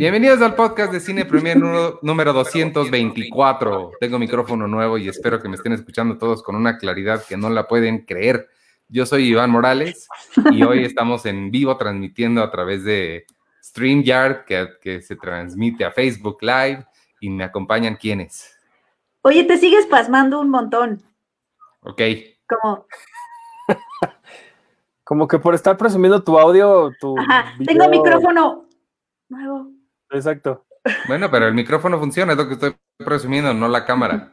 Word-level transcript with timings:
Bienvenidos 0.00 0.40
al 0.40 0.54
podcast 0.54 0.94
de 0.94 0.98
Cine 0.98 1.26
Premier 1.26 1.58
número 1.58 2.32
224. 2.32 3.90
Tengo 4.00 4.18
micrófono 4.18 4.66
nuevo 4.66 4.96
y 4.96 5.06
espero 5.06 5.42
que 5.42 5.48
me 5.50 5.56
estén 5.56 5.74
escuchando 5.74 6.16
todos 6.16 6.42
con 6.42 6.56
una 6.56 6.78
claridad 6.78 7.22
que 7.28 7.36
no 7.36 7.50
la 7.50 7.68
pueden 7.68 8.06
creer. 8.06 8.48
Yo 8.88 9.04
soy 9.04 9.24
Iván 9.24 9.50
Morales 9.50 10.08
y 10.52 10.62
hoy 10.62 10.84
estamos 10.86 11.26
en 11.26 11.50
vivo 11.50 11.76
transmitiendo 11.76 12.42
a 12.42 12.50
través 12.50 12.82
de 12.82 13.26
StreamYard, 13.62 14.46
que, 14.46 14.68
que 14.80 15.02
se 15.02 15.16
transmite 15.16 15.84
a 15.84 15.90
Facebook 15.90 16.38
Live 16.40 16.86
y 17.20 17.28
me 17.28 17.44
acompañan 17.44 17.96
quienes. 17.96 18.56
Oye, 19.20 19.44
te 19.44 19.58
sigues 19.58 19.84
pasmando 19.84 20.40
un 20.40 20.48
montón. 20.48 21.02
Ok. 21.82 22.00
Como. 22.48 22.86
Como 25.04 25.28
que 25.28 25.38
por 25.38 25.54
estar 25.54 25.76
presumiendo 25.76 26.24
tu 26.24 26.38
audio, 26.38 26.90
tu. 26.98 27.18
Ajá, 27.18 27.52
tengo 27.66 27.86
micrófono 27.90 28.64
nuevo. 29.28 29.79
Exacto. 30.10 30.64
Bueno, 31.08 31.30
pero 31.30 31.46
el 31.46 31.54
micrófono 31.54 31.98
funciona, 31.98 32.32
es 32.32 32.38
lo 32.38 32.48
que 32.48 32.54
estoy 32.54 32.74
presumiendo, 32.98 33.52
no 33.52 33.68
la 33.68 33.84
cámara. 33.84 34.30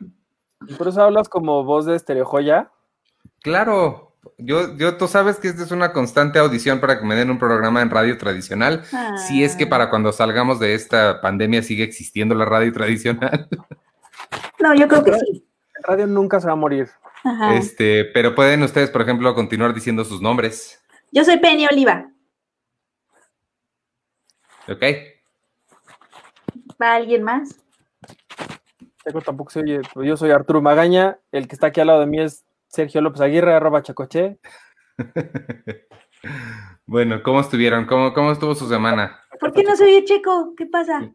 ¿Y 0.67 0.73
por 0.75 0.87
eso 0.87 1.01
hablas 1.03 1.29
como 1.29 1.63
voz 1.63 1.85
de 1.85 1.95
estereojoya? 1.95 2.71
Claro, 3.41 4.15
yo, 4.37 4.75
yo, 4.77 4.97
tú 4.97 5.07
sabes 5.07 5.37
que 5.37 5.49
esta 5.49 5.63
es 5.63 5.71
una 5.71 5.93
constante 5.93 6.39
audición 6.39 6.79
para 6.79 6.99
que 6.99 7.05
me 7.05 7.15
den 7.15 7.29
un 7.29 7.37
programa 7.39 7.81
en 7.81 7.89
radio 7.89 8.17
tradicional. 8.17 8.83
Si 9.27 9.43
es 9.43 9.55
que 9.55 9.65
Ah. 9.65 9.69
para 9.69 9.89
cuando 9.89 10.11
salgamos 10.11 10.59
de 10.59 10.73
esta 10.73 11.21
pandemia 11.21 11.61
sigue 11.63 11.83
existiendo 11.83 12.33
la 12.35 12.45
radio 12.45 12.71
tradicional. 12.73 13.47
No, 14.59 14.73
yo 14.73 14.87
creo 14.87 15.03
que 15.03 15.13
sí. 15.13 15.45
El 15.75 15.83
radio 15.83 16.07
nunca 16.07 16.39
se 16.39 16.47
va 16.47 16.53
a 16.53 16.57
morir. 16.57 16.89
Ajá. 17.23 17.55
Este, 17.55 18.05
pero 18.05 18.33
pueden 18.35 18.63
ustedes, 18.63 18.89
por 18.89 19.01
ejemplo, 19.01 19.33
continuar 19.35 19.73
diciendo 19.73 20.03
sus 20.05 20.21
nombres. 20.21 20.81
Yo 21.11 21.23
soy 21.23 21.37
Penny 21.37 21.67
Oliva. 21.71 22.09
¿Ok? 24.67 24.83
¿Va 26.81 26.95
alguien 26.95 27.23
más? 27.23 27.59
Checo 29.03 29.21
tampoco 29.21 29.49
se 29.51 29.61
oye. 29.61 29.81
pero 29.93 30.05
Yo 30.05 30.17
soy 30.17 30.31
Arturo 30.31 30.61
Magaña. 30.61 31.19
El 31.31 31.47
que 31.47 31.55
está 31.55 31.67
aquí 31.67 31.79
al 31.81 31.87
lado 31.87 32.01
de 32.01 32.07
mí 32.07 32.19
es 32.21 32.45
Sergio 32.67 33.01
López 33.01 33.21
Aguirre, 33.21 33.53
arroba 33.53 33.81
chacoche. 33.81 34.39
bueno, 36.85 37.21
¿cómo 37.23 37.39
estuvieron? 37.39 37.85
¿Cómo, 37.85 38.13
cómo 38.13 38.31
estuvo 38.31 38.53
su 38.55 38.67
semana? 38.67 39.19
¿Por 39.39 39.53
qué 39.53 39.63
no 39.63 39.75
se 39.75 39.85
oye 39.85 40.03
Checo? 40.03 40.53
¿Qué 40.57 40.65
pasa? 40.65 41.11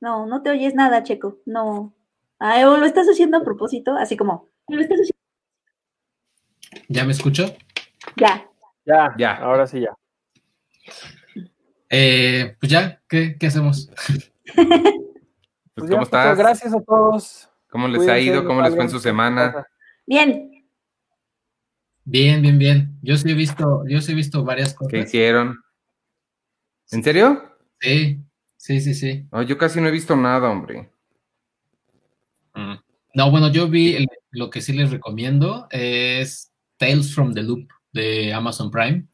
No, 0.00 0.26
no 0.26 0.42
te 0.42 0.50
oyes 0.50 0.74
nada, 0.74 1.02
Checo. 1.02 1.38
No. 1.46 1.94
Ay, 2.38 2.64
o 2.64 2.76
lo 2.76 2.86
estás 2.86 3.06
haciendo 3.06 3.38
a 3.38 3.44
propósito, 3.44 3.92
así 3.96 4.16
como. 4.16 4.48
Lo 4.68 4.80
estás 4.80 4.98
haciendo. 5.00 5.18
¿Ya 6.88 7.04
me 7.04 7.12
escucho? 7.12 7.54
Ya. 8.16 8.46
Ya, 8.84 9.14
Ya. 9.18 9.36
ahora 9.36 9.66
sí 9.66 9.80
ya. 9.80 9.94
Eh, 11.90 12.56
pues 12.60 12.70
ya, 12.70 13.00
¿qué, 13.08 13.36
qué 13.38 13.46
hacemos? 13.48 13.90
Pues, 15.74 15.88
Pues 15.88 15.90
¿Cómo 15.90 16.00
pues, 16.00 16.08
estás? 16.08 16.38
gracias 16.38 16.74
a 16.74 16.80
todos. 16.82 17.48
¿Cómo 17.70 17.88
les 17.88 18.06
ha 18.08 18.18
ido? 18.18 18.44
¿Cómo 18.44 18.60
les 18.60 18.74
fue 18.74 18.84
en 18.84 18.90
su 18.90 18.98
semana? 18.98 19.66
Bien. 20.06 20.66
Bien, 22.04 22.42
bien, 22.42 22.58
bien. 22.58 22.98
Yo 23.02 23.16
sí 23.16 23.30
he 23.30 23.34
visto, 23.34 23.84
yo 23.86 24.00
sí 24.00 24.12
he 24.12 24.14
visto 24.14 24.42
varias 24.44 24.70
¿Qué 24.72 24.76
cosas. 24.76 25.06
hicieron? 25.06 25.60
¿En 26.90 27.04
serio? 27.04 27.56
Sí, 27.80 28.20
sí, 28.56 28.80
sí, 28.80 28.94
sí. 28.94 29.26
Oh, 29.30 29.42
yo 29.42 29.56
casi 29.56 29.80
no 29.80 29.86
he 29.88 29.92
visto 29.92 30.16
nada, 30.16 30.50
hombre. 30.50 30.90
No, 33.14 33.30
bueno, 33.30 33.50
yo 33.50 33.68
vi 33.68 33.94
el- 33.94 34.08
lo 34.32 34.50
que 34.50 34.60
sí 34.60 34.72
les 34.72 34.90
recomiendo 34.90 35.66
es 35.70 36.52
Tales 36.78 37.14
from 37.14 37.32
the 37.32 37.42
Loop 37.42 37.68
de 37.92 38.32
Amazon 38.34 38.70
Prime. 38.70 39.06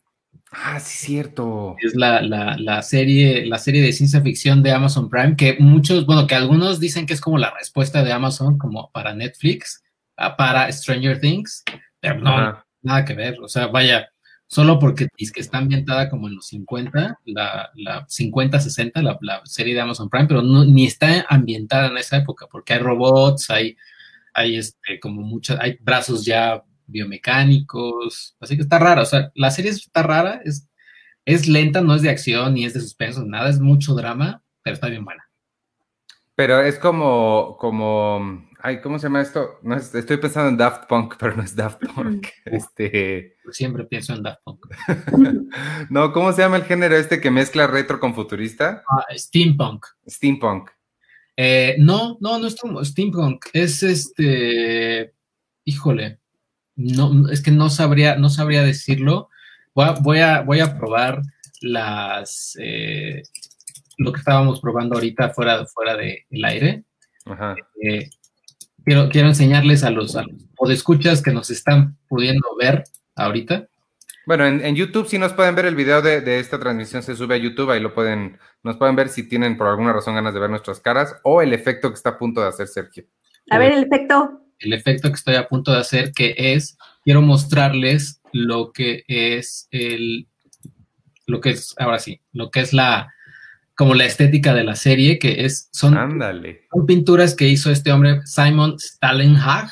Ah, 0.53 0.79
sí, 0.81 1.07
cierto. 1.07 1.77
Es 1.83 1.95
la, 1.95 2.23
la, 2.23 2.57
la 2.59 2.83
serie, 2.83 3.47
la 3.47 3.59
serie 3.59 3.83
de 3.83 3.93
ciencia 3.93 4.21
ficción 4.21 4.63
de 4.63 4.73
Amazon 4.73 5.11
Prime, 5.11 5.37
que 5.37 5.57
muchos, 5.59 6.07
bueno, 6.07 6.27
que 6.27 6.35
algunos 6.35 6.79
dicen 6.79 7.07
que 7.07 7.15
es 7.15 7.21
como 7.21 7.39
la 7.39 7.53
respuesta 7.59 8.05
de 8.05 8.13
Amazon, 8.13 8.57
como 8.57 8.91
para 8.93 9.15
Netflix, 9.15 9.83
ah, 10.17 10.37
para 10.37 10.71
Stranger 10.71 11.21
Things, 11.21 11.65
pero 12.01 12.21
no, 12.21 12.65
nada 12.83 13.05
que 13.05 13.15
ver. 13.15 13.39
O 13.41 13.49
sea, 13.49 13.67
vaya, 13.67 14.09
solo 14.47 14.79
porque 14.79 15.09
es 15.19 15.33
que 15.33 15.41
está 15.41 15.59
ambientada 15.59 16.09
como 16.09 16.29
en 16.29 16.37
los 16.37 16.47
50, 16.47 17.21
la, 17.25 17.71
la 17.75 18.07
50-60, 18.07 19.03
la, 19.03 19.19
la 19.21 19.43
serie 19.45 19.75
de 19.75 19.81
Amazon 19.81 20.09
Prime, 20.09 20.27
pero 20.27 20.43
no, 20.43 20.65
ni 20.65 20.87
está 20.87 21.27
ambientada 21.29 21.89
en 21.89 21.99
esa 21.99 22.19
época, 22.19 22.47
porque 22.51 22.75
hay 22.75 22.79
robots, 22.79 23.51
hay, 23.51 23.77
hay 24.33 24.57
este, 24.57 25.01
como 25.01 25.23
muchas, 25.23 25.59
hay 25.61 25.77
brazos 25.81 26.25
ya 26.25 26.63
biomecánicos, 26.87 28.37
así 28.41 28.57
que 28.57 28.63
está 28.63 28.79
rara. 28.79 29.03
O 29.03 29.07
sea, 29.07 29.31
la 29.35 29.51
serie 29.51 29.71
está 29.71 30.03
rara, 30.03 30.41
es, 30.45 30.69
es 31.25 31.49
lenta, 31.49 31.81
no 31.81 31.95
es 31.95 32.03
de 32.03 32.11
acción 32.11 32.55
ni 32.55 32.65
es 32.65 32.75
de 32.75 32.81
suspenso, 32.81 33.25
nada, 33.25 33.49
es 33.51 33.61
mucho 33.61 33.95
drama, 33.95 34.43
pero 34.63 34.75
está 34.75 34.89
bien 34.89 35.05
buena. 35.05 35.23
Pero 36.35 36.61
es 36.61 36.79
como, 36.79 37.57
como, 37.59 38.47
ay, 38.61 38.81
¿cómo 38.83 38.99
se 38.99 39.05
llama 39.07 39.23
esto? 39.23 39.59
No 39.63 39.75
es- 39.75 39.95
estoy 39.95 40.19
pensando 40.19 40.51
en 40.51 40.57
Daft 40.59 40.87
Punk, 40.87 41.15
pero 41.19 41.35
no 41.37 41.43
es 41.43 41.57
Daft 41.57 41.83
Punk. 41.95 42.27
Este, 42.45 43.37
Siempre 43.51 43.85
pienso 43.85 44.13
en 44.15 44.23
Daft 44.23 44.41
Punk. 44.45 44.67
no, 45.91 46.13
¿cómo 46.13 46.33
se 46.33 46.43
llama 46.43 46.57
el 46.57 46.65
género 46.65 46.97
este 46.97 47.21
que 47.21 47.31
mezcla 47.31 47.67
retro 47.67 47.99
con 47.99 48.15
futurista? 48.15 48.83
Ah, 48.91 49.05
Steampunk. 49.17 49.87
Steampunk. 50.07 50.71
Eh, 51.39 51.77
no, 51.79 52.17
no, 52.21 52.39
no 52.39 52.47
es 52.47 52.57
como 52.57 52.83
steampunk, 52.83 53.47
es 53.53 53.83
este, 53.83 55.13
híjole, 55.65 56.19
no, 56.77 57.29
es 57.31 57.43
que 57.43 57.51
no 57.51 57.71
sabría, 57.71 58.17
no 58.17 58.31
sabría 58.31 58.63
decirlo. 58.63 59.29
Voy 59.75 59.87
a, 59.87 59.93
voy 59.93 60.19
a, 60.21 60.41
voy 60.43 60.61
a 60.61 60.79
probar 60.79 61.23
las, 61.63 62.57
eh, 62.61 63.23
lo 63.99 64.13
que 64.13 64.19
estábamos 64.19 64.61
probando 64.61 64.95
ahorita 64.95 65.31
fuera, 65.31 65.67
fuera 65.67 65.97
del 65.97 66.45
aire. 66.45 66.85
Ajá. 67.25 67.57
Eh, 67.83 68.11
quiero, 68.85 69.09
quiero 69.09 69.29
enseñarles 69.29 69.85
a 69.85 69.91
los, 69.91 70.17
a 70.17 70.23
los 70.23 70.45
podescuchas 70.55 71.23
que 71.23 71.33
nos 71.33 71.51
están 71.51 71.97
pudiendo 72.09 72.47
ver 72.59 72.85
ahorita. 73.17 73.69
Bueno, 74.27 74.45
en, 74.45 74.65
en 74.65 74.75
YouTube 74.75 75.07
si 75.07 75.19
nos 75.19 75.33
pueden 75.33 75.55
ver 75.55 75.67
el 75.67 75.77
video 75.77 76.03
de, 76.03 76.21
de 76.21 76.41
esta 76.41 76.59
transmisión, 76.59 77.03
se 77.03 77.15
sube 77.15 77.35
a 77.35 77.39
YouTube, 77.39 77.71
ahí 77.71 77.81
lo 77.81 77.95
pueden, 77.95 78.39
nos 78.63 78.77
pueden 78.77 78.97
ver 78.97 79.09
si 79.09 79.29
tienen 79.29 79.57
por 79.57 79.69
alguna 79.69 79.93
razón 79.93 80.15
ganas 80.15 80.35
de 80.35 80.41
ver 80.41 80.51
nuestras 80.51 80.81
caras 80.81 81.15
o 81.23 81.43
el 81.43 81.53
efecto 81.53 81.91
que 81.91 81.95
está 81.95 82.11
a 82.11 82.19
punto 82.19 82.41
de 82.41 82.49
hacer 82.49 82.67
Sergio. 82.67 83.05
A 83.51 83.59
ver 83.59 83.73
el 83.73 83.85
efecto. 83.85 84.46
El 84.59 84.73
efecto 84.73 85.09
que 85.09 85.15
estoy 85.15 85.35
a 85.37 85.49
punto 85.49 85.73
de 85.73 85.79
hacer, 85.79 86.13
que 86.13 86.35
es, 86.37 86.77
quiero 87.05 87.23
mostrarles 87.23 88.21
lo 88.33 88.73
que 88.73 89.05
es 89.09 89.69
el, 89.71 90.29
lo 91.27 91.41
que 91.41 91.51
es, 91.51 91.75
ahora 91.79 91.99
sí, 91.99 92.21
lo 92.33 92.51
que 92.51 92.61
es 92.61 92.73
la, 92.73 93.13
como 93.75 93.95
la 93.95 94.05
estética 94.05 94.55
de 94.55 94.65
la 94.65 94.77
serie, 94.77 95.19
que 95.19 95.45
es, 95.45 95.69
son, 95.73 95.97
Ándale. 95.97 96.67
son 96.73 96.87
pinturas 96.87 97.35
que 97.35 97.49
hizo 97.49 97.71
este 97.71 97.93
hombre, 97.93 98.21
Simon 98.25 98.79
Stalenhag. 98.79 99.71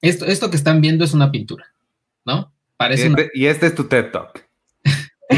Esto, 0.00 0.26
esto 0.26 0.50
que 0.50 0.56
están 0.56 0.80
viendo 0.80 1.04
es 1.04 1.14
una 1.14 1.30
pintura, 1.30 1.66
¿no? 2.24 2.52
Y 2.52 2.76
Parece 2.76 3.08
una, 3.08 3.22
este, 3.22 3.38
y 3.38 3.46
este 3.46 3.66
es 3.66 3.74
tu 3.74 3.84
TED 3.84 4.10
Talk. 4.10 4.46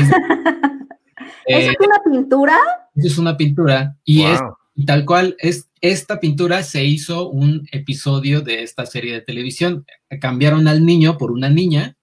¿Eso 1.49 1.70
eh, 1.70 1.76
es 1.78 1.87
una 1.87 1.99
pintura? 2.05 2.59
es 2.94 3.19
una 3.19 3.37
pintura 3.37 3.97
y 4.05 4.25
es. 4.25 4.41
Y 4.75 4.87
tal 4.87 5.05
cual, 5.05 5.34
es, 5.41 5.68
esta 5.81 6.21
pintura 6.21 6.62
se 6.62 6.84
hizo 6.84 7.28
un 7.28 7.66
episodio 7.72 8.41
de 8.41 8.62
esta 8.62 8.87
serie 8.87 9.12
de 9.12 9.21
televisión. 9.21 9.84
Cambiaron 10.21 10.69
al 10.69 10.84
niño 10.84 11.19
por 11.19 11.31
una 11.31 11.49
niña, 11.49 11.97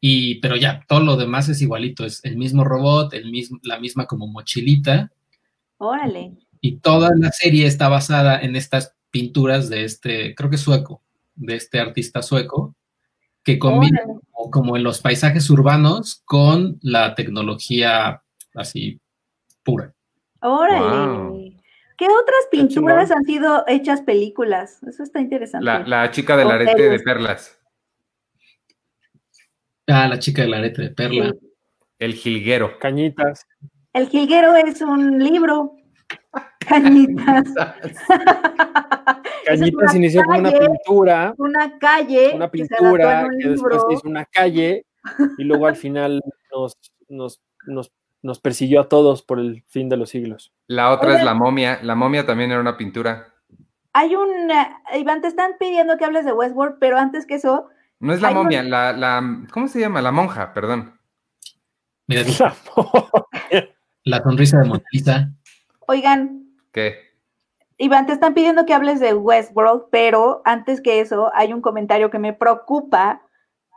y, 0.00 0.40
pero 0.40 0.56
ya, 0.56 0.84
todo 0.88 1.00
lo 1.00 1.16
demás 1.16 1.48
es 1.48 1.60
igualito. 1.62 2.04
Es 2.04 2.24
el 2.24 2.36
mismo 2.36 2.64
robot, 2.64 3.14
el 3.14 3.30
mismo, 3.30 3.58
la 3.62 3.80
misma 3.80 4.06
como 4.06 4.26
mochilita, 4.26 5.10
Órale. 5.78 6.32
y 6.60 6.78
toda 6.78 7.10
la 7.16 7.32
serie 7.32 7.66
está 7.66 7.88
basada 7.88 8.40
en 8.40 8.56
estas 8.56 8.94
pinturas 9.10 9.68
de 9.68 9.84
este, 9.84 10.34
creo 10.34 10.50
que 10.50 10.58
sueco, 10.58 11.02
de 11.34 11.56
este 11.56 11.80
artista 11.80 12.22
sueco, 12.22 12.76
que 13.42 13.58
combina 13.58 14.02
como, 14.04 14.50
como 14.50 14.76
en 14.76 14.82
los 14.82 15.00
paisajes 15.00 15.48
urbanos 15.50 16.22
con 16.24 16.78
la 16.82 17.14
tecnología 17.14 18.22
así 18.54 19.00
pura. 19.62 19.94
Órale. 20.40 20.80
Wow. 20.80 21.55
¿Qué 21.96 22.06
otras 22.06 22.46
pinturas 22.50 23.10
han 23.10 23.24
sido 23.24 23.64
hechas 23.66 24.02
películas? 24.02 24.82
Eso 24.82 25.02
está 25.02 25.20
interesante. 25.20 25.64
La, 25.64 25.78
la 25.80 26.10
chica 26.10 26.36
del 26.36 26.50
arete 26.50 26.90
de 26.90 27.00
perlas. 27.00 27.58
Ah, 29.86 30.08
la 30.08 30.18
chica 30.18 30.42
del 30.42 30.54
arete 30.54 30.82
de 30.82 30.90
perla. 30.90 31.30
Sí. 31.30 31.52
El 31.98 32.14
jilguero. 32.14 32.78
Cañitas. 32.78 33.46
El 33.92 34.08
jilguero 34.08 34.54
es 34.56 34.82
un 34.82 35.18
libro. 35.22 35.76
Cañitas. 36.58 37.54
Cañitas 39.46 39.94
inició 39.94 40.22
como 40.24 40.40
una 40.40 40.50
pintura, 40.52 41.34
Una 41.38 41.78
calle. 41.78 42.32
una 42.34 42.50
que 42.50 42.66
se 42.66 42.74
adaptó 42.74 42.84
pintura 42.84 43.20
en 43.20 43.26
un 43.26 43.38
que 43.38 43.48
después 43.48 43.82
hizo 43.90 44.08
una 44.08 44.24
calle 44.26 44.84
y 45.38 45.44
luego 45.44 45.66
al 45.66 45.76
final 45.76 46.20
nos, 46.52 46.76
nos, 47.08 47.40
nos, 47.66 47.92
nos 48.26 48.40
persiguió 48.40 48.80
a 48.82 48.88
todos 48.88 49.22
por 49.22 49.38
el 49.38 49.62
fin 49.68 49.88
de 49.88 49.96
los 49.96 50.10
siglos. 50.10 50.52
La 50.66 50.90
otra 50.90 51.08
Oye. 51.10 51.18
es 51.18 51.24
la 51.24 51.32
momia. 51.34 51.78
La 51.82 51.94
momia 51.94 52.26
también 52.26 52.50
era 52.50 52.60
una 52.60 52.76
pintura. 52.76 53.28
Hay 53.94 54.14
un. 54.14 54.50
eh, 54.50 54.68
Iván, 54.98 55.22
te 55.22 55.28
están 55.28 55.52
pidiendo 55.58 55.96
que 55.96 56.04
hables 56.04 56.24
de 56.26 56.32
Westworld, 56.32 56.76
pero 56.78 56.98
antes 56.98 57.24
que 57.24 57.36
eso, 57.36 57.68
No 57.98 58.12
es 58.12 58.20
la 58.20 58.28
un- 58.28 58.34
momia, 58.34 58.62
la, 58.62 58.92
la, 58.92 59.22
¿cómo 59.52 59.68
se 59.68 59.80
llama? 59.80 60.02
La 60.02 60.12
monja, 60.12 60.52
perdón. 60.52 60.98
Mira, 62.06 62.22
la 64.04 64.22
sonrisa 64.22 64.58
de 64.58 64.68
Mona 64.68 64.82
Lisa. 64.92 65.30
Oigan, 65.88 66.44
¿Qué? 66.72 67.06
Iván, 67.78 68.06
te 68.06 68.12
están 68.12 68.32
pidiendo 68.34 68.64
que 68.64 68.72
hables 68.74 69.00
de 69.00 69.12
Westworld, 69.14 69.84
pero 69.90 70.40
antes 70.44 70.80
que 70.80 71.00
eso, 71.00 71.30
hay 71.34 71.52
un 71.52 71.60
comentario 71.60 72.10
que 72.10 72.18
me 72.18 72.32
preocupa 72.32 73.22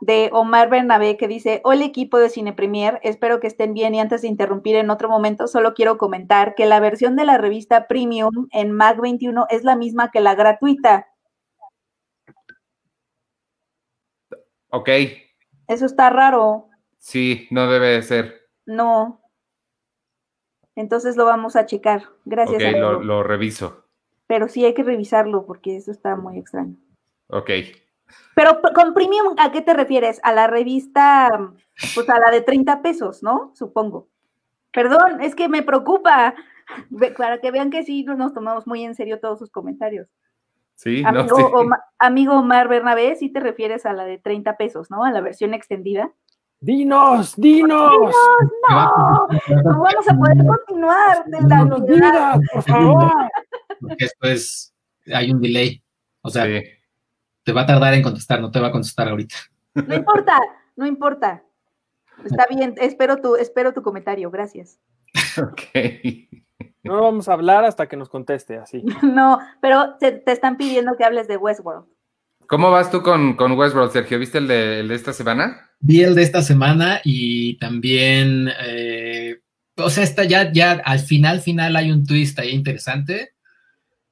de 0.00 0.30
Omar 0.32 0.70
Bernabé 0.70 1.16
que 1.16 1.28
dice, 1.28 1.60
hola 1.64 1.84
equipo 1.84 2.18
de 2.18 2.30
Cine 2.30 2.52
Premier, 2.52 2.98
espero 3.02 3.38
que 3.38 3.46
estén 3.46 3.74
bien 3.74 3.94
y 3.94 4.00
antes 4.00 4.22
de 4.22 4.28
interrumpir 4.28 4.76
en 4.76 4.90
otro 4.90 5.08
momento, 5.08 5.46
solo 5.46 5.74
quiero 5.74 5.98
comentar 5.98 6.54
que 6.54 6.66
la 6.66 6.80
versión 6.80 7.16
de 7.16 7.24
la 7.24 7.38
revista 7.38 7.86
Premium 7.86 8.48
en 8.52 8.72
Mac 8.72 8.98
21 9.00 9.46
es 9.50 9.64
la 9.64 9.76
misma 9.76 10.10
que 10.10 10.20
la 10.20 10.34
gratuita. 10.34 11.08
Ok, 14.70 14.88
Eso 15.66 15.84
está 15.86 16.10
raro, 16.10 16.68
sí, 16.98 17.48
no 17.50 17.68
debe 17.70 17.88
de 17.88 18.02
ser. 18.02 18.40
no. 18.66 19.18
Entonces 20.76 21.16
lo 21.16 21.26
vamos 21.26 21.56
a 21.56 21.66
checar. 21.66 22.04
Gracias. 22.24 22.62
Ok, 22.62 22.68
amigo. 22.68 22.92
lo, 22.92 23.02
lo 23.02 23.22
reviso. 23.22 23.84
Pero 24.26 24.48
sí 24.48 24.64
hay 24.64 24.72
que 24.72 24.84
revisarlo 24.84 25.44
porque 25.44 25.76
eso 25.76 25.90
está 25.90 26.16
muy 26.16 26.38
extraño. 26.38 26.76
Ok. 27.26 27.50
Pero 28.34 28.60
con 28.74 28.94
premium, 28.94 29.34
¿a 29.38 29.50
qué 29.52 29.60
te 29.60 29.74
refieres? 29.74 30.20
A 30.22 30.32
la 30.32 30.46
revista, 30.46 31.28
pues 31.94 32.08
a 32.08 32.18
la 32.18 32.30
de 32.30 32.40
30 32.40 32.82
pesos, 32.82 33.22
¿no? 33.22 33.52
Supongo. 33.54 34.08
Perdón, 34.72 35.20
es 35.20 35.34
que 35.34 35.48
me 35.48 35.62
preocupa. 35.62 36.34
Para 37.18 37.40
que 37.40 37.50
vean 37.50 37.70
que 37.70 37.82
sí 37.82 38.04
nos 38.04 38.32
tomamos 38.32 38.66
muy 38.66 38.84
en 38.84 38.94
serio 38.94 39.18
todos 39.18 39.38
sus 39.40 39.50
comentarios. 39.50 40.08
Sí, 40.76 41.02
no, 41.02 41.08
Amigo, 41.08 41.36
sí. 41.36 41.42
Oma- 41.52 41.82
amigo 41.98 42.34
Omar 42.34 42.68
Bernabé, 42.68 43.16
sí 43.16 43.28
te 43.28 43.40
refieres 43.40 43.84
a 43.84 43.92
la 43.92 44.04
de 44.04 44.18
30 44.18 44.56
pesos, 44.56 44.90
¿no? 44.90 45.04
A 45.04 45.10
la 45.10 45.20
versión 45.20 45.52
extendida. 45.52 46.12
¡Dinos! 46.60 47.34
¡Dinos! 47.36 48.14
¡No! 48.70 49.26
No 49.64 49.80
vamos 49.82 50.08
a 50.08 50.14
poder 50.14 50.38
continuar 50.46 51.24
de 51.26 51.40
la 51.42 51.64
¡Dinos, 51.64 51.80
ansiedad. 51.80 52.34
dinos, 52.34 52.48
por 52.52 52.62
favor! 52.62 53.12
Porque 53.80 54.04
después 54.04 54.74
hay 55.12 55.32
un 55.32 55.40
delay. 55.40 55.82
O 56.22 56.30
sea, 56.30 56.44
Sí. 56.44 56.62
Te 57.42 57.52
va 57.52 57.62
a 57.62 57.66
tardar 57.66 57.94
en 57.94 58.02
contestar, 58.02 58.40
no 58.40 58.50
te 58.50 58.60
va 58.60 58.68
a 58.68 58.72
contestar 58.72 59.08
ahorita. 59.08 59.36
No 59.74 59.94
importa, 59.94 60.38
no 60.76 60.86
importa. 60.86 61.42
Está 62.24 62.46
bien, 62.50 62.74
espero 62.78 63.18
tu, 63.18 63.36
espero 63.36 63.72
tu 63.72 63.82
comentario, 63.82 64.30
gracias. 64.30 64.78
Ok. 65.38 65.62
No 66.82 67.02
vamos 67.02 67.28
a 67.28 67.34
hablar 67.34 67.64
hasta 67.64 67.88
que 67.88 67.96
nos 67.96 68.08
conteste, 68.08 68.58
así. 68.58 68.82
No, 69.02 69.38
pero 69.60 69.96
te, 69.98 70.12
te 70.12 70.32
están 70.32 70.56
pidiendo 70.56 70.96
que 70.96 71.04
hables 71.04 71.28
de 71.28 71.36
Westworld. 71.36 71.86
¿Cómo 72.46 72.70
vas 72.72 72.90
tú 72.90 73.02
con, 73.02 73.34
con 73.36 73.52
Westworld, 73.52 73.92
Sergio? 73.92 74.18
¿Viste 74.18 74.38
el 74.38 74.48
de, 74.48 74.80
el 74.80 74.88
de 74.88 74.94
esta 74.96 75.12
semana? 75.12 75.70
Vi 75.78 76.02
el 76.02 76.16
de 76.16 76.22
esta 76.22 76.42
semana 76.42 77.00
y 77.04 77.56
también, 77.58 78.50
eh, 78.66 79.40
o 79.76 79.88
sea, 79.88 80.02
está 80.02 80.24
ya, 80.24 80.52
ya 80.52 80.72
al 80.84 80.98
final, 80.98 81.40
final 81.40 81.76
hay 81.76 81.92
un 81.92 82.04
twist 82.04 82.38
ahí 82.40 82.50
interesante. 82.50 83.34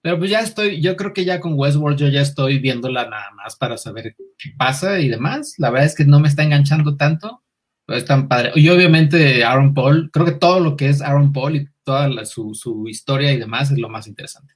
Pero 0.01 0.19
pues 0.19 0.31
ya 0.31 0.41
estoy, 0.41 0.81
yo 0.81 0.97
creo 0.97 1.13
que 1.13 1.25
ya 1.25 1.41
con 1.41 1.55
Westworld 1.59 1.99
yo 1.99 2.09
ya 2.09 2.21
estoy 2.21 2.59
viéndola 2.61 3.09
nada 3.09 3.31
más 3.35 3.57
para 3.57 3.77
saber 3.77 4.15
qué 4.39 4.51
pasa 4.57 5.01
y 5.01 5.09
demás. 5.09 5.55
La 5.59 5.71
verdad 5.71 5.87
es 5.87 5.95
que 5.97 6.05
no 6.05 6.21
me 6.21 6.29
está 6.29 6.45
enganchando 6.45 6.97
tanto, 6.97 7.43
pero 7.85 7.99
es 7.99 8.05
tan 8.05 8.29
padre. 8.29 8.53
Y 8.55 8.69
obviamente 8.69 9.45
Aaron 9.45 9.75
Paul, 9.75 10.11
creo 10.13 10.25
que 10.27 10.33
todo 10.33 10.61
lo 10.61 10.77
que 10.77 10.89
es 10.89 11.03
Aaron 11.03 11.33
Paul 11.33 11.57
y 11.57 11.69
toda 11.83 12.09
la- 12.09 12.25
su, 12.25 12.55
su 12.55 12.87
historia 12.89 13.33
y 13.33 13.39
demás 13.39 13.71
es 13.73 13.79
lo 13.79 13.89
más 13.89 14.07
interesante. 14.07 14.55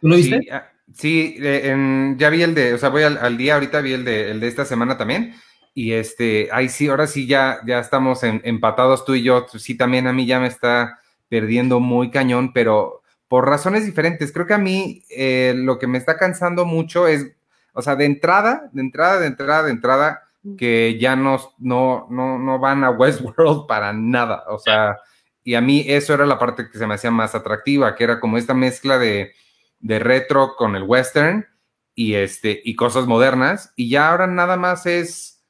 ¿Tú 0.00 0.08
lo 0.08 0.16
viste? 0.16 0.40
Sí, 0.42 0.48
ah, 0.50 0.70
sí, 0.94 1.36
eh, 1.40 1.70
en- 1.70 2.16
ya 2.18 2.30
vi 2.30 2.42
el 2.42 2.54
de, 2.54 2.74
o 2.74 2.78
sea, 2.78 2.90
voy 2.90 3.02
al, 3.02 3.18
al 3.18 3.36
día 3.36 3.54
ahorita, 3.54 3.80
vi 3.80 3.92
el 3.94 4.04
de, 4.04 4.30
el 4.30 4.38
de 4.40 4.46
esta 4.48 4.64
semana 4.64 4.96
también. 4.96 5.34
Y 5.74 5.92
este, 5.92 6.48
ahí 6.52 6.68
sí, 6.68 6.86
ahora 6.88 7.06
sí 7.08 7.26
ya, 7.26 7.58
ya 7.66 7.80
estamos 7.80 8.22
en- 8.22 8.40
empatados 8.44 9.04
tú 9.04 9.14
y 9.16 9.22
yo. 9.24 9.46
Sí, 9.58 9.76
también 9.76 10.06
a 10.06 10.12
mí 10.12 10.24
ya 10.26 10.38
me 10.40 10.46
está 10.46 11.00
perdiendo 11.28 11.80
muy 11.80 12.10
cañón, 12.10 12.52
pero 12.52 13.02
por 13.28 13.46
razones 13.46 13.84
diferentes. 13.84 14.32
Creo 14.32 14.46
que 14.46 14.54
a 14.54 14.58
mí 14.58 15.04
eh, 15.10 15.54
lo 15.56 15.78
que 15.78 15.86
me 15.86 15.98
está 15.98 16.16
cansando 16.16 16.64
mucho 16.64 17.06
es, 17.06 17.26
o 17.72 17.82
sea, 17.82 17.94
de 17.94 18.06
entrada, 18.06 18.70
de 18.72 18.80
entrada, 18.80 19.20
de 19.20 19.26
entrada, 19.26 19.62
de 19.64 19.70
entrada, 19.70 20.22
que 20.56 20.98
ya 20.98 21.14
no, 21.14 21.38
no, 21.58 22.06
no, 22.10 22.38
no 22.38 22.58
van 22.58 22.84
a 22.84 22.90
Westworld 22.90 23.66
para 23.66 23.92
nada. 23.92 24.44
O 24.48 24.58
sea, 24.58 24.96
y 25.44 25.54
a 25.54 25.60
mí 25.60 25.84
eso 25.86 26.14
era 26.14 26.26
la 26.26 26.38
parte 26.38 26.68
que 26.70 26.78
se 26.78 26.86
me 26.86 26.94
hacía 26.94 27.10
más 27.10 27.34
atractiva, 27.34 27.94
que 27.94 28.04
era 28.04 28.20
como 28.20 28.38
esta 28.38 28.54
mezcla 28.54 28.98
de, 28.98 29.32
de 29.80 29.98
retro 29.98 30.56
con 30.56 30.74
el 30.74 30.82
western 30.82 31.46
y, 31.94 32.14
este, 32.14 32.60
y 32.64 32.76
cosas 32.76 33.06
modernas. 33.06 33.72
Y 33.76 33.90
ya 33.90 34.10
ahora 34.10 34.26
nada 34.26 34.56
más 34.56 34.86
es, 34.86 35.44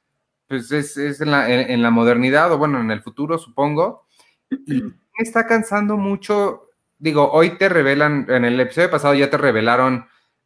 pues 0.47 0.71
es, 0.71 0.97
es 0.97 1.21
en, 1.21 1.31
la, 1.31 1.49
en, 1.49 1.71
en 1.71 1.81
la 1.81 1.91
modernidad 1.91 2.51
o 2.51 2.57
bueno, 2.57 2.79
en 2.79 2.91
el 2.91 3.01
futuro, 3.01 3.37
supongo. 3.37 4.07
Y 4.49 4.81
me 4.83 4.93
está 5.17 5.47
cansando 5.47 5.95
mucho. 5.95 6.68
Digo, 6.99 7.31
hoy 7.31 7.57
te 7.57 7.69
revelan, 7.69 8.25
en 8.29 8.45
el 8.45 8.59
episodio 8.59 8.91
pasado 8.91 9.13
ya 9.13 9.29
te 9.29 9.37
revelaron, 9.37 10.05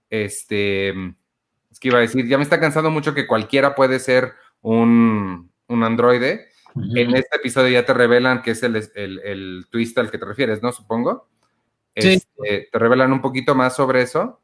este, 0.09 0.89
es 0.89 1.79
que 1.79 1.87
iba 1.87 1.97
a 1.97 2.01
decir, 2.01 2.27
ya 2.27 2.37
me 2.37 2.43
está 2.43 2.59
cansando 2.59 2.91
mucho 2.91 3.15
que 3.15 3.27
cualquiera 3.27 3.73
puede 3.73 3.99
ser 3.99 4.33
un, 4.61 5.51
un 5.67 5.83
androide. 5.83 6.49
En 6.75 7.15
este 7.15 7.35
episodio 7.37 7.69
ya 7.69 7.85
te 7.85 7.93
revelan 7.93 8.41
que 8.41 8.51
es 8.51 8.63
el, 8.63 8.75
el, 8.75 9.19
el 9.19 9.65
twist 9.69 9.97
al 9.97 10.09
que 10.09 10.17
te 10.17 10.25
refieres, 10.25 10.61
¿no? 10.63 10.71
Supongo. 10.71 11.27
Sí. 11.95 12.13
Este, 12.13 12.69
te 12.71 12.79
revelan 12.79 13.11
un 13.11 13.21
poquito 13.21 13.55
más 13.55 13.75
sobre 13.75 14.01
eso. 14.01 14.39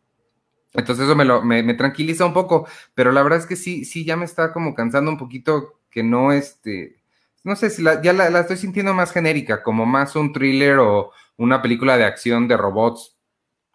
Entonces 0.74 1.06
eso 1.06 1.16
me, 1.16 1.26
lo, 1.26 1.42
me, 1.42 1.64
me 1.64 1.74
tranquiliza 1.74 2.26
un 2.26 2.34
poco, 2.34 2.68
pero 2.94 3.12
la 3.12 3.24
verdad 3.24 3.40
es 3.40 3.48
que 3.48 3.56
sí, 3.56 3.86
sí, 3.86 4.06
ya 4.06 4.16
me 4.16 4.26
está 4.26 4.54
como 4.54 4.76
cansando 4.76 5.10
un 5.10 5.18
poquito 5.18 5.80
que 5.90 6.04
no, 6.04 6.32
este, 6.32 7.02
no 7.44 7.56
sé 7.56 7.72
si 7.72 7.82
la, 7.82 8.02
ya 8.04 8.14
la, 8.14 8.30
la 8.30 8.42
estoy 8.42 8.58
sintiendo 8.58 8.94
más 8.94 9.12
genérica, 9.12 9.64
como 9.64 9.88
más 9.88 10.16
un 10.16 10.32
thriller 10.32 10.78
o 10.78 11.12
una 11.40 11.62
película 11.62 11.98
de 11.98 12.04
acción 12.04 12.48
de 12.48 12.58
robots 12.58 13.18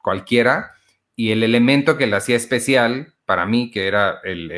cualquiera, 0.02 0.72
y 1.16 1.30
el 1.30 1.42
elemento 1.42 1.96
que 1.96 2.06
la 2.06 2.18
hacía 2.18 2.36
especial 2.36 3.14
para 3.24 3.46
mí, 3.46 3.70
que 3.70 3.88
era 3.88 4.20
el, 4.22 4.50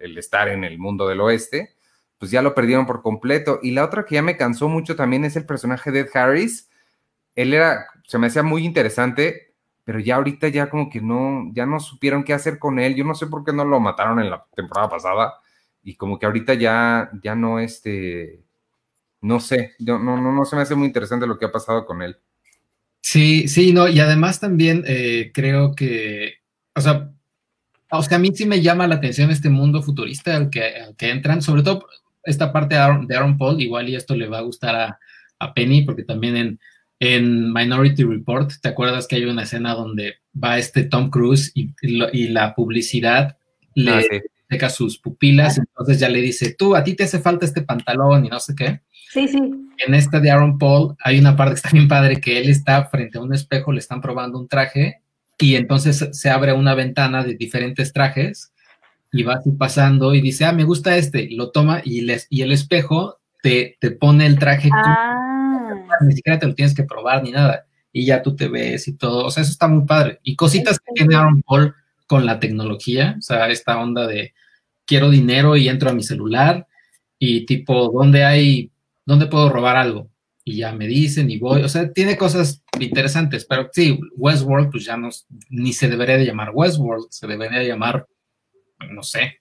el, 0.00 0.18
estar 0.18 0.48
en 0.48 0.64
el 0.64 0.78
mundo 0.78 1.06
del 1.06 1.20
oeste, 1.20 1.76
pues 2.18 2.30
ya 2.30 2.42
lo 2.42 2.54
perdieron 2.54 2.86
por 2.86 3.02
completo. 3.02 3.58
Y 3.62 3.72
la 3.72 3.84
otra 3.84 4.04
que 4.04 4.14
ya 4.14 4.22
me 4.22 4.36
cansó 4.36 4.68
mucho 4.68 4.96
también 4.96 5.24
es 5.24 5.36
el 5.36 5.44
personaje 5.44 5.90
de 5.90 6.00
Ed 6.00 6.08
Harris. 6.14 6.70
Él 7.34 7.52
era, 7.52 7.86
se 8.04 8.18
me 8.18 8.28
hacía 8.28 8.42
muy 8.42 8.64
interesante, 8.64 9.54
pero 9.84 9.98
ya 10.00 10.16
ahorita 10.16 10.48
ya 10.48 10.70
como 10.70 10.88
que 10.88 11.02
no, 11.02 11.50
ya 11.52 11.66
no 11.66 11.78
supieron 11.78 12.24
qué 12.24 12.32
hacer 12.32 12.58
con 12.58 12.78
él. 12.78 12.94
Yo 12.94 13.04
no 13.04 13.14
sé 13.14 13.26
por 13.26 13.44
qué 13.44 13.52
no 13.52 13.64
lo 13.64 13.80
mataron 13.80 14.20
en 14.20 14.30
la 14.30 14.46
temporada 14.54 14.88
pasada. 14.88 15.34
Y 15.82 15.96
como 15.96 16.18
que 16.18 16.26
ahorita 16.26 16.54
ya, 16.54 17.10
ya 17.22 17.34
no, 17.34 17.60
este, 17.60 18.42
no 19.20 19.40
sé, 19.40 19.74
no, 19.80 19.98
no, 19.98 20.20
no 20.20 20.44
se 20.44 20.56
me 20.56 20.62
hace 20.62 20.74
muy 20.74 20.86
interesante 20.86 21.26
lo 21.26 21.38
que 21.38 21.44
ha 21.44 21.52
pasado 21.52 21.84
con 21.84 22.02
él. 22.02 22.18
Sí, 23.08 23.46
sí, 23.46 23.72
no, 23.72 23.86
y 23.86 24.00
además 24.00 24.40
también 24.40 24.82
eh, 24.84 25.30
creo 25.32 25.76
que, 25.76 26.38
o 26.74 26.80
sea, 26.80 27.12
o 27.88 28.02
sea, 28.02 28.16
a 28.16 28.20
mí 28.20 28.32
sí 28.34 28.46
me 28.46 28.60
llama 28.62 28.88
la 28.88 28.96
atención 28.96 29.30
este 29.30 29.48
mundo 29.48 29.80
futurista 29.80 30.34
al 30.34 30.50
que, 30.50 30.64
al 30.64 30.96
que 30.96 31.10
entran, 31.10 31.40
sobre 31.40 31.62
todo 31.62 31.86
esta 32.24 32.52
parte 32.52 32.74
de 32.74 32.80
Aaron, 32.80 33.06
de 33.06 33.14
Aaron, 33.14 33.38
Paul, 33.38 33.62
igual 33.62 33.88
y 33.88 33.94
esto 33.94 34.16
le 34.16 34.26
va 34.26 34.38
a 34.38 34.40
gustar 34.40 34.74
a, 34.74 34.98
a 35.38 35.54
Penny, 35.54 35.82
porque 35.82 36.02
también 36.02 36.36
en, 36.36 36.60
en, 36.98 37.52
Minority 37.52 38.02
Report, 38.02 38.50
¿te 38.60 38.70
acuerdas 38.70 39.06
que 39.06 39.14
hay 39.14 39.24
una 39.24 39.44
escena 39.44 39.74
donde 39.74 40.16
va 40.42 40.58
este 40.58 40.82
Tom 40.82 41.08
Cruise 41.08 41.52
y, 41.54 41.70
y, 41.82 41.98
lo, 41.98 42.08
y 42.12 42.26
la 42.30 42.56
publicidad 42.56 43.36
le 43.76 43.92
Ah, 43.92 44.02
sí. 44.02 44.20
Seca 44.48 44.70
sus 44.70 44.98
pupilas, 44.98 45.58
entonces 45.58 45.98
ya 45.98 46.08
le 46.08 46.20
dice, 46.20 46.54
tú, 46.56 46.76
a 46.76 46.84
ti 46.84 46.94
te 46.94 47.04
hace 47.04 47.18
falta 47.18 47.44
este 47.44 47.62
pantalón 47.62 48.24
y 48.24 48.28
no 48.28 48.38
sé 48.40 48.54
qué. 48.54 48.80
Sí, 49.12 49.28
sí. 49.28 49.38
En 49.86 49.94
esta 49.94 50.20
de 50.20 50.30
Aaron 50.30 50.58
Paul 50.58 50.96
hay 51.02 51.18
una 51.18 51.36
parte 51.36 51.52
que 51.52 51.56
está 51.56 51.70
bien 51.70 51.88
padre, 51.88 52.20
que 52.20 52.38
él 52.38 52.48
está 52.48 52.84
frente 52.86 53.18
a 53.18 53.22
un 53.22 53.34
espejo, 53.34 53.72
le 53.72 53.78
están 53.78 54.00
probando 54.00 54.38
un 54.38 54.48
traje 54.48 55.02
y 55.38 55.54
entonces 55.56 56.08
se 56.12 56.30
abre 56.30 56.52
una 56.52 56.74
ventana 56.74 57.22
de 57.24 57.34
diferentes 57.34 57.92
trajes 57.92 58.52
y 59.12 59.22
va 59.22 59.34
así 59.34 59.50
pasando 59.52 60.14
y 60.14 60.20
dice, 60.20 60.44
ah, 60.44 60.52
me 60.52 60.64
gusta 60.64 60.96
este, 60.96 61.28
lo 61.30 61.50
toma 61.50 61.80
y, 61.84 62.02
les, 62.02 62.26
y 62.30 62.42
el 62.42 62.52
espejo 62.52 63.18
te, 63.42 63.76
te 63.80 63.90
pone 63.90 64.26
el 64.26 64.38
traje, 64.38 64.70
Ah. 64.72 65.68
tú, 66.00 66.06
ni 66.06 66.14
siquiera 66.14 66.38
te 66.38 66.46
lo 66.46 66.54
tienes 66.54 66.74
que 66.74 66.84
probar 66.84 67.22
ni 67.22 67.32
nada 67.32 67.66
y 67.92 68.04
ya 68.04 68.22
tú 68.22 68.36
te 68.36 68.48
ves 68.48 68.88
y 68.88 68.92
todo, 68.92 69.24
o 69.24 69.30
sea, 69.30 69.42
eso 69.42 69.52
está 69.52 69.68
muy 69.68 69.86
padre. 69.86 70.20
Y 70.22 70.36
cositas 70.36 70.78
que 70.78 70.92
tiene 70.94 71.16
Aaron 71.16 71.42
Paul 71.42 71.74
con 72.06 72.26
la 72.26 72.38
tecnología, 72.40 73.16
o 73.18 73.22
sea, 73.22 73.48
esta 73.48 73.78
onda 73.78 74.06
de 74.06 74.34
quiero 74.84 75.10
dinero 75.10 75.56
y 75.56 75.68
entro 75.68 75.90
a 75.90 75.94
mi 75.94 76.02
celular 76.02 76.66
y 77.18 77.46
tipo, 77.46 77.90
¿dónde 77.90 78.24
hay 78.24 78.70
¿dónde 79.06 79.26
puedo 79.26 79.48
robar 79.48 79.76
algo? 79.76 80.10
Y 80.44 80.58
ya 80.58 80.72
me 80.72 80.86
dicen 80.86 81.30
y 81.30 81.38
voy, 81.38 81.62
o 81.62 81.68
sea, 81.68 81.90
tiene 81.92 82.16
cosas 82.16 82.62
interesantes, 82.78 83.46
pero 83.46 83.68
sí, 83.72 83.98
Westworld, 84.16 84.70
pues 84.70 84.84
ya 84.84 84.96
no, 84.96 85.08
ni 85.48 85.72
se 85.72 85.88
debería 85.88 86.18
de 86.18 86.26
llamar 86.26 86.50
Westworld, 86.52 87.06
se 87.10 87.26
debería 87.26 87.60
de 87.60 87.68
llamar, 87.68 88.06
no 88.90 89.02
sé, 89.02 89.40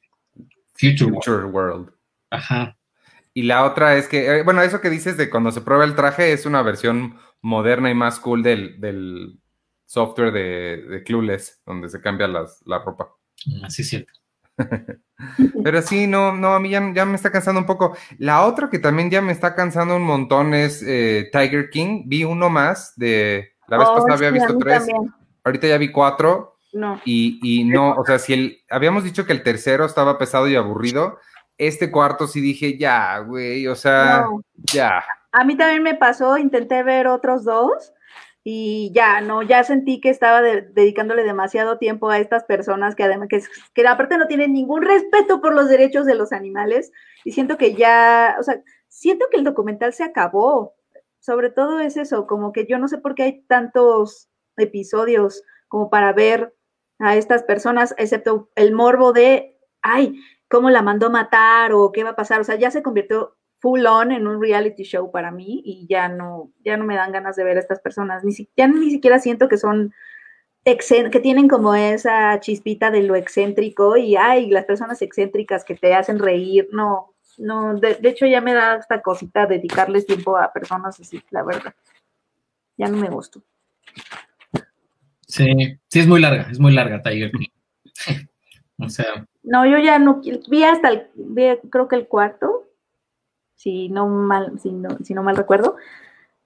Future, 0.74 1.12
Future 1.12 1.46
World. 1.46 1.54
World. 1.54 1.90
Ajá. 2.30 2.78
Y 3.34 3.44
la 3.44 3.66
otra 3.66 3.98
es 3.98 4.08
que, 4.08 4.26
eh, 4.26 4.44
bueno, 4.44 4.62
eso 4.62 4.82
que 4.82 4.90
dices 4.90 5.18
de 5.18 5.30
cuando 5.30 5.52
se 5.52 5.62
prueba 5.62 5.84
el 5.84 5.96
traje 5.96 6.32
es 6.32 6.46
una 6.46 6.62
versión 6.62 7.18
moderna 7.42 7.92
y 7.92 7.94
más 7.94 8.20
cool 8.20 8.42
del, 8.42 8.80
del 8.80 9.38
software 9.86 10.32
de, 10.32 10.78
de, 10.90 11.04
Clueless, 11.04 11.62
donde 11.66 11.90
se 11.90 12.02
cambia 12.02 12.28
las, 12.28 12.62
la 12.66 12.80
ropa. 12.80 13.10
Así 13.64 13.82
es 13.84 13.90
cierto. 13.90 14.12
Pero 15.64 15.82
sí, 15.82 16.08
no, 16.08 16.34
no, 16.36 16.54
a 16.54 16.60
mí 16.60 16.70
ya, 16.70 16.92
ya, 16.94 17.06
me 17.06 17.16
está 17.16 17.32
cansando 17.32 17.60
un 17.62 17.66
poco. 17.68 17.96
La 18.18 18.44
otra 18.46 18.70
que 18.70 18.80
también 18.80 19.10
ya 19.10 19.22
me 19.22 19.32
está 19.32 19.56
cansando 19.56 19.96
un 19.96 20.04
montón 20.04 20.54
es 20.54 20.82
eh, 20.86 21.30
Tiger 21.32 21.70
King. 21.70 22.04
Vi 22.06 22.24
uno 22.24 22.50
más 22.50 22.94
de, 22.96 23.52
La 23.68 23.78
vez 23.78 23.88
Oh, 23.90 23.96
pasada 23.96 24.16
había 24.16 24.32
visto 24.32 24.58
tres, 24.58 24.86
también. 24.86 25.14
ahorita 25.44 25.68
ya 25.68 25.78
vi 25.78 25.92
cuatro 25.92 26.58
No. 26.74 27.02
y, 27.06 27.40
y 27.44 27.64
no, 27.66 27.92
o 27.96 28.06
sea, 28.06 28.20
si 28.20 28.34
el, 28.34 28.58
habíamos 28.70 29.04
dicho 29.04 29.26
que 29.26 29.34
el 29.34 29.44
tercero 29.44 29.86
estaba 29.86 30.18
pesado 30.18 30.48
y 30.48 30.56
aburrido, 30.56 31.20
este 31.58 31.92
cuarto 31.92 32.28
sí 32.28 32.42
dije, 32.42 32.78
ya, 32.78 33.20
güey, 33.20 33.68
o 33.68 33.76
sea, 33.76 34.22
No. 34.30 34.42
ya. 34.74 35.04
A 35.32 35.44
mí 35.44 35.58
también 35.58 35.84
me 35.84 35.96
pasó, 35.96 36.38
intenté 36.38 36.82
ver 36.84 37.08
otros 37.08 37.44
dos 37.44 37.92
y 38.48 38.92
ya, 38.94 39.22
no, 39.22 39.42
ya 39.42 39.64
sentí 39.64 40.00
que 40.00 40.12
estaba 40.12 40.40
de- 40.44 40.62
dedicándole 40.62 41.24
demasiado 41.24 41.80
tiempo 41.80 42.12
a 42.12 42.20
estas 42.20 42.44
personas 42.44 42.94
que 42.96 43.04
además, 43.04 43.28
que, 43.28 43.42
que 43.74 43.88
aparte 43.88 44.20
no 44.20 44.28
tienen 44.28 44.54
ningún 44.54 44.84
respeto 44.84 45.42
por 45.42 45.56
los 45.56 45.68
derechos 45.68 46.06
de 46.06 46.14
los 46.14 46.32
animales 46.32 46.92
y 47.24 47.32
siento 47.32 47.58
que 47.58 47.74
ya, 47.74 48.38
o 48.40 48.44
sea, 48.44 48.62
siento 48.88 49.26
que 49.32 49.38
el 49.38 49.44
documental 49.44 49.94
se 49.94 50.04
acabó. 50.04 50.76
Sobre 51.20 51.50
todo 51.50 51.80
es 51.80 51.98
eso, 51.98 52.28
como 52.28 52.52
que 52.52 52.68
yo 52.68 52.78
no 52.78 52.88
sé 52.88 53.00
por 53.00 53.16
qué 53.16 53.24
hay 53.24 53.42
tantos 53.48 54.30
episodios 54.58 55.42
como 55.68 55.90
para 55.90 56.14
ver 56.14 56.56
a 57.00 57.16
estas 57.16 57.42
personas, 57.42 57.96
excepto 57.98 58.52
el 58.54 58.74
morbo 58.74 59.12
de, 59.12 59.58
ay, 59.82 60.20
cómo 60.48 60.70
la 60.70 60.84
mandó 60.84 61.10
matar 61.10 61.74
o 61.74 61.92
qué 61.92 62.04
va 62.04 62.12
a 62.12 62.16
pasar. 62.16 62.42
O 62.42 62.44
sea, 62.44 62.58
ya 62.58 62.70
se 62.70 62.84
convirtió 62.84 63.36
full 63.66 63.84
on 63.88 64.12
en 64.12 64.28
un 64.28 64.40
reality 64.40 64.84
show 64.84 65.10
para 65.10 65.32
mí 65.32 65.64
y 65.66 65.88
ya 65.90 66.08
no, 66.08 66.52
ya 66.64 66.78
no 66.78 66.84
me 66.84 66.96
dan 66.96 67.12
ganas 67.12 67.36
de 67.36 67.44
ver 67.44 67.58
a 67.58 67.62
estas 67.62 67.80
personas. 67.80 68.24
Ni 68.24 68.32
si- 68.32 68.48
ya 68.56 68.68
ni 68.68 68.92
siquiera 68.92 69.18
siento 69.18 69.50
que 69.50 69.58
son 69.58 69.92
que 70.64 71.20
tienen 71.20 71.48
como 71.48 71.74
esa 71.74 72.40
chispita 72.40 72.92
de 72.92 73.02
lo 73.02 73.16
excéntrico 73.16 73.98
y 73.98 74.16
ay, 74.18 74.52
las 74.52 74.66
personas 74.66 75.02
excéntricas 75.02 75.64
que 75.66 75.74
te 75.74 75.96
hacen 75.96 76.20
reír, 76.20 76.68
no, 76.72 77.16
no, 77.40 77.74
de, 77.80 77.96
de 77.96 78.10
hecho 78.10 78.28
ya 78.28 78.40
me 78.40 78.54
da 78.54 78.76
esta 78.76 79.02
cosita 79.02 79.48
dedicarles 79.48 80.06
tiempo 80.06 80.38
a 80.38 80.54
personas 80.54 81.00
así, 81.00 81.24
la 81.32 81.42
verdad. 81.44 81.74
Ya 82.78 82.88
no 82.88 82.98
me 82.98 83.10
gustó. 83.10 83.42
Sí, 85.28 85.80
sí, 85.88 86.00
es 86.00 86.08
muy 86.08 86.22
larga, 86.22 86.48
es 86.52 86.60
muy 86.60 86.72
larga 86.72 87.02
Tiger 87.02 87.32
o 88.80 88.90
sea, 88.90 89.26
No, 89.42 89.66
yo 89.66 89.80
ya 89.80 89.98
no 89.98 90.22
vi 90.50 90.64
hasta 90.64 90.90
el, 90.90 91.08
vi, 91.16 91.46
creo 91.72 91.88
que 91.88 91.96
el 91.96 92.08
cuarto, 92.08 92.66
si 93.56 93.90
no 93.90 94.08
mal, 94.08 94.60
si 94.60 94.72
no, 94.72 94.98
si 95.04 95.14
no 95.14 95.24
mal 95.24 95.36
recuerdo, 95.36 95.78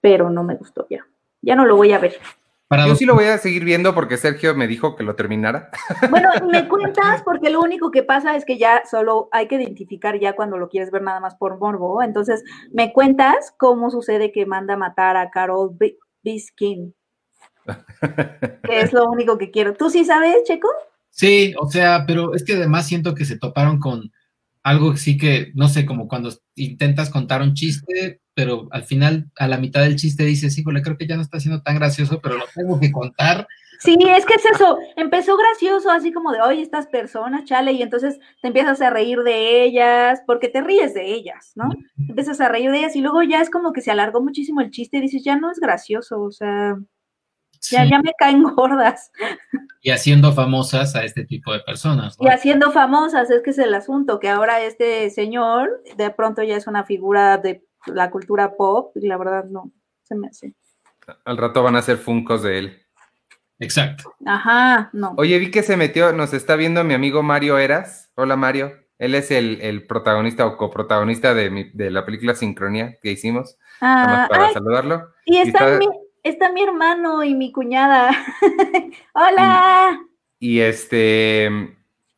pero 0.02 0.30
no 0.30 0.44
me 0.44 0.56
gustó 0.56 0.88
ya. 0.90 1.06
Ya 1.42 1.56
no 1.56 1.66
lo 1.66 1.76
voy 1.76 1.92
a 1.92 2.00
ver. 2.00 2.18
para 2.68 2.88
Yo 2.88 2.96
sí 2.96 3.06
lo 3.06 3.16
voy 3.16 3.26
a 3.26 3.38
seguir 3.38 3.64
viendo 3.64 3.94
porque 3.94 4.18
Sergio 4.18 4.56
me 4.56 4.68
dijo 4.68 4.96
que 4.96 5.04
lo 5.04 5.16
terminara. 5.16 5.70
Bueno, 6.10 6.30
me 6.50 6.68
cuentas 6.68 7.22
porque 7.24 7.50
lo 7.50 7.62
único 7.62 7.92
que 7.92 8.04
pasa 8.04 8.36
es 8.36 8.46
que 8.46 8.58
ya 8.58 8.84
solo 8.90 9.30
hay 9.32 9.48
que 9.48 9.56
identificar 9.56 10.20
ya 10.20 10.36
cuando 10.36 10.58
lo 10.58 10.70
quieres 10.70 10.92
ver 10.92 11.02
nada 11.02 11.20
más 11.20 11.36
por 11.36 11.60
morbo. 11.60 12.02
Entonces, 12.02 12.44
me 12.72 12.94
cuentas 12.94 13.54
cómo 13.58 13.90
sucede 13.90 14.32
que 14.32 14.46
manda 14.46 14.74
a 14.74 14.78
matar 14.78 15.18
a 15.18 15.30
Carol 15.30 15.70
B- 15.74 15.98
Biskin. 16.24 16.96
que 18.64 18.82
es 18.82 18.94
lo 18.94 19.10
único 19.10 19.38
que 19.38 19.52
quiero. 19.52 19.74
¿Tú 19.74 19.90
sí 19.90 20.06
sabes, 20.06 20.44
Checo? 20.46 20.70
Sí, 21.10 21.54
o 21.60 21.70
sea, 21.70 22.06
pero 22.08 22.34
es 22.34 22.44
que 22.44 22.54
además 22.54 22.88
siento 22.88 23.14
que 23.14 23.26
se 23.26 23.38
toparon 23.38 23.80
con 23.80 24.12
algo 24.64 24.96
sí 24.98 25.18
que, 25.18 25.52
no 25.56 25.68
sé, 25.68 25.86
como 25.86 26.08
cuando 26.08 26.30
intentas 26.56 27.10
contar 27.10 27.42
un 27.42 27.54
chiste, 27.54 28.22
pero 28.34 28.68
al 28.72 28.84
final, 28.84 29.30
a 29.38 29.48
la 29.48 29.58
mitad 29.58 29.82
del 29.82 29.96
chiste 29.96 30.24
dices, 30.24 30.58
híjole, 30.58 30.82
creo 30.82 30.98
que 30.98 31.08
ya 31.08 31.16
no 31.16 31.22
está 31.22 31.40
siendo 31.40 31.62
tan 31.62 31.76
gracioso, 31.76 32.20
pero 32.22 32.38
lo 32.38 32.46
tengo 32.54 32.80
que 32.80 32.92
contar. 32.92 33.48
Sí, 33.80 33.98
es 34.08 34.26
que 34.26 34.34
es 34.34 34.46
eso. 34.46 34.78
Empezó 34.98 35.38
gracioso, 35.38 35.90
así 35.90 36.12
como 36.12 36.34
de, 36.34 36.42
oye, 36.42 36.62
estas 36.62 36.88
personas, 36.88 37.46
chale, 37.46 37.72
y 37.72 37.82
entonces 37.82 38.20
te 38.42 38.50
empiezas 38.50 38.82
a 38.82 38.90
reír 38.90 39.20
de 39.20 39.64
ellas, 39.64 40.22
porque 40.28 40.50
te 40.50 40.62
ríes 40.62 40.94
de 40.94 41.14
ellas, 41.14 41.54
¿no? 41.56 41.70
Empiezas 41.98 42.42
a 42.42 42.50
reír 42.50 42.72
de 42.72 42.80
ellas 42.80 42.96
y 42.98 43.02
luego 43.02 43.24
ya 43.24 43.42
es 43.42 43.50
como 43.50 43.72
que 43.72 43.82
se 43.82 43.92
alargó 43.92 44.22
muchísimo 44.22 44.60
el 44.60 44.72
chiste 44.72 44.98
y 44.98 45.02
dices, 45.02 45.24
ya 45.24 45.38
no 45.38 45.50
es 45.50 45.60
gracioso, 45.60 46.22
o 46.22 46.32
sea, 46.32 46.78
ya, 47.62 47.84
Sí, 47.84 47.90
ya 47.92 48.02
me 48.02 48.14
caen 48.18 48.44
gordas. 48.44 49.12
Y 49.82 49.92
haciendo 49.92 50.34
famosas 50.34 50.94
a 50.98 51.06
este 51.06 51.24
tipo 51.24 51.54
de 51.54 51.62
personas. 51.62 52.18
¿no? 52.20 52.28
Y 52.28 52.30
haciendo 52.30 52.70
famosas, 52.72 53.30
es 53.32 53.42
que 53.42 53.52
es 53.52 53.58
el 53.60 53.74
asunto, 53.74 54.20
que 54.20 54.28
ahora 54.30 54.60
este 54.62 55.10
señor 55.10 55.82
de 55.96 56.10
pronto 56.12 56.44
ya 56.44 56.58
es 56.58 56.68
una 56.68 56.84
figura 56.84 57.38
de 57.38 57.64
la 57.86 58.12
cultura 58.12 58.58
pop, 58.58 58.92
y 58.98 59.08
la 59.08 59.16
verdad 59.18 59.46
no, 59.46 59.72
se 60.04 60.16
me 60.16 60.28
hace. 60.28 60.54
Al 61.24 61.38
rato 61.38 61.64
van 61.64 61.78
a 61.78 61.80
hacer 61.80 61.96
funcos 61.98 62.44
de 62.44 62.60
él. 62.60 62.82
Exacto. 63.58 64.14
Ajá, 64.26 64.90
no. 64.92 65.14
Oye, 65.18 65.40
vi 65.40 65.50
que 65.50 65.64
se 65.64 65.78
metió, 65.78 66.12
nos 66.12 66.34
está 66.34 66.58
viendo 66.58 66.84
mi 66.84 66.94
amigo 66.94 67.24
Mario 67.24 67.58
Eras. 67.58 68.12
Hola 68.16 68.36
Mario. 68.36 68.74
Él 68.98 69.16
es 69.16 69.32
el, 69.32 69.62
el 69.62 69.88
protagonista 69.88 70.46
o 70.46 70.58
coprotagonista 70.58 71.34
de, 71.34 71.50
mi- 71.50 71.70
de 71.72 71.90
la 71.90 72.06
película 72.06 72.36
Sincronía 72.36 72.98
que 73.02 73.12
hicimos. 73.12 73.58
Nada 73.82 74.04
Ah, 74.04 74.08
más 74.08 74.30
para 74.30 74.46
ay, 74.48 74.54
saludarlo. 74.54 75.08
y 75.26 75.38
está, 75.38 75.76
está- 75.76 75.78
mi, 75.80 75.88
está 76.24 76.52
mi 76.52 76.64
hermano 76.64 77.24
y 77.24 77.36
mi 77.36 77.52
cuñada. 77.52 78.12
Hola. 79.14 80.00
Y 80.40 80.60
este, 80.60 81.50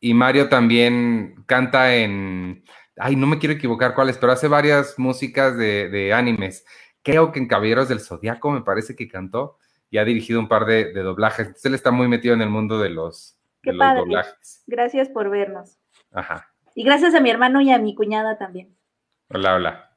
y 0.00 0.14
Mario 0.14 0.48
también 0.48 1.42
canta 1.46 1.94
en, 1.94 2.64
ay, 2.96 3.16
no 3.16 3.26
me 3.26 3.38
quiero 3.38 3.54
equivocar 3.54 3.94
cuáles, 3.94 4.18
pero 4.18 4.32
hace 4.32 4.48
varias 4.48 4.98
músicas 4.98 5.56
de, 5.56 5.88
de 5.88 6.12
animes. 6.12 6.64
Creo 7.02 7.32
que 7.32 7.40
en 7.40 7.48
Caballeros 7.48 7.88
del 7.88 8.00
Zodiaco 8.00 8.50
me 8.50 8.62
parece 8.62 8.94
que 8.94 9.08
cantó 9.08 9.58
y 9.90 9.98
ha 9.98 10.04
dirigido 10.04 10.40
un 10.40 10.48
par 10.48 10.64
de, 10.66 10.92
de 10.92 11.02
doblajes. 11.02 11.46
Entonces 11.46 11.66
él 11.66 11.74
está 11.74 11.90
muy 11.90 12.08
metido 12.08 12.34
en 12.34 12.42
el 12.42 12.48
mundo 12.48 12.78
de 12.78 12.90
los, 12.90 13.36
Qué 13.62 13.70
de 13.70 13.76
los 13.76 13.84
padre. 13.84 14.00
doblajes. 14.00 14.62
Gracias 14.66 15.08
por 15.08 15.28
vernos. 15.30 15.78
Ajá. 16.12 16.48
Y 16.74 16.84
gracias 16.84 17.14
a 17.14 17.20
mi 17.20 17.30
hermano 17.30 17.60
y 17.60 17.70
a 17.70 17.78
mi 17.78 17.94
cuñada 17.94 18.38
también. 18.38 18.74
Hola, 19.28 19.54
hola. 19.56 19.96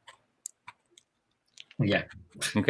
Ya. 1.78 2.08
Ok. 2.56 2.68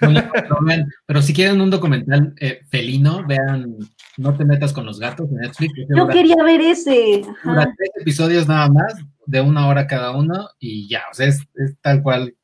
Pero, 0.00 0.56
vean, 0.62 0.86
pero 1.06 1.22
si 1.22 1.34
quieren 1.34 1.60
un 1.60 1.70
documental 1.70 2.34
eh, 2.40 2.60
felino, 2.70 3.24
vean 3.26 3.76
No 4.16 4.36
te 4.36 4.44
metas 4.44 4.72
con 4.72 4.86
los 4.86 4.98
gatos 4.98 5.30
de 5.30 5.36
Netflix. 5.36 5.72
Yo 5.88 6.04
dura- 6.04 6.12
quería 6.14 6.42
ver 6.42 6.60
ese. 6.60 7.22
dura 7.44 7.64
tres 7.76 7.90
episodios 8.00 8.46
nada 8.48 8.68
más, 8.68 8.94
de 9.26 9.40
una 9.40 9.68
hora 9.68 9.86
cada 9.86 10.16
uno, 10.16 10.48
y 10.58 10.88
ya, 10.88 11.02
o 11.10 11.14
sea, 11.14 11.26
es, 11.28 11.40
es 11.54 11.76
tal 11.80 12.02
cual, 12.02 12.34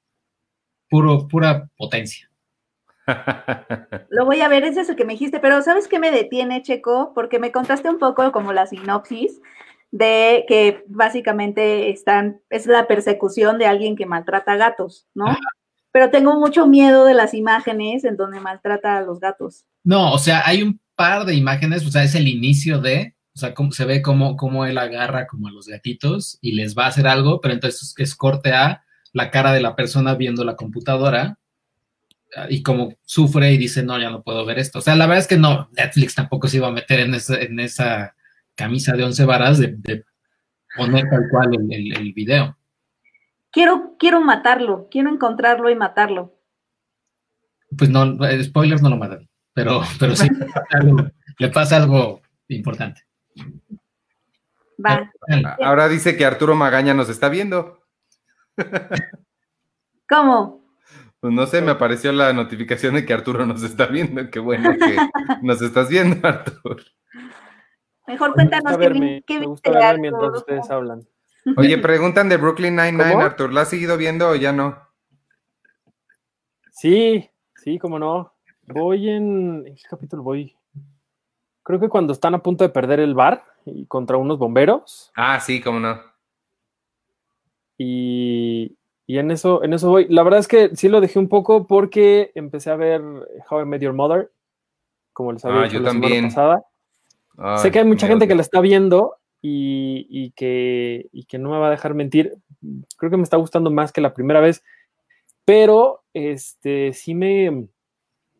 puro, 0.88 1.28
pura 1.28 1.68
potencia. 1.76 2.30
Lo 4.10 4.26
voy 4.26 4.40
a 4.40 4.48
ver, 4.48 4.64
ese 4.64 4.82
es 4.82 4.88
el 4.88 4.96
que 4.96 5.04
me 5.04 5.14
dijiste, 5.14 5.40
pero 5.40 5.62
¿sabes 5.62 5.88
qué 5.88 5.98
me 5.98 6.10
detiene, 6.10 6.62
Checo? 6.62 7.12
Porque 7.14 7.38
me 7.38 7.52
contaste 7.52 7.88
un 7.88 7.98
poco 7.98 8.30
como 8.32 8.52
la 8.52 8.66
sinopsis 8.66 9.40
de 9.90 10.44
que 10.46 10.84
básicamente 10.86 11.90
están, 11.90 12.40
es 12.50 12.66
la 12.66 12.86
persecución 12.86 13.58
de 13.58 13.66
alguien 13.66 13.96
que 13.96 14.04
maltrata 14.04 14.56
gatos, 14.56 15.06
¿no? 15.14 15.26
Pero 15.98 16.10
tengo 16.10 16.38
mucho 16.38 16.68
miedo 16.68 17.06
de 17.06 17.14
las 17.14 17.34
imágenes 17.34 18.04
en 18.04 18.16
donde 18.16 18.38
maltrata 18.38 18.98
a 18.98 19.02
los 19.02 19.18
gatos. 19.18 19.64
No, 19.82 20.12
o 20.12 20.18
sea, 20.18 20.46
hay 20.46 20.62
un 20.62 20.80
par 20.94 21.24
de 21.24 21.34
imágenes, 21.34 21.84
o 21.84 21.90
sea, 21.90 22.04
es 22.04 22.14
el 22.14 22.28
inicio 22.28 22.80
de, 22.80 23.16
o 23.34 23.38
sea, 23.40 23.52
cómo, 23.52 23.72
se 23.72 23.84
ve 23.84 24.00
cómo, 24.00 24.36
cómo 24.36 24.64
él 24.64 24.78
agarra 24.78 25.26
como 25.26 25.48
a 25.48 25.50
los 25.50 25.66
gatitos 25.66 26.38
y 26.40 26.52
les 26.52 26.78
va 26.78 26.84
a 26.84 26.90
hacer 26.90 27.08
algo, 27.08 27.40
pero 27.40 27.52
entonces 27.52 27.94
es 27.96 28.14
corte 28.14 28.52
a 28.52 28.84
la 29.12 29.32
cara 29.32 29.52
de 29.52 29.60
la 29.60 29.74
persona 29.74 30.14
viendo 30.14 30.44
la 30.44 30.54
computadora 30.54 31.40
ah, 32.36 32.46
y 32.48 32.62
como 32.62 32.94
sufre 33.04 33.52
y 33.52 33.58
dice, 33.58 33.82
no, 33.82 33.98
ya 33.98 34.10
no 34.10 34.22
puedo 34.22 34.46
ver 34.46 34.60
esto. 34.60 34.78
O 34.78 34.82
sea, 34.82 34.94
la 34.94 35.06
verdad 35.06 35.22
es 35.22 35.26
que 35.26 35.36
no, 35.36 35.68
Netflix 35.76 36.14
tampoco 36.14 36.46
se 36.46 36.58
iba 36.58 36.68
a 36.68 36.70
meter 36.70 37.00
en 37.00 37.14
esa, 37.14 37.40
en 37.40 37.58
esa 37.58 38.14
camisa 38.54 38.92
de 38.92 39.02
once 39.02 39.24
varas 39.24 39.58
de, 39.58 39.74
de 39.76 40.04
poner 40.76 41.10
tal 41.10 41.24
cual 41.28 41.48
el 41.68 42.12
video. 42.12 42.56
Quiero, 43.50 43.96
quiero 43.98 44.20
matarlo, 44.20 44.88
quiero 44.90 45.10
encontrarlo 45.10 45.70
y 45.70 45.74
matarlo. 45.74 46.34
Pues 47.76 47.90
no, 47.90 48.24
eh, 48.26 48.42
spoilers 48.44 48.82
no 48.82 48.90
lo 48.90 48.96
matan, 48.96 49.28
pero, 49.54 49.82
pero 49.98 50.16
sí, 50.16 50.28
le 50.28 50.46
pasa 50.54 50.66
algo, 50.70 51.10
le 51.38 51.48
pasa 51.48 51.76
algo 51.76 52.20
importante. 52.48 53.02
Va. 54.84 55.10
Ahora 55.62 55.88
dice 55.88 56.16
que 56.16 56.24
Arturo 56.24 56.54
Magaña 56.54 56.94
nos 56.94 57.08
está 57.08 57.28
viendo. 57.28 57.82
¿Cómo? 60.08 60.58
Pues 61.20 61.32
no 61.32 61.46
sé, 61.46 61.60
me 61.60 61.72
apareció 61.72 62.12
la 62.12 62.32
notificación 62.32 62.94
de 62.94 63.04
que 63.04 63.12
Arturo 63.12 63.44
nos 63.44 63.62
está 63.62 63.86
viendo. 63.86 64.30
Qué 64.30 64.38
bueno 64.38 64.70
que 64.78 64.96
nos 65.42 65.60
estás 65.60 65.88
viendo, 65.88 66.26
Arturo. 66.26 66.76
Mejor 68.06 68.30
Me 68.30 68.34
cuéntanos 68.34 68.78
qué, 68.78 68.88
qué 69.26 69.34
me 69.34 69.40
viste, 69.40 69.46
gusta 69.46 69.70
verme 69.72 70.02
mientras 70.02 70.30
ustedes 70.36 70.70
hablan. 70.70 71.06
Oye, 71.56 71.78
preguntan 71.78 72.28
de 72.28 72.36
Brooklyn 72.36 72.76
Nine-Nine, 72.76 73.12
¿Cómo? 73.12 73.24
Arturo. 73.24 73.52
¿La 73.52 73.62
has 73.62 73.68
seguido 73.70 73.96
viendo 73.96 74.28
o 74.28 74.34
ya 74.34 74.52
no? 74.52 74.78
Sí, 76.70 77.28
sí, 77.56 77.78
cómo 77.78 77.98
no. 77.98 78.32
Voy 78.66 79.08
en. 79.08 79.66
¿En 79.66 79.74
qué 79.76 79.82
capítulo 79.88 80.22
voy? 80.22 80.54
Creo 81.62 81.80
que 81.80 81.88
cuando 81.88 82.12
están 82.12 82.34
a 82.34 82.42
punto 82.42 82.64
de 82.64 82.70
perder 82.70 83.00
el 83.00 83.14
bar 83.14 83.44
y 83.66 83.86
contra 83.86 84.16
unos 84.16 84.38
bomberos. 84.38 85.10
Ah, 85.14 85.38
sí, 85.40 85.60
cómo 85.60 85.80
no. 85.80 86.00
Y, 87.76 88.76
y 89.06 89.18
en 89.18 89.30
eso, 89.30 89.62
en 89.62 89.72
eso 89.72 89.90
voy. 89.90 90.06
La 90.08 90.22
verdad 90.22 90.40
es 90.40 90.48
que 90.48 90.74
sí 90.76 90.88
lo 90.88 91.00
dejé 91.00 91.18
un 91.18 91.28
poco 91.28 91.66
porque 91.66 92.32
empecé 92.34 92.70
a 92.70 92.76
ver 92.76 93.02
How 93.50 93.62
I 93.62 93.64
Met 93.66 93.82
Your 93.82 93.92
Mother, 93.92 94.30
como 95.12 95.32
les 95.32 95.44
había 95.44 95.60
Ah, 95.60 95.64
dicho 95.64 95.74
yo 95.74 95.80
la 95.82 95.90
semana 95.90 96.00
también. 96.02 96.24
pasada. 96.28 96.64
Ay, 97.36 97.58
sé 97.58 97.70
que 97.70 97.78
hay 97.80 97.84
mucha 97.84 98.06
gente 98.08 98.26
que 98.26 98.34
la 98.34 98.42
está 98.42 98.60
viendo 98.60 99.16
y, 99.42 100.06
y 100.10 100.30
que, 100.32 101.08
y 101.12 101.24
que 101.24 101.38
no 101.38 101.50
me 101.50 101.58
va 101.58 101.68
a 101.68 101.72
dejar 101.72 101.94
mentir. 101.94 102.34
Creo 102.96 103.10
que 103.10 103.16
me 103.16 103.22
está 103.22 103.36
gustando 103.36 103.70
más 103.70 103.92
que 103.92 104.00
la 104.00 104.14
primera 104.14 104.40
vez, 104.40 104.62
pero 105.44 106.02
este 106.12 106.92
sí 106.92 107.14
me, 107.14 107.68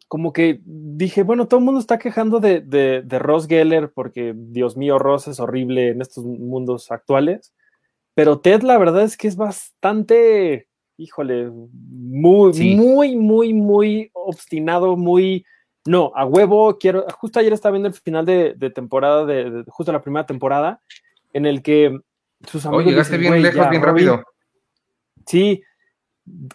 como 0.09 0.33
que 0.33 0.61
dije, 0.65 1.23
bueno, 1.23 1.47
todo 1.47 1.59
el 1.61 1.67
mundo 1.67 1.81
está 1.81 1.99
quejando 1.99 2.41
de, 2.41 2.61
de, 2.61 3.03
de, 3.03 3.19
Ross 3.19 3.47
Geller 3.47 3.93
porque, 3.93 4.35
Dios 4.35 4.77
mío, 4.77 4.99
Ross 4.99 5.29
es 5.29 5.39
horrible 5.39 5.91
en 5.91 6.01
estos 6.01 6.25
mundos 6.25 6.91
actuales. 6.91 7.55
Pero 8.15 8.41
Ted, 8.41 8.63
la 8.63 8.79
verdad 8.79 9.03
es 9.05 9.17
que 9.17 9.29
es 9.29 9.37
bastante, 9.37 10.69
híjole, 10.97 11.51
muy, 11.73 12.55
Sí. 12.55 12.75
muy, 12.75 13.15
muy, 13.17 13.55
muy 13.55 14.11
obstinado, 14.15 14.97
muy. 14.97 15.45
No, 15.89 16.13
a 16.15 16.27
huevo, 16.27 16.77
quiero. 16.79 17.07
Justo 17.17 17.41
ayer 17.41 17.53
estaba 17.55 17.73
viendo 17.73 17.89
el 17.89 17.95
final 17.95 18.27
de, 18.27 18.53
de 18.55 18.69
temporada, 18.69 19.25
de, 19.25 19.51
de- 19.51 19.65
justo 19.69 19.91
la 19.91 20.03
primera 20.03 20.27
temporada, 20.27 20.83
en 21.33 21.47
el 21.47 21.63
que 21.63 21.99
sus 22.47 22.67
amigos. 22.67 22.85
Oye, 22.85 22.91
llegaste 22.93 23.17
dicen, 23.17 23.21
bien 23.21 23.33
"Güey, 23.33 23.43
lejos, 23.43 23.65
ya, 23.65 23.71
bien 23.71 23.83
Robin, 23.83 24.07
rápido. 24.07 24.25
Sí, 25.25 25.63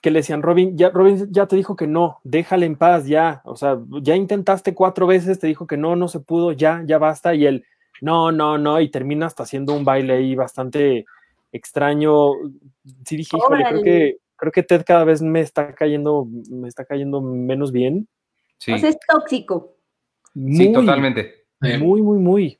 que 0.02 0.12
le 0.12 0.20
decían, 0.20 0.44
Robin, 0.44 0.78
ya, 0.78 0.92
Robin 0.92 1.28
ya 1.32 1.48
te 1.48 1.56
dijo 1.56 1.76
que 1.76 1.88
no, 1.88 2.20
déjale 2.24 2.68
en 2.68 2.76
paz, 2.76 3.08
ya. 3.08 3.42
O 3.46 3.56
sea, 3.56 3.80
ya 4.04 4.16
intentaste 4.16 4.76
cuatro 4.76 5.08
veces, 5.08 5.40
te 5.40 5.48
dijo 5.48 5.66
que 5.66 5.78
no, 5.78 5.96
no 5.96 6.08
se 6.08 6.20
pudo, 6.20 6.52
ya, 6.52 6.84
ya 6.86 7.00
basta. 7.00 7.34
Y 7.34 7.48
él, 7.48 7.66
no, 8.02 8.32
no, 8.32 8.60
no, 8.60 8.80
y 8.82 8.92
termina 8.92 9.26
hasta 9.26 9.42
haciendo 9.44 9.74
un 9.74 9.84
baile 9.84 10.14
ahí 10.14 10.36
bastante 10.36 11.06
extraño. 11.52 12.34
Sí 13.04 13.18
dije, 13.18 13.36
híjole, 13.38 13.64
creo 13.68 13.82
que, 13.82 14.18
creo 14.36 14.52
que 14.52 14.62
Ted 14.62 14.84
cada 14.86 15.06
vez 15.06 15.24
me 15.24 15.40
está 15.40 15.74
cayendo, 15.74 16.28
me 16.52 16.68
está 16.68 16.86
cayendo 16.86 17.20
menos 17.20 17.72
bien. 17.72 18.08
Sí, 18.64 18.72
O 18.72 18.78
sea, 18.78 18.90
es 18.92 18.98
tóxico. 19.06 19.76
sí, 20.34 20.72
totalmente. 20.72 21.48
Muy, 21.60 22.02
muy, 22.02 22.18
muy. 22.18 22.60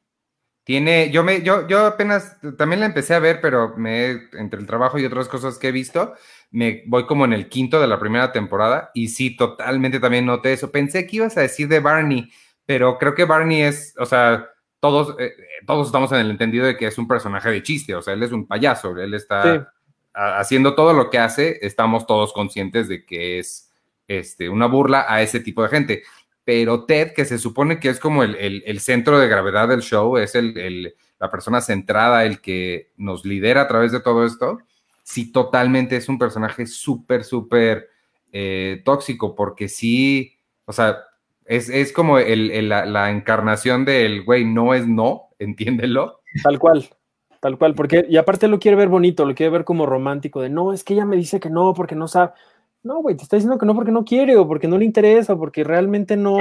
Tiene, 0.66 1.10
yo 1.12 1.24
me, 1.24 1.42
yo, 1.42 1.66
yo 1.68 1.86
apenas 1.86 2.38
también 2.58 2.82
la 2.82 2.86
empecé 2.86 3.14
a 3.14 3.20
ver, 3.20 3.40
pero 3.42 3.74
me, 3.78 4.12
entre 4.34 4.60
el 4.60 4.66
trabajo 4.66 5.00
y 5.00 5.06
otras 5.06 5.30
cosas 5.30 5.58
que 5.58 5.70
he 5.70 5.72
visto, 5.72 6.14
me 6.52 6.84
voy 6.88 7.06
como 7.06 7.24
en 7.26 7.32
el 7.32 7.48
quinto 7.48 7.80
de 7.80 7.88
la 7.88 8.00
primera 8.00 8.32
temporada 8.34 8.92
y 8.94 9.08
sí, 9.10 9.36
totalmente 9.38 10.00
también 10.02 10.26
noté 10.26 10.52
eso. 10.54 10.72
Pensé 10.72 11.08
que 11.08 11.18
ibas 11.18 11.38
a 11.38 11.42
decir 11.42 11.68
de 11.70 11.80
Barney, 11.80 12.30
pero 12.66 12.98
creo 12.98 13.16
que 13.16 13.24
Barney 13.26 13.62
es, 13.62 13.94
o 13.98 14.06
sea, 14.06 14.50
todos, 14.82 15.16
eh, 15.20 15.28
eh, 15.38 15.66
todos 15.66 15.88
estamos 15.88 16.12
en 16.12 16.20
el 16.20 16.32
entendido 16.32 16.66
de 16.66 16.76
que 16.76 16.88
es 16.88 16.98
un 16.98 17.08
personaje 17.08 17.50
de 17.50 17.64
chiste, 17.64 17.96
o 17.96 18.02
sea, 18.02 18.14
él 18.14 18.24
es 18.24 18.32
un 18.34 18.46
payaso, 18.48 18.98
él 18.98 19.14
está 19.14 19.42
Sí. 19.44 19.66
a- 20.14 20.40
haciendo 20.40 20.76
todo 20.76 20.94
lo 20.94 21.10
que 21.10 21.18
hace, 21.20 21.60
estamos 21.62 22.06
todos 22.08 22.34
conscientes 22.34 22.88
de 22.90 23.06
que 23.06 23.40
es 23.40 23.70
este, 24.08 24.50
una 24.50 24.68
burla 24.68 25.06
a 25.08 25.22
ese 25.22 25.40
tipo 25.40 25.64
de 25.64 25.70
gente. 25.70 26.04
Pero 26.46 26.86
Ted, 26.86 27.14
que 27.14 27.26
se 27.26 27.38
supone 27.38 27.80
que 27.80 27.90
es 27.90 28.00
como 28.00 28.24
el, 28.24 28.36
el- 28.36 28.80
centro 28.82 29.18
de 29.18 29.28
gravedad 29.30 29.68
del 29.70 29.82
show, 29.82 30.18
es 30.18 30.36
el, 30.36 30.94
la 31.20 31.32
persona 31.32 31.62
centrada, 31.62 32.26
el 32.26 32.42
que 32.42 32.92
nos 32.98 33.26
lidera 33.26 33.62
a 33.62 33.68
través 33.68 33.94
de 33.94 34.02
todo 34.02 34.26
esto, 34.26 34.60
sí, 35.04 35.32
totalmente 35.32 35.96
es 35.96 36.10
un 36.10 36.20
personaje 36.20 36.66
súper, 36.66 37.24
súper 37.24 37.90
eh, 38.34 38.82
tóxico, 38.84 39.36
porque 39.36 39.70
sí, 39.70 40.34
o 40.66 40.74
sea, 40.74 40.98
es, 41.46 41.70
es 41.70 41.94
como 41.94 42.20
la, 42.20 42.86
la 42.86 43.12
encarnación 43.12 43.86
del 43.86 44.24
güey, 44.24 44.44
no 44.44 44.74
es 44.74 44.88
no, 44.88 45.30
entiéndelo. 45.40 46.20
Tal 46.44 46.60
cual, 46.60 46.90
tal 47.40 47.58
cual, 47.58 47.76
porque, 47.76 48.06
y 48.10 48.18
aparte 48.18 48.48
lo 48.48 48.60
quiere 48.60 48.76
ver 48.76 48.90
bonito, 48.90 49.26
lo 49.26 49.36
quiere 49.36 49.52
ver 49.52 49.64
como 49.64 49.86
romántico, 49.86 50.42
de 50.42 50.50
no, 50.50 50.74
es 50.74 50.84
que 50.84 50.94
ella 50.94 51.06
me 51.06 51.16
dice 51.16 51.40
que 51.40 51.50
no, 51.50 51.74
porque 51.74 51.96
no 51.96 52.08
sabe. 52.08 52.34
No, 52.84 53.02
güey, 53.02 53.16
te 53.16 53.24
está 53.24 53.38
diciendo 53.38 53.58
que 53.58 53.66
no 53.66 53.76
porque 53.76 53.92
no 53.92 54.06
quiere, 54.06 54.36
o 54.36 54.48
porque 54.48 54.68
no 54.68 54.78
le 54.78 54.86
interesa, 54.86 55.34
o 55.34 55.40
porque 55.40 55.64
realmente 55.64 56.18
no, 56.18 56.38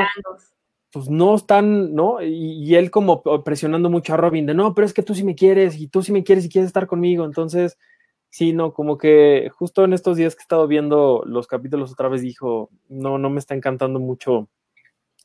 pues 0.93 1.09
no 1.09 1.35
están, 1.35 1.95
¿no? 1.95 2.21
Y, 2.21 2.65
y 2.65 2.75
él 2.75 2.91
como 2.91 3.23
presionando 3.45 3.89
mucho 3.89 4.15
a 4.15 4.17
Robin 4.17 4.47
de 4.47 4.55
no, 4.55 4.75
pero 4.75 4.87
es 4.87 4.93
que 4.93 5.03
tú 5.03 5.15
sí 5.15 5.25
me 5.25 5.35
quieres, 5.35 5.77
y 5.79 5.89
tú 5.89 6.03
sí 6.03 6.13
me 6.13 6.25
quieres 6.25 6.45
y 6.45 6.49
quieres 6.49 6.67
estar 6.67 6.87
conmigo. 6.87 7.25
Entonces, 7.25 7.79
sí, 8.33 8.53
no, 8.53 8.73
como 8.73 8.99
que 8.99 9.51
justo 9.55 9.85
en 9.85 9.93
estos 9.93 10.17
días 10.17 10.35
que 10.35 10.41
he 10.41 10.45
estado 10.45 10.67
viendo 10.67 11.23
los 11.27 11.47
capítulos 11.47 11.93
otra 11.93 12.09
vez 12.09 12.23
dijo, 12.23 12.71
no, 12.89 13.19
no 13.19 13.31
me 13.31 13.39
está 13.39 13.55
encantando 13.55 14.01
mucho. 14.01 14.49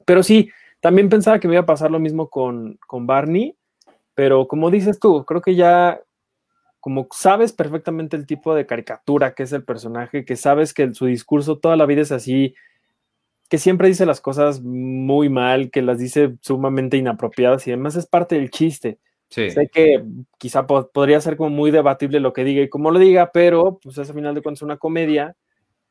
Pero 0.06 0.24
sí, 0.24 0.52
también 0.82 1.10
pensaba 1.10 1.40
que 1.40 1.48
me 1.48 1.56
iba 1.56 1.64
a 1.64 1.66
pasar 1.66 1.90
lo 1.90 2.00
mismo 2.00 2.30
con, 2.30 2.78
con 2.86 3.08
Barney, 3.08 3.56
pero 4.14 4.48
como 4.48 4.70
dices 4.70 5.00
tú, 5.00 5.24
creo 5.26 5.42
que 5.42 5.56
ya, 5.56 6.02
como 6.80 7.08
sabes 7.12 7.54
perfectamente 7.54 8.16
el 8.16 8.26
tipo 8.26 8.56
de 8.56 8.66
caricatura 8.66 9.34
que 9.34 9.44
es 9.44 9.52
el 9.54 9.64
personaje, 9.64 10.26
que 10.26 10.36
sabes 10.36 10.74
que 10.74 10.94
su 10.94 11.06
discurso 11.08 11.58
toda 11.58 11.76
la 11.76 11.86
vida 11.86 12.02
es 12.02 12.12
así, 12.12 12.56
que 13.50 13.58
siempre 13.58 13.88
dice 13.88 14.06
las 14.06 14.22
cosas 14.22 14.62
muy 14.62 15.30
mal, 15.30 15.72
que 15.72 15.82
las 15.82 16.00
dice 16.00 16.36
sumamente 16.42 16.98
inapropiadas 16.98 17.66
y 17.68 17.72
además 17.72 17.96
es 17.96 18.06
parte 18.06 18.36
del 18.36 18.50
chiste. 18.52 19.00
Sí. 19.30 19.50
Sé 19.50 19.70
que 19.70 20.04
quizá 20.38 20.66
po- 20.68 20.90
podría 20.90 21.20
ser 21.20 21.36
como 21.36 21.50
muy 21.50 21.72
debatible 21.72 22.20
lo 22.20 22.32
que 22.34 22.44
diga 22.44 22.62
y 22.62 22.70
cómo 22.70 22.92
lo 22.92 23.00
diga, 23.00 23.32
pero 23.34 23.80
pues 23.82 23.98
es 23.98 24.10
a 24.10 24.14
final 24.14 24.36
de 24.36 24.42
cuentas 24.42 24.62
una 24.62 24.78
comedia 24.78 25.36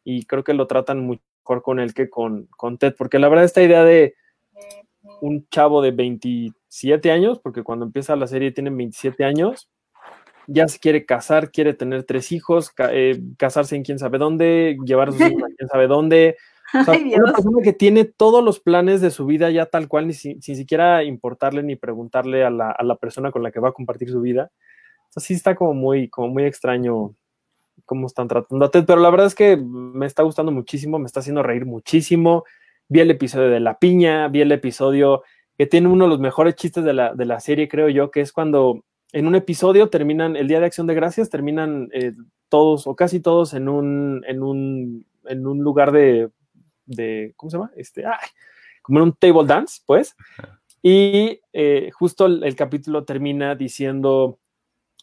y 0.05 0.25
creo 0.25 0.45
que 0.45 0.55
lo 0.55 0.67
tratan 0.67 1.01
mucho 1.01 1.23
mejor 1.45 1.63
con 1.63 1.81
él 1.81 1.93
que 1.95 2.09
con, 2.09 2.47
con 2.57 2.79
Ted, 2.79 2.95
porque 2.97 3.19
la 3.19 3.29
verdad 3.29 3.45
esta 3.45 3.63
idea 3.63 3.85
de 3.85 4.15
un 5.21 5.47
chavo 5.51 5.83
de 5.83 5.91
27 5.93 7.11
años, 7.11 7.39
porque 7.39 7.63
cuando 7.63 7.85
empieza 7.87 8.17
la 8.17 8.27
serie 8.27 8.53
tienen 8.53 8.77
27 8.77 9.25
años, 9.25 9.69
ya 10.47 10.69
se 10.69 10.79
quiere 10.79 11.05
casar, 11.07 11.51
quiere 11.51 11.75
tener 11.75 12.05
tres 12.05 12.33
hijos, 12.33 12.71
ca- 12.71 12.91
eh, 12.93 13.21
casarse 13.39 13.77
en 13.77 13.83
quién 13.83 13.99
sabe 13.99 14.19
dónde, 14.19 14.77
llevar 14.85 15.09
a 15.09 15.13
sus 15.13 15.21
hijos 15.23 15.43
a 15.43 15.55
quién 15.57 15.69
sabe 15.69 15.87
dónde. 15.87 16.37
O 16.75 16.85
sea, 16.85 16.95
Ay, 16.95 17.15
una 17.15 17.33
persona 17.33 17.59
que 17.63 17.73
tiene 17.73 18.05
todos 18.05 18.43
los 18.45 18.61
planes 18.61 19.01
de 19.01 19.11
su 19.11 19.27
vida 19.27 19.51
ya 19.51 19.67
tal 19.67 19.89
cual, 19.89 20.07
ni 20.07 20.13
si- 20.15 20.41
sin 20.41 20.57
siquiera 20.57 21.03
importarle 21.05 21.63
ni 21.63 21.77
preguntarle 21.77 22.45
a 22.45 22.51
la, 22.51 22.71
a 22.71 22.83
la 22.85 22.97
persona 22.97 23.31
con 23.33 23.43
la 23.43 23.51
que 23.51 23.61
va 23.61 23.71
a 23.71 23.73
compartir 23.73 24.11
su 24.11 24.21
vida. 24.21 24.51
Sea, 25.11 25.23
sí 25.23 25.35
está 25.35 25.55
como 25.55 25.75
muy, 25.75 26.09
como 26.09 26.29
muy 26.29 26.45
extraño 26.45 27.15
cómo 27.85 28.07
están 28.07 28.27
tratando 28.29 28.65
a 28.65 28.71
Ted, 28.71 28.85
pero 28.87 29.01
la 29.01 29.11
verdad 29.11 29.27
es 29.29 29.35
que 29.35 29.57
me 29.57 30.07
está 30.07 30.23
gustando 30.23 30.51
muchísimo, 30.51 30.99
me 30.99 31.07
está 31.07 31.21
haciendo 31.21 31.43
reír 31.43 31.67
muchísimo. 31.67 32.45
Vi 32.89 33.01
el 33.01 33.11
episodio 33.11 33.49
de 33.49 33.61
la 33.61 33.79
piña, 33.79 34.29
vi 34.29 34.41
el 34.41 34.51
episodio 34.53 35.23
que 35.59 35.67
tiene 35.67 35.89
uno 35.89 36.05
de 36.05 36.11
los 36.11 36.21
mejores 36.21 36.55
chistes 36.57 36.85
de 36.85 36.93
la, 36.93 37.15
de 37.15 37.25
la 37.25 37.39
serie, 37.41 37.69
creo 37.69 37.89
yo, 37.89 38.11
que 38.11 38.21
es 38.21 38.33
cuando 38.33 38.83
en 39.17 39.27
un 39.27 39.35
episodio 39.35 39.89
terminan, 39.89 40.37
el 40.37 40.47
Día 40.47 40.61
de 40.61 40.67
Acción 40.67 40.87
de 40.87 40.95
Gracias, 40.95 41.31
terminan 41.31 41.89
eh, 41.95 42.13
todos 42.51 42.87
o 42.87 42.95
casi 42.95 43.19
todos 43.19 43.55
en 43.55 43.67
un, 43.67 44.23
en 44.29 44.43
un, 44.43 45.07
en 45.25 45.47
un 45.47 45.61
lugar 45.61 45.91
de, 45.91 46.29
de, 46.85 47.33
¿cómo 47.35 47.49
se 47.49 47.57
llama? 47.57 47.71
Este, 47.77 48.05
ay, 48.05 48.29
como 48.83 48.99
en 48.99 49.05
un 49.05 49.13
table 49.15 49.47
dance, 49.47 49.81
pues. 49.87 50.15
Y 50.83 51.41
eh, 51.55 51.91
justo 51.95 52.27
el, 52.27 52.45
el 52.45 52.55
capítulo 52.57 53.05
termina 53.05 53.55
diciendo, 53.55 54.39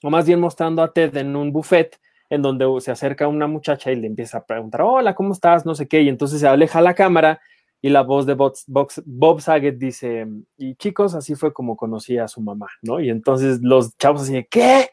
o 0.04 0.10
más 0.12 0.28
bien 0.28 0.40
mostrando 0.40 0.84
a 0.84 0.94
Ted 0.94 1.18
en 1.18 1.36
un 1.36 1.52
buffet 1.52 2.00
en 2.30 2.44
donde 2.44 2.68
se 2.82 2.92
acerca 2.92 3.28
una 3.28 3.48
muchacha 3.48 3.92
y 3.92 3.96
le 3.96 4.06
empieza 4.06 4.38
a 4.38 4.46
preguntar, 4.46 4.84
hola, 4.84 5.16
¿cómo 5.16 5.34
estás? 5.34 5.66
No 5.66 5.74
sé 5.74 5.88
qué, 5.88 6.04
y 6.04 6.10
entonces 6.10 6.40
se 6.40 6.48
aleja 6.48 6.82
la 6.82 6.94
cámara 6.94 7.42
y 7.84 7.90
la 7.90 8.02
voz 8.02 8.26
de 8.26 8.34
Bob, 8.34 8.54
Bob- 8.68 9.04
Bob 9.06 9.42
Saget 9.42 9.78
dice, 9.78 10.26
y 10.58 10.76
chicos, 10.76 11.16
así 11.16 11.36
fue 11.36 11.52
como 11.52 11.76
conocí 11.76 12.18
a 12.18 12.30
su 12.30 12.40
mamá, 12.40 12.68
¿no? 12.82 13.02
Y 13.02 13.10
entonces 13.10 13.60
los 13.62 13.98
chavos 13.98 14.22
así 14.22 14.32
de, 14.34 14.48
¿qué? 14.48 14.90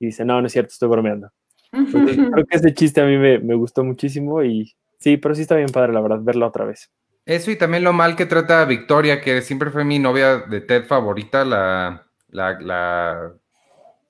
Y 0.00 0.06
dice, 0.06 0.24
no, 0.24 0.40
no 0.40 0.46
es 0.46 0.52
cierto, 0.54 0.72
estoy 0.72 0.88
bromeando. 0.88 1.30
Entonces, 1.70 2.16
creo 2.32 2.46
que 2.46 2.56
ese 2.56 2.72
chiste 2.72 3.02
a 3.02 3.04
mí 3.04 3.18
me, 3.18 3.38
me 3.40 3.54
gustó 3.54 3.84
muchísimo 3.84 4.42
y 4.42 4.74
sí, 4.98 5.18
pero 5.18 5.34
sí 5.34 5.42
está 5.42 5.56
bien 5.56 5.68
padre, 5.68 5.92
la 5.92 6.00
verdad, 6.00 6.20
verla 6.22 6.46
otra 6.46 6.64
vez. 6.64 6.90
Eso 7.26 7.50
y 7.50 7.56
también 7.58 7.84
lo 7.84 7.92
mal 7.92 8.16
que 8.16 8.24
trata 8.24 8.62
a 8.62 8.64
Victoria, 8.64 9.20
que 9.20 9.42
siempre 9.42 9.70
fue 9.70 9.84
mi 9.84 9.98
novia 9.98 10.38
de 10.38 10.62
Ted 10.62 10.86
favorita, 10.86 11.44
la, 11.44 12.06
la, 12.28 12.58
la 12.58 13.32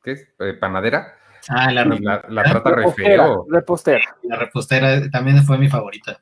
¿qué 0.05 0.12
es? 0.12 0.29
Eh, 0.38 0.55
panadera. 0.55 1.14
Ah, 1.48 1.72
la, 1.72 1.85
La, 1.85 2.24
la 2.29 2.42
trata 2.44 2.70
re 2.70 2.77
Repostera, 2.77 3.24
feo. 3.24 3.46
repostera. 3.50 4.16
la 4.22 4.37
repostera 4.37 5.11
también 5.11 5.42
fue 5.44 5.59
mi 5.59 5.68
favorita. 5.68 6.20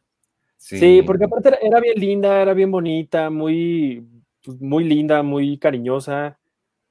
Sí. 0.62 1.02
porque 1.02 1.24
aparte 1.24 1.48
era, 1.48 1.58
era 1.60 1.80
bien 1.80 1.98
linda, 1.98 2.40
era 2.40 2.54
bien 2.54 2.70
bonita, 2.70 3.30
muy, 3.30 4.06
pues, 4.44 4.60
muy 4.60 4.84
linda, 4.84 5.22
muy 5.24 5.58
cariñosa. 5.58 6.38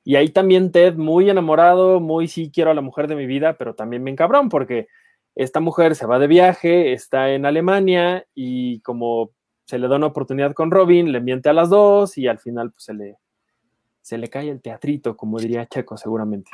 Y 0.03 0.15
ahí 0.15 0.27
también 0.29 0.71
Ted, 0.71 0.95
muy 0.95 1.29
enamorado, 1.29 2.01
muy 2.01 2.27
sí 2.27 2.51
quiero 2.53 2.71
a 2.71 2.73
la 2.73 2.81
mujer 2.81 3.07
de 3.07 3.15
mi 3.15 3.25
vida, 3.25 3.53
pero 3.53 3.73
también 3.73 4.03
bien 4.03 4.17
cabrón, 4.17 4.49
porque 4.49 4.87
esta 5.35 5.61
mujer 5.61 5.95
se 5.95 6.05
va 6.05 6.19
de 6.19 6.27
viaje, 6.27 6.91
está 6.91 7.31
en 7.31 7.45
Alemania 7.45 8.25
y 8.35 8.81
como 8.81 9.31
se 9.65 9.79
le 9.79 9.87
da 9.87 9.95
una 9.95 10.07
oportunidad 10.07 10.53
con 10.53 10.69
Robin, 10.69 11.13
le 11.13 11.21
miente 11.21 11.47
a 11.47 11.53
las 11.53 11.69
dos 11.69 12.17
y 12.17 12.27
al 12.27 12.39
final 12.39 12.71
pues 12.71 12.83
se 12.83 12.93
le, 12.93 13.19
se 14.01 14.17
le 14.17 14.27
cae 14.27 14.49
el 14.49 14.61
teatrito, 14.61 15.15
como 15.15 15.39
diría 15.39 15.65
Checo 15.65 15.95
seguramente. 15.95 16.51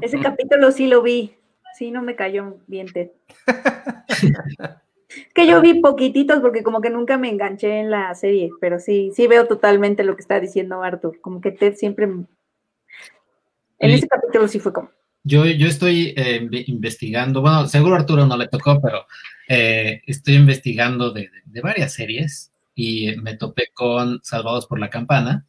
Ese 0.00 0.20
capítulo 0.20 0.70
sí 0.70 0.86
lo 0.86 1.02
vi. 1.02 1.34
Sí, 1.76 1.90
no 1.90 2.02
me 2.02 2.14
cayó 2.14 2.58
bien 2.68 2.86
Ted. 2.92 3.10
Que 5.34 5.46
yo 5.46 5.60
vi 5.60 5.80
poquititos 5.80 6.40
porque 6.40 6.62
como 6.62 6.80
que 6.80 6.90
nunca 6.90 7.18
me 7.18 7.28
enganché 7.28 7.80
en 7.80 7.90
la 7.90 8.14
serie, 8.14 8.50
pero 8.60 8.78
sí, 8.78 9.10
sí 9.14 9.26
veo 9.26 9.46
totalmente 9.46 10.04
lo 10.04 10.14
que 10.16 10.22
está 10.22 10.40
diciendo 10.40 10.82
Arthur. 10.82 11.20
Como 11.20 11.40
que 11.40 11.50
Ted 11.52 11.74
siempre... 11.74 12.06
En 13.78 13.90
ese 13.90 14.08
capítulo 14.08 14.48
sí 14.48 14.60
fue 14.60 14.72
como... 14.72 14.90
Yo, 15.24 15.46
yo 15.46 15.66
estoy 15.68 16.12
eh, 16.16 16.40
inve- 16.42 16.64
investigando, 16.66 17.40
bueno, 17.40 17.66
seguro 17.66 17.94
a 17.94 17.98
Arturo 17.98 18.26
no 18.26 18.36
le 18.36 18.46
tocó, 18.48 18.80
pero 18.80 19.06
eh, 19.48 20.02
estoy 20.06 20.34
investigando 20.34 21.10
de, 21.12 21.22
de- 21.22 21.42
de 21.46 21.60
varias 21.60 21.94
series 21.94 22.52
y 22.74 23.16
me 23.22 23.34
topé 23.36 23.68
con 23.72 24.20
Salvados 24.22 24.66
por 24.66 24.78
la 24.78 24.90
Campana. 24.90 25.46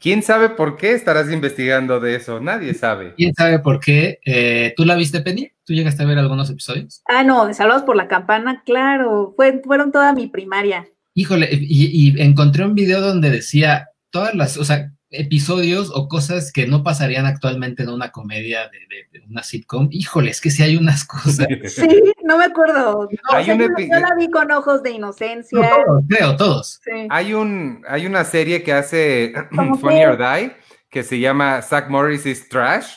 ¿Quién 0.00 0.22
sabe 0.22 0.48
por 0.50 0.76
qué 0.76 0.92
estarás 0.94 1.30
investigando 1.30 2.00
de 2.00 2.16
eso? 2.16 2.40
Nadie 2.40 2.72
sabe. 2.74 3.14
¿Quién 3.16 3.34
sabe 3.34 3.58
por 3.58 3.78
qué? 3.80 4.18
Eh, 4.24 4.72
¿Tú 4.76 4.84
la 4.84 4.94
viste, 4.96 5.20
Penny? 5.20 5.50
¿Tú 5.64 5.74
llegaste 5.74 6.02
a 6.02 6.06
ver 6.06 6.18
algunos 6.18 6.48
episodios? 6.50 7.02
Ah, 7.06 7.22
no, 7.22 7.46
de 7.46 7.54
Salvados 7.54 7.82
por 7.82 7.96
la 7.96 8.08
Campana, 8.08 8.62
claro. 8.64 9.34
Fue, 9.36 9.60
fueron 9.64 9.92
toda 9.92 10.12
mi 10.14 10.28
primaria. 10.28 10.86
híjole, 11.14 11.48
y, 11.52 12.14
y 12.16 12.20
encontré 12.22 12.64
un 12.64 12.74
video 12.74 13.00
donde 13.00 13.30
decía 13.30 13.88
todas 14.10 14.34
las, 14.34 14.56
o 14.56 14.64
sea, 14.64 14.92
episodios 15.10 15.90
o 15.94 16.08
cosas 16.08 16.52
que 16.52 16.66
no 16.66 16.82
pasarían 16.82 17.26
actualmente 17.26 17.82
en 17.82 17.88
una 17.88 18.10
comedia 18.12 18.68
de, 18.68 18.78
de- 18.88 19.18
de 19.20 19.26
una 19.26 19.42
sitcom. 19.42 19.88
Híjole, 19.90 20.30
es 20.30 20.40
que 20.40 20.50
sí 20.50 20.62
hay 20.62 20.76
unas 20.76 21.04
cosas. 21.04 21.46
Sí, 21.66 21.86
no 22.24 22.38
me 22.38 22.44
acuerdo. 22.44 23.08
No, 23.10 23.36
Hay 23.36 23.46
yo, 23.46 23.54
epi- 23.54 23.90
yo 23.92 23.98
la 24.00 24.14
vi 24.16 24.30
con 24.30 24.50
ojos 24.52 24.82
de 24.82 24.90
inocencia. 24.92 25.58
No, 25.58 25.68
todos, 25.68 26.04
creo, 26.08 26.36
todos. 26.36 26.80
Sí. 26.84 27.06
Hay, 27.10 27.34
un, 27.34 27.82
hay 27.88 28.06
una 28.06 28.24
serie 28.24 28.62
que 28.62 28.72
hace 28.72 29.32
¿Cómo 29.54 29.76
Funny 29.78 30.04
or 30.04 30.16
Die 30.16 30.52
que 30.90 31.02
se 31.02 31.18
llama 31.20 31.60
Zach 31.62 31.88
Morris 31.88 32.26
is 32.26 32.48
Trash. 32.48 32.94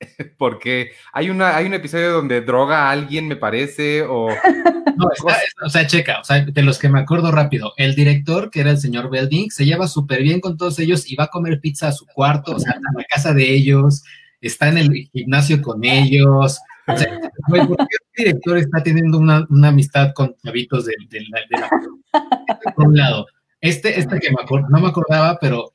Porque 0.38 0.92
hay, 1.12 1.30
una, 1.30 1.56
hay 1.56 1.66
un 1.66 1.74
episodio 1.74 2.12
donde 2.12 2.40
droga 2.40 2.88
a 2.88 2.90
alguien, 2.90 3.28
me 3.28 3.36
parece, 3.36 4.02
o 4.02 4.28
No, 4.96 5.10
está- 5.12 5.32
está- 5.42 5.66
o 5.66 5.68
sea, 5.70 5.86
checa, 5.86 6.20
o 6.20 6.24
sea, 6.24 6.44
de 6.44 6.62
los 6.62 6.78
que 6.78 6.88
me 6.88 7.00
acuerdo 7.00 7.30
rápido, 7.30 7.72
el 7.76 7.94
director, 7.94 8.50
que 8.50 8.60
era 8.60 8.70
el 8.70 8.78
señor 8.78 9.10
Belding, 9.10 9.50
se 9.50 9.64
lleva 9.64 9.88
súper 9.88 10.22
bien 10.22 10.40
con 10.40 10.56
todos 10.56 10.78
ellos 10.78 11.10
y 11.10 11.16
va 11.16 11.24
a 11.24 11.28
comer 11.28 11.60
pizza 11.60 11.88
a 11.88 11.92
su 11.92 12.06
cuarto, 12.06 12.56
o 12.56 12.58
sea, 12.58 12.72
a 12.72 12.98
la 12.98 13.04
casa 13.04 13.32
de 13.34 13.50
ellos, 13.50 14.02
está 14.40 14.68
en 14.68 14.78
el 14.78 15.08
gimnasio 15.12 15.60
con 15.62 15.84
ellos. 15.84 16.58
O 16.86 16.96
sea, 16.96 17.18
güey, 17.48 17.66
¿por 17.66 17.76
qué 17.76 17.84
el 18.16 18.24
director 18.24 18.58
está 18.58 18.82
teniendo 18.82 19.18
una, 19.18 19.46
una 19.50 19.68
amistad 19.68 20.12
con 20.14 20.34
chavitos 20.44 20.86
de, 20.86 20.94
de 21.08 21.20
la, 21.30 21.40
de 21.50 21.60
la- 21.60 21.70
Por 22.74 22.88
un 22.88 22.96
lado, 22.96 23.26
este, 23.60 23.98
este 23.98 24.18
que 24.18 24.30
me 24.30 24.42
acuerdo, 24.42 24.68
no 24.70 24.80
me 24.80 24.88
acordaba, 24.88 25.38
pero 25.40 25.72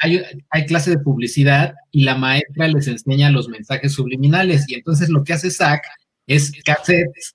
hay, 0.00 0.20
hay 0.50 0.66
clase 0.66 0.90
de 0.90 0.98
publicidad 0.98 1.74
y 1.90 2.04
la 2.04 2.14
maestra 2.16 2.68
les 2.68 2.86
enseña 2.88 3.30
los 3.30 3.48
mensajes 3.48 3.92
subliminales 3.92 4.64
y 4.68 4.74
entonces 4.74 5.08
lo 5.08 5.24
que 5.24 5.32
hace 5.32 5.50
Zack 5.50 5.82
es 6.26 6.52
cassettes 6.64 7.34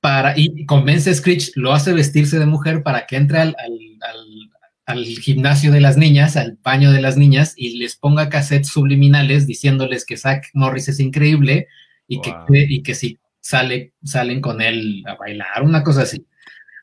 para, 0.00 0.34
y 0.38 0.66
convence 0.66 1.10
a 1.10 1.14
Screech, 1.14 1.52
lo 1.56 1.72
hace 1.72 1.92
vestirse 1.92 2.38
de 2.38 2.46
mujer 2.46 2.82
para 2.82 3.06
que 3.06 3.16
entre 3.16 3.38
al, 3.38 3.56
al, 3.58 3.72
al- 4.02 4.50
al 4.86 5.04
gimnasio 5.04 5.72
de 5.72 5.80
las 5.80 5.96
niñas, 5.96 6.36
al 6.36 6.58
baño 6.62 6.92
de 6.92 7.00
las 7.00 7.16
niñas, 7.16 7.54
y 7.56 7.76
les 7.78 7.96
ponga 7.96 8.28
cassettes 8.28 8.68
subliminales 8.68 9.44
diciéndoles 9.44 10.04
que 10.04 10.16
Zack 10.16 10.50
Morris 10.54 10.86
es 10.88 11.00
increíble 11.00 11.66
y, 12.06 12.18
Wow. 12.18 12.46
que, 12.46 12.66
y 12.68 12.82
que 12.84 12.94
si 12.94 13.18
sale, 13.40 13.94
salen 14.04 14.40
con 14.40 14.60
él 14.60 15.02
a 15.08 15.14
bailar, 15.16 15.62
una 15.64 15.82
cosa 15.82 16.02
así. 16.02 16.24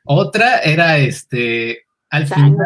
Otra 0.04 0.58
era 0.58 0.98
este, 0.98 1.84
al 2.10 2.26
final, 2.26 2.56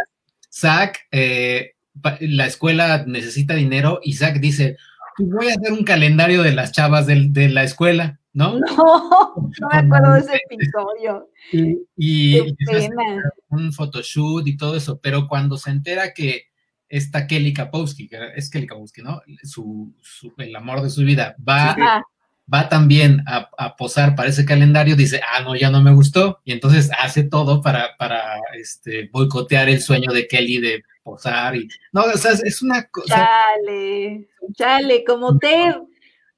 Zack, 0.53 1.07
eh, 1.13 1.75
la 2.21 2.47
escuela 2.47 3.05
necesita 3.07 3.55
dinero 3.55 4.01
y 4.03 4.15
Zack 4.15 4.41
dice, 4.41 4.77
"Pues 5.17 5.29
voy 5.31 5.49
a 5.49 5.55
hacer 5.55 5.73
un 5.73 5.85
calendario 5.85 6.43
de 6.43 6.53
las 6.53 6.73
chavas 6.73 7.07
del- 7.07 7.33
de 7.33 7.49
la 7.49 7.65
escuela, 7.65 8.19
¿no? 8.33 8.59
No, 8.77 9.51
no 9.61 9.69
me 9.73 9.79
acuerdo 9.79 10.13
de 10.15 10.21
ese 10.21 10.41
episodio. 10.51 11.29
Y, 11.53 11.79
y 11.97 12.39
un 13.51 13.73
photoshoot 13.73 14.47
y 14.47 14.57
todo 14.57 14.77
eso, 14.77 14.99
pero 15.01 15.27
cuando 15.29 15.57
se 15.57 15.71
entera 15.71 16.13
que 16.13 16.45
esta 16.89 17.27
Kelly 17.27 17.53
Kapowski, 17.53 18.09
que 18.09 18.19
es 18.37 18.51
Kelly 18.51 18.67
Kapowski, 18.67 19.03
¿no? 19.03 19.21
Su, 19.43 19.93
su- 20.01 20.33
el 20.39 20.55
amor 20.57 20.83
de 20.83 20.91
su 20.91 21.03
vida, 21.03 21.37
va, 21.47 21.75
Ah, 21.79 22.03
va 22.53 22.69
también 22.71 23.23
a, 23.27 23.51
a 23.59 23.77
posar 23.77 24.15
para 24.15 24.31
ese 24.31 24.45
calendario, 24.47 24.97
dice, 24.97 25.21
ah, 25.35 25.43
no, 25.43 25.55
ya 25.55 25.71
no 25.71 25.83
me 25.83 25.93
gustó, 25.93 26.41
y 26.45 26.53
entonces 26.53 26.91
hace 26.99 27.25
todo 27.25 27.61
para, 27.61 27.97
para 27.99 28.23
este, 28.59 29.09
boicotear 29.13 29.69
el 29.69 29.83
sueño 29.83 30.13
de 30.13 30.27
Kelly 30.27 30.59
de 30.59 30.83
posar 31.11 31.57
y, 31.57 31.69
no, 31.93 32.03
o 32.05 32.17
sea, 32.17 32.33
es- 32.33 32.45
es 32.45 32.63
una 32.63 32.85
cosa, 32.89 33.29
chale, 33.57 34.29
chale, 34.53 35.05
como 35.05 35.39
Ted. 35.39 35.75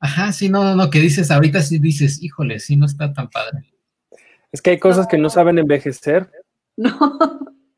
ajá, 0.01 0.33
sí, 0.33 0.49
no, 0.49 0.63
no, 0.65 0.75
no, 0.77 0.91
que 0.91 0.99
dices, 1.01 1.31
ahorita 1.31 1.61
sí 1.63 1.79
dices, 1.79 2.23
híjole, 2.23 2.59
sí, 2.61 2.77
no 2.77 2.87
está 2.87 3.13
tan 3.13 3.29
padre. 3.29 3.73
Es 4.53 4.61
que 4.63 4.71
hay 4.71 4.79
cosas 4.79 5.07
que 5.07 5.19
no 5.19 5.31
saben 5.31 5.59
envejecer. 5.59 6.31
No, 6.77 6.97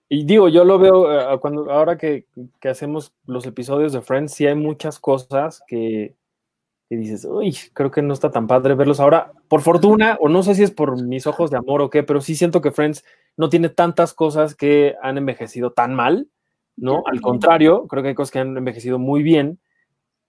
Y 0.09 0.25
digo, 0.25 0.49
yo 0.49 0.65
lo 0.65 0.79
veo 0.79 1.11
eh, 1.35 1.41
cuando 1.41 1.71
ahora 1.73 1.97
que, 1.99 2.27
que 2.61 2.69
hacemos 2.69 3.15
los 3.27 3.47
episodios 3.47 3.93
de 3.93 4.01
Friends, 4.03 4.33
sí 4.35 4.47
hay 4.47 4.55
muchas 4.55 5.01
cosas 5.01 5.63
que, 5.67 6.15
que 6.89 6.97
dices, 6.97 7.25
uy, 7.25 7.57
creo 7.73 7.91
que 7.91 8.03
no 8.03 8.13
está 8.15 8.31
tan 8.31 8.47
padre 8.47 8.75
verlos 8.75 9.01
ahora. 9.01 9.33
Por 9.49 9.63
fortuna, 9.63 10.19
o 10.21 10.29
no 10.29 10.43
sé 10.45 10.55
si 10.55 10.63
es 10.63 10.71
por 10.71 11.03
mis 11.03 11.27
ojos 11.27 11.51
de 11.51 11.57
amor 11.57 11.81
o 11.81 11.91
qué, 11.91 12.03
pero 12.05 12.21
sí 12.21 12.37
siento 12.37 12.61
que 12.61 12.71
Friends 12.71 13.03
no 13.37 13.49
tiene 13.49 13.71
tantas 13.71 14.13
cosas 14.15 14.55
que 14.55 14.95
han 15.03 15.17
envejecido 15.19 15.73
tan 15.73 15.95
mal, 15.95 16.29
¿no? 16.77 17.03
Al 17.07 17.21
contrario, 17.21 17.87
creo 17.89 18.03
que 18.03 18.11
hay 18.11 18.15
cosas 18.15 18.31
que 18.33 18.39
han 18.39 18.57
envejecido 18.57 18.99
muy 18.99 19.23
bien, 19.23 19.59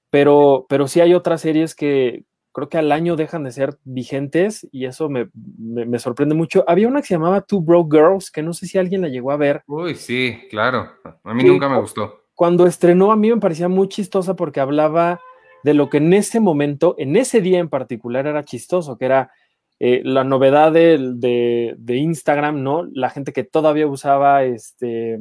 pero, 0.10 0.66
pero 0.70 0.88
sí 0.88 1.02
hay 1.02 1.14
otras 1.14 1.42
series 1.42 1.76
que 1.76 2.26
creo 2.52 2.70
que 2.70 2.78
al 2.78 2.92
año 2.92 3.16
dejan 3.16 3.44
de 3.44 3.52
ser 3.52 3.78
vigentes 3.84 4.68
y 4.72 4.86
eso 4.86 5.10
me, 5.10 5.30
me- 5.58 5.86
me 5.86 5.98
sorprende 5.98 6.36
mucho. 6.36 6.64
Había 6.68 6.88
una 6.88 7.02
que 7.02 7.08
se 7.08 7.16
llamaba 7.16 7.42
Two 7.42 7.62
Broke 7.62 7.98
Girls, 7.98 8.30
que 8.30 8.44
no 8.44 8.54
sé 8.54 8.68
si 8.68 8.78
alguien 8.78 9.02
la 9.02 9.08
llegó 9.08 9.32
a 9.32 9.38
ver. 9.38 9.64
Uy, 9.66 9.96
sí, 9.96 10.38
claro. 10.52 10.92
A 11.24 11.34
mí 11.34 11.42
Sí. 11.42 11.48
nunca 11.48 11.68
me 11.68 11.80
gustó. 11.80 12.20
Cuando 12.36 12.68
estrenó 12.68 13.12
a 13.12 13.16
mí 13.16 13.30
me 13.32 13.40
parecía 13.40 13.68
muy 13.70 13.88
chistosa 13.88 14.36
porque 14.36 14.60
hablaba 14.60 15.20
de 15.64 15.74
lo 15.74 15.90
que 15.90 15.98
en 15.98 16.14
ese 16.14 16.40
momento, 16.40 16.94
en 17.00 17.16
ese 17.16 17.42
día 17.42 17.58
en 17.60 17.70
particular, 17.70 18.28
era 18.28 18.44
chistoso, 18.44 18.98
que 18.98 19.06
era 19.06 19.32
eh, 19.80 20.02
la 20.04 20.24
novedad 20.24 20.72
del- 20.72 21.20
de, 21.20 21.74
de 21.78 21.96
Instagram, 21.98 22.62
¿no? 22.62 22.84
La 22.94 23.10
gente 23.10 23.34
que 23.34 23.44
todavía 23.44 23.88
usaba 23.88 24.44
este... 24.44 25.18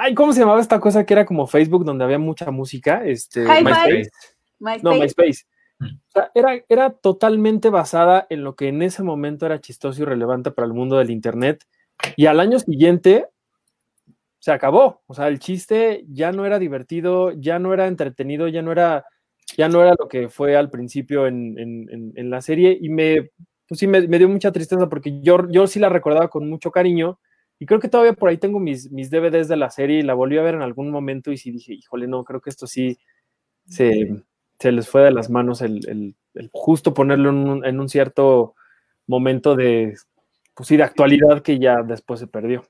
Ay, 0.00 0.14
¿cómo 0.14 0.32
se 0.32 0.40
llamaba 0.40 0.60
esta 0.60 0.78
cosa 0.78 1.04
que 1.04 1.12
era 1.14 1.24
como 1.26 1.46
Facebook 1.48 1.84
donde 1.84 2.04
había 2.04 2.18
mucha 2.20 2.50
música? 2.52 3.04
Este. 3.04 3.40
MySpace. 3.64 4.10
MySpace. 4.60 4.80
No, 4.84 4.94
MySpace. 4.94 5.44
O 5.80 6.10
sea, 6.12 6.30
era, 6.34 6.62
era 6.68 6.90
totalmente 6.90 7.68
basada 7.70 8.26
en 8.30 8.44
lo 8.44 8.54
que 8.54 8.68
en 8.68 8.82
ese 8.82 9.02
momento 9.02 9.46
era 9.46 9.60
chistoso 9.60 10.02
y 10.02 10.04
relevante 10.04 10.50
para 10.52 10.66
el 10.66 10.72
mundo 10.74 10.98
del 10.98 11.10
Internet. 11.10 11.64
Y 12.16 12.26
al 12.26 12.38
año 12.38 12.58
siguiente 12.60 13.26
se 14.38 14.52
acabó. 14.52 15.02
O 15.06 15.14
sea, 15.14 15.26
el 15.28 15.40
chiste 15.40 16.04
ya 16.08 16.30
no 16.30 16.46
era 16.46 16.58
divertido, 16.60 17.32
ya 17.32 17.58
no 17.58 17.74
era 17.74 17.88
entretenido, 17.88 18.46
ya 18.46 18.62
no 18.62 18.70
era, 18.72 19.04
ya 19.56 19.68
no 19.68 19.80
era 19.82 19.94
lo 19.98 20.06
que 20.06 20.28
fue 20.28 20.56
al 20.56 20.70
principio 20.70 21.26
en, 21.26 21.58
en- 21.58 21.88
en- 21.90 22.12
en 22.14 22.30
la 22.30 22.40
serie. 22.40 22.78
Y 22.80 22.88
me, 22.88 23.30
pues 23.66 23.80
sí, 23.80 23.88
me, 23.88 24.06
me 24.06 24.18
dio 24.18 24.28
mucha 24.28 24.52
tristeza 24.52 24.88
porque 24.88 25.20
yo, 25.22 25.48
yo 25.50 25.66
sí 25.66 25.80
la 25.80 25.88
recordaba 25.88 26.28
con 26.28 26.48
mucho 26.48 26.70
cariño. 26.70 27.18
Y 27.58 27.66
creo 27.66 27.80
que 27.80 27.88
todavía 27.88 28.12
por 28.12 28.28
ahí 28.28 28.38
tengo 28.38 28.60
mis, 28.60 28.90
mis 28.92 29.10
DVDs 29.10 29.48
de 29.48 29.56
la 29.56 29.70
serie 29.70 29.98
y 29.98 30.02
la 30.02 30.14
volví 30.14 30.38
a 30.38 30.42
ver 30.42 30.54
en 30.54 30.62
algún 30.62 30.90
momento 30.90 31.32
y 31.32 31.38
sí 31.38 31.50
dije, 31.50 31.72
híjole, 31.74 32.06
no, 32.06 32.22
creo 32.24 32.40
que 32.40 32.50
esto 32.50 32.66
sí 32.66 32.98
se, 33.68 34.22
se 34.58 34.72
les 34.72 34.88
fue 34.88 35.02
de 35.02 35.10
las 35.10 35.28
manos 35.30 35.60
el, 35.62 35.86
el- 35.88 36.14
el 36.34 36.50
justo 36.52 36.94
ponerlo 36.94 37.30
en 37.30 37.36
un, 37.48 37.64
en 37.64 37.80
un 37.80 37.88
cierto 37.88 38.54
momento 39.08 39.56
de, 39.56 39.96
pues 40.54 40.68
sí, 40.68 40.76
de 40.76 40.84
actualidad 40.84 41.42
que 41.42 41.58
ya 41.58 41.82
después 41.82 42.20
se 42.20 42.26
perdió. 42.28 42.64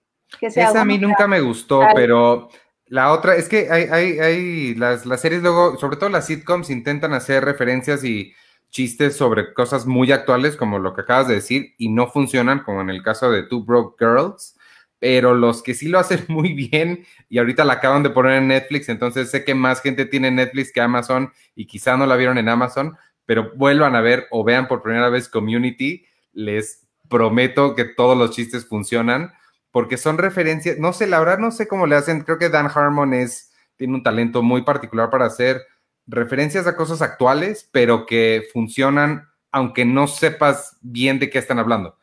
Esa 0.70 0.80
a 0.80 0.84
mí 0.86 0.94
nunca 0.98 1.26
me 1.26 1.40
gustó, 1.40 1.80
pero 1.94 2.48
la 2.86 3.12
otra 3.12 3.36
es 3.36 3.48
que 3.48 3.70
hay, 3.70 3.84
hay, 3.90 4.18
hay 4.20 4.74
las, 4.74 5.04
las 5.04 5.20
series 5.20 5.42
luego, 5.42 5.76
sobre 5.76 5.96
todo 5.98 6.08
las 6.08 6.26
sitcoms, 6.26 6.70
intentan 6.70 7.12
hacer 7.12 7.44
referencias 7.44 8.04
y 8.04 8.32
chistes 8.70 9.16
sobre 9.16 9.52
cosas 9.52 9.86
muy 9.86 10.12
actuales, 10.12 10.56
como 10.56 10.78
lo 10.78 10.94
que 10.94 11.02
acabas 11.02 11.28
de 11.28 11.34
decir, 11.34 11.74
y 11.78 11.90
no 11.90 12.06
funcionan, 12.06 12.62
como 12.62 12.80
en 12.80 12.88
el 12.90 13.02
caso 13.02 13.30
de 13.30 13.42
Two 13.42 13.64
Broke 13.64 13.96
Girls. 13.98 14.57
Pero 14.98 15.34
los 15.34 15.62
que 15.62 15.74
sí 15.74 15.88
lo 15.88 15.98
hacen 15.98 16.24
muy 16.28 16.52
bien, 16.52 17.04
y 17.28 17.38
ahorita 17.38 17.64
la 17.64 17.74
acaban 17.74 18.02
de 18.02 18.10
poner 18.10 18.32
en 18.32 18.48
Netflix, 18.48 18.88
entonces 18.88 19.30
sé 19.30 19.44
que 19.44 19.54
más 19.54 19.80
gente 19.80 20.06
tiene 20.06 20.30
Netflix 20.30 20.72
que 20.72 20.80
Amazon, 20.80 21.32
y 21.54 21.66
quizá 21.66 21.96
no 21.96 22.06
la 22.06 22.16
vieron 22.16 22.38
en 22.38 22.48
Amazon, 22.48 22.96
pero 23.26 23.52
vuelvan 23.56 23.94
a 23.94 24.00
ver 24.00 24.26
o 24.30 24.44
vean 24.44 24.68
por 24.68 24.82
primera 24.82 25.08
vez 25.08 25.28
Community, 25.28 26.04
les 26.32 26.86
prometo 27.08 27.74
que 27.74 27.84
todos 27.84 28.16
los 28.16 28.30
chistes 28.30 28.66
funcionan 28.66 29.32
porque 29.70 29.96
son 29.96 30.18
referencias, 30.18 30.78
no 30.78 30.92
sé, 30.92 31.06
la 31.06 31.18
verdad 31.18 31.38
no 31.38 31.50
sé 31.50 31.68
cómo 31.68 31.86
le 31.86 31.96
hacen, 31.96 32.22
creo 32.22 32.38
que 32.38 32.48
Dan 32.48 32.70
Harmon 32.74 33.12
es, 33.14 33.52
tiene 33.76 33.94
un 33.94 34.02
talento 34.02 34.42
muy 34.42 34.62
particular 34.62 35.10
para 35.10 35.26
hacer 35.26 35.62
referencias 36.06 36.66
a 36.66 36.74
cosas 36.74 37.02
actuales, 37.02 37.68
pero 37.70 38.06
que 38.06 38.48
funcionan 38.52 39.28
aunque 39.50 39.84
no 39.84 40.06
sepas 40.06 40.76
bien 40.80 41.18
de 41.18 41.30
qué 41.30 41.38
están 41.38 41.58
hablando. 41.58 41.96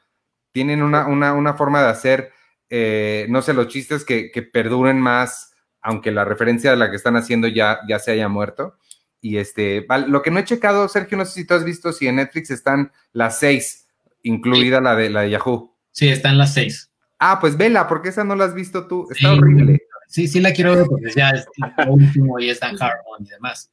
Tienen 0.52 0.82
una, 0.82 1.08
una, 1.08 1.34
una 1.34 1.54
forma 1.54 1.82
de 1.82 1.90
hacer, 1.90 2.32
eh, 2.70 3.26
no 3.30 3.42
sé, 3.42 3.54
los 3.54 3.68
chistes 3.68 4.06
que, 4.06 4.32
que, 4.32 4.42
perduren 4.42 5.00
más, 5.00 5.54
aunque 5.82 6.12
la 6.12 6.26
referencia 6.26 6.72
de 6.72 6.78
la 6.78 6.90
que 6.90 6.98
están 6.98 7.16
haciendo 7.16 7.48
ya, 7.48 7.80
ya 7.88 8.00
se 8.00 8.12
haya 8.12 8.28
muerto. 8.28 8.78
Y 9.22 9.38
este, 9.38 9.86
lo 10.08 10.22
que 10.22 10.32
no 10.32 10.40
he 10.40 10.44
checado, 10.44 10.88
Sergio, 10.88 11.18
no 11.18 11.26
sé 11.26 11.34
si 11.34 11.48
tú 11.48 11.54
has 11.54 11.64
visto 11.64 11.92
si 11.92 12.08
en 12.08 12.18
Netflix 12.18 12.52
están 12.52 12.92
las 13.12 13.40
seis, 13.40 13.88
incluida 14.22 14.78
sí. 14.78 14.84
la, 14.84 14.96
de, 14.96 15.10
la 15.10 15.22
de 15.22 15.32
Yahoo. 15.32 15.76
Sí, 15.92 16.10
están 16.10 16.38
las 16.38 16.54
seis. 16.54 16.92
Ah, 17.18 17.40
pues 17.40 17.58
vela, 17.58 17.88
porque 17.88 18.10
esa 18.10 18.24
no 18.24 18.36
la 18.36 18.46
has 18.46 18.54
visto 18.54 18.88
tú. 18.88 19.08
Está 19.10 19.32
sí, 19.32 19.38
horrible. 19.40 19.80
Sí, 20.08 20.28
sí 20.28 20.40
la 20.40 20.54
quiero 20.54 20.76
ver 20.76 20.86
porque 20.86 21.12
ya 21.16 21.32
es 21.32 21.46
lo 21.58 21.94
último 21.94 22.40
y 22.40 22.50
es 22.50 22.60
Dan 22.60 22.78
Harmon 22.80 23.26
y 23.26 23.30
demás. 23.30 23.72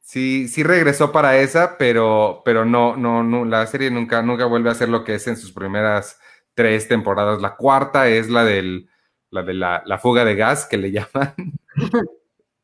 Sí, 0.00 0.48
sí 0.48 0.62
regresó 0.62 1.12
para 1.12 1.38
esa, 1.38 1.76
pero, 1.76 2.42
pero 2.44 2.64
no, 2.64 2.96
no, 2.96 3.22
no, 3.22 3.44
la 3.44 3.66
serie 3.66 3.90
nunca, 3.90 4.22
nunca 4.22 4.46
vuelve 4.46 4.70
a 4.70 4.74
ser 4.74 4.88
lo 4.88 5.04
que 5.04 5.14
es 5.14 5.26
en 5.26 5.36
sus 5.36 5.52
primeras 5.52 6.18
tres 6.58 6.88
temporadas. 6.88 7.40
La 7.40 7.54
cuarta 7.54 8.08
es 8.08 8.28
la 8.28 8.44
del, 8.44 8.88
la 9.30 9.44
de 9.44 9.54
la, 9.54 9.84
la 9.86 9.98
fuga 9.98 10.24
de 10.24 10.34
gas 10.34 10.66
que 10.66 10.76
le 10.76 10.90
llaman. 10.92 11.34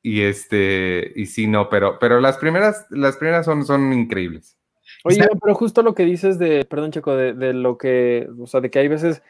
y 0.02 0.22
este, 0.22 1.12
y 1.14 1.26
sí, 1.26 1.46
no, 1.46 1.68
pero, 1.68 2.00
pero 2.00 2.20
las 2.20 2.37
primeras, 2.37 2.87
las 2.90 3.16
primeras 3.16 3.46
son, 3.46 3.64
son 3.64 3.92
increíbles. 3.92 4.59
Oye, 5.04 5.24
pero 5.40 5.54
justo 5.54 5.85
lo 5.85 5.94
que 5.94 6.04
dices 6.04 6.40
de, 6.40 6.64
perdón, 6.64 6.90
Checo, 6.90 7.14
de, 7.14 7.35
de, 7.35 7.52
lo 7.54 7.78
que, 7.78 8.28
o 8.37 8.48
sea, 8.48 8.61
de 8.61 8.68
que 8.68 8.80
hay 8.80 8.88
veces 8.88 9.22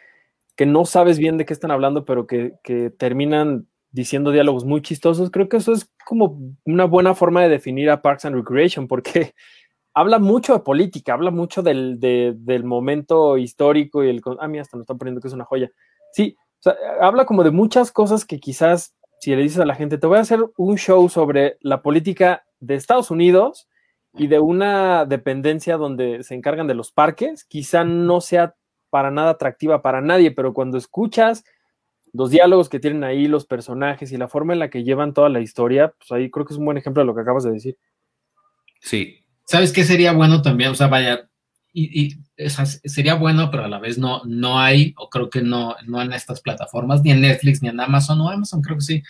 que 0.57 0.65
no 0.65 0.87
sabes 0.87 1.19
bien 1.19 1.37
de 1.37 1.45
qué 1.45 1.53
están 1.53 1.71
hablando, 1.71 2.07
pero 2.07 2.27
que, 2.27 2.55
que 2.63 2.89
terminan 2.89 3.67
diciendo 3.91 4.31
diálogos 4.31 4.65
muy 4.65 4.81
chistosos. 4.81 5.31
Creo 5.31 5.51
que 5.51 5.59
eso 5.59 5.73
es 5.73 5.91
como 6.07 6.39
una 6.65 6.87
buena 6.87 7.15
forma 7.15 7.43
de 7.43 7.51
definir 7.51 7.91
a 7.91 8.01
Parks 8.01 8.25
and 8.25 8.37
Recreation, 8.37 8.89
porque 8.89 9.35
habla 9.95 10.19
mucho 10.19 10.53
de 10.53 10.61
política, 10.61 11.15
habla 11.15 11.31
mucho 11.31 11.63
del, 11.63 11.99
de, 12.01 12.35
del 12.37 12.65
momento 12.65 13.39
histórico 13.39 14.05
y 14.05 14.11
el... 14.11 14.21
Ah, 14.41 14.49
mira, 14.49 14.63
hasta 14.63 14.77
nos 14.77 14.85
están 14.85 14.99
poniendo 14.99 15.21
que 15.21 15.29
es 15.29 15.35
una 15.35 15.45
joya. 15.45 15.71
Sí, 16.13 16.37
o 16.59 16.63
sea, 16.63 16.75
habla 17.01 17.25
como 17.25 17.45
de 17.45 17.51
muchas 17.51 17.93
cosas 17.93 18.25
que 18.25 18.41
quizás 18.41 18.95
si 19.25 19.35
le 19.35 19.43
dices 19.43 19.59
a 19.59 19.65
la 19.65 19.75
gente, 19.75 19.97
te 19.97 20.07
voy 20.07 20.19
a 20.19 20.21
hacer 20.21 20.41
un 20.59 20.77
show 20.77 21.09
sobre 21.09 21.57
la 21.61 21.81
política 21.81 22.45
de 22.61 22.75
Estados 22.75 23.11
Unidos 23.11 23.71
y 24.13 24.27
de 24.27 24.39
una 24.39 25.07
dependencia 25.07 25.79
donde 25.79 26.23
se 26.23 26.35
encargan 26.35 26.67
de 26.67 26.75
los 26.75 26.93
parques, 26.93 27.45
quizá 27.45 27.85
no 27.85 28.21
sea 28.21 28.55
para 28.91 29.11
nada 29.11 29.31
atractiva 29.31 29.81
para 29.81 30.03
nadie, 30.03 30.31
pero 30.31 30.53
cuando 30.53 30.77
escuchas 30.77 31.43
los 32.13 32.29
diálogos 32.29 32.69
que 32.69 32.81
tienen 32.81 33.03
ahí, 33.03 33.27
los 33.27 33.47
personajes 33.47 34.13
y 34.13 34.19
la 34.19 34.29
forma 34.29 34.53
en 34.53 34.59
la 34.59 34.69
que 34.69 34.85
llevan 34.85 35.15
toda 35.15 35.31
la 35.31 35.41
historia, 35.41 35.95
pues 35.97 36.13
ahí 36.13 36.31
creo 36.31 36.45
que 36.45 36.53
es 36.53 36.59
un 36.59 36.67
buen 36.67 36.77
ejemplo 36.77 37.03
de 37.03 37.07
lo 37.07 37.15
que 37.15 37.23
acabas 37.23 37.45
de 37.45 37.53
decir. 37.53 37.79
Sí. 38.81 39.24
¿Sabes 39.45 39.73
qué 39.73 39.85
sería 39.85 40.13
bueno 40.13 40.43
también? 40.43 40.71
O 40.71 40.75
sea, 40.75 40.87
vaya, 40.87 41.29
y, 41.73 42.07
y 42.07 42.17
sería 42.85 43.15
bueno, 43.15 43.51
pero 43.51 43.65
a 43.65 43.69
la 43.69 43.79
vez 43.79 43.99
no, 43.99 44.23
no 44.25 44.61
hay, 44.61 44.95
o 44.97 45.11
creo 45.11 45.29
que 45.31 45.43
no, 45.43 45.77
no 45.87 46.01
en 46.01 46.13
estas 46.13 46.41
plataformas, 46.41 47.03
ni 47.03 47.11
en 47.11 47.21
Netflix, 47.21 47.63
ni 47.63 47.69
en 47.69 47.81
Amazon, 47.81 48.21
o 48.21 48.31
Amazon 48.31 48.63
creo 48.63 48.77
que 48.77 48.85
sí, 48.85 49.03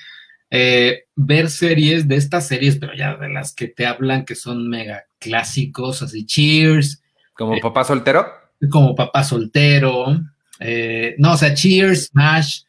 eh, 0.56 1.06
ver 1.16 1.50
series 1.50 2.06
de 2.06 2.16
estas 2.16 2.46
series, 2.46 2.76
pero 2.76 2.94
ya 2.94 3.16
de 3.16 3.28
las 3.28 3.54
que 3.54 3.68
te 3.68 3.86
hablan 3.86 4.24
que 4.24 4.34
son 4.34 4.68
mega 4.68 5.04
clásicos, 5.18 6.00
así 6.00 6.24
Cheers. 6.26 7.02
¿Como 7.34 7.54
eh, 7.54 7.60
papá 7.60 7.82
soltero? 7.82 8.26
Como 8.70 8.94
papá 8.94 9.24
soltero. 9.24 10.20
Eh, 10.60 11.16
no, 11.18 11.32
o 11.32 11.36
sea, 11.36 11.54
Cheers, 11.54 12.06
Smash, 12.06 12.60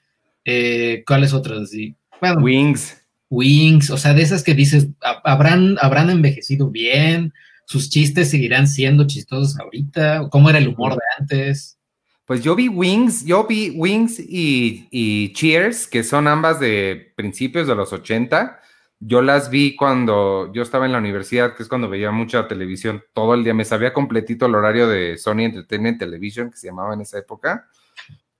¿cuáles 1.06 1.34
otras? 1.34 1.60
Así? 1.60 1.96
Bueno, 2.20 2.42
Wings. 2.42 3.02
Wings, 3.30 3.92
o 3.92 3.98
sea, 3.98 4.14
de 4.14 4.24
esas 4.24 4.44
que 4.44 4.56
dices, 4.56 4.88
habrán, 5.24 5.78
habrán 5.80 6.10
envejecido 6.10 6.70
bien, 6.70 7.34
sus 7.66 7.90
chistes 7.90 8.30
seguirán 8.30 8.68
siendo 8.68 9.06
chistosos 9.06 9.60
ahorita, 9.60 10.30
cómo 10.32 10.50
era 10.50 10.60
el 10.60 10.70
humor 10.70 10.94
de 10.94 11.02
antes. 11.20 11.78
Pues 12.26 12.42
yo 12.42 12.56
vi 12.56 12.68
Wings, 12.68 13.26
yo 13.26 13.46
vi 13.46 13.72
Wings 13.72 14.20
y, 14.20 15.32
Cheers, 15.34 15.88
que 15.88 16.04
son 16.04 16.28
ambas 16.28 16.60
de 16.60 17.14
principios 17.16 17.68
de 17.68 17.76
los 17.76 17.94
80. 17.94 18.60
Yo 19.00 19.22
las 19.22 19.50
vi 19.50 19.76
cuando 19.76 20.52
yo 20.54 20.64
estaba 20.64 20.86
en 20.86 20.94
la 20.94 20.98
universidad, 20.98 21.56
que 21.56 21.62
es 21.62 21.70
cuando 21.70 21.90
veía 21.90 22.12
mucha 22.12 22.48
televisión 22.48 23.04
todo 23.14 23.36
el 23.36 23.44
día. 23.44 23.54
Me 23.54 23.66
sabía 23.66 23.94
completito 23.94 24.48
el 24.48 24.56
horario 24.56 24.88
de 24.88 25.18
Sony 25.18 25.42
Entertainment 25.42 26.00
Television, 26.00 26.50
que 26.50 26.58
se 26.58 26.68
llamaba 26.68 26.96
en 26.96 27.02
esa 27.02 27.20
época. 27.20 27.68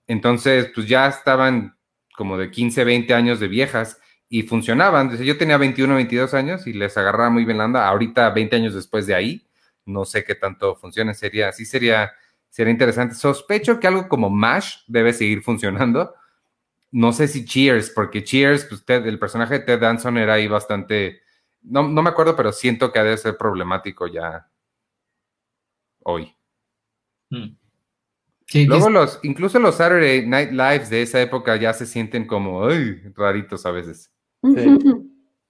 Entonces, 0.08 0.72
pues 0.74 0.88
ya 0.88 1.08
estaban 1.08 1.78
como 2.16 2.38
de 2.38 2.50
15, 2.50 2.84
20 2.84 3.14
años 3.14 3.40
de 3.40 3.48
viejas 3.48 4.00
y 4.30 4.44
funcionaban. 4.44 5.16
yo 5.18 5.38
tenía 5.38 5.58
21, 5.58 5.96
22 5.96 6.34
años 6.34 6.68
y 6.68 6.74
les 6.74 6.98
agarraba 6.98 7.30
muy 7.30 7.46
bien 7.46 7.58
la 7.58 7.66
onda. 7.66 7.88
Ahorita, 7.88 8.30
20 8.32 8.56
años 8.56 8.74
después 8.74 9.08
de 9.08 9.16
ahí, 9.16 9.48
no 9.86 10.06
sé 10.06 10.24
qué 10.24 10.36
tanto 10.36 10.76
funciona. 10.76 11.14
Sería, 11.14 11.52
sí 11.52 11.66
sería, 11.66 12.12
sería 12.50 12.72
interesante. 12.72 13.16
Sospecho 13.16 13.80
que 13.80 13.88
algo 13.88 14.08
como 14.08 14.30
MASH 14.30 14.84
debe 14.88 15.14
seguir 15.14 15.42
funcionando. 15.44 16.16
No 16.92 17.14
sé 17.14 17.28
si 17.28 17.46
Cheers, 17.46 17.90
porque 17.92 18.24
Cheers, 18.24 18.66
pues 18.66 18.84
el 18.88 19.20
personaje 19.20 19.56
de 19.56 19.66
Ted 19.66 19.80
Danson 19.80 20.18
era 20.18 20.36
ahí 20.36 20.48
bastante, 20.48 21.22
no, 21.62 21.88
no 21.88 22.02
me 22.02 22.10
acuerdo, 22.10 22.36
pero 22.36 22.52
siento 22.52 22.92
que 22.92 23.00
ha 23.00 23.04
de 23.04 23.18
ser 23.18 23.38
problemático 23.38 24.08
ya 24.08 24.50
hoy. 26.04 26.34
Hmm. 27.30 27.58
Luego 28.54 28.90
los, 28.90 29.20
incluso 29.24 29.60
los 29.60 29.76
Saturday 29.76 30.26
Night 30.26 30.52
Lives 30.52 30.90
de 30.90 31.02
esa 31.02 31.22
época 31.22 31.56
ya 31.58 31.74
se 31.74 31.86
sienten 31.86 32.26
como 32.26 32.70
raritos 33.16 33.66
a 33.66 33.72
veces. 33.72 34.15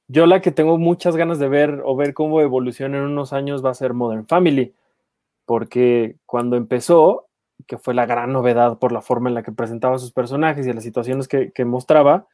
Yo 0.08 0.28
la 0.28 0.42
que 0.42 0.52
tengo 0.52 0.78
muchas 0.78 1.16
ganas 1.16 1.40
de 1.40 1.50
ver 1.50 1.82
o 1.84 1.96
ver 1.96 2.14
cómo 2.14 2.42
evoluciona 2.42 2.98
en 2.98 3.04
unos 3.04 3.34
años 3.34 3.66
va 3.66 3.72
a 3.72 3.76
ser 3.76 3.94
Modern 3.94 4.28
Family, 4.28 4.74
porque 5.46 6.18
cuando 6.26 6.58
empezó, 6.58 7.28
que 7.66 7.78
fue 7.78 7.94
la 7.94 8.06
gran 8.06 8.32
novedad 8.32 8.78
por 8.78 8.92
la 8.92 9.02
forma 9.02 9.30
en 9.30 9.36
la 9.36 9.44
que 9.44 9.52
presentaba 9.52 9.98
sus 9.98 10.12
personajes 10.12 10.68
y 10.68 10.74
las 10.74 10.84
situaciones 10.84 11.28
que, 11.28 11.66
mostraba, 11.66 12.28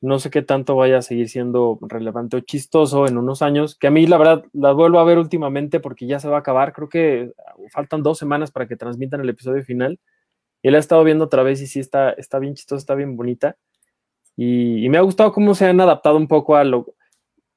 no 0.00 0.18
sé 0.18 0.30
qué 0.30 0.42
tanto 0.42 0.74
vaya 0.74 0.98
a 0.98 1.02
seguir 1.02 1.28
siendo 1.28 1.78
relevante 1.82 2.36
o 2.36 2.40
chistoso 2.40 3.06
en 3.06 3.18
unos 3.18 3.40
años, 3.40 3.76
que 3.76 3.86
a 3.86 3.92
mí 3.92 4.04
la 4.06 4.18
verdad 4.18 4.44
la 4.52 4.72
vuelvo 4.72 4.98
a 4.98 5.04
ver 5.04 5.18
últimamente 5.18 5.78
porque 5.78 6.06
ya 6.06 6.18
se 6.18 6.28
va 6.28 6.38
a 6.38 6.40
acabar, 6.40 6.72
creo 6.72 6.88
que 6.88 7.32
faltan 7.70 8.02
dos 8.02 8.18
semanas 8.18 8.50
para 8.50 8.66
que 8.66 8.76
transmitan 8.76 9.20
el 9.20 9.28
episodio 9.28 9.62
final, 9.62 10.00
y 10.60 10.70
la 10.70 10.78
he 10.78 10.80
estado 10.80 11.04
viendo 11.04 11.24
otra 11.24 11.42
vez 11.42 11.60
y 11.60 11.66
sí 11.68 11.80
está, 11.80 12.10
está 12.10 12.38
bien 12.38 12.54
chistosa, 12.54 12.78
está 12.78 12.94
bien 12.94 13.16
bonita. 13.16 13.56
Y, 14.36 14.88
me 14.88 14.98
ha 14.98 15.02
gustado 15.02 15.32
cómo 15.32 15.54
se 15.54 15.66
han 15.66 15.80
adaptado 15.80 16.16
un 16.16 16.28
poco 16.28 16.56
a 16.56 16.64
lo, 16.64 16.94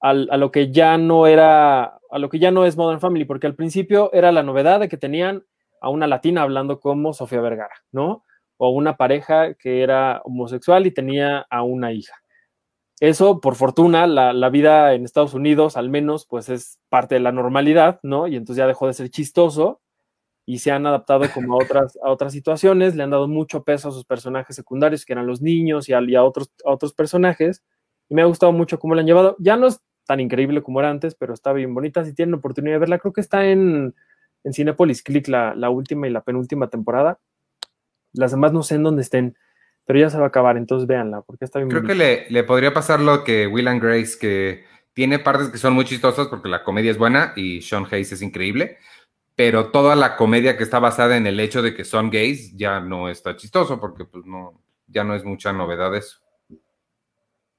a, 0.02 0.14
lo 0.14 0.52
que 0.52 0.72
ya 0.72 0.98
no 0.98 1.28
era, 1.28 2.00
a 2.10 2.20
lo 2.20 2.30
que 2.30 2.40
ya 2.40 2.52
no 2.52 2.66
es 2.66 2.78
Modern 2.78 3.00
Family, 3.00 3.26
porque 3.26 3.48
al 3.48 3.56
principio 3.56 4.12
era 4.14 4.32
la 4.32 4.44
novedad 4.44 4.80
de 4.80 4.90
que 4.90 4.98
tenían 4.98 5.46
a 5.82 5.90
una 5.90 6.08
latina 6.08 6.42
hablando 6.42 6.80
como 6.80 7.14
Sofía 7.14 7.42
Vergara, 7.42 7.76
¿no? 7.92 8.26
O 8.58 8.70
una 8.70 8.98
pareja 8.98 9.54
que 9.54 9.84
era 9.84 10.22
homosexual 10.26 10.86
y 10.86 10.92
tenía 10.92 11.46
a 11.50 11.64
una 11.64 11.92
hija. 11.92 12.16
Eso, 13.00 13.42
por 13.42 13.56
fortuna, 13.56 14.08
la, 14.08 14.32
la, 14.32 14.50
vida 14.50 14.94
en 14.94 15.04
Estados 15.04 15.34
Unidos, 15.34 15.76
al 15.76 15.90
menos, 15.90 16.26
pues 16.26 16.48
es 16.50 16.80
parte 16.88 17.16
de 17.16 17.22
la 17.22 17.34
normalidad, 17.34 18.00
¿no? 18.04 18.28
Y 18.28 18.38
entonces 18.38 18.58
ya 18.58 18.68
dejó 18.68 18.88
de 18.88 18.94
ser 18.94 19.10
chistoso 19.10 19.82
y 20.46 20.60
se 20.60 20.72
han 20.72 20.86
adaptado 20.86 21.26
como 21.34 21.54
a 21.54 21.64
otras, 21.64 21.98
a 22.04 22.12
otras 22.12 22.32
situaciones, 22.32 22.96
le 22.96 23.04
han 23.04 23.10
dado 23.10 23.28
mucho 23.28 23.64
peso 23.64 23.90
a 23.90 23.92
sus 23.92 24.06
personajes 24.06 24.56
secundarios, 24.56 25.06
que 25.06 25.14
eran 25.14 25.26
los 25.26 25.42
niños, 25.42 25.90
y 25.90 25.94
a, 25.94 26.24
otros, 26.24 26.52
otros 26.64 26.94
personajes, 26.94 27.64
y 28.10 28.16
me 28.16 28.22
ha 28.22 28.26
gustado 28.26 28.52
mucho 28.52 28.78
cómo 28.78 28.94
lo 28.94 29.02
han 29.02 29.08
llevado. 29.08 29.36
Ya 29.40 29.58
no 29.58 29.68
es 29.68 29.82
tan 30.06 30.20
increíble 30.20 30.62
como 30.62 30.80
era 30.80 30.92
antes, 30.92 31.16
pero 31.16 31.34
está 31.34 31.52
bien 31.52 31.74
bonita. 31.74 32.06
Si 32.06 32.14
tienen 32.14 32.36
oportunidad 32.36 32.76
de 32.76 32.80
verla, 32.80 33.00
creo 33.00 33.12
que 33.12 33.22
está 33.22 33.46
en, 33.48 33.96
en 34.44 34.54
Cinepolis 34.54 35.02
Click 35.02 35.28
la, 35.28 35.56
la, 35.56 35.72
última 35.72 36.08
y 36.08 36.12
la 36.12 36.24
penúltima 36.24 36.70
temporada. 36.70 37.20
Las 38.14 38.32
demás 38.32 38.54
no 38.54 38.62
sé 38.62 38.76
en 38.76 38.84
dónde 38.84 39.02
estén, 39.02 39.36
pero 39.86 40.00
ya 40.00 40.12
se 40.12 40.18
va 40.18 40.26
a 40.26 40.28
acabar, 40.28 40.58
entonces 40.58 40.88
véanla, 40.88 41.22
porque 41.22 41.46
está 41.46 41.58
bien 41.58 41.70
Creo 41.70 41.84
que 41.84 41.96
le, 41.96 42.30
le, 42.30 42.44
podría 42.44 42.72
pasar 42.72 43.00
lo 43.00 43.24
que 43.24 43.48
Will 43.48 43.68
and 43.68 43.82
Grace, 43.82 44.18
que 44.20 44.64
tiene 44.94 45.20
partes 45.20 45.50
que 45.50 45.58
son 45.58 45.74
muy 45.74 45.86
chistosas 45.86 46.28
porque 46.28 46.50
la 46.50 46.64
comedia 46.64 46.92
es 46.92 46.98
buena 46.98 47.34
y 47.36 47.62
Sean 47.62 47.86
Hayes 47.92 48.14
es 48.14 48.22
increíble, 48.22 48.78
pero 49.36 49.72
toda 49.72 49.96
la 49.96 50.16
comedia 50.16 50.58
que 50.58 50.64
está 50.64 50.80
basada 50.80 51.18
en 51.18 51.28
el 51.28 51.40
hecho 51.40 51.62
de 51.62 51.74
que 51.74 51.84
son 51.84 52.10
gays 52.10 52.56
ya 52.56 52.80
no 52.80 53.10
está 53.10 53.36
chistoso 53.36 53.80
porque 53.80 54.06
pues 54.06 54.26
no, 54.26 54.62
ya 54.88 55.04
no 55.04 55.16
es 55.16 55.24
mucha 55.24 55.52
novedad 55.52 55.96
eso. 55.96 56.20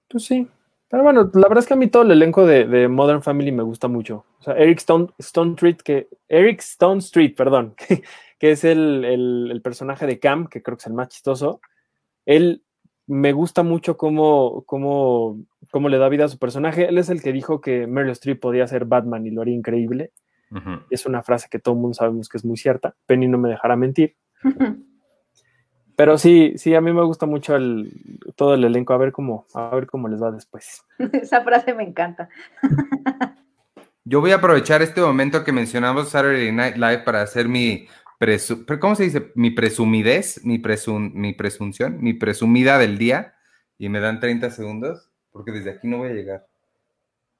Pues 0.09 0.25
sí, 0.25 0.49
pero 0.89 1.03
bueno, 1.03 1.31
la 1.35 1.49
verdad 1.49 1.59
es 1.59 1.67
que 1.67 1.75
a 1.75 1.77
mí 1.77 1.89
todo 1.89 2.05
el 2.05 2.13
elenco 2.13 2.47
de, 2.47 2.89
Modern 2.89 3.23
Family 3.23 3.51
me 3.51 3.63
gusta 3.63 3.89
mucho. 3.89 4.25
O 4.39 4.43
sea, 4.43 4.55
Eric 4.55 4.79
Stone, 4.79 5.09
Stone 5.19 5.53
Street, 5.53 5.79
que, 5.79 6.09
Eric 6.29 6.61
Stone 6.61 7.01
Street, 7.01 7.35
perdón, 7.37 7.75
que, 8.39 8.51
es 8.51 8.65
el, 8.65 9.05
el, 9.05 9.61
personaje 9.63 10.07
de 10.07 10.21
Cam, 10.21 10.47
que 10.47 10.63
creo 10.63 10.77
que 10.77 10.83
es 10.83 10.87
el 10.87 10.95
más 10.95 11.09
chistoso. 11.09 11.61
Él 12.25 12.63
me 13.07 13.33
gusta 13.33 13.63
mucho 13.65 13.97
cómo, 13.97 14.65
cómo, 14.65 15.45
cómo 15.71 15.89
le 15.89 15.99
da 15.99 16.09
vida 16.09 16.27
a 16.27 16.29
su 16.29 16.39
personaje. 16.39 16.89
Él 16.89 16.99
es 16.99 17.09
el 17.09 17.21
que 17.21 17.33
dijo 17.33 17.61
que 17.61 17.87
Meryl 17.87 18.13
Streep 18.13 18.41
podía 18.41 18.67
ser 18.67 18.85
Batman 18.85 19.27
y 19.27 19.31
lo 19.31 19.43
haría 19.43 19.55
increíble. 19.55 20.13
Es 20.91 21.07
una 21.07 21.23
frase 21.23 21.49
que 21.51 21.59
todo 21.59 21.75
el 21.75 21.81
mundo 21.81 21.95
sabemos 21.95 22.29
que 22.29 22.39
es 22.39 22.45
muy 22.45 22.57
cierta. 22.57 22.95
Penny 23.07 23.29
no 23.29 23.39
me 23.39 23.49
dejará 23.49 23.77
mentir. 23.77 24.17
Pero 25.97 26.19
sí, 26.19 26.53
sí, 26.57 26.75
a 26.75 26.81
mí 26.81 26.93
me 26.93 27.03
gusta 27.03 27.25
mucho 27.25 27.57
el, 27.57 27.91
todo 28.37 28.55
el 28.55 28.65
elenco. 28.65 28.93
A 28.93 28.99
ver 28.99 29.13
cómo, 29.13 29.47
a 29.55 29.75
ver 29.75 29.87
cómo 29.87 30.09
les 30.09 30.23
va 30.23 30.31
después. 30.31 30.85
Esa 31.13 31.43
frase 31.43 31.75
me 31.75 31.85
encanta. 31.85 32.29
Yo 34.05 34.21
voy 34.21 34.31
a 34.31 34.37
aprovechar 34.37 34.83
este 34.83 35.01
momento 35.01 35.43
que 35.43 35.53
mencionamos 35.53 36.11
Saturday 36.11 36.53
Night 36.53 36.77
Live 36.77 36.99
para 36.99 37.23
hacer 37.23 37.49
mi 37.49 37.89
¿cómo 38.81 38.95
se 38.95 39.05
dice? 39.05 39.33
Mi 39.35 39.51
presumidez, 39.51 40.45
mi, 40.45 40.63
mi 41.13 41.33
presunción, 41.35 42.03
mi 42.03 42.15
presumida 42.15 42.79
del 42.79 42.99
día. 42.99 43.35
Y 43.79 43.89
me 43.91 44.01
dan 44.01 44.21
30 44.21 44.51
segundos, 44.51 45.11
porque 45.31 45.53
desde 45.53 45.71
aquí 45.71 45.87
no 45.87 45.99
voy 45.99 46.09
a 46.09 46.15
llegar. 46.15 46.47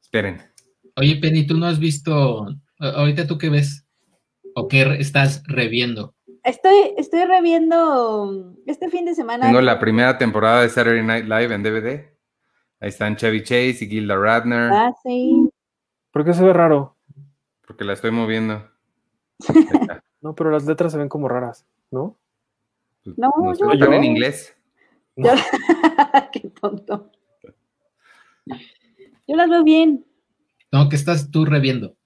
Esperen. 0.03 0.43
Oye, 0.97 1.17
Penny, 1.17 1.47
¿tú 1.47 1.57
no 1.57 1.67
has 1.67 1.79
visto 1.79 2.47
Ahorita 2.79 3.27
tú 3.27 3.39
qué 3.39 3.49
ves 3.49 3.87
o 4.55 4.69
qué 4.69 4.97
estás 4.99 5.43
reviendo. 5.47 6.15
Estoy, 6.45 6.95
estoy 6.97 7.25
reviendo 7.25 8.55
este 8.67 8.89
fin 8.89 9.05
de 9.05 9.15
semana. 9.15 9.47
Tengo 9.47 9.61
la 9.61 9.79
primera 9.79 10.17
temporada 10.17 10.63
de 10.63 10.69
Saturday 10.69 11.03
Night 11.03 11.25
Live 11.25 11.55
en 11.55 11.63
DVD. 11.63 12.17
Ahí 12.79 12.89
están 12.89 13.17
Chevy 13.17 13.43
Chase 13.43 13.79
y 13.81 13.89
Gilda 13.89 14.17
Radner. 14.17 14.71
Ah, 14.73 14.93
sí. 15.03 15.49
¿Por 16.13 16.25
qué 16.25 16.35
se 16.35 16.45
ve 16.45 16.53
raro? 16.53 16.97
Porque 17.67 17.85
la 17.85 17.95
estoy 17.95 18.11
moviendo. 18.11 18.69
no, 20.21 20.35
pero 20.35 20.51
las 20.51 20.65
letras 20.67 20.93
se 20.93 20.99
ven 20.99 21.09
como 21.09 21.29
raras, 21.29 21.67
¿no? 21.91 22.17
Pues, 23.03 23.19
no, 23.19 23.31
yo... 23.59 23.73
Están 23.73 23.95
en 23.95 24.05
inglés. 24.05 24.57
qué 26.33 26.51
tonto. 26.61 27.11
Yo 29.27 29.37
las 29.37 29.49
veo 29.49 29.65
bien. 29.65 30.07
No, 30.71 30.89
¿qué 30.89 30.97
estás 30.97 31.31
tú 31.31 31.45
reviendo? 31.45 31.97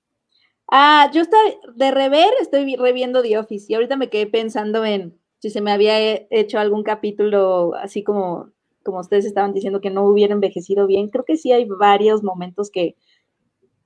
Ah, 0.72 1.10
yo 1.12 1.22
estoy 1.22 1.56
de 1.74 1.90
rever, 1.90 2.28
estoy 2.40 2.76
reviendo 2.76 3.22
The 3.22 3.38
Office 3.38 3.66
y 3.68 3.74
ahorita 3.74 3.96
me 3.96 4.08
quedé 4.08 4.26
pensando 4.28 4.84
en 4.84 5.18
si 5.40 5.50
se 5.50 5.60
me 5.60 5.72
había 5.72 5.98
hecho 6.30 6.60
algún 6.60 6.84
capítulo 6.84 7.74
así 7.74 8.04
como, 8.04 8.50
como 8.84 9.00
ustedes 9.00 9.24
estaban 9.24 9.52
diciendo 9.52 9.80
que 9.80 9.90
no 9.90 10.04
hubiera 10.04 10.32
envejecido 10.32 10.86
bien. 10.86 11.08
Creo 11.08 11.24
que 11.24 11.36
sí 11.36 11.50
hay 11.50 11.64
varios 11.64 12.22
momentos 12.22 12.70
que, 12.70 12.94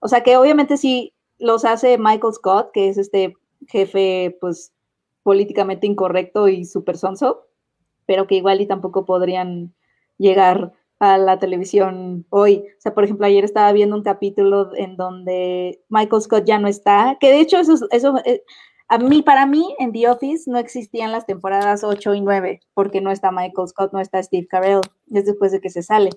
o 0.01 0.09
sea, 0.09 0.23
que 0.25 0.37
obviamente 0.39 0.77
sí 0.79 1.15
los 1.39 1.65
hace 1.65 1.99
Michael 1.99 2.35
Scott, 2.35 2.71
que 2.73 2.89
es 2.91 2.99
este 2.99 3.35
jefe, 3.69 4.37
pues, 4.41 4.73
políticamente 5.23 5.87
incorrecto 5.87 6.49
y 6.49 6.65
súper 6.67 6.99
sonso, 6.99 7.47
pero 8.07 8.27
que 8.29 8.37
igual 8.37 8.61
y 8.61 8.67
tampoco 8.67 9.05
podrían 9.07 9.75
llegar 10.19 10.73
a 10.99 11.19
la 11.19 11.39
televisión 11.39 12.27
hoy. 12.31 12.65
O 12.79 12.81
sea, 12.81 12.95
por 12.95 13.05
ejemplo, 13.05 13.27
ayer 13.27 13.45
estaba 13.45 13.73
viendo 13.73 13.97
un 13.97 14.03
capítulo 14.03 14.71
en 14.77 14.97
donde 14.97 15.83
Michael 15.89 16.23
Scott 16.23 16.45
ya 16.45 16.59
no 16.59 16.69
está, 16.69 17.17
que 17.21 17.31
de 17.31 17.41
hecho 17.41 17.59
eso, 17.59 17.75
eso 17.91 18.15
eh, 18.25 18.43
a 18.89 18.99
mí, 18.99 19.23
para 19.23 19.47
mí, 19.47 19.75
en 19.79 19.93
The 19.93 20.09
Office 20.11 20.51
no 20.51 20.59
existían 20.59 21.11
las 21.11 21.27
temporadas 21.27 21.85
8 21.85 22.15
y 22.15 22.21
9, 22.21 22.61
porque 22.75 23.01
no 23.01 23.11
está 23.11 23.33
Michael 23.33 23.69
Scott, 23.69 23.93
no 23.93 24.01
está 24.01 24.23
Steve 24.23 24.47
Carell, 24.47 24.83
es 25.13 25.25
después 25.25 25.53
de 25.53 25.61
que 25.61 25.71
se 25.71 25.83
sale. 25.83 26.11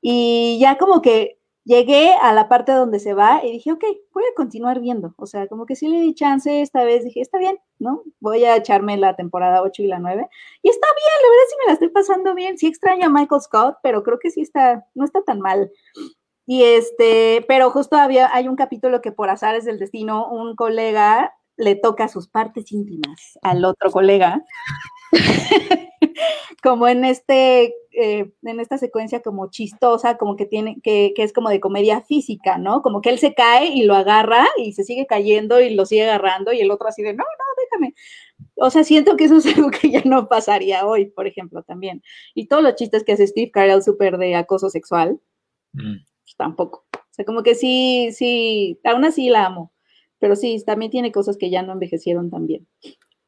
Y 0.00 0.58
ya 0.60 0.78
como 0.78 1.02
que 1.02 1.35
llegué 1.66 2.14
a 2.22 2.32
la 2.32 2.48
parte 2.48 2.72
donde 2.72 3.00
se 3.00 3.12
va 3.12 3.44
y 3.44 3.50
dije, 3.50 3.72
ok, 3.72 3.84
voy 4.14 4.22
a 4.22 4.34
continuar 4.36 4.80
viendo. 4.80 5.14
O 5.18 5.26
sea, 5.26 5.48
como 5.48 5.66
que 5.66 5.74
sí 5.74 5.88
le 5.88 6.00
di 6.00 6.14
chance 6.14 6.62
esta 6.62 6.84
vez, 6.84 7.04
dije, 7.04 7.20
está 7.20 7.38
bien, 7.38 7.58
¿no? 7.78 8.04
Voy 8.20 8.44
a 8.44 8.56
echarme 8.56 8.96
la 8.96 9.16
temporada 9.16 9.62
8 9.62 9.82
y 9.82 9.86
la 9.88 9.98
9. 9.98 10.28
Y 10.62 10.68
está 10.70 10.86
bien, 10.86 11.22
la 11.22 11.28
verdad 11.28 11.44
sí 11.48 11.56
me 11.58 11.66
la 11.66 11.72
estoy 11.72 11.88
pasando 11.88 12.34
bien. 12.34 12.56
Sí 12.56 12.68
extraño 12.68 13.06
a 13.06 13.10
Michael 13.10 13.42
Scott, 13.42 13.76
pero 13.82 14.04
creo 14.04 14.18
que 14.20 14.30
sí 14.30 14.40
está, 14.42 14.86
no 14.94 15.04
está 15.04 15.22
tan 15.22 15.40
mal. 15.40 15.70
Y 16.46 16.62
este, 16.62 17.44
pero 17.48 17.70
justo 17.70 17.96
había, 17.96 18.32
hay 18.32 18.46
un 18.46 18.54
capítulo 18.54 19.02
que 19.02 19.10
por 19.10 19.28
azares 19.28 19.64
del 19.64 19.80
destino, 19.80 20.28
un 20.30 20.54
colega 20.54 21.34
le 21.56 21.74
toca 21.74 22.06
sus 22.06 22.28
partes 22.28 22.70
íntimas 22.70 23.38
al 23.42 23.64
otro 23.64 23.90
colega. 23.90 24.44
como 26.62 26.88
en 26.88 27.04
este, 27.04 27.74
eh, 27.92 28.32
en 28.42 28.60
esta 28.60 28.78
secuencia 28.78 29.20
como 29.22 29.50
chistosa, 29.50 30.16
como 30.16 30.36
que 30.36 30.46
tiene, 30.46 30.80
que, 30.82 31.12
que, 31.14 31.22
es 31.22 31.32
como 31.32 31.48
de 31.48 31.60
comedia 31.60 32.02
física, 32.02 32.58
¿no? 32.58 32.82
Como 32.82 33.00
que 33.00 33.10
él 33.10 33.18
se 33.18 33.34
cae 33.34 33.66
y 33.68 33.84
lo 33.84 33.94
agarra 33.94 34.46
y 34.56 34.72
se 34.72 34.84
sigue 34.84 35.06
cayendo 35.06 35.60
y 35.60 35.74
lo 35.74 35.86
sigue 35.86 36.04
agarrando 36.04 36.52
y 36.52 36.60
el 36.60 36.70
otro 36.70 36.88
así 36.88 37.02
de, 37.02 37.12
no, 37.12 37.24
no, 37.24 37.62
déjame. 37.64 37.94
O 38.56 38.70
sea, 38.70 38.84
siento 38.84 39.16
que 39.16 39.24
eso 39.24 39.36
es 39.36 39.46
algo 39.56 39.70
que 39.70 39.90
ya 39.90 40.02
no 40.04 40.28
pasaría 40.28 40.86
hoy, 40.86 41.06
por 41.06 41.26
ejemplo, 41.26 41.62
también. 41.62 42.02
Y 42.34 42.46
todos 42.46 42.62
los 42.62 42.74
chistes 42.74 43.04
que 43.04 43.12
hace 43.12 43.26
Steve 43.26 43.50
Carell 43.50 43.82
súper 43.82 44.18
de 44.18 44.34
acoso 44.34 44.70
sexual, 44.70 45.20
mm. 45.72 45.96
pues, 46.22 46.36
tampoco. 46.36 46.84
O 46.94 47.14
sea, 47.16 47.24
como 47.24 47.42
que 47.42 47.54
sí, 47.54 48.10
sí, 48.12 48.78
aún 48.84 49.04
así 49.04 49.30
la 49.30 49.46
amo. 49.46 49.72
Pero 50.18 50.34
sí, 50.34 50.62
también 50.64 50.90
tiene 50.90 51.12
cosas 51.12 51.36
que 51.36 51.50
ya 51.50 51.62
no 51.62 51.72
envejecieron 51.72 52.30
también. 52.30 52.66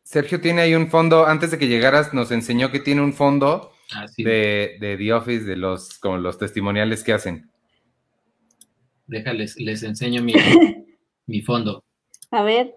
Sergio 0.09 0.41
tiene 0.41 0.63
ahí 0.63 0.75
un 0.75 0.89
fondo, 0.89 1.27
antes 1.27 1.51
de 1.51 1.59
que 1.59 1.69
llegaras 1.69 2.15
nos 2.15 2.31
enseñó 2.31 2.71
que 2.71 2.81
tiene 2.81 3.03
un 3.03 3.13
fondo 3.13 3.73
ah, 3.95 4.07
de, 4.17 4.79
de, 4.81 4.97
The 4.97 5.13
Office, 5.13 5.45
de 5.45 5.55
los, 5.55 5.99
como 5.99 6.17
los 6.17 6.39
testimoniales 6.39 7.05
que 7.05 7.13
hacen. 7.13 7.51
Déjales, 9.07 9.57
les 9.59 9.83
enseño 9.83 10.23
mi, 10.23 10.33
mi 11.27 11.43
fondo. 11.43 11.85
A 12.31 12.43
ver. 12.43 12.75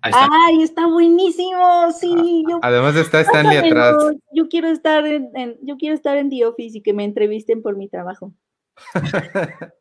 ¡Ay, 0.00 0.62
está 0.62 0.86
buenísimo! 0.86 1.90
Sí, 1.90 2.44
yo, 2.48 2.60
Además 2.62 2.94
está 2.94 3.20
Stanley 3.20 3.56
atrás. 3.56 3.96
Yo 4.32 4.48
quiero 4.48 4.68
estar 4.68 5.04
en, 5.08 5.58
yo 5.62 5.76
quiero 5.76 5.96
estar 5.96 6.16
en 6.18 6.30
The 6.30 6.46
Office 6.46 6.78
y 6.78 6.82
que 6.82 6.92
me 6.92 7.02
entrevisten 7.02 7.62
por 7.62 7.76
mi 7.76 7.88
trabajo. 7.88 8.32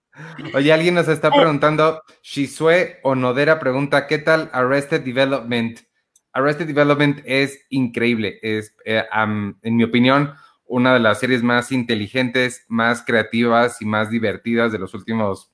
Oye, 0.56 0.74
alguien 0.74 0.96
nos 0.96 1.08
está 1.08 1.30
preguntando, 1.30 2.02
Shisue 2.24 2.98
Onodera 3.04 3.60
pregunta, 3.60 4.08
¿qué 4.08 4.18
tal 4.18 4.50
Arrested 4.54 5.02
Development? 5.02 5.87
Arrested 6.34 6.68
Development 6.68 7.20
es 7.26 7.60
increíble, 7.70 8.40
es, 8.42 8.76
eh, 8.86 9.04
en 9.14 9.76
mi 9.76 9.84
opinión, 9.84 10.34
una 10.68 10.94
de 10.94 11.00
las 11.00 11.20
series 11.20 11.42
más 11.44 11.72
inteligentes, 11.72 12.66
más 12.68 13.02
creativas 13.02 13.82
y 13.82 13.86
más 13.86 14.10
divertidas 14.10 14.72
de 14.72 14.80
los 14.80 14.94
últimos 14.94 15.52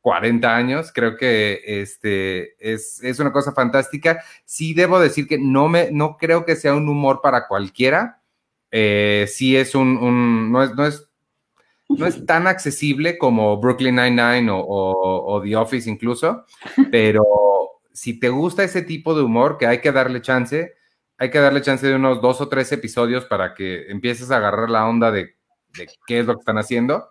40 0.00 0.54
años. 0.54 0.92
Creo 0.94 1.16
que 1.16 1.60
este, 1.64 2.54
es, 2.58 3.18
una 3.18 3.32
cosa 3.32 3.52
fantástica. 3.52 4.22
Sí 4.44 4.74
debo 4.74 5.00
decir 5.00 5.26
que 5.26 5.38
no, 5.38 5.68
me, 5.68 5.90
no 5.90 6.16
creo 6.16 6.44
que 6.44 6.56
sea 6.56 6.74
un 6.74 6.88
humor 6.88 7.20
para 7.22 7.48
cualquiera. 7.48 8.22
Eh, 8.70 9.26
sí 9.28 9.56
es 9.56 9.74
un, 9.74 10.52
no, 10.52 10.62
es, 10.62 10.74
no, 10.74 10.86
es, 10.86 11.08
no 11.88 12.06
es 12.06 12.24
tan 12.26 12.46
accesible 12.46 13.18
como 13.18 13.58
Brooklyn 13.58 13.96
Nine-Nine 13.96 14.50
o, 14.50 14.62
o 14.66 15.42
The 15.42 15.56
Office 15.56 15.88
incluso, 15.88 16.44
pero 16.90 17.24
si 17.94 18.18
te 18.18 18.28
gusta 18.28 18.64
ese 18.64 18.82
tipo 18.82 19.14
de 19.14 19.22
humor, 19.22 19.56
que 19.56 19.68
hay 19.68 19.80
que 19.80 19.92
darle 19.92 20.20
chance, 20.20 20.74
hay 21.16 21.30
que 21.30 21.38
darle 21.38 21.62
chance 21.62 21.86
de 21.86 21.94
unos 21.94 22.20
dos 22.20 22.40
o 22.40 22.48
tres 22.48 22.70
episodios 22.72 23.24
para 23.24 23.54
que 23.54 23.88
empieces 23.90 24.30
a 24.30 24.36
agarrar 24.36 24.68
la 24.68 24.86
onda 24.86 25.12
de, 25.12 25.36
qué 26.06 26.18
es 26.18 26.26
lo 26.26 26.34
que 26.34 26.40
están 26.40 26.58
haciendo. 26.58 27.08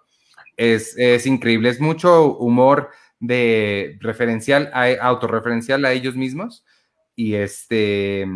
Es, 0.57 1.25
increíble, 1.25 1.69
es 1.69 1.79
mucho 1.79 2.35
humor 2.35 2.89
de 3.19 3.97
referencial, 4.01 4.71
autorreferencial 5.01 5.85
a 5.85 5.93
ellos 5.93 6.15
mismos 6.15 6.65
y 7.15 7.35
este 7.35 8.27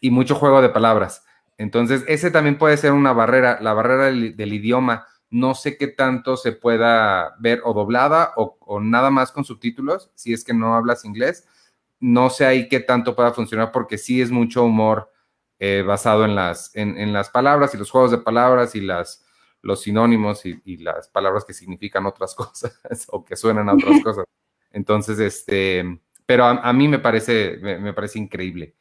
y 0.00 0.10
mucho 0.10 0.36
juego 0.36 0.62
de 0.62 0.68
palabras. 0.68 1.24
Entonces, 1.58 2.04
ese 2.06 2.30
también 2.30 2.58
puede 2.58 2.76
ser 2.76 2.92
una 2.92 3.12
barrera, 3.12 3.58
la 3.60 3.72
barrera 3.72 4.04
del, 4.04 4.52
idioma. 4.52 5.06
No 5.30 5.54
sé 5.54 5.76
qué 5.76 5.88
tanto 5.88 6.36
se 6.36 6.52
pueda 6.52 7.34
ver 7.40 7.60
o 7.64 7.72
doblada 7.72 8.32
o, 8.36 8.56
o, 8.60 8.80
nada 8.80 9.10
más 9.10 9.32
con 9.32 9.44
subtítulos, 9.44 10.10
si 10.14 10.32
es 10.32 10.44
que 10.44 10.54
no 10.54 10.74
hablas 10.74 11.04
inglés, 11.04 11.48
no 12.00 12.30
sé 12.30 12.46
ahí 12.46 12.68
qué 12.68 12.80
tanto 12.80 13.16
pueda 13.16 13.32
funcionar 13.32 13.72
porque 13.72 13.98
sí 13.98 14.20
es 14.20 14.30
mucho 14.30 14.64
humor 14.64 15.10
eh, 15.58 15.82
basado 15.86 16.24
en 16.24 16.34
las, 16.34 16.70
en, 16.74 17.12
las 17.12 17.30
palabras 17.30 17.74
y 17.74 17.78
los 17.78 17.90
juegos 17.90 18.10
de 18.10 18.18
palabras 18.18 18.74
y 18.74 18.82
las, 18.82 19.24
los 19.62 19.82
sinónimos 19.82 20.44
y, 20.44 20.76
las 20.78 21.08
palabras 21.08 21.44
que 21.44 21.54
significan 21.54 22.04
otras 22.04 22.34
cosas 22.36 22.78
o 23.08 23.24
que 23.24 23.36
suenan 23.36 23.68
a 23.68 23.74
otras 23.74 24.00
cosas. 24.04 24.24
Entonces, 24.70 25.18
este, 25.18 25.98
pero 26.26 26.44
a, 26.44 26.72
mí 26.72 26.88
me 26.88 26.98
parece, 26.98 27.56
me, 27.56 27.92
parece 27.94 28.18
increíble. 28.18 28.74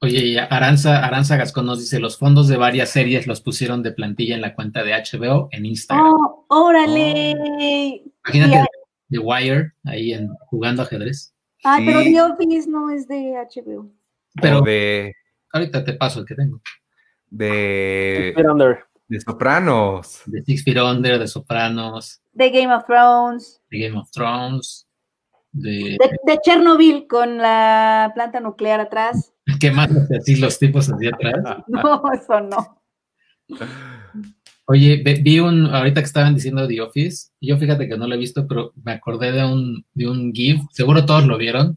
Oye, 0.00 0.38
Aranza, 0.38 1.04
Aranza 1.04 1.36
Gascón 1.36 1.66
nos 1.66 1.80
dice, 1.80 1.98
los 1.98 2.18
fondos 2.18 2.48
de 2.48 2.56
varias 2.56 2.90
series 2.90 3.26
los 3.26 3.40
pusieron 3.40 3.82
de 3.82 3.92
plantilla 3.92 4.34
en 4.34 4.40
la 4.40 4.54
cuenta 4.54 4.84
de 4.84 4.92
HBO 4.92 5.48
en 5.50 5.66
Instagram. 5.66 6.06
¡Oh, 6.06 6.44
órale! 6.48 8.02
Imagínate, 8.24 8.66
The 9.12 9.18
Wire, 9.18 9.72
ahí 9.84 10.12
en, 10.14 10.30
jugando 10.46 10.82
ajedrez. 10.82 11.34
Ah, 11.62 11.78
pero 11.84 12.00
The 12.00 12.22
Office 12.22 12.68
no 12.68 12.90
es 12.90 13.06
de 13.06 13.34
HBO. 13.34 13.92
Pero 14.40 14.62
de. 14.62 15.14
Ahorita 15.52 15.84
te 15.84 15.92
paso 15.92 16.20
el 16.20 16.26
que 16.26 16.34
tengo. 16.34 16.60
De. 17.28 18.34
De 19.06 19.20
Sopranos. 19.20 20.22
De 20.24 20.42
Six 20.42 20.64
Feet 20.64 20.78
Under, 20.78 21.18
de 21.18 21.28
Sopranos. 21.28 22.22
De 22.32 22.50
Game 22.50 22.74
of 22.74 22.84
Thrones. 22.86 23.60
De 23.70 23.78
Game 23.78 23.98
of 23.98 24.10
Thrones. 24.10 24.88
De, 25.52 25.98
de, 26.24 26.38
Chernobyl 26.42 27.06
con 27.06 27.36
la 27.36 28.10
planta 28.14 28.40
nuclear 28.40 28.80
atrás. 28.80 29.34
¿Qué 29.60 29.70
más? 29.70 29.90
Así 30.18 30.36
los 30.36 30.58
tipos 30.58 30.90
así 30.90 31.08
atrás. 31.08 31.62
no, 31.68 32.02
eso 32.12 32.40
no. 32.40 32.82
Oye, 34.72 35.02
vi 35.04 35.38
un, 35.38 35.66
ahorita 35.66 36.00
que 36.00 36.06
estaban 36.06 36.34
diciendo 36.34 36.66
The 36.66 36.80
Office, 36.80 37.28
yo 37.42 37.58
fíjate 37.58 37.86
que 37.86 37.98
no 37.98 38.06
lo 38.06 38.14
he 38.14 38.18
visto, 38.18 38.48
pero 38.48 38.72
me 38.82 38.92
acordé 38.92 39.30
de 39.30 39.44
un, 39.44 39.84
de 39.92 40.08
un 40.08 40.32
GIF, 40.32 40.62
seguro 40.70 41.04
todos 41.04 41.26
lo 41.26 41.36
vieron, 41.36 41.76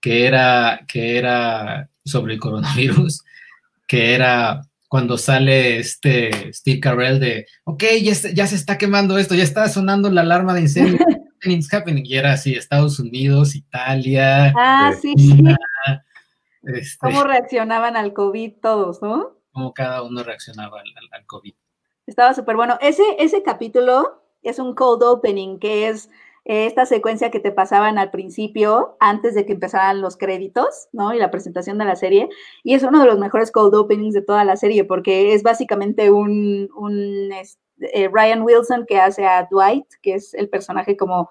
que 0.00 0.26
era, 0.26 0.80
que 0.88 1.18
era 1.18 1.88
sobre 2.04 2.34
el 2.34 2.40
coronavirus, 2.40 3.22
que 3.86 4.12
era 4.12 4.60
cuando 4.88 5.18
sale 5.18 5.78
este 5.78 6.52
Steve 6.52 6.80
Carell 6.80 7.20
de, 7.20 7.46
ok, 7.62 7.84
ya, 8.02 8.14
ya 8.34 8.46
se 8.48 8.56
está 8.56 8.76
quemando 8.76 9.18
esto, 9.18 9.36
ya 9.36 9.44
está 9.44 9.68
sonando 9.68 10.10
la 10.10 10.22
alarma 10.22 10.52
de 10.52 10.62
incendio, 10.62 10.98
happening, 11.70 12.06
y 12.06 12.16
era 12.16 12.32
así, 12.32 12.54
Estados 12.54 12.98
Unidos, 12.98 13.54
Italia, 13.54 14.52
ah, 14.56 14.92
sí, 15.00 15.14
sí. 15.16 15.44
Este, 16.64 16.98
¿Cómo 16.98 17.22
reaccionaban 17.22 17.96
al 17.96 18.12
COVID 18.12 18.54
todos, 18.60 19.00
no? 19.00 19.38
Cómo 19.52 19.72
cada 19.72 20.02
uno 20.02 20.24
reaccionaba 20.24 20.80
al, 20.80 20.92
al 21.12 21.24
COVID. 21.24 21.54
Estaba 22.06 22.34
súper 22.34 22.56
bueno. 22.56 22.78
Ese, 22.80 23.02
ese 23.18 23.42
capítulo 23.42 24.22
es 24.42 24.58
un 24.58 24.74
cold 24.74 25.02
opening, 25.02 25.58
que 25.58 25.88
es 25.88 26.08
esta 26.44 26.86
secuencia 26.86 27.32
que 27.32 27.40
te 27.40 27.50
pasaban 27.50 27.98
al 27.98 28.12
principio, 28.12 28.96
antes 29.00 29.34
de 29.34 29.44
que 29.44 29.54
empezaran 29.54 30.00
los 30.00 30.16
créditos, 30.16 30.88
¿no? 30.92 31.12
Y 31.12 31.18
la 31.18 31.32
presentación 31.32 31.76
de 31.78 31.84
la 31.84 31.96
serie. 31.96 32.28
Y 32.62 32.74
es 32.74 32.84
uno 32.84 33.00
de 33.00 33.06
los 33.06 33.18
mejores 33.18 33.50
cold 33.50 33.74
openings 33.74 34.14
de 34.14 34.22
toda 34.22 34.44
la 34.44 34.56
serie, 34.56 34.84
porque 34.84 35.34
es 35.34 35.42
básicamente 35.42 36.10
un, 36.12 36.68
un 36.76 37.32
eh, 37.32 38.08
Ryan 38.12 38.42
Wilson 38.42 38.86
que 38.86 39.00
hace 39.00 39.26
a 39.26 39.48
Dwight, 39.50 39.86
que 40.02 40.14
es 40.14 40.34
el 40.34 40.48
personaje 40.48 40.96
como, 40.96 41.28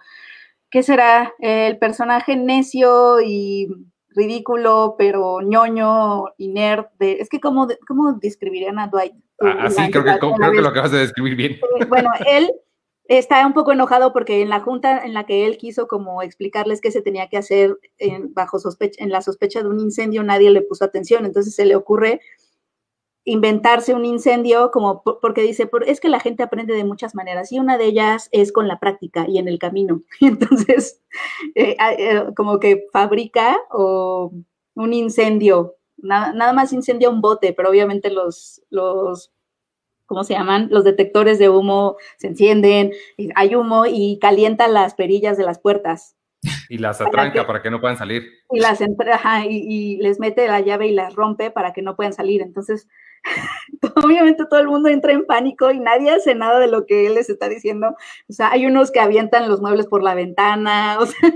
¿qué 0.69 0.83
será? 0.83 1.33
El 1.39 1.77
personaje 1.79 2.35
necio 2.35 3.21
y 3.21 3.69
ridículo, 4.09 4.95
pero 4.97 5.39
ñoño 5.41 6.25
y 6.37 6.49
nerd. 6.49 6.87
De, 6.99 7.13
es 7.21 7.29
que, 7.29 7.39
¿cómo, 7.39 7.67
¿cómo 7.87 8.13
describirían 8.13 8.79
a 8.79 8.87
Dwight? 8.87 9.15
Así 9.39 9.77
ah, 9.79 9.89
creo, 9.91 10.03
que, 10.03 10.17
creo 10.17 10.51
que 10.51 10.61
lo 10.61 10.69
acabas 10.69 10.91
de 10.91 10.99
describir 10.99 11.35
bien. 11.35 11.59
Bueno, 11.89 12.09
él 12.25 12.51
está 13.07 13.45
un 13.45 13.53
poco 13.53 13.71
enojado 13.71 14.13
porque 14.13 14.41
en 14.41 14.49
la 14.49 14.61
junta 14.61 15.03
en 15.05 15.13
la 15.13 15.25
que 15.25 15.45
él 15.45 15.57
quiso 15.57 15.87
como 15.87 16.21
explicarles 16.21 16.81
qué 16.81 16.91
se 16.91 17.01
tenía 17.01 17.27
que 17.27 17.37
hacer 17.37 17.77
en, 17.97 18.33
bajo 18.33 18.59
sospecha, 18.59 19.03
en 19.03 19.11
la 19.11 19.21
sospecha 19.21 19.61
de 19.61 19.69
un 19.69 19.79
incendio, 19.79 20.23
nadie 20.23 20.49
le 20.49 20.61
puso 20.61 20.85
atención. 20.85 21.25
Entonces 21.25 21.55
se 21.55 21.65
le 21.65 21.75
ocurre 21.75 22.21
inventarse 23.25 23.95
un 23.95 24.05
incendio 24.05 24.69
como 24.71 25.03
porque 25.03 25.41
dice, 25.41 25.69
es 25.87 25.99
que 25.99 26.09
la 26.09 26.19
gente 26.19 26.43
aprende 26.43 26.75
de 26.75 26.83
muchas 26.83 27.15
maneras 27.15 27.51
y 27.51 27.59
una 27.59 27.77
de 27.77 27.85
ellas 27.85 28.29
es 28.31 28.51
con 28.51 28.67
la 28.67 28.79
práctica 28.79 29.25
y 29.27 29.39
en 29.39 29.47
el 29.47 29.59
camino. 29.59 30.03
Entonces, 30.21 31.01
eh, 31.55 31.75
eh, 31.79 32.23
como 32.35 32.59
que 32.59 32.85
fabrica 32.93 33.57
o 33.71 34.31
un 34.75 34.93
incendio, 34.93 35.75
nada 35.97 36.53
más 36.53 36.73
incendia 36.73 37.09
un 37.09 37.21
bote, 37.21 37.53
pero 37.53 37.69
obviamente 37.69 38.09
los, 38.09 38.61
los, 38.69 39.33
¿cómo 40.05 40.23
se 40.23 40.33
llaman? 40.33 40.67
Los 40.71 40.83
detectores 40.83 41.39
de 41.39 41.49
humo 41.49 41.97
se 42.17 42.27
encienden, 42.27 42.91
hay 43.35 43.55
humo 43.55 43.85
y 43.85 44.19
calienta 44.19 44.67
las 44.67 44.93
perillas 44.93 45.37
de 45.37 45.45
las 45.45 45.59
puertas. 45.59 46.15
Y 46.69 46.77
las 46.77 47.01
atranca 47.01 47.47
para 47.47 47.61
que, 47.61 47.71
no 47.71 47.81
puedan 47.81 47.97
salir. 47.97 48.23
Y 48.51 48.59
las 48.59 48.79
entra, 48.79 49.45
y, 49.47 49.65
y 49.67 49.97
les 49.97 50.19
mete 50.19 50.47
la 50.47 50.59
llave 50.59 50.87
y 50.87 50.91
las 50.91 51.15
rompe 51.15 51.49
para 51.49 51.73
que 51.73 51.81
no 51.81 51.95
puedan 51.95 52.13
salir. 52.13 52.41
Entonces, 52.43 52.87
obviamente 54.03 54.45
todo 54.49 54.59
el 54.59 54.67
mundo 54.67 54.89
entra 54.89 55.13
en 55.13 55.25
pánico 55.25 55.71
y 55.71 55.79
nadie 55.79 56.11
hace 56.11 56.35
nada 56.35 56.59
de 56.59 56.67
lo 56.67 56.85
que 56.85 57.07
él 57.07 57.15
les 57.15 57.29
está 57.29 57.49
diciendo. 57.49 57.95
O 58.29 58.33
sea, 58.33 58.51
hay 58.51 58.65
unos 58.65 58.91
que 58.91 58.99
avientan 58.99 59.49
los 59.49 59.61
muebles 59.61 59.87
por 59.87 60.03
la 60.03 60.15
ventana, 60.15 60.97
o 60.99 61.05
sea, 61.05 61.33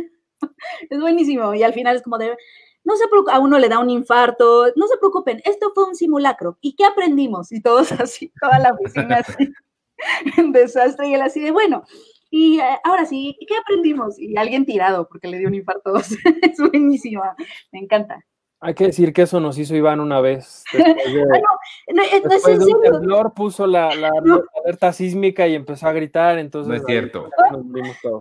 es 0.90 1.00
buenísimo. 1.00 1.54
Y 1.54 1.64
al 1.64 1.74
final 1.74 1.96
es 1.96 2.04
como 2.04 2.18
de, 2.18 2.36
no 2.84 2.96
se 2.96 3.08
preocupen, 3.08 3.36
a 3.36 3.40
uno 3.40 3.60
le 3.60 3.70
da 3.70 3.80
un 3.80 3.90
infarto, 3.90 4.68
no 4.76 4.88
se 4.88 4.98
preocupen, 4.98 5.42
esto 5.46 5.72
fue 5.74 5.86
un 5.86 5.96
simulacro. 5.96 6.58
¿Y 6.62 6.76
qué 6.76 6.86
aprendimos? 6.86 7.52
Y 7.52 7.62
todos 7.62 7.92
así, 8.00 8.32
toda 8.42 8.60
la 8.60 8.74
oficina 8.74 9.18
así, 9.18 9.52
en 10.38 10.52
desastre 10.52 11.10
y 11.10 11.14
él 11.14 11.22
así 11.22 11.40
de, 11.40 11.52
bueno, 11.52 11.84
y 12.32 12.60
eh, 12.60 12.80
ahora 12.84 13.06
sí, 13.06 13.38
¿qué 13.48 13.56
aprendimos? 13.58 14.20
Y 14.20 14.38
alguien 14.38 14.66
tirado 14.66 15.08
porque 15.08 15.28
le 15.28 15.40
dio 15.40 15.48
un 15.48 15.56
infarto. 15.56 15.96
es 16.42 16.58
buenísima, 16.58 17.36
me 17.72 17.80
encanta. 17.80 18.24
Hay 18.62 18.74
que 18.74 18.86
decir 18.88 19.14
que 19.14 19.22
eso 19.22 19.40
nos 19.40 19.58
hizo 19.58 19.76
Iván 19.76 20.02
una 20.02 20.20
vez. 20.20 20.64
Ah, 20.74 20.80
no, 20.80 21.60
no, 21.94 22.04
es 22.04 22.14
en 22.14 22.42
serio. 22.42 22.80
El 22.84 22.92
temblor 22.92 23.34
puso 23.34 23.66
la, 23.66 23.94
la, 23.96 24.12
alerta 24.64 24.94
sísmica 24.94 25.48
y 25.48 25.56
empezó 25.56 25.88
a 25.88 25.94
gritar, 25.94 26.38
entonces... 26.38 26.70
No 26.70 26.76
es 26.76 26.84
cierto. 26.86 27.30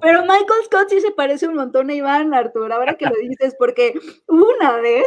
Pero 0.01 0.23
Michael 0.23 0.65
Scott 0.65 0.89
sí 0.89 1.01
se 1.01 1.11
parece 1.11 1.49
un 1.49 1.55
montón 1.55 1.91
a 1.91 1.95
Iván, 1.95 2.35
Artur, 2.35 2.73
ahora 2.73 2.95
que 2.95 3.07
lo 3.07 3.15
dices, 3.29 3.55
porque 3.59 3.95
una 4.27 4.77
vez... 4.79 5.07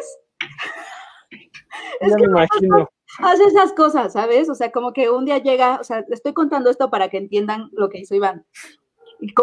es 2.00 2.16
que 2.16 2.28
me 2.28 2.32
imagino. 2.32 2.90
Hace 3.20 3.44
esas 3.44 3.74
cosas, 3.74 4.14
¿sabes? 4.14 4.50
O 4.50 4.56
sea, 4.56 4.72
como 4.72 4.94
que 4.94 5.10
un 5.10 5.26
día 5.26 5.40
llega, 5.40 5.80
o 5.82 5.84
sea, 5.84 6.06
estoy 6.10 6.34
contando 6.34 6.70
esto 6.70 6.90
para 6.90 7.10
que 7.10 7.18
entiendan 7.18 7.70
lo 7.74 7.90
que 7.90 8.00
hizo 8.00 8.16
Iván. 8.16 8.46
Y 9.20 9.34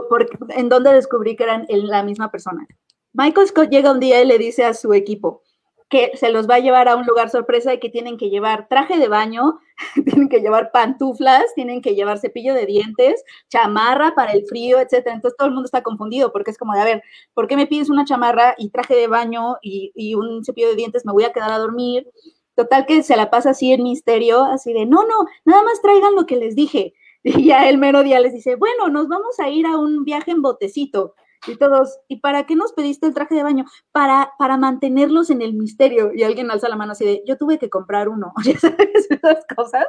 en 0.50 0.68
donde 0.68 0.92
descubrí 0.92 1.36
que 1.36 1.44
eran 1.44 1.66
la 1.68 2.02
misma 2.02 2.30
persona. 2.30 2.66
Michael 3.12 3.48
Scott 3.48 3.68
llega 3.68 3.92
un 3.92 4.00
día 4.00 4.22
y 4.22 4.26
le 4.26 4.38
dice 4.38 4.64
a 4.64 4.74
su 4.74 4.94
equipo, 4.94 5.42
que 5.88 6.12
se 6.16 6.30
los 6.30 6.48
va 6.48 6.56
a 6.56 6.60
llevar 6.60 6.88
a 6.88 6.96
un 6.96 7.06
lugar 7.06 7.30
sorpresa 7.30 7.72
y 7.72 7.80
que 7.80 7.88
tienen 7.88 8.18
que 8.18 8.28
llevar 8.28 8.68
traje 8.68 8.98
de 8.98 9.08
baño, 9.08 9.58
tienen 10.04 10.28
que 10.28 10.40
llevar 10.40 10.70
pantuflas, 10.70 11.54
tienen 11.54 11.80
que 11.80 11.94
llevar 11.94 12.18
cepillo 12.18 12.54
de 12.54 12.66
dientes, 12.66 13.24
chamarra 13.48 14.14
para 14.14 14.32
el 14.32 14.44
frío, 14.46 14.80
etcétera. 14.80 15.14
Entonces 15.14 15.36
todo 15.36 15.48
el 15.48 15.54
mundo 15.54 15.66
está 15.66 15.82
confundido 15.82 16.30
porque 16.32 16.50
es 16.50 16.58
como 16.58 16.74
de, 16.74 16.80
a 16.80 16.84
ver, 16.84 17.02
¿por 17.34 17.48
qué 17.48 17.56
me 17.56 17.66
pides 17.66 17.88
una 17.88 18.04
chamarra 18.04 18.54
y 18.58 18.70
traje 18.70 18.94
de 18.94 19.06
baño 19.06 19.56
y, 19.62 20.14
un 20.14 20.44
cepillo 20.44 20.68
de 20.68 20.76
dientes? 20.76 21.06
Me 21.06 21.12
voy 21.12 21.24
a 21.24 21.32
quedar 21.32 21.52
a 21.52 21.58
dormir. 21.58 22.06
Total 22.54 22.86
que 22.86 23.02
se 23.02 23.16
la 23.16 23.30
pasa 23.30 23.50
así 23.50 23.72
en 23.72 23.84
misterio, 23.84 24.42
así 24.44 24.72
de, 24.72 24.84
no, 24.84 25.04
no, 25.06 25.26
nada 25.44 25.62
más 25.62 25.80
traigan 25.80 26.14
lo 26.16 26.26
que 26.26 26.36
les 26.36 26.54
dije. 26.54 26.94
Y 27.24 27.46
ya 27.46 27.68
el 27.68 27.78
mero 27.78 28.04
día 28.04 28.20
les 28.20 28.32
dice, 28.32 28.54
bueno, 28.54 28.88
nos 28.88 29.08
vamos 29.08 29.40
a 29.40 29.48
ir 29.50 29.66
a 29.66 29.76
un 29.76 30.04
viaje 30.04 30.30
en 30.30 30.40
botecito. 30.40 31.14
Y 31.46 31.56
todos, 31.56 31.98
¿y 32.08 32.20
para 32.20 32.46
qué 32.46 32.56
nos 32.56 32.72
pediste 32.72 33.06
el 33.06 33.14
traje 33.14 33.34
de 33.34 33.42
baño? 33.42 33.64
Para, 33.92 34.32
para 34.38 34.56
mantenerlos 34.56 35.30
en 35.30 35.42
el 35.42 35.54
misterio. 35.54 36.12
Y 36.14 36.22
alguien 36.22 36.50
alza 36.50 36.68
la 36.68 36.76
mano 36.76 36.92
así 36.92 37.04
de, 37.04 37.22
yo 37.26 37.36
tuve 37.36 37.58
que 37.58 37.70
comprar 37.70 38.08
uno, 38.08 38.32
ya 38.44 38.58
sabes, 38.58 39.08
esas 39.10 39.44
cosas. 39.54 39.86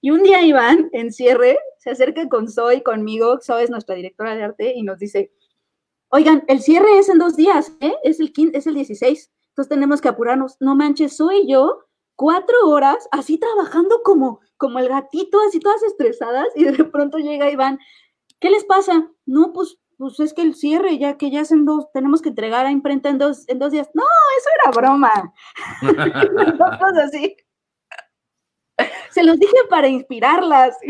Y 0.00 0.10
un 0.10 0.22
día 0.22 0.42
Iván, 0.42 0.88
en 0.92 1.12
cierre, 1.12 1.58
se 1.78 1.90
acerca 1.90 2.28
con 2.28 2.48
Zoe, 2.48 2.82
conmigo, 2.82 3.38
Zoe 3.40 3.64
es 3.64 3.70
nuestra 3.70 3.94
directora 3.94 4.34
de 4.34 4.42
arte, 4.42 4.72
y 4.74 4.82
nos 4.82 4.98
dice, 4.98 5.32
oigan, 6.08 6.44
el 6.48 6.60
cierre 6.60 6.98
es 6.98 7.08
en 7.08 7.18
dos 7.18 7.36
días, 7.36 7.72
¿eh? 7.80 7.94
Es 8.02 8.20
el, 8.20 8.32
15, 8.32 8.56
es 8.56 8.66
el 8.66 8.74
16, 8.74 9.30
entonces 9.50 9.68
tenemos 9.68 10.00
que 10.00 10.08
apurarnos. 10.08 10.56
No 10.60 10.74
manches, 10.74 11.16
Zoe 11.16 11.40
y 11.40 11.52
yo, 11.52 11.84
cuatro 12.16 12.56
horas, 12.66 13.08
así 13.12 13.38
trabajando 13.38 14.02
como, 14.02 14.40
como 14.56 14.78
el 14.78 14.88
gatito, 14.88 15.38
así 15.46 15.60
todas 15.60 15.82
estresadas, 15.82 16.48
y 16.54 16.64
de 16.64 16.84
pronto 16.84 17.18
llega 17.18 17.50
Iván, 17.50 17.78
¿qué 18.40 18.50
les 18.50 18.64
pasa? 18.64 19.10
No, 19.26 19.52
pues 19.52 19.78
pues 20.00 20.18
es 20.18 20.32
que 20.32 20.40
el 20.40 20.54
cierre, 20.54 20.96
ya 20.96 21.18
que 21.18 21.30
ya 21.30 21.42
hacen 21.42 21.66
dos, 21.66 21.92
tenemos 21.92 22.22
que 22.22 22.30
entregar 22.30 22.64
a 22.64 22.70
imprenta 22.70 23.10
en 23.10 23.18
dos, 23.18 23.46
en 23.50 23.58
dos 23.58 23.70
días. 23.70 23.90
No, 23.92 24.02
eso 24.38 24.48
era 24.58 24.70
broma. 24.80 25.34
así. 27.04 27.36
Se 29.10 29.22
los 29.22 29.38
dije 29.38 29.56
para 29.68 29.86
inspirarlas. 29.88 30.76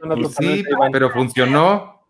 Pues 0.00 0.36
sí, 0.36 0.62
pero 0.92 1.10
funcionó. 1.10 2.06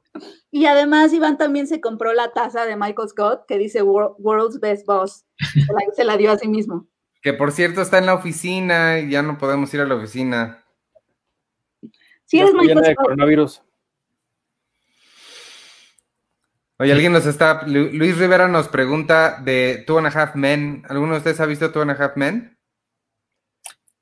Y 0.51 0.67
además 0.67 1.15
Iván 1.15 1.39
también 1.39 1.67
se 1.67 1.81
compró 1.81 2.13
la 2.13 2.35
taza 2.35 2.67
de 2.67 2.77
Michael 2.77 3.09
Scott 3.09 3.47
que 3.49 3.57
dice 3.57 3.81
World's 3.83 4.61
Best 4.61 4.87
Boss. 4.87 5.25
Se 5.95 6.05
la 6.05 6.19
dio 6.19 6.33
a 6.33 6.39
sí 6.39 6.49
mismo. 6.49 6.87
Que 7.23 7.33
por 7.33 7.53
cierto 7.53 7.81
está 7.81 7.97
en 7.97 8.07
la 8.07 8.15
oficina 8.15 8.99
y 8.99 9.09
ya 9.09 9.23
no 9.23 9.39
podemos 9.39 9.73
ir 9.73 9.81
a 9.81 9.87
la 9.87 9.95
oficina. 9.95 10.63
Sí, 12.27 12.41
es 12.41 12.53
Michael 12.53 12.85
Scott. 12.85 12.97
coronavirus. 12.97 13.63
Oye, 16.79 16.93
alguien 16.93 17.13
nos 17.13 17.25
está. 17.25 17.63
Luis 17.67 18.19
Rivera 18.19 18.49
nos 18.49 18.69
pregunta 18.69 19.41
de 19.43 19.83
Two 19.87 19.99
and 19.99 20.09
a 20.09 20.11
Half 20.11 20.35
Men. 20.35 20.83
¿Alguno 20.89 21.13
de 21.13 21.19
ustedes 21.19 21.41
ha 21.41 21.47
visto 21.47 21.73
Two 21.73 21.83
and 21.83 21.93
a 21.93 21.95
Half 21.95 22.17
Men? 22.17 22.59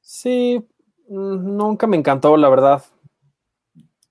Sí, 0.01 0.67
mm, 1.09 1.57
nunca 1.57 1.87
me 1.87 1.97
encantó, 1.97 2.37
la 2.37 2.49
verdad. 2.49 2.83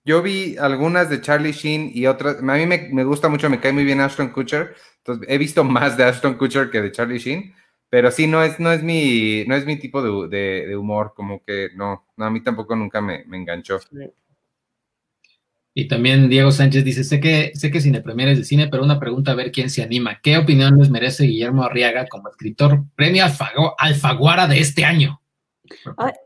Yo 0.06 0.22
vi 0.22 0.58
algunas 0.58 1.10
de 1.10 1.22
Charlie 1.22 1.52
Sheen 1.52 1.92
y 1.94 2.08
otras. 2.08 2.38
A 2.38 2.42
mí 2.42 2.66
me, 2.66 3.04
gusta 3.04 3.28
mucho, 3.28 3.50
me 3.50 3.60
cae 3.60 3.74
muy 3.74 3.84
bien 3.84 4.00
Ashton 4.00 4.30
Kutcher. 4.30 4.76
Entonces, 4.98 5.28
he 5.30 5.38
visto 5.38 5.64
más 5.64 5.98
de 5.98 6.06
Ashton 6.06 6.36
Kutcher 6.36 6.70
que 6.70 6.82
de 6.82 6.92
Charlie 6.92 7.20
Sheen. 7.20 7.54
Pero 7.90 8.12
sí, 8.12 8.28
no 8.28 8.44
es, 8.44 8.60
no 8.60 8.72
es, 8.72 8.82
mi, 8.82 9.46
no 9.46 9.56
es 9.56 9.66
mi 9.66 9.78
tipo 9.78 10.02
de, 10.02 10.76
humor. 10.78 11.14
Como 11.16 11.44
que 11.44 11.70
no, 11.76 12.06
no, 12.16 12.26
a 12.26 12.30
mí 12.30 12.42
tampoco 12.42 12.76
nunca 12.76 13.02
me, 13.02 13.24
enganchó. 13.32 13.80
Y 15.76 15.88
también 15.88 16.30
Diego 16.30 16.52
Sánchez 16.52 16.84
dice, 16.84 17.04
sé 17.04 17.20
que, 17.20 17.52
sé 17.56 17.72
que 17.72 17.82
Cine 17.82 18.02
Premier 18.02 18.30
es 18.30 18.38
de 18.38 18.44
cine, 18.44 18.68
pero 18.68 18.84
una 18.84 19.00
pregunta 19.00 19.32
a 19.32 19.36
ver 19.36 19.52
quién 19.52 19.72
se 19.72 19.82
anima. 19.82 20.20
¿Qué 20.22 20.38
opinión 20.38 20.78
les 20.78 20.92
merece 20.92 21.26
Guillermo 21.26 21.64
Arriaga 21.64 22.06
como 22.08 22.30
escritor 22.30 22.84
premio 22.96 23.26
Alfaguara 23.80 24.48
de 24.48 24.60
este 24.60 24.86
año? 24.86 25.22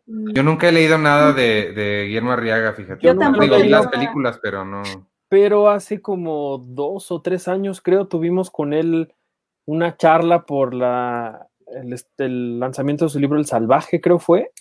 Yo 0.05 0.43
nunca 0.43 0.67
he 0.67 0.73
leído 0.73 0.97
nada 0.97 1.31
de, 1.31 2.05
Guillermo 2.07 2.33
Arriaga, 2.33 2.73
fíjate. 2.73 3.05
Yo 3.05 3.17
tampoco 3.17 3.45
Digo, 3.45 3.57
vi 3.57 3.69
las 3.69 3.87
películas, 3.87 4.37
pero 4.43 4.65
no. 4.65 4.83
Pero 5.29 5.69
hace 5.69 6.01
como 6.01 6.57
dos 6.57 7.11
o 7.11 7.21
tres 7.21 7.47
años, 7.47 7.79
creo, 7.79 8.07
tuvimos 8.07 8.51
con 8.51 8.73
él 8.73 9.13
una 9.65 9.95
charla 9.95 10.45
por 10.45 10.73
la, 10.73 11.47
el, 11.67 11.93
este, 11.93 12.25
el 12.25 12.59
lanzamiento 12.59 13.05
de 13.05 13.09
su 13.09 13.19
libro 13.19 13.39
El 13.39 13.45
Salvaje, 13.45 14.01
creo 14.01 14.19
fue 14.19 14.51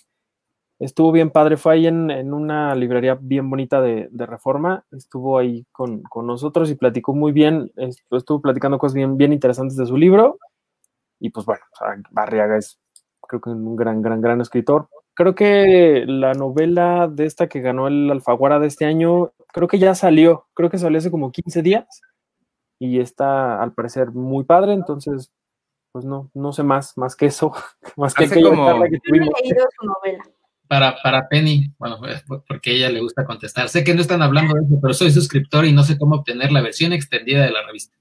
estuvo 0.79 1.11
bien 1.11 1.31
padre, 1.31 1.57
fue 1.57 1.73
ahí 1.73 1.87
en, 1.87 2.33
una 2.33 2.75
librería 2.75 3.17
bien 3.19 3.49
bonita 3.49 3.81
de, 3.81 4.09
Reforma, 4.11 4.85
estuvo 4.91 5.37
ahí 5.37 5.65
con, 5.71 6.03
nosotros 6.23 6.69
y 6.69 6.75
platicó 6.75 7.13
muy 7.13 7.31
bien, 7.31 7.71
estuvo 7.75 8.41
platicando 8.41 8.77
cosas 8.77 8.95
bien, 8.95 9.17
bien 9.17 9.33
interesantes 9.33 9.77
de 9.77 9.85
su 9.85 9.97
libro, 9.97 10.37
y 11.19 11.29
pues 11.29 11.45
bueno, 11.45 11.63
Barriaga 12.11 12.57
es 12.57 12.79
creo 13.21 13.41
que 13.41 13.49
un 13.49 13.75
gran, 13.75 14.01
gran, 14.01 14.21
gran 14.21 14.39
escritor. 14.39 14.87
Creo 15.13 15.35
que 15.35 16.05
la 16.07 16.33
novela 16.33 17.07
de 17.07 17.25
esta 17.25 17.47
que 17.47 17.59
ganó 17.59 17.87
el 17.87 18.09
Alfaguara 18.09 18.59
de 18.59 18.67
este 18.67 18.85
año, 18.85 19.31
creo 19.51 19.67
que 19.67 19.79
ya 19.79 19.95
salió, 19.95 20.45
creo 20.53 20.69
que 20.69 20.77
salió 20.77 20.99
hace 20.99 21.11
como 21.11 21.31
15 21.31 21.61
días, 21.63 22.01
y 22.79 22.99
está 22.99 23.61
al 23.61 23.73
parecer 23.73 24.11
muy 24.11 24.43
padre, 24.43 24.73
entonces 24.73 25.31
pues 25.91 26.05
no, 26.05 26.29
no 26.35 26.53
sé 26.53 26.61
más, 26.61 26.95
más 26.95 27.15
que 27.15 27.25
eso, 27.25 27.51
más 27.97 28.13
que 28.13 28.29
como... 28.29 28.83
que 28.83 28.99
tuvimos. 28.99 29.29
he 29.39 29.43
leído 29.43 29.65
su 29.79 29.87
novela 29.87 30.23
para, 30.67 30.95
para 31.01 31.27
Penny, 31.27 31.71
bueno, 31.77 31.99
porque 32.47 32.71
a 32.71 32.73
ella 32.73 32.89
le 32.89 33.01
gusta 33.01 33.25
contestar. 33.25 33.69
Sé 33.69 33.83
que 33.83 33.93
no 33.93 34.01
están 34.01 34.21
hablando 34.21 34.55
de 34.55 34.61
eso, 34.61 34.79
pero 34.81 34.93
soy 34.93 35.11
suscriptor 35.11 35.65
y 35.65 35.71
no 35.71 35.83
sé 35.83 35.97
cómo 35.97 36.17
obtener 36.17 36.51
la 36.51 36.61
versión 36.61 36.93
extendida 36.93 37.43
de 37.43 37.51
la 37.51 37.65
revista. 37.65 37.95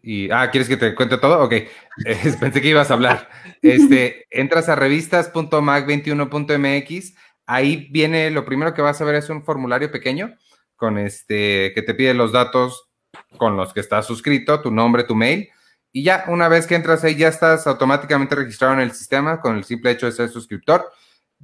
Y, 0.02 0.30
ah, 0.30 0.50
¿quieres 0.50 0.68
que 0.68 0.76
te 0.76 0.94
cuente 0.94 1.16
todo? 1.18 1.42
Ok, 1.44 1.54
pensé 2.40 2.60
que 2.60 2.68
ibas 2.68 2.90
a 2.90 2.94
hablar. 2.94 3.30
Este, 3.62 4.26
entras 4.30 4.68
a 4.68 4.74
revistas.mag21.mx, 4.74 7.14
ahí 7.46 7.88
viene, 7.90 8.30
lo 8.30 8.44
primero 8.44 8.74
que 8.74 8.82
vas 8.82 9.00
a 9.00 9.04
ver 9.04 9.14
es 9.16 9.30
un 9.30 9.44
formulario 9.44 9.90
pequeño 9.90 10.34
con 10.76 10.98
este, 10.98 11.72
que 11.74 11.82
te 11.82 11.94
pide 11.94 12.14
los 12.14 12.32
datos 12.32 12.90
con 13.38 13.56
los 13.56 13.72
que 13.72 13.80
estás 13.80 14.06
suscrito, 14.06 14.60
tu 14.60 14.70
nombre, 14.70 15.04
tu 15.04 15.14
mail, 15.14 15.48
y 15.96 16.02
ya 16.02 16.26
una 16.28 16.48
vez 16.48 16.66
que 16.66 16.74
entras 16.74 17.02
ahí 17.04 17.16
ya 17.16 17.28
estás 17.28 17.66
automáticamente 17.66 18.34
registrado 18.34 18.74
en 18.74 18.80
el 18.80 18.92
sistema 18.92 19.40
con 19.40 19.56
el 19.56 19.64
simple 19.64 19.92
hecho 19.92 20.04
de 20.04 20.12
ser 20.12 20.28
suscriptor. 20.28 20.92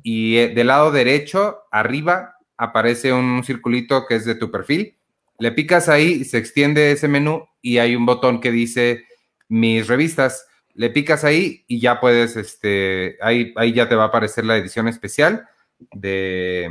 Y 0.03 0.37
eh, 0.37 0.49
del 0.49 0.67
lado 0.67 0.91
derecho, 0.91 1.61
arriba, 1.71 2.37
aparece 2.59 3.15
un 3.15 3.43
circulito 3.45 4.05
que 4.07 4.17
es 4.17 4.27
de 4.27 4.35
tu 4.35 4.51
perfil. 4.51 4.99
Le 5.39 5.53
picas 5.53 5.89
ahí, 5.89 6.23
se 6.25 6.37
extiende 6.37 6.93
ese 6.93 7.09
menú 7.09 7.47
y 7.63 7.79
hay 7.79 7.97
un 7.97 8.05
botón 8.05 8.41
que 8.41 8.51
dice 8.51 9.07
mis 9.49 9.87
revistas. 9.87 10.47
Le 10.75 10.91
picas 10.91 11.25
ahí 11.25 11.65
y 11.69 11.81
ya 11.81 12.01
puedes, 12.01 12.37
este, 12.37 13.17
ahí, 13.23 13.53
ahí 13.57 13.73
ya 13.73 13.89
te 13.89 13.95
va 13.95 14.05
a 14.05 14.09
aparecer 14.09 14.45
la 14.45 14.57
edición 14.57 14.89
especial 14.89 15.49
de, 15.93 16.69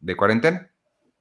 de 0.00 0.16
cuarentena. 0.16 0.70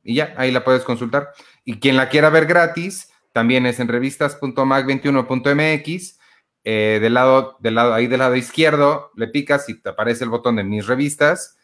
Y 0.04 0.16
ya, 0.16 0.34
ahí 0.38 0.52
la 0.52 0.64
puedes 0.64 0.84
consultar. 0.84 1.32
Y 1.64 1.80
quien 1.80 1.96
la 1.96 2.10
quiera 2.10 2.30
ver 2.30 2.46
gratis, 2.46 3.12
también 3.34 3.66
es 3.66 3.80
en 3.80 3.88
revistas.mag21.mx. 3.88 6.20
Eh, 6.64 7.00
del, 7.02 7.16
lado, 7.16 7.58
del 7.60 7.76
lado, 7.76 7.94
ahí 7.94 8.08
del 8.08 8.20
lado 8.20 8.36
izquierdo, 8.36 9.12
le 9.16 9.28
picas 9.28 9.68
y 9.68 9.82
te 9.82 9.89
aparece 9.89 10.24
el 10.24 10.30
botón 10.30 10.58
de 10.58 10.64
mis 10.64 10.86
revistas. 10.86 11.58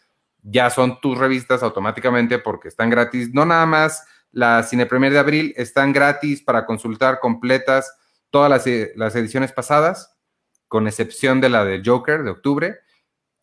Ya 0.44 0.70
son 0.70 1.00
tus 1.02 1.18
revistas 1.18 1.64
automáticamente 1.64 2.40
porque 2.40 2.68
están 2.68 2.90
gratis. 2.90 3.34
No 3.34 3.46
nada 3.46 3.66
más 3.66 4.06
la 4.32 4.64
Cine 4.64 4.86
Premier 4.86 5.12
de 5.12 5.20
abril, 5.20 5.54
están 5.58 5.94
gratis 5.94 6.42
para 6.42 6.66
consultar 6.66 7.20
completas 7.20 7.92
todas 8.30 8.50
las, 8.50 8.66
las 8.96 9.16
ediciones 9.16 9.52
pasadas, 9.52 10.16
con 10.68 10.88
excepción 10.88 11.42
de 11.42 11.50
la 11.50 11.66
de 11.66 11.82
Joker 11.84 12.24
de 12.24 12.32
octubre. 12.32 12.80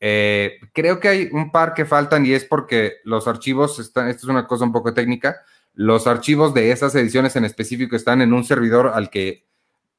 Eh, 0.00 0.58
creo 0.72 1.00
que 1.00 1.08
hay 1.08 1.28
un 1.32 1.50
par 1.50 1.74
que 1.74 1.86
faltan 1.86 2.26
y 2.26 2.32
es 2.32 2.44
porque 2.44 2.96
los 3.04 3.26
archivos 3.26 3.78
están, 3.78 4.08
esto 4.08 4.26
es 4.26 4.30
una 4.30 4.46
cosa 4.46 4.64
un 4.64 4.72
poco 4.72 4.92
técnica, 4.92 5.40
los 5.72 6.06
archivos 6.06 6.54
de 6.54 6.70
esas 6.70 6.94
ediciones 6.94 7.36
en 7.36 7.44
específico 7.44 7.96
están 7.96 8.20
en 8.20 8.32
un 8.32 8.44
servidor 8.44 8.92
al 8.94 9.10
que 9.10 9.46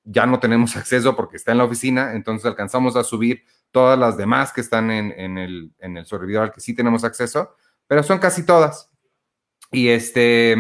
ya 0.04 0.26
no 0.26 0.40
tenemos 0.40 0.76
acceso 0.78 1.16
porque 1.16 1.38
está 1.38 1.52
en 1.52 1.58
la 1.58 1.66
oficina, 1.66 2.14
entonces 2.14 2.46
alcanzamos 2.46 2.96
a 2.96 3.04
subir 3.04 3.44
todas 3.72 4.00
las 4.00 4.16
demás 4.16 4.54
que 4.54 4.62
están 4.62 4.90
en, 4.92 5.38
el, 5.38 5.74
en 5.80 5.98
el 5.98 6.06
servidor 6.06 6.44
al 6.44 6.52
que 6.54 6.62
sí 6.62 6.74
tenemos 6.74 7.04
acceso, 7.04 7.56
pero 7.88 8.04
son 8.04 8.20
casi 8.20 8.46
todas. 8.46 8.90
Y 9.72 9.89
este, 9.89 10.55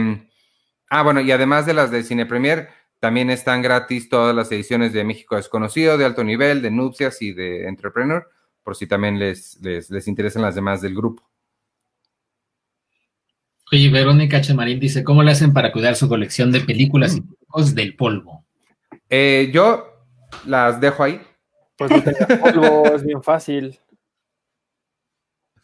ah, 0.89 1.03
bueno, 1.03 1.21
y 1.21 1.31
además 1.31 1.65
de 1.65 1.73
las 1.73 1.91
de 1.91 2.03
Cine 2.03 2.25
Premier, 2.25 2.69
también 2.99 3.29
están 3.29 3.61
gratis 3.61 4.09
todas 4.09 4.35
las 4.35 4.51
ediciones 4.51 4.93
de 4.93 5.03
México 5.03 5.35
Desconocido, 5.35 5.97
de 5.97 6.05
alto 6.05 6.23
nivel, 6.23 6.61
de 6.61 6.71
Nupcias 6.71 7.21
y 7.21 7.33
de 7.33 7.67
Entrepreneur 7.67 8.27
por 8.65 8.75
si 8.75 8.87
también 8.87 9.19
les, 9.19 9.61
les, 9.61 10.07
interesan 10.07 10.41
las 10.41 10.55
demás 10.55 10.81
del 10.81 10.95
grupo. 10.95 11.23
Oye, 13.71 13.89
Verónica 13.89 14.41
Chemarín 14.41 14.79
dice, 14.79 15.03
¿cómo 15.03 15.21
le 15.21 15.31
hacen 15.31 15.53
para 15.53 15.71
cuidar 15.71 15.95
su 15.95 16.09
colección 16.09 16.51
de 16.51 16.61
películas 16.61 17.15
y 17.15 17.23
juegos 17.47 17.75
del 17.75 17.95
polvo? 17.95 18.43
Eh, 19.07 19.51
yo 19.53 19.85
las 20.47 20.81
dejo 20.81 21.03
ahí. 21.03 21.21
Pues 21.77 21.91
no 21.91 22.39
polvo, 22.41 22.95
es 22.95 23.03
bien 23.03 23.21
fácil. 23.21 23.79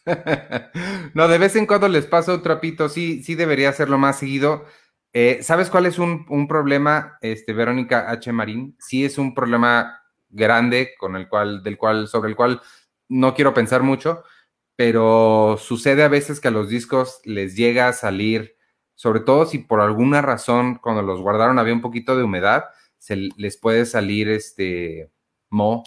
no, 1.13 1.27
de 1.27 1.37
vez 1.37 1.55
en 1.55 1.65
cuando 1.65 1.87
les 1.87 2.05
paso 2.05 2.35
un 2.35 2.41
trapito, 2.41 2.89
sí, 2.89 3.23
sí 3.23 3.35
debería 3.35 3.69
hacerlo 3.69 3.97
más 3.97 4.19
seguido. 4.19 4.65
Eh, 5.13 5.39
¿Sabes 5.41 5.69
cuál 5.69 5.85
es 5.85 5.99
un, 5.99 6.25
un, 6.29 6.47
problema, 6.47 7.17
este, 7.21 7.53
Verónica 7.53 8.09
H. 8.09 8.31
Marín? 8.31 8.75
Sí 8.79 9.05
es 9.05 9.17
un 9.17 9.33
problema 9.33 10.01
grande 10.29 10.93
con 10.97 11.15
el 11.15 11.27
cual, 11.27 11.63
del 11.63 11.77
cual, 11.77 12.07
sobre 12.07 12.29
el 12.29 12.35
cual 12.35 12.61
no 13.09 13.33
quiero 13.35 13.53
pensar 13.53 13.83
mucho, 13.83 14.23
pero 14.75 15.57
sucede 15.59 16.03
a 16.03 16.07
veces 16.07 16.39
que 16.39 16.47
a 16.47 16.51
los 16.51 16.69
discos 16.69 17.19
les 17.25 17.55
llega 17.55 17.87
a 17.87 17.93
salir, 17.93 18.55
sobre 18.95 19.19
todo 19.19 19.45
si 19.45 19.59
por 19.59 19.81
alguna 19.81 20.21
razón 20.21 20.75
cuando 20.75 21.01
los 21.01 21.21
guardaron 21.21 21.59
había 21.59 21.73
un 21.73 21.81
poquito 21.81 22.17
de 22.17 22.23
humedad, 22.23 22.65
se 22.97 23.15
les 23.35 23.57
puede 23.57 23.85
salir 23.85 24.29
este 24.29 25.11
mo 25.49 25.83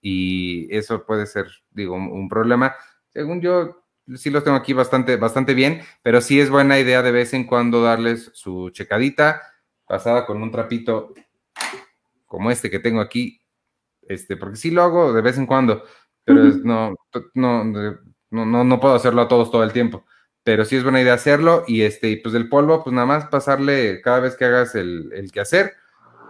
y 0.00 0.74
eso 0.76 1.04
puede 1.06 1.26
ser, 1.26 1.46
digo, 1.70 1.94
un, 1.94 2.28
problema. 2.28 2.74
Según 3.08 3.40
yo, 3.40 3.84
sí 4.16 4.30
los 4.30 4.44
tengo 4.44 4.56
aquí 4.56 4.72
bastante, 4.72 5.16
bastante 5.16 5.54
bien, 5.54 5.82
pero 6.02 6.20
sí 6.20 6.40
es 6.40 6.50
buena 6.50 6.78
idea 6.78 7.02
de 7.02 7.12
vez 7.12 7.34
en 7.34 7.44
cuando 7.44 7.82
darles 7.82 8.30
su 8.34 8.70
checadita, 8.70 9.42
pasada 9.86 10.26
con 10.26 10.42
un 10.42 10.50
trapito 10.50 11.14
como 12.26 12.50
este 12.50 12.70
que 12.70 12.78
tengo 12.78 13.00
aquí, 13.00 13.42
este, 14.02 14.36
porque 14.36 14.56
sí 14.56 14.70
lo 14.70 14.82
hago 14.82 15.12
de 15.12 15.22
vez 15.22 15.38
en 15.38 15.46
cuando, 15.46 15.84
pero 16.24 16.42
no, 16.44 16.94
no, 17.34 17.64
no, 18.30 18.64
no, 18.64 18.80
puedo 18.80 18.94
hacerlo 18.94 19.22
a 19.22 19.28
todos 19.28 19.50
todo 19.50 19.64
el 19.64 19.72
tiempo. 19.72 20.04
Pero 20.44 20.64
sí 20.64 20.76
es 20.76 20.82
buena 20.82 21.00
idea 21.00 21.14
hacerlo 21.14 21.64
y 21.66 21.82
este, 21.82 22.18
pues 22.22 22.32
del 22.32 22.48
polvo, 22.48 22.82
pues 22.84 22.94
nada 22.94 23.06
más 23.06 23.26
pasarle 23.26 24.00
cada 24.02 24.20
vez 24.20 24.36
que 24.36 24.44
hagas 24.44 24.74
el, 24.74 25.10
el 25.12 25.32
quehacer, 25.32 25.74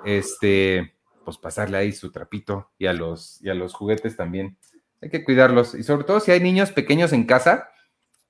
este, 0.05 0.95
pues 1.25 1.37
pasarle 1.39 1.77
ahí 1.77 1.93
su 1.93 2.11
trapito 2.11 2.71
y 2.79 2.87
a 2.87 2.93
los, 2.93 3.43
y 3.43 3.49
a 3.49 3.55
los 3.55 3.75
juguetes 3.75 4.17
también. 4.17 4.57
Hay 5.01 5.11
que 5.11 5.25
cuidarlos 5.25 5.75
y 5.75 5.83
sobre 5.83 6.05
todo 6.05 6.21
si 6.21 6.33
hay 6.33 6.41
niños 6.41 6.73
pequeños 6.73 7.13
en 7.13 7.25
casa, 7.25 7.71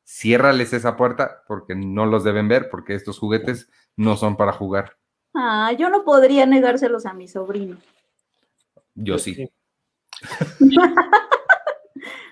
ciérrales 0.05 0.73
esa 0.73 0.97
puerta 0.97 1.43
porque 1.47 1.75
no 1.75 2.07
los 2.07 2.25
deben 2.25 2.49
ver 2.49 2.69
porque 2.71 2.95
estos 2.95 3.19
juguetes 3.19 3.71
no 3.97 4.17
son 4.17 4.37
para 4.37 4.53
jugar. 4.53 4.97
Ah, 5.35 5.73
yo 5.73 5.89
no 5.91 6.05
podría 6.05 6.47
negárselos 6.47 7.07
a 7.07 7.15
mi 7.15 7.29
sobrino. 7.29 7.77
Yo 8.95 9.19
sí. 9.19 9.51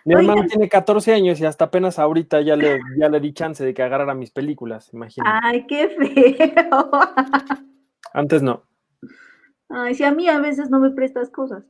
Mi 0.07 0.15
hermano 0.15 0.47
tiene 0.47 0.69
14 0.69 1.15
años 1.15 1.41
y 1.41 1.45
hasta 1.47 1.65
apenas 1.65 1.99
ahorita 1.99 2.41
ya 2.41 2.55
le, 2.55 2.79
ya 2.97 3.09
le 3.09 3.19
di 3.19 3.33
chance 3.33 3.65
de 3.65 3.75
que 3.75 3.83
agarrara 3.83 4.15
mis 4.15 4.31
películas, 4.31 4.89
imagínate. 4.93 5.41
Ay, 5.43 5.67
qué 5.67 5.89
feo. 5.89 6.91
Antes 8.15 8.41
no. 8.41 8.63
Ay, 9.69 9.97
si 9.97 10.05
a 10.05 10.13
mí 10.13 10.29
a 10.29 10.39
veces 10.39 10.71
no 10.71 10.79
me 10.79 10.91
prestas 10.91 11.29
cosas. 11.29 11.65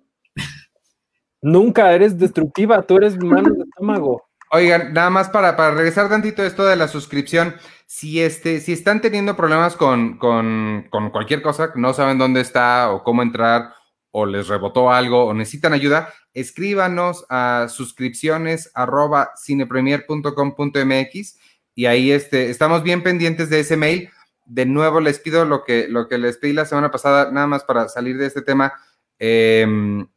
Nunca, 1.43 1.93
eres 1.93 2.19
destructiva, 2.19 2.83
tú 2.83 2.97
eres 2.97 3.17
mano 3.23 3.51
de 3.55 3.63
estómago. 3.65 4.27
Oigan, 4.53 4.93
nada 4.93 5.11
más 5.11 5.29
para, 5.29 5.57
para 5.57 5.75
regresar 5.75 6.09
tantito 6.09 6.45
esto 6.45 6.65
de 6.65 6.77
la 6.77 6.87
suscripción, 6.89 7.57
si, 7.87 8.21
este, 8.21 8.61
si 8.61 8.73
están 8.73 9.01
teniendo 9.01 9.37
problemas 9.37 9.77
con, 9.77 10.19
con, 10.19 10.87
con 10.91 11.11
cualquier 11.11 11.43
cosa, 11.43 11.73
no 11.75 11.93
saben 11.95 12.19
dónde 12.19 12.41
está 12.41 12.91
o 12.93 13.03
cómo 13.03 13.23
entrar 13.23 13.75
o 14.13 14.25
les 14.25 14.49
rebotó 14.49 14.91
algo 14.91 15.27
o 15.27 15.35
necesitan 15.35 15.73
ayuda, 15.73 16.13
escríbanos 16.33 17.27
a 17.29 17.67
suscripciones 17.69 18.71
arroba 18.75 19.33
cinepremier.com.mx 19.45 21.39
y 21.75 21.87
ahí 21.87 22.11
este, 22.11 22.49
estamos 22.49 22.83
bien 22.83 23.03
pendientes 23.03 23.51
de 23.51 23.61
ese 23.61 23.77
mail. 23.77 24.09
De 24.47 24.65
nuevo 24.65 25.01
les 25.01 25.19
pido 25.19 25.45
lo 25.45 25.65
que, 25.65 25.87
lo 25.89 26.09
que 26.09 26.17
les 26.19 26.39
pedí 26.39 26.55
la 26.55 26.65
semana 26.65 26.91
pasada, 26.91 27.31
nada 27.31 27.47
más 27.47 27.65
para 27.65 27.89
salir 27.89 28.17
de 28.17 28.27
este 28.27 28.41
tema. 28.43 28.73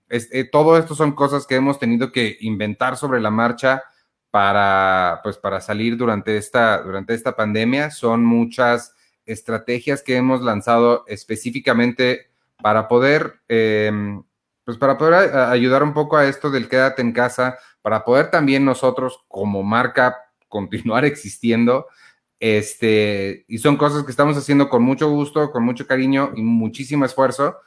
Eh, 0.09 0.43
todo 0.45 0.77
esto 0.77 0.95
son 0.95 1.13
cosas 1.13 1.45
que 1.45 1.55
hemos 1.55 1.79
tenido 1.79 2.11
que 2.11 2.37
inventar 2.41 2.97
sobre 2.97 3.21
la 3.21 3.29
marcha 3.29 3.83
para, 4.31 5.19
pues, 5.23 5.37
para 5.37 5.61
salir 5.61 5.97
durante 5.97 6.37
esta, 6.37 6.81
durante 6.81 7.13
esta 7.13 7.35
pandemia. 7.35 7.91
Son 7.91 8.25
muchas 8.25 8.93
estrategias 9.25 10.01
que 10.01 10.15
hemos 10.15 10.41
lanzado 10.41 11.03
específicamente 11.07 12.29
para 12.61 12.87
poder, 12.87 13.39
em, 13.47 14.23
pues 14.65 14.77
para 14.77 14.97
poder 14.97 15.35
ayudar 15.35 15.83
un 15.83 15.93
poco 15.93 16.17
a 16.17 16.25
esto 16.25 16.49
del 16.49 16.67
quédate 16.67 17.01
en 17.01 17.13
casa, 17.13 17.57
para 17.81 18.03
poder 18.03 18.29
también 18.31 18.65
nosotros 18.65 19.23
como 19.27 19.63
marca 19.63 20.17
continuar 20.47 21.05
existiendo. 21.05 21.87
Este, 22.39 23.45
y 23.47 23.57
son 23.57 23.77
cosas 23.77 24.03
que 24.03 24.11
estamos 24.11 24.37
haciendo 24.37 24.69
con 24.69 24.81
mucho 24.83 25.09
gusto, 25.09 25.51
con 25.51 25.63
mucho 25.63 25.85
cariño 25.85 26.31
y 26.35 26.41
muchísimo 26.41 27.05
esfuerzo, 27.05 27.57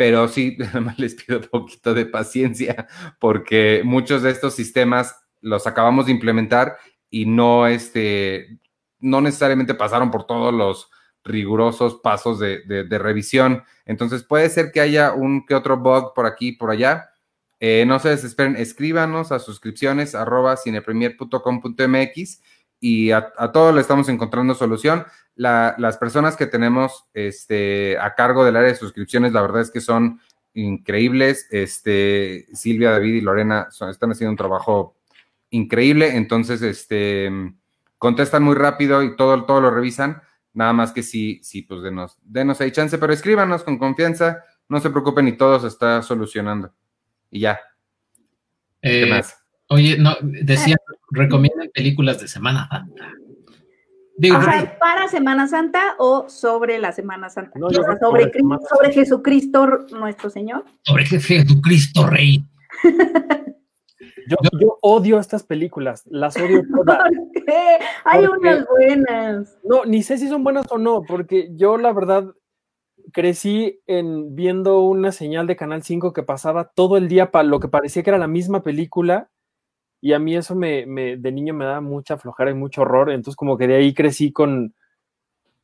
pero 0.00 0.28
sí, 0.28 0.56
les 0.96 1.14
pido 1.14 1.40
un 1.40 1.44
poquito 1.44 1.92
de 1.92 2.06
paciencia 2.06 2.88
porque 3.18 3.82
muchos 3.84 4.22
de 4.22 4.30
estos 4.30 4.54
sistemas 4.54 5.14
los 5.42 5.66
acabamos 5.66 6.06
de 6.06 6.12
implementar 6.12 6.78
y 7.10 7.26
no, 7.26 7.66
este, 7.66 8.58
no 8.98 9.20
necesariamente 9.20 9.74
pasaron 9.74 10.10
por 10.10 10.26
todos 10.26 10.54
los 10.54 10.88
rigurosos 11.22 11.96
pasos 11.96 12.38
de, 12.38 12.86
revisión. 12.88 13.62
Entonces 13.84 14.22
puede 14.22 14.48
ser 14.48 14.72
que 14.72 14.80
haya 14.80 15.12
un 15.12 15.44
que 15.44 15.54
otro 15.54 15.76
bug 15.76 16.14
por 16.14 16.24
aquí 16.24 16.52
por 16.52 16.70
allá. 16.70 17.10
Eh, 17.58 17.84
no 17.86 17.98
se 17.98 18.08
desesperen, 18.08 18.56
escríbanos 18.56 19.32
a 19.32 19.38
suscripciones 19.38 20.14
arroba 20.14 20.56
cinepremier.com.mx 20.56 22.40
y 22.80 23.10
a, 23.10 23.32
a, 23.36 23.52
todo 23.52 23.72
le 23.72 23.82
estamos 23.82 24.08
encontrando 24.08 24.54
solución. 24.54 25.04
las 25.36 25.98
personas 25.98 26.36
que 26.36 26.46
tenemos 26.46 27.04
este, 27.14 27.98
a 27.98 28.14
cargo 28.14 28.44
del 28.44 28.56
área 28.56 28.70
de 28.70 28.74
suscripciones, 28.74 29.32
la 29.32 29.42
verdad 29.42 29.60
es 29.60 29.70
que 29.70 29.80
son 29.80 30.20
increíbles. 30.54 31.46
Este, 31.50 32.46
Silvia, 32.54 32.90
David 32.90 33.14
y 33.14 33.20
Lorena 33.20 33.68
están 33.68 34.10
haciendo 34.10 34.30
un 34.30 34.36
trabajo 34.36 34.96
increíble, 35.50 36.16
entonces 36.16 36.62
este, 36.62 37.30
contestan 37.98 38.42
muy 38.42 38.54
rápido 38.54 39.02
y 39.02 39.16
todo, 39.16 39.44
todo 39.44 39.60
lo 39.60 39.70
revisan. 39.70 40.22
Nada 40.52 40.72
más 40.72 40.92
que 40.92 41.02
sí, 41.02 41.40
sí, 41.42 41.62
pues 41.62 41.82
denos, 41.82 42.18
denos 42.22 42.60
ahí 42.60 42.72
chance, 42.72 42.98
pero 42.98 43.12
escríbanos 43.12 43.62
con 43.62 43.78
confianza 43.78 44.42
No 44.68 44.80
se 44.80 44.90
preocupen 44.90 45.28
y 45.28 45.36
todo 45.36 45.60
se 45.60 45.68
está 45.68 46.02
solucionando. 46.02 46.72
Y 47.30 47.40
ya. 47.40 47.60
¿Qué 48.82 49.02
Eh, 49.02 49.06
más? 49.06 49.36
oye, 49.68 49.96
no, 49.98 50.16
decía, 50.22 50.76
recomiendan 51.10 51.70
películas 51.74 52.20
de 52.20 52.28
Semana 52.28 52.68
Santa. 52.68 53.12
Digo, 54.16 54.38
sea, 54.42 54.78
para 54.78 55.08
Semana 55.08 55.46
Santa 55.48 55.94
o 55.98 56.28
sobre 56.28 56.78
la 56.78 56.92
Semana 56.92 57.30
Santa. 57.30 57.58
No, 57.58 57.68
O 57.68 57.70
sea, 57.70 57.82
sobre, 57.84 57.98
sobre 58.00 58.24
Cri- 58.26 58.32
Semana 58.36 58.62
sobre 58.68 58.92
Jesucristo 58.92 59.66
nuestro 59.92 60.28
Señor. 60.30 60.64
sobre 60.82 61.06
Jesucristo 61.06 62.06
Rey. 62.06 62.44
Yo, 64.28 64.36
yo 64.60 64.78
odio 64.82 65.18
estas 65.18 65.42
películas, 65.42 66.04
las 66.08 66.36
odio 66.36 66.62
todas. 66.76 66.98
¿Por 67.10 67.44
qué? 67.44 67.78
Hay 68.04 68.24
Porque- 68.26 68.38
unas 68.48 68.66
buenas. 68.68 69.58
No, 69.64 69.84
ni 69.84 70.02
sé 70.04 70.18
si 70.18 70.28
son 70.28 70.44
buenas 70.44 70.66
o 70.70 70.78
no, 70.78 71.02
porque 71.02 71.50
yo 71.56 71.76
la 71.78 71.92
verdad 71.92 72.26
crecí 73.12 73.80
en 73.86 74.36
viendo 74.36 74.82
una 74.82 75.10
señal 75.10 75.48
de 75.48 75.56
Canal 75.56 75.82
5 75.82 76.12
que 76.12 76.22
pasaba 76.22 76.70
todo 76.74 76.96
el 76.96 77.08
día 77.08 77.32
para 77.32 77.42
lo 77.42 77.58
que 77.58 77.66
parecía 77.68 78.04
que 78.04 78.10
era 78.10 78.18
la 78.18 78.28
misma 78.28 78.62
película 78.62 79.30
y 80.00 80.12
a 80.12 80.18
mí 80.18 80.36
eso 80.36 80.54
me, 80.54 80.86
me- 80.86 81.16
de 81.16 81.32
niño 81.32 81.54
me 81.54 81.64
daba 81.64 81.80
mucha 81.80 82.16
flojera 82.16 82.50
y 82.50 82.54
mucho 82.54 82.82
horror, 82.82 83.10
entonces 83.10 83.36
como 83.36 83.56
que 83.58 83.66
de 83.66 83.76
ahí 83.76 83.94
crecí 83.94 84.32
con 84.32 84.74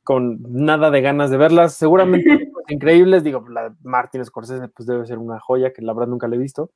con 0.04 0.38
nada 0.50 0.90
de 0.92 1.00
ganas 1.00 1.30
de 1.30 1.36
verlas, 1.36 1.74
seguramente 1.74 2.24
pues, 2.52 2.64
increíbles, 2.68 3.24
digo, 3.24 3.44
la 3.48 3.70
de 3.70 3.76
Martin 3.82 4.24
Scorsese 4.24 4.68
pues 4.68 4.86
debe 4.86 5.04
ser 5.04 5.18
una 5.18 5.40
joya 5.40 5.72
que 5.72 5.82
la 5.82 5.92
verdad 5.94 6.08
nunca 6.08 6.28
la 6.28 6.36
he 6.36 6.38
visto, 6.38 6.70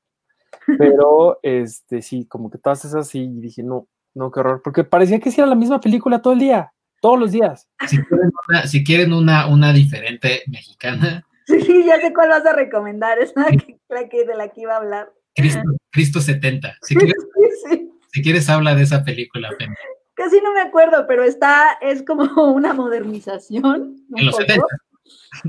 pero 0.78 1.38
este 1.42 2.02
sí, 2.02 2.26
como 2.26 2.50
que 2.50 2.58
todas 2.58 2.84
esas 2.84 3.06
sí 3.08 3.28
dije, 3.36 3.62
no, 3.62 3.86
no, 4.14 4.30
qué 4.30 4.40
horror, 4.40 4.62
porque 4.64 4.82
parecía 4.84 5.20
que 5.20 5.30
sí 5.30 5.40
era 5.40 5.48
la 5.48 5.54
misma 5.54 5.80
película 5.80 6.20
todo 6.22 6.32
el 6.32 6.40
día, 6.40 6.72
todos 7.00 7.20
los 7.20 7.30
días. 7.30 7.68
Si 7.86 7.98
quieren 8.02 8.30
una, 8.48 8.66
si 8.66 8.84
quieren 8.84 9.12
una, 9.12 9.46
una 9.46 9.72
diferente 9.72 10.42
mexicana, 10.48 11.24
Sí, 11.46 11.84
ya 11.84 12.00
sé 12.00 12.12
cuál 12.12 12.28
vas 12.28 12.46
a 12.46 12.52
recomendar. 12.52 13.18
Es 13.18 13.32
la 13.34 13.46
que, 13.46 13.76
la 13.88 14.08
que- 14.08 14.24
de 14.24 14.36
la 14.36 14.48
que 14.50 14.60
iba 14.60 14.74
a 14.74 14.76
hablar. 14.76 15.12
Cristo, 15.34 15.60
Cristo 15.90 16.20
70. 16.20 16.76
Si 16.82 16.94
quieres, 16.94 17.16
Sí, 17.68 17.90
si 18.12 18.22
quieres 18.22 18.48
habla 18.48 18.74
de 18.74 18.82
esa 18.82 19.04
película, 19.04 19.50
Penny. 19.58 19.74
Casi 20.14 20.40
no 20.40 20.52
me 20.52 20.60
acuerdo, 20.60 21.06
pero 21.06 21.24
está, 21.24 21.78
es 21.80 22.02
como 22.02 22.24
una 22.52 22.74
modernización. 22.74 23.96
un 24.08 24.18
en 24.18 24.26
los 24.26 24.34
poco. 24.34 24.46
70. 24.46 24.66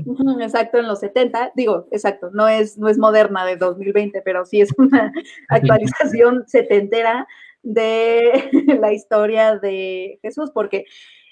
Ujú, 0.06 0.40
Exacto, 0.40 0.78
en 0.78 0.88
los 0.88 1.00
70, 1.00 1.52
digo, 1.54 1.88
exacto, 1.90 2.30
no 2.32 2.48
es, 2.48 2.78
no 2.78 2.88
es 2.88 2.98
moderna 2.98 3.44
de 3.44 3.56
2020, 3.56 4.22
pero 4.22 4.44
sí 4.44 4.60
es 4.60 4.70
una 4.78 5.12
actualización 5.48 6.44
setentera 6.46 7.26
de 7.62 8.50
la 8.80 8.92
historia 8.92 9.56
de 9.56 10.18
Jesús, 10.22 10.50
porque, 10.52 10.84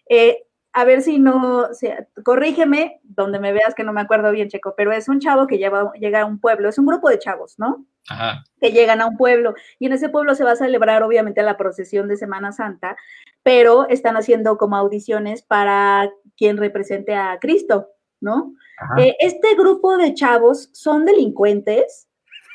eh, 0.09 0.45
a 0.73 0.85
ver 0.85 1.03
si 1.03 1.19
no, 1.19 1.63
o 1.71 1.75
sea, 1.75 2.07
corrígeme 2.25 3.01
donde 3.03 3.41
me 3.41 3.53
veas 3.53 3.75
que 3.75 3.83
no 3.85 3.93
me 3.93 4.01
acuerdo 4.01 4.31
bien, 4.31 4.49
Checo, 4.49 4.75
pero 4.77 4.93
es 4.93 5.09
un 5.09 5.19
chavo 5.19 5.47
que 5.47 5.59
lleva, 5.59 5.93
llega 5.95 6.23
a 6.23 6.27
un 6.27 6.41
pueblo, 6.41 6.69
es 6.69 6.79
un 6.79 6.87
grupo 6.87 7.09
de 7.09 7.19
chavos, 7.19 7.59
¿no? 7.59 7.85
Ajá. 8.09 8.43
que 8.61 8.73
llegan 8.73 9.01
a 9.01 9.07
un 9.07 9.17
pueblo 9.17 9.55
y 9.79 9.87
en 9.87 9.93
ese 9.93 10.09
pueblo 10.09 10.35
se 10.35 10.43
va 10.43 10.53
a 10.53 10.57
celebrar 10.57 11.03
obviamente 11.03 11.43
la 11.43 11.57
procesión 11.57 12.09
de 12.09 12.17
Semana 12.17 12.51
Santa, 12.51 12.97
pero 13.43 13.89
están 13.89 14.17
haciendo 14.17 14.59
como 14.59 14.77
audiciones 14.77 15.43
para 15.43 16.11
quien 16.37 16.57
represente 16.57 17.15
a 17.15 17.39
Cristo, 17.41 17.89
¿no? 18.21 18.55
Eh, 18.99 19.15
este 19.21 19.55
grupo 19.55 19.97
de 19.97 20.15
chavos 20.15 20.71
son 20.73 21.05
delincuentes, 21.05 22.09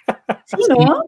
¿sí, 0.45 0.57
no? 0.69 1.03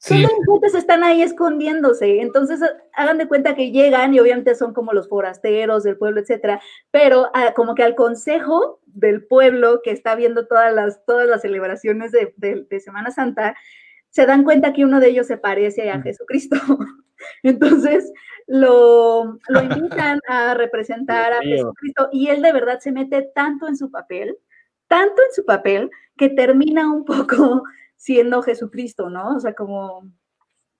Son 0.00 0.16
Sí, 0.18 0.22
delincuentes, 0.26 0.74
están 0.74 1.02
ahí 1.02 1.22
escondiéndose, 1.22 2.20
entonces 2.20 2.62
ha- 2.62 2.76
hagan 2.94 3.18
de 3.18 3.26
cuenta 3.26 3.56
que 3.56 3.72
llegan 3.72 4.14
y 4.14 4.20
obviamente 4.20 4.54
son 4.54 4.72
como 4.72 4.92
los 4.92 5.08
forasteros 5.08 5.82
del 5.82 5.96
pueblo, 5.98 6.20
etcétera, 6.20 6.60
pero 6.92 7.30
ah, 7.34 7.52
como 7.54 7.74
que 7.74 7.82
al 7.82 7.96
consejo 7.96 8.80
del 8.86 9.26
pueblo 9.26 9.80
que 9.82 9.90
está 9.90 10.14
viendo 10.14 10.46
todas 10.46 10.72
las, 10.72 11.04
todas 11.04 11.26
las 11.28 11.42
celebraciones 11.42 12.12
de, 12.12 12.32
de- 12.36 12.64
de 12.70 12.80
Semana 12.80 13.10
Santa, 13.10 13.56
se 14.10 14.24
dan 14.24 14.44
cuenta 14.44 14.72
que 14.72 14.84
uno 14.84 15.00
de 15.00 15.08
ellos 15.08 15.26
se 15.26 15.36
parece 15.36 15.90
a 15.90 16.00
Jesucristo. 16.00 16.56
Entonces 17.42 18.12
lo, 18.46 19.38
lo 19.48 19.62
invitan 19.62 20.20
a 20.28 20.54
representar 20.54 21.32
a. 21.32 21.40
Jesucristo 21.42 22.08
y 22.12 22.28
él 22.28 22.40
de 22.42 22.52
verdad 22.52 22.78
se 22.80 22.92
mete 22.92 23.22
tanto 23.34 23.66
en 23.68 23.76
su 23.76 23.90
papel, 23.90 24.36
tanto 24.86 25.20
en 25.22 25.34
su 25.34 25.44
papel, 25.44 25.90
que 26.16 26.28
termina 26.30 26.90
un 26.92 27.04
poco 27.04 27.64
siendo 27.98 28.42
Jesucristo, 28.42 29.10
¿no? 29.10 29.36
O 29.36 29.40
sea, 29.40 29.52
como 29.54 30.10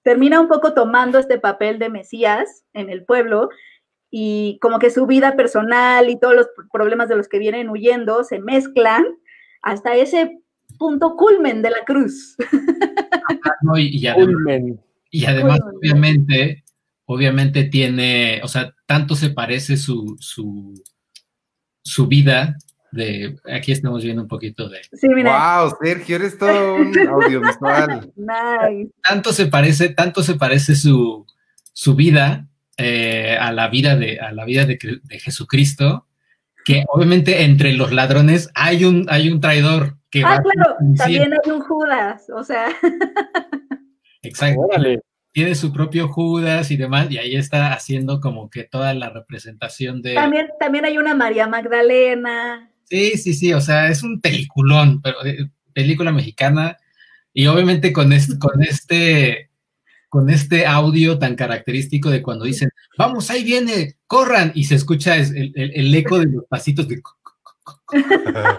termina 0.03 0.41
un 0.41 0.49
poco 0.49 0.73
tomando 0.73 1.19
este 1.19 1.39
papel 1.39 1.79
de 1.79 1.91
Mesías 1.91 2.65
en 2.73 2.89
el 2.89 3.05
pueblo 3.05 3.51
y 4.11 4.59
como 4.63 4.79
que 4.79 4.91
su 4.91 5.07
vida 5.07 5.37
personal 5.37 6.09
y 6.09 6.19
todos 6.19 6.35
los 6.35 6.47
problemas 6.73 7.11
de 7.11 7.17
los 7.17 7.29
que 7.29 7.39
vienen 7.39 7.69
huyendo 7.69 8.25
se 8.25 8.39
mezclan 8.39 9.05
hasta 9.61 9.97
ese 9.97 10.39
punto 10.79 11.17
culmen 11.17 11.61
de 11.61 11.71
la 11.71 11.85
cruz. 11.85 12.37
no, 13.63 13.77
y, 13.77 13.89
y 13.89 14.07
además, 14.07 14.35
Culmen. 14.35 14.81
y 15.11 15.27
además, 15.27 15.61
Culmen. 15.61 15.77
obviamente, 15.77 16.65
obviamente 17.05 17.65
tiene, 17.65 18.41
o 18.45 18.49
sea, 18.49 18.75
tanto 18.87 19.15
se 19.17 19.31
parece 19.31 19.77
su, 19.77 20.17
su, 20.21 20.73
su 21.83 22.07
vida 22.07 22.57
de, 22.93 23.37
aquí 23.53 23.73
estamos 23.73 24.03
viendo 24.03 24.23
un 24.23 24.29
poquito 24.29 24.69
de, 24.69 24.81
Sí, 24.93 25.09
mira, 25.09 25.61
Wow, 25.63 25.77
Sergio, 25.83 26.17
eres 26.17 26.39
todo 26.39 26.77
un 26.77 26.93
audiovisual. 27.09 28.13
nice. 28.17 28.91
tanto 29.03 29.33
se 29.33 29.47
parece, 29.47 29.91
tanto 29.91 30.23
se 30.23 30.35
parece 30.35 30.75
su, 30.75 31.27
su 31.73 31.95
vida 31.95 32.47
eh, 32.77 33.37
a 33.41 33.53
la 33.53 33.69
vida 33.69 33.97
de, 33.97 34.21
a 34.21 34.33
la 34.33 34.45
vida 34.45 34.65
de, 34.67 34.79
de 35.03 35.19
Jesucristo, 35.19 36.07
que 36.65 36.85
obviamente 36.89 37.43
entre 37.45 37.73
los 37.73 37.93
ladrones 37.93 38.51
hay 38.55 38.85
un, 38.85 39.07
hay 39.09 39.31
un 39.31 39.41
traidor 39.41 39.97
que 40.11 40.23
Ah, 40.25 40.41
claro, 40.43 40.77
también 40.97 41.33
hay 41.33 41.51
un 41.51 41.61
Judas, 41.61 42.31
o 42.35 42.43
sea, 42.43 42.69
Exacto. 44.23 44.61
Órale. 44.61 45.01
Tiene 45.33 45.55
su 45.55 45.73
propio 45.73 46.09
Judas 46.09 46.71
y 46.71 46.77
demás, 46.77 47.11
y 47.11 47.19
ahí 47.19 47.37
está 47.37 47.73
haciendo 47.73 48.21
como 48.21 48.51
que 48.51 48.65
toda 48.65 48.95
la 48.95 49.11
representación 49.11 50.03
de. 50.03 50.15
también, 50.15 50.49
también 50.59 50.85
hay 50.85 50.99
una 50.99 51.15
María 51.15 51.47
Magdalena. 51.47 52.71
Sí, 52.89 53.17
sí, 53.19 53.35
sí, 53.35 53.53
o 53.53 53.61
sea, 53.61 53.89
es 53.89 54.03
un 54.03 54.21
peliculón, 54.21 55.01
pero 55.03 55.25
eh, 55.25 55.51
película 55.75 56.11
mexicana, 56.13 56.77
y 57.33 57.47
obviamente 57.47 57.93
con 57.93 58.13
este, 58.13 58.39
con 58.39 58.63
este, 58.63 59.51
con 60.09 60.31
este 60.31 60.65
audio 60.67 61.19
tan 61.19 61.35
característico 61.37 62.09
de 62.11 62.23
cuando 62.23 62.45
dicen, 62.47 62.71
vamos, 62.97 63.31
ahí 63.31 63.45
viene, 63.45 63.97
corran, 64.07 64.53
y 64.55 64.65
se 64.65 64.75
escucha 64.75 65.17
es- 65.17 65.31
el, 65.33 65.53
el- 65.55 65.73
el 65.75 65.95
eco 65.95 66.19
de 66.19 66.27
los 66.27 66.45
pasitos 66.47 66.89
de 66.89 67.01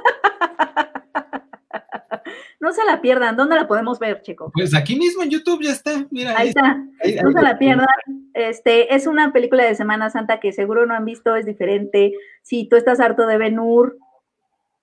No 2.62 2.74
se 2.74 2.84
la 2.84 3.02
pierdan, 3.02 3.38
¿dónde 3.38 3.56
la 3.56 3.68
podemos 3.70 4.00
ver, 4.00 4.22
Checo? 4.22 4.52
pues 4.54 4.76
aquí 4.76 4.98
mismo 4.98 5.24
en 5.24 5.30
YouTube 5.30 5.64
ya 5.64 5.72
está, 5.72 6.06
mira, 6.12 6.38
Ahí 6.38 6.50
está, 6.50 6.78
ahí- 7.04 7.16
no 7.22 7.30
ahí- 7.30 7.34
se 7.34 7.42
la 7.42 7.58
pierdan. 7.58 7.88
Este, 8.34 8.94
es 8.94 9.08
una 9.08 9.32
película 9.32 9.64
de 9.64 9.76
Semana 9.76 10.10
Santa 10.10 10.40
que 10.42 10.52
seguro 10.52 10.86
no 10.86 10.94
han 10.94 11.06
visto, 11.06 11.36
es 11.36 11.46
diferente. 11.46 12.14
Si 12.44 12.68
tú 12.68 12.76
estás 12.76 13.00
harto 13.00 13.26
de 13.28 13.38
Ben 13.38 13.60
Hur, 13.60 13.98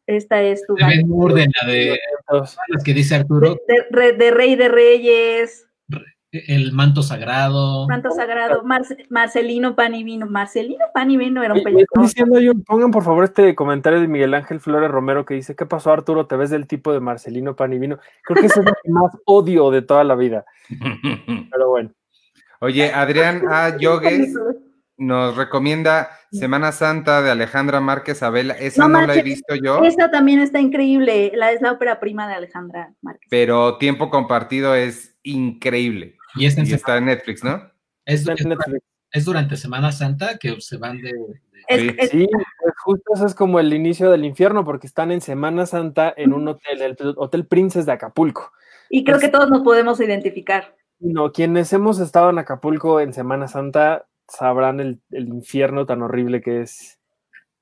esta 0.07 0.43
es 0.43 0.65
tu 0.67 0.75
de 0.75 0.85
de 0.85 1.47
la 1.63 1.69
de 1.73 1.99
Entonces, 2.21 2.59
las 2.69 2.85
que 2.85 2.95
dice 2.95 3.15
de, 3.15 3.21
Arturo, 3.21 3.57
de- 3.67 3.87
re- 3.91 4.13
de 4.13 4.31
Rey 4.31 4.55
de 4.57 4.69
Reyes, 4.69 5.63
el 6.33 6.73
manto 6.73 7.03
sagrado. 7.03 7.87
Manto 7.89 8.11
Sagrado, 8.11 8.63
Marce- 8.63 9.07
Marcelino 9.09 9.75
Pan 9.75 9.95
y 9.95 10.05
Vino. 10.05 10.27
Marcelino 10.27 10.85
Pan 10.93 11.11
y 11.11 11.17
Vino 11.17 11.43
era 11.43 11.55
un 11.55 11.63
película. 11.63 12.03
diciendo 12.03 12.39
yo, 12.41 12.53
pongan 12.67 12.91
por 12.91 13.05
favor 13.05 13.25
este 13.25 13.55
comentario 13.55 14.01
de 14.01 14.09
Miguel 14.09 14.35
Ángel 14.35 14.61
Flores 14.61 14.91
Romero 14.91 15.25
que 15.25 15.33
dice, 15.35 15.55
¿qué 15.57 15.65
pasó 15.65 15.93
Arturo? 15.93 16.27
¿Te 16.27 16.37
ves 16.37 16.51
del 16.51 16.67
tipo 16.67 16.93
de 16.93 17.01
Marcelino 17.01 17.57
Panivino? 17.57 17.99
Creo 18.23 18.41
que 18.41 18.47
ese 18.49 18.61
es 18.61 18.67
el 18.67 18.73
que 18.83 18.91
más 18.91 19.13
odio 19.25 19.71
de 19.71 19.81
toda 19.83 20.05
la 20.05 20.15
vida, 20.15 20.45
pero 21.51 21.71
bueno. 21.71 21.93
Oye, 22.61 22.93
Adrián 22.93 23.43
A. 23.49 23.77
Yogues 23.81 24.35
nos 24.99 25.37
recomienda 25.37 26.11
Semana 26.33 26.73
Santa 26.73 27.23
de 27.23 27.31
Alejandra 27.31 27.81
Márquez 27.81 28.23
Abela. 28.23 28.55
Esa 28.55 28.83
No 28.89 29.01
no, 29.01 29.07
la 29.07 29.15
he 29.15 29.23
visto 29.23 29.55
yo, 29.55 29.83
Esta 29.85 30.11
también 30.11 30.41
está 30.41 30.59
increíble. 30.61 31.33
La, 31.35 31.53
es 31.53 31.61
la 31.63 31.73
ópera 31.73 32.01
prima 32.01 32.27
de 32.29 32.35
Alejandra 32.35 32.95
Márquez. 33.03 33.27
pero 33.31 33.79
Tiempo 33.79 34.11
Compartido 34.11 34.75
es 34.75 35.17
increíble. 35.23 36.17
Y 36.35 36.47
es, 36.47 36.57
en 36.59 36.67
Y 36.67 36.73
está 36.73 36.97
en 36.99 37.07
Netflix, 37.07 37.43
¿no? 37.45 37.57
es- 38.05 38.21
Está 38.21 38.33
en 38.33 38.39
es- 38.39 38.47
Netflix. 38.47 38.85
es 39.13 39.25
durante 39.25 39.57
Semana 39.57 39.93
Santa 39.93 40.39
que 40.39 40.61
se 40.61 40.77
van 40.77 41.01
de. 41.01 41.13
de- 41.13 41.41
Es- 41.69 41.81
Sí. 41.81 41.97
es- 41.99 42.11
Sí, 42.11 42.29
pues 42.61 42.75
justo 42.85 43.15
eso 43.15 43.27
es 43.27 43.35
como 43.35 43.59
el 43.59 43.73
inicio 43.75 44.11
del 44.11 44.25
infierno, 44.25 44.65
porque 44.65 44.87
están 44.87 45.11
en 45.11 45.21
Semana 45.21 45.67
Santa 45.67 46.13
en 46.17 46.33
un 46.33 46.47
hotel, 46.49 46.81
el 46.83 46.97
Hotel 47.17 47.47
Princes 47.47 47.87
de 47.87 47.93
Acapulco. 47.93 48.53
y 48.89 49.03
creo 49.05 49.19
que 49.19 49.29
todos 49.29 49.51
nos 49.51 49.63
podemos 49.63 50.01
identificar. 50.01 50.77
No, 51.01 51.33
quienes 51.33 51.73
hemos 51.73 51.99
estado 51.99 52.31
en 52.31 52.39
Acapulco 52.39 53.01
en 53.01 53.13
Semana 53.13 53.49
Santa 53.49 54.07
sabrán 54.29 54.81
el, 54.81 55.01
el 55.11 55.29
infierno 55.29 55.87
tan 55.87 56.03
horrible 56.03 56.41
que 56.43 56.63
es 56.63 56.99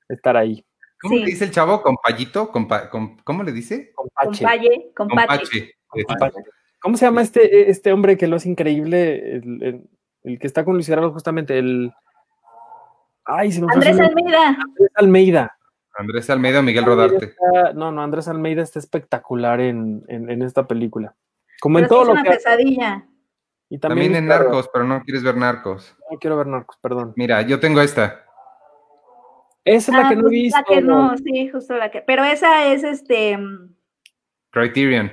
estar 0.09 0.37
ahí. 0.37 0.65
¿Cómo 1.01 1.15
Sí. 1.15 1.19
le 1.21 1.25
dice 1.27 1.45
el 1.45 1.51
chavo? 1.51 1.81
¿Compayito? 1.81 2.51
Compa- 2.51 2.89
com- 2.89 3.17
¿Cómo 3.23 3.43
le 3.43 3.51
dice? 3.51 3.91
Con 3.93 4.07
Con 4.09 4.31
Pache. 4.31 4.43
Pache, 4.43 4.91
con 4.95 5.07
Pache. 5.09 5.71
Compache. 5.87 6.17
Pache. 6.19 6.49
¿Cómo 6.81 6.97
se 6.97 7.05
llama 7.05 7.21
este, 7.21 7.69
este 7.69 7.91
hombre 7.91 8.17
que 8.17 8.27
lo 8.27 8.37
es 8.37 8.45
increíble? 8.45 9.35
El, 9.37 9.63
el- 9.63 9.89
el 10.23 10.39
que 10.39 10.47
está 10.47 10.63
con 10.65 10.73
Luis 10.73 10.87
Gerardo 10.87 11.11
justamente, 11.11 11.57
el... 11.59 11.91
Ay, 13.25 13.51
se 13.51 13.61
me 13.61 13.67
fue 13.73 13.81
su 13.83 13.89
Andrés. 13.89 14.07
Almeida. 14.09 14.47
Andrés 14.47 14.91
Almeida. 14.95 15.57
Andrés 15.97 16.29
Almeida 16.29 16.59
o 16.59 16.63
Miguel 16.63 16.85
Rodarte. 16.85 17.25
Está- 17.25 17.73
no, 17.73 17.91
no, 17.91 18.01
Andrés 18.01 18.27
Almeida 18.27 18.61
está 18.63 18.79
espectacular 18.79 19.59
en, 19.61 20.03
en- 20.07 20.29
en 20.29 20.41
esta 20.41 20.65
película. 20.67 21.15
Como 21.61 21.79
en 21.79 21.85
Pero 21.85 21.87
sí 21.87 21.93
todo 21.95 22.01
es 22.01 22.07
lo 22.07 22.13
una 22.13 22.23
que 22.23 22.29
hace. 22.29 22.37
pesadilla. 22.37 23.05
Y 23.75 23.79
También, 23.79 24.13
también, 24.13 24.23
en 24.23 24.29
Narcos, 24.29 24.69
pero 24.71 24.85
no 24.85 25.01
quieres 25.01 25.21
ver 25.21 25.35
Narcos. 25.35 25.93
No 26.09 26.17
quiero 26.17 26.37
ver 26.37 26.47
Narcos, 26.47 26.77
perdón. 26.81 27.11
Mira, 27.17 27.41
yo 27.41 27.59
tengo 27.59 27.81
esta. 27.81 28.23
Esa 29.65 29.91
es 29.91 29.97
la 29.97 30.05
Ah, 30.05 30.09
que 30.09 30.15
no 30.15 30.21
he 30.21 30.23
pues, 30.23 30.31
visto. 30.31 30.57
La 30.59 30.63
que 30.63 30.81
no, 30.81 31.17
sí, 31.17 31.49
justo 31.49 31.75
la 31.75 31.91
que. 31.91 32.01
Pero 32.01 32.23
esa 32.23 32.67
es 32.67 32.85
este. 32.85 33.37
mm, 33.37 33.75
Criterion. 34.51 35.11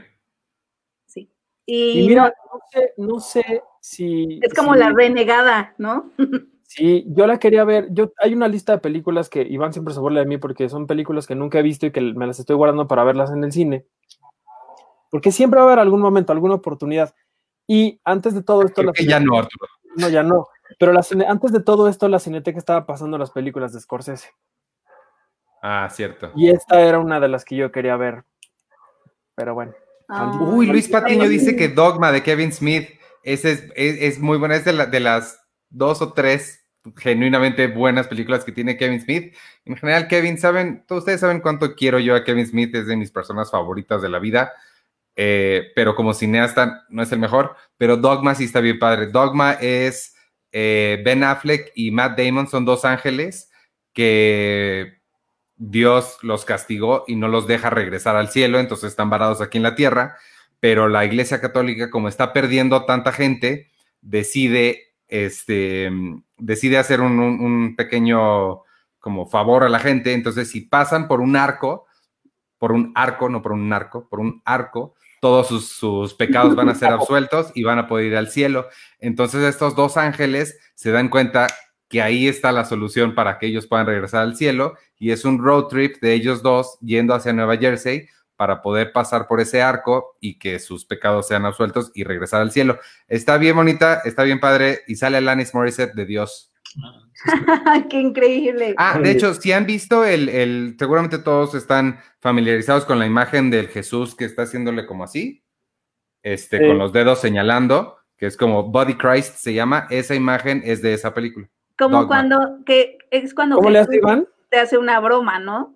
Sí. 1.06 1.28
Y, 1.66 2.02
Y 2.04 2.08
mira, 2.08 2.22
no, 2.22 2.28
no 2.52 2.60
sé, 2.70 2.92
no 2.98 3.18
sé 3.20 3.62
si. 3.80 4.38
es 4.40 4.54
como 4.54 4.74
si- 4.74 4.78
la 4.78 4.90
renegada, 4.92 5.74
¿no? 5.78 6.10
Sí, 6.64 7.04
yo 7.08 7.26
la 7.26 7.38
quería 7.38 7.64
ver. 7.64 7.88
Yo, 7.90 8.12
hay 8.16 8.32
una 8.32 8.48
lista 8.48 8.72
de 8.72 8.78
películas 8.78 9.28
que 9.28 9.42
Iván 9.42 9.74
siempre 9.74 9.92
se 9.92 10.00
burla 10.00 10.20
de 10.20 10.26
mí 10.26 10.38
porque 10.38 10.70
son 10.70 10.86
películas 10.86 11.26
que 11.26 11.34
nunca 11.34 11.58
he 11.58 11.62
visto 11.62 11.84
y 11.84 11.90
que 11.90 12.00
me 12.00 12.26
las 12.26 12.38
estoy 12.38 12.56
guardando 12.56 12.88
para 12.88 13.04
verlas 13.04 13.30
en 13.30 13.44
el 13.44 13.52
cine. 13.52 13.84
Porque 15.10 15.32
siempre 15.32 15.58
va 15.58 15.64
a 15.64 15.66
haber 15.66 15.80
algún 15.80 16.00
momento, 16.00 16.32
alguna 16.32 16.54
oportunidad. 16.54 17.14
Y 17.66 18.00
antes 18.04 18.34
de 18.34 18.42
todo 18.42 18.62
esto, 18.62 18.76
Creo 18.82 18.86
la 18.88 18.92
que 18.92 19.04
ya 19.06 19.20
no, 19.20 19.38
Arturo. 19.38 19.66
No, 19.96 20.08
ya 20.08 20.22
no. 20.22 20.48
Pero 20.78 20.92
la 20.92 21.02
cine- 21.02 21.26
antes 21.28 21.52
de 21.52 21.60
todo 21.60 21.88
esto, 21.88 22.08
la 22.08 22.18
Cineteca 22.18 22.58
estaba 22.58 22.86
pasando 22.86 23.18
las 23.18 23.30
películas 23.30 23.72
de 23.72 23.80
Scorsese. 23.80 24.30
Ah, 25.62 25.88
cierto. 25.90 26.32
Y 26.34 26.48
esta 26.50 26.80
era 26.80 26.98
una 26.98 27.20
de 27.20 27.28
las 27.28 27.44
que 27.44 27.56
yo 27.56 27.70
quería 27.70 27.96
ver. 27.96 28.24
Pero 29.34 29.54
bueno. 29.54 29.72
Ah, 30.08 30.36
Uy, 30.40 30.66
Luis 30.66 30.88
Patiño 30.88 31.28
dice 31.28 31.56
que 31.56 31.68
Dogma 31.68 32.10
de 32.12 32.22
Kevin 32.22 32.52
Smith 32.52 32.88
ese 33.22 33.52
es, 33.52 33.64
es, 33.76 34.02
es 34.02 34.18
muy 34.18 34.38
buena. 34.38 34.56
Es 34.56 34.64
de, 34.64 34.72
la- 34.72 34.86
de 34.86 35.00
las 35.00 35.40
dos 35.70 36.02
o 36.02 36.12
tres 36.12 36.66
genuinamente 36.96 37.68
buenas 37.68 38.08
películas 38.08 38.44
que 38.44 38.50
tiene 38.50 38.76
Kevin 38.76 39.00
Smith. 39.00 39.36
En 39.64 39.76
general, 39.76 40.08
Kevin, 40.08 40.36
saben, 40.38 40.84
todos 40.88 41.02
ustedes 41.02 41.20
saben 41.20 41.40
cuánto 41.40 41.76
quiero 41.76 42.00
yo 42.00 42.16
a 42.16 42.24
Kevin 42.24 42.46
Smith, 42.46 42.74
es 42.74 42.86
de 42.88 42.96
mis 42.96 43.12
personas 43.12 43.50
favoritas 43.52 44.02
de 44.02 44.08
la 44.08 44.18
vida. 44.18 44.52
Eh, 45.14 45.72
pero 45.74 45.94
como 45.94 46.14
cineasta 46.14 46.86
no 46.88 47.02
es 47.02 47.12
el 47.12 47.18
mejor, 47.18 47.54
pero 47.76 47.96
Dogma 47.96 48.34
sí 48.34 48.44
está 48.44 48.60
bien 48.60 48.78
padre. 48.78 49.08
Dogma 49.08 49.52
es 49.52 50.14
eh, 50.52 51.02
Ben 51.04 51.24
Affleck 51.24 51.72
y 51.74 51.90
Matt 51.90 52.18
Damon, 52.18 52.48
son 52.48 52.64
dos 52.64 52.84
ángeles 52.84 53.50
que 53.92 55.02
Dios 55.56 56.18
los 56.22 56.44
castigó 56.44 57.04
y 57.06 57.16
no 57.16 57.28
los 57.28 57.46
deja 57.46 57.70
regresar 57.70 58.16
al 58.16 58.30
cielo, 58.30 58.58
entonces 58.58 58.90
están 58.90 59.10
varados 59.10 59.40
aquí 59.40 59.58
en 59.58 59.62
la 59.62 59.74
tierra, 59.74 60.16
pero 60.60 60.88
la 60.88 61.04
Iglesia 61.04 61.40
Católica, 61.40 61.90
como 61.90 62.08
está 62.08 62.32
perdiendo 62.32 62.84
tanta 62.84 63.12
gente, 63.12 63.68
decide, 64.00 64.94
este, 65.08 65.90
decide 66.36 66.78
hacer 66.78 67.00
un, 67.00 67.74
pequeño 67.76 68.62
como 68.98 69.26
favor 69.26 69.64
a 69.64 69.68
la 69.68 69.78
gente, 69.78 70.12
entonces 70.12 70.50
si 70.50 70.62
pasan 70.62 71.08
por 71.08 71.20
un 71.20 71.36
arco, 71.36 71.86
por 72.58 72.72
un 72.72 72.92
arco, 72.94 73.28
no 73.28 73.42
por 73.42 73.52
un 73.52 73.68
narco, 73.68 74.08
por 74.08 74.20
un 74.20 74.42
arco, 74.44 74.94
todos 75.23 75.47
sus, 75.47 75.68
sus 75.68 76.14
pecados 76.14 76.57
van 76.57 76.68
a 76.68 76.75
ser 76.75 76.89
absueltos 76.93 77.53
y 77.55 77.62
van 77.62 77.79
a 77.79 77.87
poder 77.87 78.07
ir 78.07 78.16
al 78.16 78.29
cielo. 78.29 78.66
Entonces 78.99 79.45
estos 79.45 79.77
dos 79.77 79.97
ángeles 79.97 80.59
se 80.75 80.91
dan 80.91 81.09
cuenta 81.09 81.47
que 81.89 82.03
ahí 82.03 82.27
está 82.27 82.51
la 82.51 82.64
solución 82.64 83.14
para 83.14 83.39
que 83.39 83.47
ellos 83.47 83.68
puedan 83.68 83.87
regresar 83.87 84.23
al 84.23 84.35
cielo 84.35 84.75
y 84.99 85.12
es 85.12 85.25
un 85.25 85.39
road 85.39 85.68
trip 85.68 86.01
de 86.03 86.12
ellos 86.14 86.43
dos 86.43 86.77
yendo 86.81 87.14
hacia 87.14 87.33
Nueva 87.33 87.57
Jersey 87.57 88.09
para 88.35 88.62
poder 88.62 88.91
pasar 88.91 89.29
por 89.29 89.41
ese 89.41 89.62
arco 89.62 90.16
y 90.20 90.41
que 90.41 90.59
sus 90.59 90.85
pecados 90.85 91.29
sean 91.29 91.47
absueltos 91.47 91.93
y 91.95 92.03
regresar 92.03 92.41
al 92.41 92.51
cielo. 92.51 92.81
Está 93.07 93.39
bien 93.39 93.55
bonita, 93.55 94.03
está 94.05 94.25
bien 94.25 94.41
padre 94.41 94.81
y 94.89 94.97
sale 94.97 95.18
Alanis 95.18 95.55
Morissette 95.55 95.95
de 95.95 96.05
Dios. 96.05 96.51
Qué 97.91 98.01
increíble. 98.01 98.75
Ah, 98.79 98.99
de 98.99 99.11
hecho, 99.11 99.35
si 99.35 99.53
han 99.53 99.66
visto 99.66 100.05
el, 100.05 100.29
el, 100.29 100.77
seguramente 100.79 101.18
todos 101.18 101.55
están 101.55 101.99
familiarizados 102.20 102.85
con 102.85 102.99
la 102.99 103.07
imagen 103.07 103.51
del 103.51 103.68
Jesús 103.68 104.14
que 104.14 104.25
está 104.25 104.43
haciéndole 104.43 104.87
como 104.87 105.05
así, 105.05 105.43
este, 106.23 106.59
Sí. 106.59 106.66
con 106.66 106.79
los 106.79 106.93
dedos 106.93 107.20
señalando, 107.20 107.99
que 108.16 108.27
es 108.27 108.37
como 108.37 108.64
Body 108.64 108.95
Christ 108.95 109.37
se 109.37 109.55
llama, 109.55 109.87
esa 109.91 110.14
imagen 110.14 110.62
es 110.64 110.83
de 110.83 110.95
esa 110.95 111.12
película. 111.14 111.49
Como 111.79 111.97
Dogma. 112.03 112.09
cuando, 112.09 112.64
que 112.64 112.99
es 113.11 113.35
cuando 113.35 113.57
¿Cómo 113.57 113.70
le 113.70 113.79
hace 113.81 113.93
Jesús 113.93 114.03
Iván? 114.09 114.29
te 114.51 114.59
hace 114.59 114.79
una 114.79 115.01
broma, 115.01 115.39
¿no? 115.39 115.75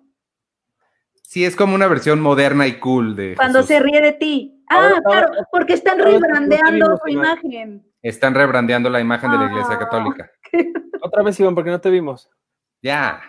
Sí, 1.23 1.43
es 1.43 1.55
como 1.57 1.75
una 1.75 1.87
versión 1.87 2.21
moderna 2.21 2.67
y 2.67 2.79
cool 2.79 3.15
de 3.15 3.35
Cuando 3.35 3.59
Jesús. 3.59 3.67
se 3.75 3.79
ríe 3.81 3.99
de 3.99 4.13
ti. 4.13 4.63
Ah, 4.69 5.01
claro, 5.05 5.27
porque 5.51 5.73
están 5.73 5.99
a 5.99 6.05
ver, 6.05 6.13
¿cómo 6.13 6.25
rebrandeando 6.25 6.97
su 7.03 7.09
imagen. 7.09 7.83
Están 8.01 8.33
rebrandeando 8.35 8.89
la 8.89 9.01
imagen 9.01 9.31
de 9.31 9.37
la 9.37 9.45
Iglesia 9.45 9.75
Ah. 9.75 9.79
Otra 11.01 11.23
vez, 11.23 11.39
Iván, 11.39 11.55
porque 11.55 11.69
no 11.71 11.81
te 11.81 11.89
vimos. 11.89 12.29
Ya. 12.81 13.21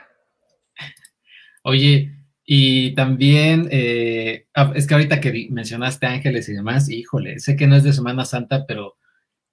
Oye, 1.64 2.14
y 2.44 2.94
también, 2.94 3.68
eh, 3.70 4.46
ah, 4.54 4.72
es 4.74 4.86
que 4.86 4.94
ahorita 4.94 5.20
que 5.20 5.48
mencionaste 5.50 6.06
ángeles 6.06 6.48
y 6.48 6.54
demás, 6.54 6.88
híjole, 6.88 7.38
sé 7.40 7.56
que 7.56 7.66
no 7.66 7.76
es 7.76 7.84
de 7.84 7.92
Semana 7.92 8.24
Santa, 8.24 8.64
pero 8.66 8.96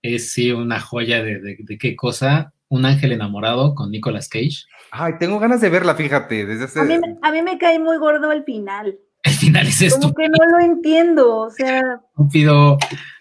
es 0.02 0.32
sí 0.32 0.52
una 0.52 0.80
joya 0.80 1.24
de, 1.24 1.40
de- 1.40 1.58
de 1.60 1.78
qué 1.78 1.96
cosa, 1.96 2.54
un 2.70 2.86
ángel 2.86 3.12
enamorado 3.12 3.76
con 3.76 3.92
Nicolas 3.92 4.30
Cage. 4.30 4.66
Ay, 4.92 5.14
tengo 5.20 5.40
ganas 5.40 5.62
de 5.62 5.70
verla, 5.70 5.96
fíjate, 5.96 6.46
desde 6.46 6.66
hace... 6.66 6.80
A 6.80 6.84
mí, 6.84 6.98
me- 7.00 7.18
a 7.22 7.32
mí 7.32 7.42
me 7.42 7.58
cae 7.58 7.80
muy 7.80 7.98
gordo 7.98 8.32
el 8.32 8.44
final. 8.44 8.98
El 9.24 9.34
final 9.34 9.66
es 9.68 9.78
Como 9.80 9.88
estúpido. 9.88 10.14
que 10.16 10.30
no 10.30 10.46
lo 10.58 10.64
entiendo. 10.64 11.36
O 11.38 11.50
sea, 11.50 11.82
estúpido. 12.12 12.78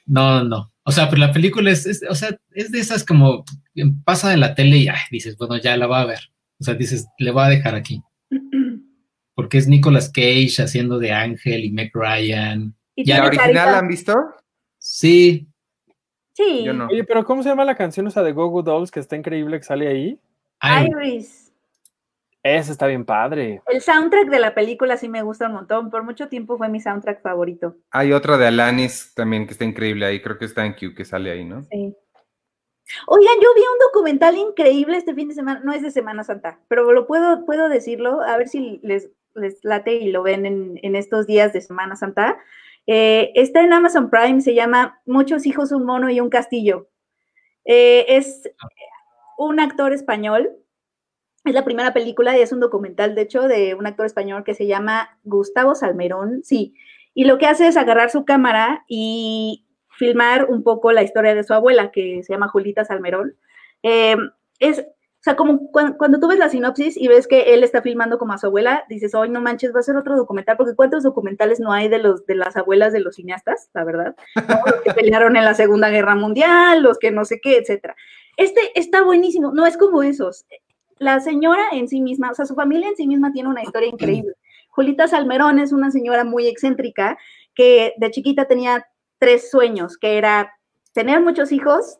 No, 0.07 0.45
no. 0.45 0.71
O 0.87 0.93
sea, 0.93 1.09
pero 1.09 1.20
la 1.20 1.32
película 1.32 1.70
es, 1.70 1.87
es- 1.87 2.03
o 2.09 2.14
sea, 2.14 2.37
es 2.53 2.70
de 2.70 2.80
esas 2.80 3.05
como 3.05 3.45
pasa 4.05 4.32
en 4.35 4.41
la 4.41 4.55
tele 4.55 4.78
y 4.78 4.89
ay, 4.89 4.99
dices, 5.11 5.37
bueno, 5.37 5.57
ya 5.57 5.76
la 5.76 5.87
va 5.87 6.01
a 6.03 6.07
ver. 6.07 6.20
O 6.61 6.64
sea, 6.64 6.74
dices, 6.74 7.07
le 7.18 7.30
voy 7.30 7.45
a 7.45 7.49
dejar 7.49 7.74
aquí. 7.74 8.03
Porque 9.35 9.59
es 9.59 9.66
Nicolas 9.66 10.11
Cage 10.11 10.62
haciendo 10.62 10.99
de 10.99 11.12
Ángel 11.12 11.64
y 11.64 11.72
Meg 11.72 11.91
Ryan. 11.95 12.74
y 12.95 13.05
Ya, 13.05 13.18
¿La 13.18 13.26
original 13.26 13.55
la 13.55 13.78
han 13.78 13.89
visto? 13.89 14.14
Sí, 14.78 15.49
Sí, 16.37 16.64
Yo 16.64 16.72
no. 16.72 16.89
Oye, 16.89 17.05
pero 17.05 17.24
¿cómo 17.24 17.45
se 17.45 17.49
llama 17.49 17.64
la 17.64 17.76
canción 17.76 18.09
esa 18.09 18.22
de 18.24 18.32
Go 18.32 18.49
Go 18.49 18.62
Dolls 18.64 18.91
que 18.91 18.99
está 18.99 19.14
increíble 19.16 19.57
que 19.59 19.62
sale 19.64 19.87
ahí? 19.87 20.18
Iris. 20.62 21.44
Esa 22.45 22.73
está 22.73 22.87
bien 22.87 23.07
padre. 23.07 23.63
El 23.67 23.81
soundtrack 23.81 24.29
de 24.29 24.39
la 24.39 24.55
película 24.55 24.99
sí 24.99 25.09
me 25.09 25.23
gusta 25.23 25.47
un 25.47 25.55
montón. 25.55 25.91
Por 25.91 26.03
mucho 26.03 26.29
tiempo 26.29 26.59
fue 26.59 26.69
mi 26.69 26.79
soundtrack 26.79 27.23
favorito. 27.23 27.77
Hay 27.91 28.13
otra 28.13 28.37
de 28.37 28.47
Alanis 28.47 29.15
también 29.15 29.47
que 29.47 29.53
está 29.53 29.65
increíble 29.65 30.05
ahí, 30.05 30.21
creo 30.21 30.37
que 30.37 30.45
está 30.45 30.67
en 30.67 30.75
Q 30.75 30.95
que 30.95 31.07
sale 31.07 31.31
ahí, 31.31 31.43
¿no? 31.43 31.63
Sí. 31.63 31.97
Oigan, 33.07 33.35
yo 33.43 33.49
vi 33.57 33.63
un 33.63 33.79
documental 33.87 34.37
increíble 34.37 34.99
este 34.99 35.15
fin 35.15 35.29
de 35.29 35.35
semana, 35.35 35.63
no 35.65 35.73
es 35.73 35.81
de 35.81 35.91
Semana 35.91 36.23
Santa, 36.23 36.61
pero 36.69 36.93
lo 36.93 37.07
puedo, 37.07 37.47
puedo 37.47 37.71
decirlo, 37.71 38.21
a 38.21 38.37
ver 38.37 38.47
si 38.47 38.79
les, 38.83 39.11
les 39.35 39.65
late 39.65 39.95
y 39.95 40.11
lo 40.11 40.23
ven 40.23 40.45
en, 40.45 40.79
en 40.83 40.97
estos 40.97 41.27
días 41.27 41.55
de 41.55 41.63
Semana 41.63 41.97
Santa. 41.97 42.37
Eh, 42.87 43.33
está 43.37 43.63
en 43.63 43.73
Amazon 43.73 44.11
Prime, 44.11 44.43
se 44.43 44.55
llama 44.55 45.01
Muchos 45.07 45.47
hijos, 45.47 45.73
un 45.73 45.87
mono 45.87 46.11
y 46.11 46.21
un 46.21 46.29
castillo. 46.29 46.91
Eh, 47.65 48.05
es 48.07 48.51
un 49.39 49.61
actor 49.61 49.95
español, 49.95 50.51
es 51.45 51.55
la 51.55 51.65
primera 51.65 51.93
película 51.93 52.37
y 52.37 52.41
es 52.41 52.53
un 52.53 52.61
documental, 52.61 53.15
de 53.15 53.23
hecho, 53.23 53.43
de 53.43 53.75
un 53.75 53.87
actor 53.87 54.07
español 54.07 54.45
que 54.45 54.55
se 54.55 54.67
llama 54.67 55.19
Gustavo 55.25 55.75
Salmerón, 55.75 56.43
sí, 56.43 56.75
y 57.15 57.25
lo 57.25 57.39
que 57.39 57.47
hace 57.47 57.69
es 57.69 57.77
agarrar 57.77 58.11
su 58.11 58.25
cámara 58.25 58.85
y 58.89 59.65
filmar 59.91 60.47
un 60.47 60.63
poco 60.63 60.91
la 60.93 61.03
historia 61.03 61.35
de 61.35 61.45
su 61.45 61.55
abuela, 61.55 61.93
que 61.93 62.23
se 62.25 62.33
llama 62.33 62.49
Julita 62.49 62.85
Salmerón. 62.85 63.37
Eh, 63.83 64.17
es, 64.59 64.81
o 64.81 65.23
sea, 65.25 65.37
como 65.37 65.71
cuando, 65.71 65.97
cuando, 65.97 66.19
tú 66.19 66.29
ves 66.29 66.39
la 66.39 66.49
sinopsis 66.49 66.97
y 66.97 67.09
ves 67.09 67.27
que 67.27 67.55
él 67.55 67.63
está 67.63 67.81
filmando 67.83 68.19
como 68.19 68.33
a 68.33 68.39
su 68.39 68.47
abuela, 68.47 68.85
dices, 68.89 69.15
hoy 69.15 69.31
no 69.31 69.41
manches, 69.41 69.75
va 69.75 69.81
a 69.81 69.85
ser 69.85 69.97
otro 69.97 70.17
documental, 70.17 70.57
porque 70.57 70.75
¿cuántos 70.75 71.03
documentales 71.03 71.61
no 71.61 71.73
hay 71.73 71.89
de, 71.89 71.99
los, 71.99 72.27
de 72.27 72.35
las 72.35 72.57
abuelas 72.57 72.93
de 72.93 73.01
los 73.01 73.15
cineastas, 73.15 73.71
la 73.73 73.85
verdad? 73.85 74.17
¿No? 74.49 74.59
Los 74.67 74.83
que 74.83 74.93
pelearon 74.93 75.37
en 75.37 75.45
la 75.45 75.55
Segunda 75.55 75.89
Guerra 75.89 76.15
Mundial, 76.15 76.83
los 76.83 76.99
que 76.99 77.11
no 77.11 77.25
sé 77.25 77.41
qué, 77.41 77.59
etcétera. 77.59 77.95
Este 78.37 78.61
está 78.75 79.03
buenísimo, 79.03 79.53
no 79.53 79.65
es 79.67 79.77
como 79.77 80.03
esos. 80.03 80.45
La 80.99 81.21
señora 81.21 81.69
en 81.73 81.89
sí 81.89 82.01
misma, 82.01 82.31
o 82.31 82.35
sea, 82.35 82.47
su 82.47 82.55
familia 82.55 82.89
en 82.89 82.97
sí 82.97 83.07
misma 83.07 83.33
tiene 83.33 83.49
una 83.49 83.63
historia 83.63 83.89
increíble. 83.89 84.35
Julita 84.71 85.07
Salmerón 85.07 85.59
es 85.59 85.73
una 85.73 85.91
señora 85.91 86.25
muy 86.25 86.47
excéntrica 86.47 87.17
que 87.55 87.95
de 87.97 88.11
chiquita 88.11 88.47
tenía 88.47 88.87
tres 89.19 89.51
sueños, 89.51 89.97
que 89.97 90.19
era 90.19 90.53
tener 90.93 91.21
muchos 91.21 91.53
hijos, 91.53 91.99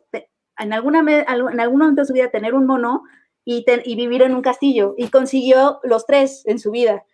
en, 0.57 0.73
alguna, 0.73 0.99
en 0.99 1.59
algún 1.59 1.79
momento 1.79 2.01
de 2.01 2.07
su 2.07 2.13
vida 2.13 2.31
tener 2.31 2.53
un 2.53 2.65
mono 2.65 3.03
y, 3.43 3.63
ten, 3.65 3.81
y, 3.85 3.95
vivir 3.95 4.21
en 4.21 4.35
un 4.35 4.41
castillo. 4.41 4.95
Y 4.97 5.09
consiguió 5.09 5.79
los 5.83 6.05
tres 6.05 6.43
en 6.45 6.59
su 6.59 6.71
vida. 6.71 7.05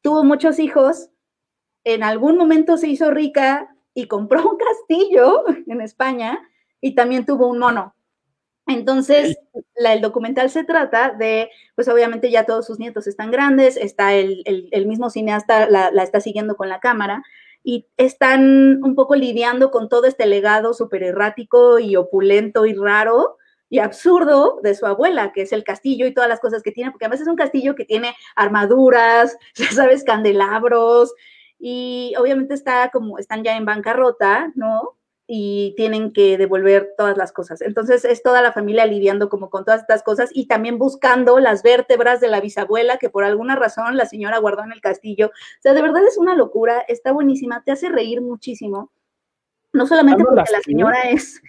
Tuvo 0.00 0.24
muchos 0.24 0.58
hijos, 0.58 1.10
en 1.84 2.02
algún 2.02 2.36
momento 2.36 2.76
se 2.76 2.88
hizo 2.88 3.10
rica 3.10 3.74
y 3.94 4.06
compró 4.06 4.48
un 4.48 4.56
castillo 4.56 5.44
en 5.66 5.80
España 5.80 6.40
y 6.80 6.94
también 6.94 7.26
tuvo 7.26 7.48
un 7.48 7.58
mono. 7.58 7.94
Entonces, 8.66 9.36
la, 9.76 9.92
el 9.94 10.00
documental 10.00 10.50
se 10.50 10.64
trata 10.64 11.10
de, 11.10 11.50
pues 11.74 11.88
obviamente 11.88 12.30
ya 12.30 12.44
todos 12.44 12.66
sus 12.66 12.78
nietos 12.78 13.06
están 13.06 13.30
grandes, 13.30 13.76
está 13.76 14.14
el, 14.14 14.42
el, 14.44 14.68
el 14.70 14.86
mismo 14.86 15.10
cineasta, 15.10 15.68
la, 15.68 15.90
la 15.90 16.02
está 16.02 16.20
siguiendo 16.20 16.56
con 16.56 16.68
la 16.68 16.80
cámara, 16.80 17.22
y 17.64 17.86
están 17.96 18.82
un 18.82 18.94
poco 18.94 19.14
lidiando 19.14 19.70
con 19.70 19.88
todo 19.88 20.06
este 20.06 20.26
legado 20.26 20.74
súper 20.74 21.02
errático 21.02 21.78
y 21.78 21.96
opulento 21.96 22.66
y 22.66 22.74
raro 22.74 23.36
y 23.68 23.78
absurdo 23.78 24.60
de 24.62 24.74
su 24.74 24.84
abuela, 24.84 25.32
que 25.32 25.42
es 25.42 25.52
el 25.52 25.64
castillo 25.64 26.06
y 26.06 26.12
todas 26.12 26.28
las 26.28 26.40
cosas 26.40 26.62
que 26.62 26.72
tiene, 26.72 26.90
porque 26.90 27.06
además 27.06 27.22
es 27.22 27.28
un 27.28 27.36
castillo 27.36 27.74
que 27.74 27.86
tiene 27.86 28.14
armaduras, 28.36 29.36
ya 29.54 29.70
sabes, 29.72 30.04
candelabros, 30.04 31.14
y 31.58 32.12
obviamente 32.18 32.54
está 32.54 32.90
como, 32.90 33.18
están 33.18 33.44
ya 33.44 33.56
en 33.56 33.64
bancarrota, 33.64 34.52
¿no? 34.56 34.98
Y 35.34 35.72
tienen 35.78 36.12
que 36.12 36.36
devolver 36.36 36.92
todas 36.94 37.16
las 37.16 37.32
cosas. 37.32 37.62
Entonces 37.62 38.04
es 38.04 38.22
toda 38.22 38.42
la 38.42 38.52
familia 38.52 38.84
lidiando 38.84 39.30
como 39.30 39.48
con 39.48 39.64
todas 39.64 39.80
estas 39.80 40.02
cosas 40.02 40.28
y 40.30 40.46
también 40.46 40.76
buscando 40.76 41.38
las 41.38 41.62
vértebras 41.62 42.20
de 42.20 42.28
la 42.28 42.42
bisabuela 42.42 42.98
que 42.98 43.08
por 43.08 43.24
alguna 43.24 43.56
razón 43.56 43.96
la 43.96 44.04
señora 44.04 44.36
guardó 44.36 44.62
en 44.62 44.72
el 44.72 44.82
castillo. 44.82 45.28
O 45.28 45.62
sea, 45.62 45.72
de 45.72 45.80
verdad 45.80 46.06
es 46.06 46.18
una 46.18 46.34
locura, 46.34 46.84
está 46.86 47.12
buenísima, 47.12 47.62
te 47.64 47.72
hace 47.72 47.88
reír 47.88 48.20
muchísimo. 48.20 48.92
No 49.72 49.86
solamente 49.86 50.22
porque 50.22 50.52
la 50.52 50.60
señora 50.60 51.00
es, 51.08 51.40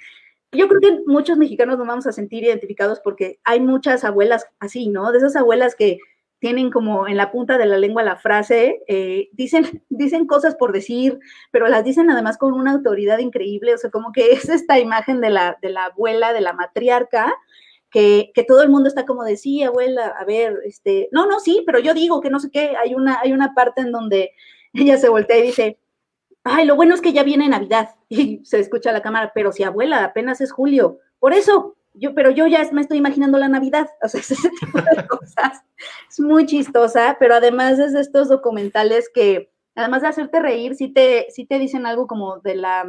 yo 0.54 0.70
creo 0.70 0.80
que 0.80 1.02
muchos 1.06 1.38
mexicanos 1.38 1.78
nos 1.78 1.86
vamos 1.86 2.08
a 2.08 2.14
sentir 2.14 2.46
identificados 2.46 3.02
porque 3.02 3.42
hay 3.44 3.60
muchas 3.60 4.06
abuelas 4.06 4.46
así, 4.60 4.88
¿no? 4.88 5.12
De 5.12 5.18
esas 5.18 5.36
abuelas 5.36 5.76
que 5.76 5.98
tienen 6.44 6.72
como 6.72 7.08
en 7.08 7.16
la 7.16 7.32
punta 7.32 7.58
de 7.58 7.66
la 7.66 7.78
lengua 7.78 8.04
la 8.04 8.18
frase, 8.18 8.84
eh, 8.90 9.30
dicen, 9.32 9.82
dicen 9.90 10.28
cosas 10.28 10.56
por 10.56 10.74
decir, 10.74 11.18
pero 11.52 11.70
las 11.70 11.86
dicen 11.86 12.12
además 12.12 12.38
con 12.38 12.52
una 12.52 12.74
autoridad 12.74 13.20
increíble, 13.20 13.74
o 13.74 13.78
sea, 13.78 13.90
como 13.90 14.12
que 14.12 14.34
es 14.34 14.50
esta 14.50 14.78
imagen 14.78 15.22
de 15.22 15.30
la, 15.30 15.58
de 15.62 15.70
la 15.70 15.86
abuela, 15.86 16.34
de 16.34 16.42
la 16.42 16.52
matriarca, 16.52 17.34
que, 17.90 18.34
que, 18.36 18.44
todo 18.44 18.62
el 18.62 18.68
mundo 18.68 18.90
está 18.90 19.06
como 19.06 19.24
de, 19.24 19.38
sí, 19.38 19.64
abuela, 19.64 20.08
a 20.20 20.26
ver, 20.26 20.60
este, 20.66 21.08
no, 21.14 21.28
no, 21.28 21.40
sí, 21.40 21.64
pero 21.66 21.80
yo 21.80 21.94
digo 21.94 22.20
que 22.20 22.30
no 22.30 22.42
sé 22.42 22.52
qué, 22.52 22.76
hay 22.76 22.94
una, 22.94 23.22
hay 23.22 23.32
una 23.32 23.54
parte 23.54 23.80
en 23.80 23.94
donde 23.94 24.32
ella 24.74 24.98
se 24.98 25.08
voltea 25.08 25.38
y 25.38 25.44
dice, 25.44 25.80
ay, 26.44 26.66
lo 26.66 26.76
bueno 26.76 26.94
es 26.94 27.00
que 27.00 27.14
ya 27.14 27.24
viene 27.24 27.48
Navidad, 27.48 27.96
y 28.10 28.44
se 28.44 28.60
escucha 28.60 28.92
la 28.92 29.02
cámara, 29.02 29.32
pero 29.34 29.54
si 29.54 29.64
abuela, 29.64 30.04
apenas 30.04 30.42
es 30.42 30.52
julio, 30.52 31.00
por 31.20 31.32
eso, 31.32 31.78
yo, 31.94 32.14
pero 32.14 32.32
yo 32.32 32.48
ya 32.48 32.68
me 32.72 32.82
estoy 32.82 32.98
imaginando 32.98 33.38
la 33.38 33.50
Navidad, 33.50 33.90
o 34.02 34.08
sea, 34.08 34.20
ese 34.22 34.36
tipo 34.60 34.80
de 34.80 35.08
cosas. 35.08 35.64
Es 36.10 36.20
muy 36.20 36.46
chistosa, 36.46 37.18
pero 37.20 37.36
además 37.36 37.80
es 37.80 37.94
de 37.94 38.02
estos 38.02 38.30
documentales 38.30 39.10
que, 39.14 39.52
además 39.76 40.02
de 40.02 40.08
hacerte 40.08 40.40
reír, 40.40 40.76
sí 40.76 40.90
te, 40.90 41.28
sí 41.30 41.46
te 41.46 41.60
dicen 41.60 41.86
algo 41.86 42.08
como 42.08 42.40
de 42.40 42.56
la, 42.56 42.86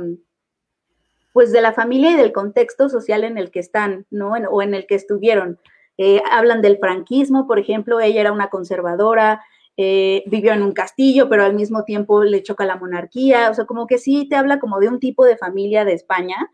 pues 1.32 1.52
de 1.52 1.60
la 1.60 1.72
familia 1.72 2.12
y 2.12 2.16
del 2.16 2.32
contexto 2.32 2.88
social 2.88 3.24
en 3.24 3.38
el 3.38 3.50
que 3.50 3.60
están, 3.60 4.06
¿no? 4.10 4.32
o 4.32 4.62
en 4.62 4.74
el 4.74 4.86
que 4.86 4.94
estuvieron. 4.94 5.58
Eh, 5.96 6.22
hablan 6.30 6.60
del 6.60 6.78
franquismo, 6.78 7.46
por 7.46 7.58
ejemplo, 7.58 8.00
ella 8.00 8.20
era 8.20 8.32
una 8.32 8.50
conservadora, 8.50 9.42
eh, 9.76 10.22
vivió 10.26 10.52
en 10.52 10.62
un 10.62 10.72
castillo, 10.72 11.28
pero 11.28 11.44
al 11.44 11.54
mismo 11.54 11.84
tiempo 11.84 12.22
le 12.24 12.42
choca 12.42 12.64
la 12.64 12.76
monarquía, 12.76 13.50
o 13.50 13.54
sea, 13.54 13.64
como 13.64 13.86
que 13.86 13.98
sí 13.98 14.28
te 14.28 14.36
habla 14.36 14.60
como 14.60 14.78
de 14.78 14.88
un 14.88 15.00
tipo 15.00 15.24
de 15.24 15.36
familia 15.36 15.84
de 15.84 15.94
España 15.94 16.50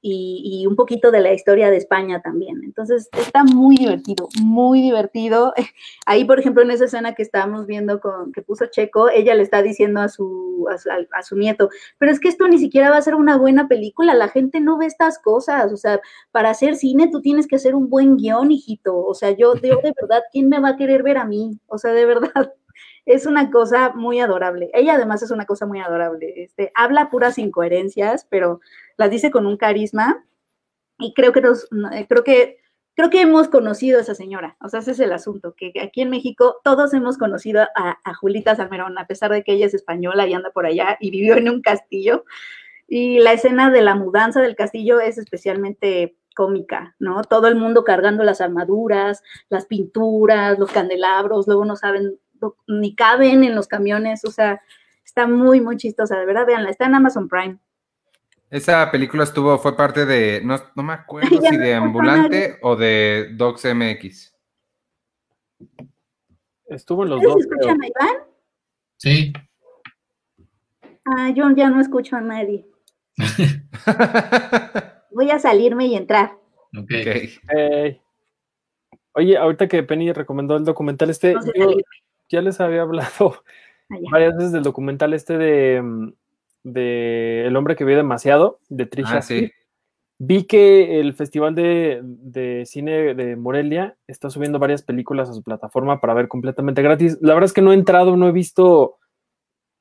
y 0.00 0.66
un 0.66 0.76
poquito 0.76 1.10
de 1.10 1.20
la 1.20 1.32
historia 1.32 1.70
de 1.70 1.76
España 1.76 2.20
también. 2.22 2.62
Entonces, 2.64 3.08
está 3.16 3.44
muy 3.44 3.76
divertido, 3.76 4.28
muy 4.42 4.80
divertido. 4.80 5.52
Ahí, 6.06 6.24
por 6.24 6.38
ejemplo, 6.38 6.62
en 6.62 6.70
esa 6.70 6.84
escena 6.84 7.14
que 7.14 7.22
estábamos 7.22 7.66
viendo 7.66 8.00
con, 8.00 8.32
que 8.32 8.42
puso 8.42 8.66
Checo, 8.66 9.08
ella 9.10 9.34
le 9.34 9.42
está 9.42 9.62
diciendo 9.62 10.00
a 10.00 10.08
su, 10.08 10.66
a 11.12 11.22
su, 11.22 11.36
nieto, 11.36 11.68
pero 11.98 12.12
es 12.12 12.20
que 12.20 12.28
esto 12.28 12.48
ni 12.48 12.58
siquiera 12.58 12.90
va 12.90 12.96
a 12.96 13.02
ser 13.02 13.14
una 13.14 13.36
buena 13.36 13.68
película, 13.68 14.14
la 14.14 14.28
gente 14.28 14.60
no 14.60 14.78
ve 14.78 14.86
estas 14.86 15.18
cosas, 15.18 15.72
o 15.72 15.76
sea, 15.76 16.00
para 16.30 16.50
hacer 16.50 16.76
cine 16.76 17.08
tú 17.10 17.20
tienes 17.20 17.46
que 17.46 17.56
hacer 17.56 17.74
un 17.74 17.88
buen 17.88 18.16
guion, 18.16 18.50
hijito, 18.50 18.96
o 18.96 19.14
sea, 19.14 19.30
yo, 19.30 19.54
yo 19.56 19.76
de 19.82 19.94
verdad, 20.00 20.22
¿quién 20.32 20.48
me 20.48 20.60
va 20.60 20.70
a 20.70 20.76
querer 20.76 21.02
ver 21.02 21.18
a 21.18 21.24
mí? 21.24 21.58
O 21.66 21.78
sea, 21.78 21.92
de 21.92 22.06
verdad, 22.06 22.30
es 23.06 23.26
una 23.26 23.50
cosa 23.50 23.92
muy 23.94 24.20
adorable. 24.20 24.70
Ella 24.74 24.94
además 24.94 25.22
es 25.22 25.30
una 25.30 25.46
cosa 25.46 25.64
muy 25.64 25.80
adorable. 25.80 26.42
Este, 26.42 26.70
habla 26.74 27.08
puras 27.08 27.38
incoherencias, 27.38 28.26
pero 28.28 28.60
las 28.98 29.10
dice 29.10 29.30
con 29.30 29.46
un 29.46 29.56
carisma 29.56 30.24
y 30.98 31.14
creo 31.14 31.32
que 31.32 31.40
eh, 31.40 32.06
creo 32.06 32.24
que 32.24 32.58
creo 32.94 33.10
que 33.10 33.20
hemos 33.20 33.48
conocido 33.48 33.98
a 33.98 34.02
esa 34.02 34.16
señora. 34.16 34.56
O 34.60 34.68
sea, 34.68 34.80
ese 34.80 34.90
es 34.90 35.00
el 35.00 35.12
asunto, 35.12 35.54
que 35.56 35.72
aquí 35.80 36.02
en 36.02 36.10
México 36.10 36.60
todos 36.64 36.92
hemos 36.92 37.16
conocido 37.16 37.62
a, 37.62 37.98
a 38.04 38.14
Julita 38.14 38.56
Salmerón, 38.56 38.98
a 38.98 39.06
pesar 39.06 39.30
de 39.30 39.44
que 39.44 39.52
ella 39.52 39.66
es 39.66 39.74
española 39.74 40.26
y 40.26 40.34
anda 40.34 40.50
por 40.50 40.66
allá 40.66 40.96
y 41.00 41.10
vivió 41.10 41.36
en 41.36 41.48
un 41.48 41.62
castillo. 41.62 42.24
Y 42.88 43.20
la 43.20 43.32
escena 43.32 43.70
de 43.70 43.82
la 43.82 43.94
mudanza 43.94 44.40
del 44.40 44.56
castillo 44.56 44.98
es 44.98 45.16
especialmente 45.16 46.16
cómica, 46.34 46.96
¿no? 46.98 47.22
Todo 47.22 47.46
el 47.46 47.54
mundo 47.54 47.84
cargando 47.84 48.24
las 48.24 48.40
armaduras, 48.40 49.22
las 49.48 49.66
pinturas, 49.66 50.58
los 50.58 50.72
candelabros, 50.72 51.46
luego 51.46 51.64
no 51.64 51.76
saben 51.76 52.18
ni 52.66 52.94
caben 52.94 53.44
en 53.44 53.54
los 53.54 53.68
camiones, 53.68 54.24
o 54.24 54.30
sea, 54.30 54.60
está 55.04 55.26
muy, 55.26 55.60
muy 55.60 55.76
chistosa, 55.76 56.16
de 56.16 56.26
verdad, 56.26 56.46
veanla, 56.46 56.70
está 56.70 56.86
en 56.86 56.94
Amazon 56.94 57.28
Prime. 57.28 57.58
Esa 58.50 58.90
película 58.90 59.24
estuvo, 59.24 59.58
fue 59.58 59.76
parte 59.76 60.06
de, 60.06 60.40
no, 60.42 60.56
no 60.74 60.82
me 60.82 60.94
acuerdo 60.94 61.40
si 61.40 61.56
de 61.56 61.74
Ambulante 61.74 62.58
o 62.62 62.76
de 62.76 63.30
Docs 63.34 63.74
MX. 63.74 64.34
Estuvo 66.66 67.04
en 67.04 67.10
los 67.10 67.22
dos. 67.22 67.36
escuchan 67.40 67.82
a 67.82 67.86
Iván? 67.86 68.16
Sí. 68.96 69.32
Ah, 71.04 71.30
yo 71.30 71.50
ya 71.54 71.68
no 71.68 71.80
escucho 71.80 72.16
a 72.16 72.20
nadie. 72.20 72.66
Voy 75.10 75.30
a 75.30 75.38
salirme 75.38 75.86
y 75.86 75.96
entrar. 75.96 76.38
Ok. 76.76 76.84
okay. 76.84 78.00
oye, 79.12 79.36
ahorita 79.36 79.68
que 79.68 79.82
Penny 79.82 80.12
recomendó 80.12 80.56
el 80.56 80.64
documental 80.64 81.10
este, 81.10 81.34
ya 82.28 82.42
les 82.42 82.60
había 82.60 82.82
hablado 82.82 83.42
ah, 83.90 83.96
varias 84.10 84.36
veces 84.36 84.52
del 84.52 84.62
documental 84.62 85.14
este 85.14 85.38
de, 85.38 85.82
mm, 85.82 86.12
de 86.72 87.46
El 87.46 87.56
hombre 87.56 87.76
que 87.76 87.84
ve 87.84 87.96
demasiado, 87.96 88.60
de 88.68 88.86
Trisha. 88.86 89.18
Ah, 89.18 89.48
Vi 90.20 90.44
que 90.44 90.98
el 90.98 91.14
Festival 91.14 91.54
de, 91.54 92.64
Cine 92.66 93.14
de 93.14 93.36
Morelia 93.36 93.96
está 94.08 94.30
subiendo 94.30 94.58
varias 94.58 94.82
películas 94.82 95.30
a 95.30 95.32
su 95.32 95.44
plataforma 95.44 96.00
para 96.00 96.14
ver 96.14 96.26
completamente 96.26 96.82
gratis. 96.82 97.18
La 97.20 97.34
verdad 97.34 97.46
es 97.46 97.52
que 97.52 97.62
no 97.62 97.70
he 97.70 97.76
entrado, 97.76 98.16
no 98.16 98.26
he 98.26 98.32
visto 98.32 98.98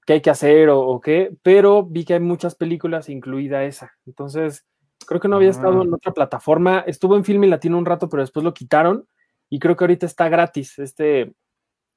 qué 0.05 0.13
hay 0.13 0.21
que 0.21 0.29
hacer 0.29 0.69
o, 0.69 1.01
qué, 1.01 1.35
pero 1.41 1.83
vi 1.83 2.05
que 2.05 2.13
hay 2.13 2.19
muchas 2.19 2.53
películas, 2.53 3.09
incluida 3.09 3.63
esa. 3.63 3.93
Entonces, 4.05 4.63
creo 5.07 5.19
que 5.19 5.27
no 5.27 5.37
había 5.37 5.49
estado 5.49 5.81
en 5.81 5.91
ah. 5.91 5.95
otra 5.95 6.13
plataforma. 6.13 6.83
Estuvo 6.85 7.17
en 7.17 7.25
Film 7.25 7.43
Latino 7.45 7.77
un 7.77 7.85
rato, 7.85 8.07
pero 8.07 8.21
después 8.21 8.43
lo 8.43 8.53
quitaron 8.53 9.07
y 9.49 9.57
creo 9.57 9.75
que 9.75 9.85
ahorita 9.85 10.05
está 10.05 10.29
gratis. 10.29 10.77
Este, 10.77 11.33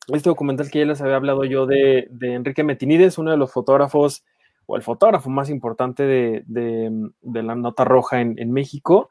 este 0.08 0.30
documental 0.30 0.70
que 0.70 0.80
ya 0.80 0.86
les 0.86 1.00
había 1.00 1.16
hablado 1.16 1.44
yo 1.44 1.66
de, 1.66 2.08
Enrique 2.20 2.64
Metinides, 2.64 3.18
uno 3.18 3.30
de 3.30 3.36
los 3.36 3.52
fotógrafos 3.52 4.24
o 4.66 4.76
el 4.76 4.82
fotógrafo 4.82 5.30
más 5.30 5.50
importante 5.50 6.04
de, 6.04 7.10
la 7.22 7.54
nota 7.54 7.84
roja 7.84 8.20
en, 8.20 8.52
México. 8.52 9.08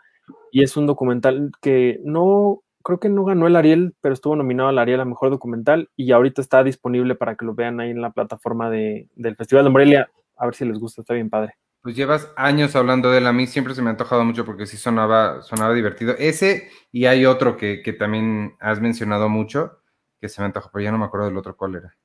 Y 0.52 0.64
es 0.64 0.78
un 0.78 0.86
documental 0.86 1.52
que 1.62 2.00
no, 2.04 2.62
creo 2.84 3.00
que 3.00 3.10
no 3.10 3.26
ganó 3.26 3.48
el 3.48 3.56
Ariel, 3.56 3.96
pero 4.02 4.14
estuvo 4.14 4.36
nominado 4.36 4.70
al 4.70 4.80
Ariel 4.80 5.02
a 5.02 5.06
Mejor 5.06 5.30
Documental 5.30 5.90
y 5.96 6.12
ahorita 6.12 6.42
está 6.42 6.64
disponible 6.64 7.16
para 7.16 7.36
que 7.36 7.46
lo 7.46 7.56
vean 7.56 7.80
ahí 7.80 7.92
en 7.92 8.02
la 8.02 8.12
plataforma 8.12 8.70
del 8.70 9.36
Festival 9.38 9.66
de 9.66 9.70
Morelia. 9.70 10.10
A 10.38 10.46
ver 10.46 10.56
si 10.56 10.66
les 10.66 10.80
gusta, 10.80 11.02
está 11.02 11.14
bien 11.14 11.30
padre. 11.30 11.56
Pues 11.82 11.96
llevas 11.96 12.32
años 12.36 12.76
hablando 12.76 13.10
de 13.10 13.20
él, 13.20 13.28
a 13.28 13.34
mí 13.34 13.48
siempre 13.48 13.74
se 13.74 13.82
me 13.82 13.88
ha 13.88 13.92
antojado 13.92 14.26
mucho 14.26 14.46
porque 14.46 14.66
sí 14.66 14.76
sonaba, 14.76 15.42
sonaba 15.42 15.74
divertido. 15.74 16.14
Ese 16.18 16.70
y 16.92 17.06
hay 17.06 17.26
otro 17.26 17.56
que, 17.56 17.82
que 17.82 17.94
también 17.94 18.56
has 18.60 18.82
mencionado 18.82 19.30
mucho, 19.30 19.80
que 20.20 20.28
se 20.28 20.42
me 20.42 20.46
antojó, 20.46 20.70
pero 20.74 20.84
ya 20.84 20.92
no 20.92 20.98
me 20.98 21.06
acuerdo 21.06 21.28
del 21.28 21.38
otro 21.38 21.56
cuál 21.56 21.76
era. 21.76 21.96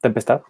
¿Tempestad? 0.00 0.42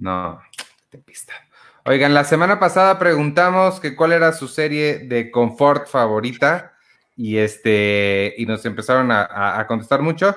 No, 0.00 0.40
Tempestad. 0.88 1.36
Oigan, 1.84 2.14
la 2.14 2.24
semana 2.24 2.58
pasada 2.58 2.98
preguntamos 2.98 3.80
que 3.80 3.94
cuál 3.94 4.12
era 4.12 4.32
su 4.32 4.48
serie 4.48 4.98
de 4.98 5.30
confort 5.30 5.88
favorita 5.88 6.74
y 7.14 7.36
este 7.36 8.34
y 8.36 8.46
nos 8.46 8.64
empezaron 8.64 9.10
a, 9.12 9.64
contestar 9.68 10.02
mucho. 10.02 10.36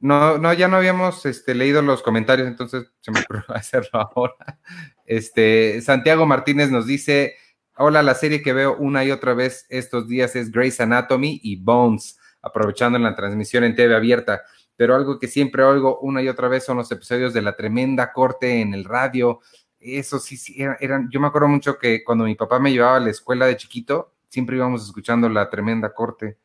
No, 0.00 0.38
no, 0.38 0.52
ya 0.52 0.68
no 0.68 0.76
habíamos 0.76 1.24
este, 1.24 1.54
leído 1.54 1.80
los 1.82 2.02
comentarios, 2.02 2.46
entonces 2.46 2.92
se 3.00 3.10
me 3.10 3.20
ocurrió 3.20 3.44
hacerlo 3.54 4.10
ahora. 4.14 4.58
Este, 5.06 5.80
Santiago 5.82 6.26
Martínez 6.26 6.70
nos 6.70 6.86
dice: 6.86 7.36
Hola, 7.76 8.02
la 8.02 8.14
serie 8.14 8.42
que 8.42 8.52
veo 8.52 8.76
una 8.76 9.04
y 9.04 9.12
otra 9.12 9.34
vez 9.34 9.66
estos 9.68 10.08
días 10.08 10.36
es 10.36 10.50
Grey's 10.50 10.80
Anatomy 10.80 11.40
y 11.42 11.56
Bones 11.56 12.18
aprovechando 12.42 12.98
la 12.98 13.14
transmisión 13.14 13.64
en 13.64 13.74
TV 13.74 13.94
abierta. 13.94 14.42
Pero 14.76 14.94
algo 14.94 15.18
que 15.18 15.28
siempre 15.28 15.62
oigo 15.62 15.98
una 16.00 16.22
y 16.22 16.28
otra 16.28 16.48
vez 16.48 16.64
son 16.64 16.76
los 16.76 16.90
episodios 16.92 17.32
de 17.32 17.42
la 17.42 17.56
tremenda 17.56 18.12
corte 18.12 18.60
en 18.60 18.74
el 18.74 18.84
radio. 18.84 19.40
Eso 19.78 20.18
sí, 20.18 20.36
sí 20.36 20.56
eran, 20.80 21.08
yo 21.10 21.20
me 21.20 21.28
acuerdo 21.28 21.48
mucho 21.48 21.78
que 21.78 22.04
cuando 22.04 22.24
mi 22.24 22.34
papá 22.34 22.58
me 22.58 22.72
llevaba 22.72 22.96
a 22.96 23.00
la 23.00 23.10
escuela 23.10 23.46
de 23.46 23.56
chiquito, 23.56 24.12
siempre 24.28 24.56
íbamos 24.56 24.84
escuchando 24.84 25.28
la 25.28 25.48
tremenda 25.48 25.92
corte. 25.94 26.38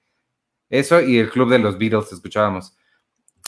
Eso 0.70 1.02
y 1.02 1.18
el 1.18 1.30
club 1.30 1.50
de 1.50 1.60
los 1.60 1.78
Beatles 1.78 2.14
escuchábamos. 2.14 2.78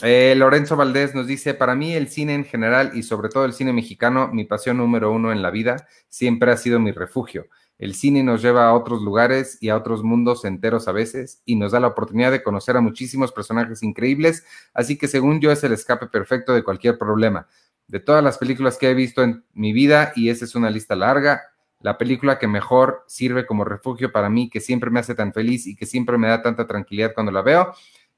Eh, 0.02 0.34
Lorenzo 0.36 0.76
Valdés 0.76 1.14
nos 1.14 1.26
dice, 1.26 1.54
para 1.54 1.74
mí 1.74 1.94
el 1.94 2.08
cine 2.08 2.34
en 2.34 2.44
general 2.44 2.92
y 2.94 3.02
sobre 3.02 3.28
todo 3.28 3.44
el 3.44 3.52
cine 3.52 3.72
mexicano, 3.72 4.28
mi 4.32 4.44
pasión 4.44 4.76
número 4.76 5.12
uno 5.12 5.32
en 5.32 5.40
la 5.40 5.50
vida, 5.50 5.86
siempre 6.08 6.50
ha 6.50 6.56
sido 6.56 6.80
mi 6.80 6.92
refugio. 6.92 7.46
El 7.78 7.94
cine 7.94 8.22
nos 8.22 8.40
lleva 8.40 8.68
a 8.68 8.74
otros 8.74 9.02
lugares 9.02 9.58
y 9.60 9.68
a 9.68 9.76
otros 9.76 10.02
mundos 10.02 10.44
enteros 10.44 10.86
a 10.86 10.92
veces 10.92 11.42
y 11.44 11.56
nos 11.56 11.72
da 11.72 11.80
la 11.80 11.88
oportunidad 11.88 12.30
de 12.30 12.42
conocer 12.42 12.76
a 12.76 12.80
muchísimos 12.80 13.32
personajes 13.32 13.82
increíbles, 13.82 14.44
así 14.72 14.96
que 14.96 15.08
según 15.08 15.40
yo 15.40 15.50
es 15.50 15.64
el 15.64 15.72
escape 15.72 16.06
perfecto 16.06 16.54
de 16.54 16.62
cualquier 16.62 16.98
problema. 16.98 17.48
De 17.88 18.00
todas 18.00 18.22
las 18.22 18.38
películas 18.38 18.78
que 18.78 18.90
he 18.90 18.94
visto 18.94 19.22
en 19.22 19.44
mi 19.52 19.72
vida, 19.72 20.12
y 20.14 20.28
esa 20.30 20.44
es 20.44 20.54
una 20.54 20.70
lista 20.70 20.94
larga, 20.94 21.42
la 21.80 21.98
película 21.98 22.38
que 22.38 22.46
mejor 22.48 23.04
sirve 23.06 23.44
como 23.44 23.64
refugio 23.64 24.10
para 24.10 24.30
mí, 24.30 24.48
que 24.48 24.60
siempre 24.60 24.90
me 24.90 25.00
hace 25.00 25.14
tan 25.14 25.34
feliz 25.34 25.66
y 25.66 25.76
que 25.76 25.84
siempre 25.84 26.16
me 26.16 26.28
da 26.28 26.40
tanta 26.40 26.66
tranquilidad 26.66 27.12
cuando 27.12 27.30
la 27.30 27.42
veo. 27.42 27.74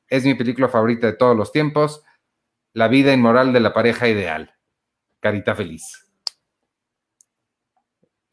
Es 0.07 0.25
mi 0.25 0.35
película 0.35 0.69
favorita 0.69 1.09
de 1.09 1.15
todos 1.15 1.37
los 1.37 1.51
tiempos, 1.51 2.05
La 2.75 2.89
vida 2.89 3.13
inmoral 3.13 3.53
de 3.53 3.61
la 3.61 3.73
pareja 3.73 4.07
ideal. 4.07 4.55
Carita 5.21 5.57
feliz. 5.57 6.06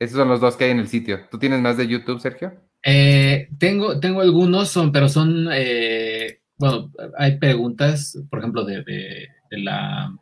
Esos 0.04 0.18
son 0.18 0.28
los 0.28 0.42
dos 0.42 0.58
que 0.58 0.66
hay 0.66 0.72
en 0.72 0.80
el 0.80 0.88
sitio. 0.88 1.22
¿Tú 1.32 1.40
tienes 1.40 1.62
más 1.62 1.78
de 1.78 1.88
YouTube, 1.88 2.20
Sergio? 2.20 2.54
Eh, 2.84 3.48
tengo, 3.58 4.00
tengo 4.00 4.22
algunos, 4.22 4.70
son, 4.70 4.92
pero 4.92 5.08
son, 5.08 5.48
eh, 5.54 6.42
bueno, 6.58 6.92
hay 7.18 7.38
preguntas, 7.38 8.20
por 8.30 8.40
ejemplo, 8.40 8.66
de, 8.66 8.84
de, 8.84 9.30
de, 9.50 9.58
la, 9.60 10.14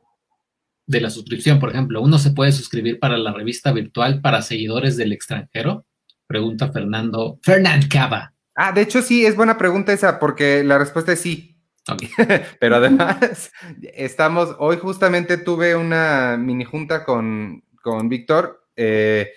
de 0.85 1.01
la 1.01 1.09
suscripción. 1.09 1.59
Por 1.59 1.69
ejemplo, 1.69 2.01
¿uno 2.01 2.19
se 2.19 2.31
puede 2.31 2.51
suscribir 2.51 2.99
para 2.99 3.17
la 3.17 3.33
revista 3.33 3.71
virtual 3.71 4.21
para 4.21 4.43
seguidores 4.43 4.97
del 4.97 5.13
extranjero? 5.13 5.85
Pregunta 6.27 6.71
Fernando, 6.71 7.39
Fernand 7.41 7.89
Cava. 7.89 8.33
Ah, 8.55 8.71
de 8.71 8.81
hecho 8.81 9.01
sí, 9.01 9.25
es 9.25 9.35
buena 9.35 9.57
pregunta 9.57 9.91
esa, 9.91 10.19
porque 10.19 10.63
la 10.63 10.77
respuesta 10.77 11.13
es 11.13 11.21
sí. 11.21 11.57
Okay. 11.89 12.09
Pero 12.59 12.75
además, 12.75 13.51
estamos, 13.95 14.55
hoy 14.59 14.77
justamente 14.77 15.37
tuve 15.37 15.75
una 15.75 16.37
mini 16.37 16.65
junta 16.65 17.03
con, 17.03 17.63
con 17.81 18.07
Víctor. 18.07 18.67
Eh, 18.75 19.31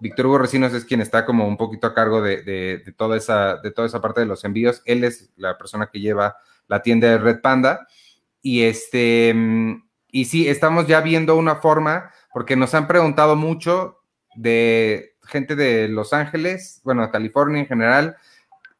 Víctor 0.00 0.26
Hugo 0.26 0.38
Recinos 0.38 0.72
es 0.72 0.84
quien 0.84 1.00
está 1.00 1.24
como 1.26 1.46
un 1.46 1.56
poquito 1.56 1.86
a 1.86 1.94
cargo 1.94 2.22
de, 2.22 2.42
de, 2.42 2.82
de, 2.84 2.92
toda 2.92 3.16
esa, 3.16 3.56
de 3.56 3.70
toda 3.70 3.86
esa 3.86 4.00
parte 4.00 4.20
de 4.20 4.26
los 4.26 4.44
envíos. 4.44 4.82
Él 4.84 5.04
es 5.04 5.30
la 5.36 5.58
persona 5.58 5.88
que 5.92 6.00
lleva 6.00 6.36
la 6.66 6.82
tienda 6.82 7.08
de 7.08 7.18
Red 7.18 7.40
Panda. 7.40 7.86
Y 8.42 8.62
este, 8.62 9.34
y 10.12 10.24
sí, 10.24 10.48
estamos 10.48 10.86
ya 10.86 11.00
viendo 11.00 11.36
una 11.36 11.56
forma, 11.56 12.10
porque 12.32 12.56
nos 12.56 12.74
han 12.74 12.86
preguntado 12.86 13.36
mucho 13.36 13.98
de 14.34 15.16
gente 15.24 15.56
de 15.56 15.88
Los 15.88 16.12
Ángeles, 16.12 16.80
bueno, 16.84 17.10
California 17.10 17.60
en 17.60 17.66
general, 17.66 18.16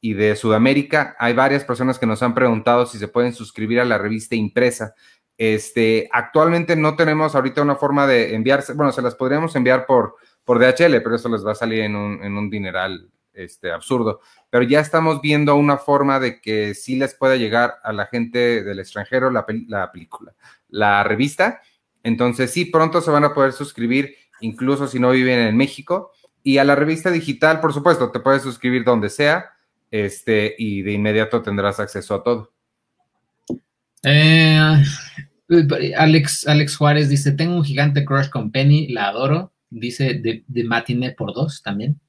y 0.01 0.15
de 0.15 0.35
Sudamérica. 0.37 1.17
Hay 1.19 1.35
varias 1.35 1.65
personas 1.65 1.99
que 1.99 2.07
nos 2.07 2.23
han 2.23 2.35
preguntado 2.35 2.87
si 2.87 2.99
se 2.99 3.09
pueden 3.09 3.33
suscribir 3.33 3.81
a 3.81 3.85
la 3.85 3.99
revista 3.99 4.35
impresa. 4.35 4.95
Este, 5.37 6.09
actualmente 6.13 6.77
no 6.77 6.97
tenemos 6.97 7.35
ahorita 7.35 7.63
una 7.63 7.77
forma 7.77 8.07
de 8.07 8.35
enviarse, 8.35 8.75
bueno, 8.75 8.93
se 8.93 9.03
las 9.03 9.15
podríamos 9.15 9.55
enviar 9.57 9.87
por, 9.87 10.17
por 10.45 10.59
DHL, 10.59 11.01
pero 11.03 11.17
eso 11.17 11.29
les 11.29 11.45
va 11.45 11.53
a 11.53 11.57
salir 11.57 11.81
en 11.81 11.97
un, 11.97 12.23
en 12.23 12.37
un 12.37 12.51
dineral 12.51 13.09
este, 13.33 13.73
absurdo. 13.73 14.21
Pero 14.51 14.65
ya 14.65 14.81
estamos 14.81 15.21
viendo 15.21 15.55
una 15.57 15.79
forma 15.79 16.21
de 16.21 16.41
que 16.41 16.75
sí 16.75 16.97
les 16.97 17.15
pueda 17.15 17.37
llegar 17.37 17.77
a 17.83 17.93
la 17.93 18.07
gente 18.07 18.63
del 18.63 18.79
extranjero 18.79 19.31
la, 19.31 19.47
la 19.69 19.93
película, 19.93 20.35
la 20.69 21.05
revista. 21.05 21.61
Entonces, 22.03 22.51
sí, 22.51 22.65
pronto 22.65 23.01
se 23.01 23.11
van 23.11 23.25
a 23.25 23.35
poder 23.35 23.53
suscribir, 23.53 24.15
incluso 24.41 24.87
si 24.89 24.99
no 24.99 25.11
viven 25.11 25.39
en 25.39 25.57
México. 25.57 26.13
Y 26.43 26.59
a 26.59 26.65
la 26.65 26.75
revista 26.75 27.11
digital, 27.11 27.61
por 27.61 27.73
supuesto, 27.73 28.11
te 28.11 28.21
puedes 28.21 28.43
suscribir 28.43 28.85
donde 28.85 29.11
sea 29.11 29.51
este, 29.91 30.55
y 30.59 30.83
de 30.83 30.93
inmediato 30.93 31.43
tendrás 31.43 31.81
acceso 31.81 32.15
a 32.15 32.23
todo. 32.23 32.53
Eh, 34.03 34.83
Alex, 35.97 36.47
Alex 36.47 36.77
Juárez 36.77 37.09
dice, 37.09 37.33
tengo 37.33 37.57
un 37.57 37.65
gigante 37.65 38.05
crush 38.05 38.29
con 38.29 38.51
Penny, 38.51 38.89
la 38.89 39.09
adoro. 39.09 39.53
Dice 39.71 40.15
de, 40.15 40.45
de 40.47 40.65
Matiné 40.65 41.13
por 41.13 41.33
dos 41.33 41.63
también. 41.63 42.01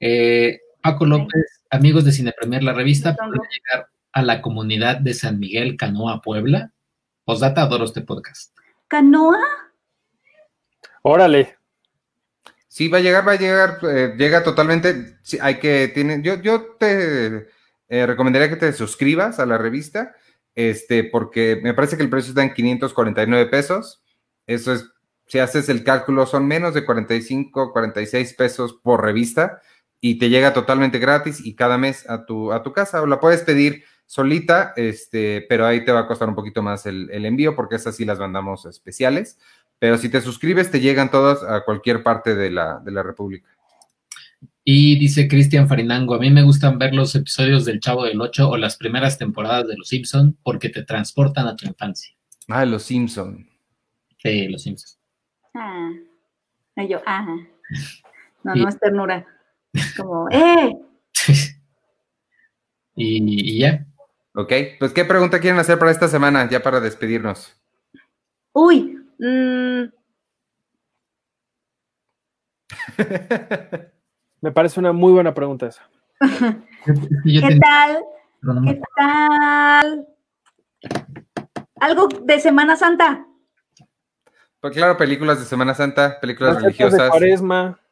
Eh, 0.00 0.60
Paco 0.82 1.06
López, 1.06 1.64
amigos 1.70 2.04
de 2.04 2.12
Cine 2.12 2.32
Premier, 2.32 2.62
la 2.62 2.72
revista 2.72 3.14
puede 3.14 3.30
llegar 3.30 3.88
a 4.12 4.22
la 4.22 4.40
comunidad 4.40 4.98
de 4.98 5.14
San 5.14 5.38
Miguel, 5.38 5.76
Canoa, 5.76 6.22
Puebla. 6.22 6.72
Osdata, 7.24 7.62
adoro 7.62 7.84
este 7.84 8.02
podcast. 8.02 8.56
¿Canoa? 8.88 9.38
Órale. 11.02 11.56
Sí, 12.68 12.88
va 12.88 12.98
a 12.98 13.00
llegar, 13.00 13.26
va 13.26 13.32
a 13.32 13.38
llegar, 13.38 13.78
eh, 13.82 14.14
llega 14.16 14.44
totalmente. 14.44 15.18
Sí, 15.22 15.38
hay 15.40 15.58
que, 15.58 15.88
tiene, 15.88 16.20
yo, 16.22 16.40
yo 16.40 16.76
te 16.78 17.48
eh, 17.88 18.06
recomendaría 18.06 18.48
que 18.48 18.56
te 18.56 18.72
suscribas 18.72 19.40
a 19.40 19.46
la 19.46 19.58
revista, 19.58 20.14
este, 20.54 21.04
porque 21.04 21.58
me 21.62 21.74
parece 21.74 21.96
que 21.96 22.02
el 22.02 22.10
precio 22.10 22.30
está 22.30 22.42
en 22.42 22.54
549 22.54 23.46
pesos. 23.46 24.02
Eso 24.46 24.72
es, 24.72 24.88
si 25.26 25.38
haces 25.38 25.68
el 25.68 25.84
cálculo, 25.84 26.26
son 26.26 26.46
menos 26.46 26.74
de 26.74 26.84
45, 26.84 27.72
46 27.72 28.34
pesos 28.34 28.78
por 28.82 29.02
revista 29.02 29.60
y 30.00 30.18
te 30.18 30.28
llega 30.28 30.52
totalmente 30.52 30.98
gratis 30.98 31.44
y 31.44 31.54
cada 31.54 31.78
mes 31.78 32.08
a 32.08 32.26
tu, 32.26 32.52
a 32.52 32.62
tu 32.62 32.72
casa. 32.72 33.02
O 33.02 33.06
la 33.06 33.20
puedes 33.20 33.42
pedir 33.42 33.84
solita, 34.06 34.72
este, 34.76 35.44
pero 35.48 35.66
ahí 35.66 35.84
te 35.84 35.92
va 35.92 36.00
a 36.00 36.06
costar 36.06 36.28
un 36.28 36.34
poquito 36.34 36.62
más 36.62 36.86
el, 36.86 37.10
el 37.10 37.24
envío 37.26 37.56
porque 37.56 37.76
esas 37.76 37.96
sí 37.96 38.04
las 38.04 38.18
mandamos 38.18 38.66
especiales. 38.66 39.38
Pero 39.78 39.98
si 39.98 40.08
te 40.08 40.20
suscribes, 40.20 40.70
te 40.70 40.80
llegan 40.80 41.10
todas 41.10 41.42
a 41.42 41.64
cualquier 41.64 42.02
parte 42.02 42.34
de 42.34 42.50
la, 42.50 42.80
de 42.84 42.92
la 42.92 43.02
República. 43.02 43.48
Y 44.64 44.98
dice 44.98 45.28
Cristian 45.28 45.68
Farinango, 45.68 46.14
a 46.14 46.18
mí 46.18 46.30
me 46.30 46.42
gustan 46.42 46.78
ver 46.78 46.94
los 46.94 47.14
episodios 47.14 47.64
del 47.64 47.80
Chavo 47.80 48.04
del 48.04 48.20
Ocho 48.20 48.48
o 48.48 48.56
las 48.56 48.76
primeras 48.76 49.16
temporadas 49.18 49.68
de 49.68 49.76
Los 49.76 49.88
Simpson 49.88 50.36
porque 50.42 50.70
te 50.70 50.82
transportan 50.82 51.46
a 51.46 51.54
tu 51.54 51.66
infancia. 51.66 52.12
Ah, 52.48 52.64
Los 52.64 52.84
Simpson. 52.84 53.48
Sí, 54.18 54.48
Los 54.48 54.62
Simpson. 54.62 54.95
Ah, 55.58 56.84
yo, 56.88 57.00
ah. 57.06 57.36
No, 58.44 58.54
no 58.54 58.68
es 58.68 58.78
ternura. 58.78 59.26
Como, 59.96 60.28
¡eh! 60.30 60.76
y, 62.94 63.56
y 63.56 63.58
ya. 63.58 63.86
Ok, 64.34 64.52
pues 64.78 64.92
¿qué 64.92 65.04
pregunta 65.04 65.40
quieren 65.40 65.58
hacer 65.58 65.78
para 65.78 65.90
esta 65.90 66.08
semana, 66.08 66.48
ya 66.48 66.62
para 66.62 66.80
despedirnos? 66.80 67.58
Uy, 68.52 68.98
mmm, 69.18 69.84
Me 74.40 74.52
parece 74.52 74.80
una 74.80 74.92
muy 74.92 75.12
buena 75.12 75.34
pregunta 75.34 75.66
esa. 75.66 75.88
Yo 77.24 77.40
¿qué 77.40 77.58
tal? 77.60 78.04
¿Qué 78.64 78.80
tal? 78.96 80.08
Algo 81.80 82.08
de 82.08 82.40
Semana 82.40 82.76
Santa. 82.76 83.26
Pues 84.60 84.74
claro, 84.74 84.96
películas 84.96 85.38
de 85.38 85.44
Semana 85.46 85.74
Santa, 85.74 86.18
películas 86.20 86.60
religiosas. 86.62 87.10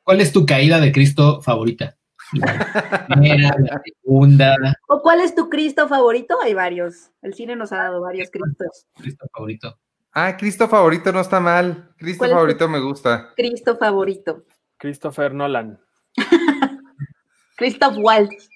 ¿Cuál 0.03 0.21
es 0.21 0.33
tu 0.33 0.45
caída 0.45 0.81
de 0.81 0.93
Cristo 0.93 1.41
favorita? 1.43 1.97
La 2.33 3.07
primera, 3.07 3.55
la 3.59 3.81
segunda, 4.03 4.57
¿O 4.89 5.01
cuál 5.03 5.21
es 5.21 5.35
tu 5.35 5.49
Cristo 5.51 5.87
favorito? 5.89 6.37
Hay 6.43 6.55
varios. 6.55 7.11
El 7.23 7.35
cine 7.35 7.55
nos 7.55 7.71
ha 7.73 7.77
dado 7.77 8.01
varios 8.01 8.31
Cristos. 8.31 8.87
Cristo 8.97 9.27
favorito. 9.33 9.79
Ah, 10.13 10.37
Cristo 10.37 10.69
favorito 10.69 11.13
no 11.13 11.21
está 11.21 11.39
mal. 11.39 11.91
Cristo 11.99 12.19
¿Cuál 12.21 12.31
es 12.31 12.35
tu- 12.35 12.39
favorito 12.39 12.69
me 12.69 12.81
gusta. 12.81 13.33
Cristo 13.37 13.77
favorito. 13.77 14.45
Christopher 14.79 15.35
Nolan. 15.35 15.79
Christoph 17.57 17.97
Waltz. 17.99 18.49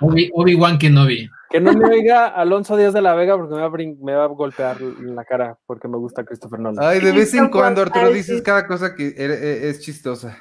Obi- 0.00 0.30
Obi-Wan 0.34 0.78
Kenobi. 0.78 1.28
Que 1.50 1.60
no 1.60 1.72
me 1.72 1.88
oiga 1.88 2.26
Alonso 2.26 2.76
Díaz 2.76 2.92
de 2.92 3.00
la 3.02 3.14
Vega 3.14 3.36
porque 3.36 3.54
me 3.54 3.60
va, 3.60 3.66
a 3.66 3.70
me 3.70 4.14
va 4.14 4.24
a 4.24 4.28
golpear 4.28 4.76
en 4.80 5.14
la 5.14 5.24
cara 5.24 5.58
porque 5.66 5.88
me 5.88 5.96
gusta 5.96 6.24
Christopher 6.24 6.58
Nolan. 6.58 6.84
Ay, 6.84 7.00
de 7.00 7.12
vez 7.12 7.32
en 7.34 7.48
cuando, 7.50 7.82
Arturo, 7.82 8.10
dices 8.10 8.42
cada 8.42 8.66
cosa 8.66 8.94
que 8.94 9.08
e- 9.08 9.14
e- 9.24 9.68
es 9.70 9.80
chistosa. 9.80 10.36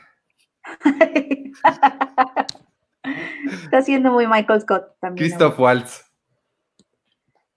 Está 3.63 3.81
siendo 3.83 4.11
muy 4.11 4.27
Michael 4.27 4.61
Scott 4.61 4.95
también. 4.99 5.27
Christoph 5.27 5.59
Waltz. 5.59 6.05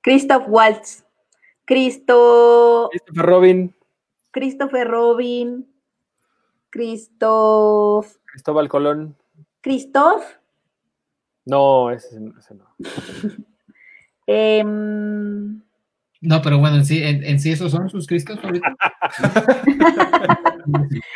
Christoph 0.02 0.44
Waltz. 0.46 1.04
Cristo. 1.64 2.88
Christopher 2.90 3.26
Robin, 3.26 3.74
Christopher 4.30 4.88
Robin. 4.88 5.66
Christoph. 6.70 8.16
Cristóbal 8.26 8.68
Colón. 8.68 9.16
Christoph. 9.62 10.22
No, 11.48 11.90
ese, 11.90 12.20
ese 12.38 12.54
no. 12.54 12.66
em, 14.26 15.62
No, 16.20 16.42
pero 16.42 16.58
bueno, 16.58 16.76
en 16.76 16.84
sí, 16.84 17.02
en, 17.02 17.24
en 17.24 17.40
sí 17.40 17.52
esos 17.52 17.72
son 17.72 17.88
sus 17.88 18.06
Cristos 18.06 18.38
favoritos. 18.38 18.70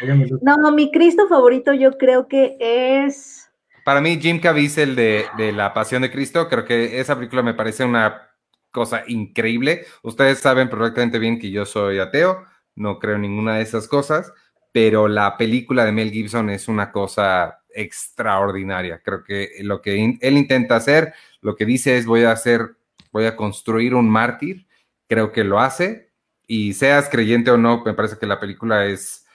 no, 0.41 0.73
mi 0.73 0.91
Cristo 0.91 1.29
favorito 1.29 1.75
yo 1.75 1.99
creo 1.99 2.29
que 2.29 2.57
es. 2.59 3.51
Para 3.85 4.01
mí, 4.01 4.19
Jim 4.19 4.41
Caviezel 4.41 4.97
de, 4.97 5.27
de 5.37 5.53
La 5.53 5.75
Pasión 5.75 6.01
de 6.01 6.11
Cristo, 6.11 6.49
creo 6.49 6.65
que 6.65 6.99
esa 6.99 7.15
película 7.15 7.43
me 7.43 7.53
parece 7.53 7.85
una 7.85 8.31
cosa 8.71 9.03
increíble. 9.07 9.85
Ustedes 10.03 10.39
saben 10.39 10.71
perfectamente 10.71 11.19
bien 11.19 11.39
que 11.39 11.51
yo 11.51 11.67
soy 11.67 11.99
ateo, 11.99 12.47
no 12.75 12.99
creo 12.99 13.17
en 13.17 13.23
ninguna 13.23 13.57
de 13.57 13.63
esas 13.65 13.87
cosas, 13.87 14.33
pero 14.73 15.09
la 15.09 15.37
película 15.37 15.85
de 15.85 15.93
Mel 15.93 16.11
Gibson 16.11 16.49
es 16.49 16.69
una 16.69 16.91
cosa 16.91 17.62
extraordinaria. 17.75 19.01
Creo 19.05 19.25
que 19.25 19.51
lo 19.61 19.81
que 19.83 19.97
in- 19.97 20.19
él 20.21 20.37
intenta 20.37 20.77
hacer, 20.77 21.13
lo 21.41 21.57
que 21.57 21.65
dice 21.67 21.97
es 21.97 22.07
voy 22.07 22.25
a 22.25 22.33
hacer, 22.33 22.77
voy 23.13 23.27
a 23.27 23.37
construir 23.37 23.95
un 23.95 24.09
mártir, 24.09 24.67
creo 25.09 25.33
que 25.33 25.45
lo 25.45 25.59
hace, 25.61 26.11
y 26.47 26.73
seas 26.75 27.09
creyente 27.09 27.51
o 27.51 27.57
no, 27.57 27.83
me 27.85 27.95
parece 27.95 28.19
que 28.19 28.27
la 28.27 28.41
película 28.41 28.87
es, 28.87 29.27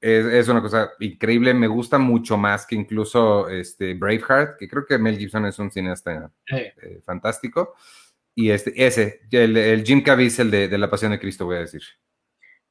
es, 0.00 0.24
es 0.26 0.48
una 0.48 0.60
cosa 0.62 0.90
increíble, 1.00 1.54
me 1.54 1.66
gusta 1.68 1.98
mucho 1.98 2.36
más 2.36 2.66
que 2.66 2.74
incluso 2.76 3.48
este, 3.48 3.94
Braveheart, 3.94 4.58
que 4.58 4.68
creo 4.68 4.84
que 4.86 4.98
Mel 4.98 5.18
Gibson 5.18 5.46
es 5.46 5.58
un 5.58 5.70
cineasta 5.70 6.30
Eh, 6.50 6.72
eh, 6.82 7.00
fantástico. 7.04 7.74
Y 8.38 8.50
este, 8.50 8.72
ese, 8.86 9.20
el, 9.30 9.56
el 9.56 9.82
Jim 9.84 10.02
Caviezel 10.02 10.50
de, 10.50 10.68
de 10.68 10.76
La 10.78 10.90
Pasión 10.90 11.10
de 11.12 11.18
Cristo, 11.18 11.46
voy 11.46 11.56
a 11.56 11.60
decir. 11.60 11.82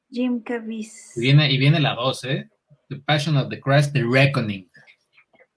Jim 0.08 0.36
y, 0.38 0.42
Caviezel. 0.44 1.20
viene, 1.20 1.50
y 1.50 1.58
viene 1.58 1.80
la 1.80 1.94
2, 1.94 2.24
¿eh? 2.24 2.48
The 2.88 2.96
Passion 3.04 3.36
of 3.36 3.48
the 3.48 3.58
Christ, 3.60 3.92
The 3.92 4.04
Reckoning. 4.08 4.68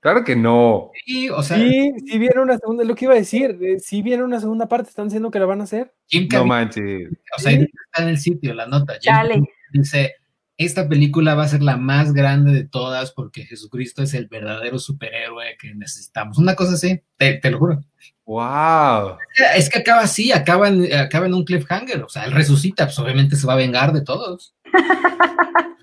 Claro 0.01 0.23
que 0.23 0.35
no. 0.35 0.91
Sí, 1.05 1.29
o 1.29 1.43
sea, 1.43 1.57
Sí, 1.57 1.91
sí 2.07 2.17
viene 2.17 2.39
una 2.41 2.57
segunda, 2.57 2.83
lo 2.83 2.95
que 2.95 3.05
iba 3.05 3.13
a 3.13 3.17
decir, 3.17 3.57
eh, 3.61 3.79
sí 3.79 4.01
viene 4.01 4.23
una 4.23 4.39
segunda 4.39 4.67
parte, 4.67 4.89
están 4.89 5.07
diciendo 5.07 5.29
que 5.29 5.39
la 5.39 5.45
van 5.45 5.61
a 5.61 5.65
hacer. 5.65 5.93
Jim 6.07 6.27
No 6.31 6.45
manches. 6.45 7.09
o 7.37 7.41
sea, 7.41 7.51
está 7.51 8.03
en 8.03 8.09
el 8.09 8.17
sitio, 8.17 8.53
la 8.53 8.65
nota. 8.65 8.93
Jim. 9.01 9.11
Caviezel 9.13 9.43
dice, 9.71 10.15
esta 10.57 10.89
película 10.89 11.35
va 11.35 11.43
a 11.43 11.47
ser 11.47 11.61
la 11.61 11.77
más 11.77 12.13
grande 12.13 12.51
de 12.53 12.65
todas 12.65 13.11
porque 13.11 13.45
Jesucristo 13.45 14.03
es 14.03 14.13
el 14.13 14.27
verdadero 14.27 14.79
superhéroe 14.79 15.57
que 15.57 15.73
necesitamos. 15.73 16.37
Una 16.37 16.55
cosa 16.55 16.73
así, 16.73 17.01
te, 17.17 17.35
te 17.35 17.51
lo 17.51 17.59
juro. 17.59 17.79
Wow. 18.25 19.17
Es 19.55 19.69
que 19.69 19.79
acaba 19.79 20.01
así, 20.01 20.31
acaba 20.31 20.67
en, 20.67 20.93
acaba 20.93 21.25
en 21.25 21.33
un 21.33 21.45
cliffhanger. 21.45 22.03
O 22.03 22.09
sea, 22.09 22.25
él 22.25 22.33
resucita, 22.33 22.85
pues 22.85 22.99
obviamente 22.99 23.35
se 23.35 23.47
va 23.47 23.53
a 23.53 23.57
vengar 23.57 23.93
de 23.93 24.01
todos. 24.01 24.53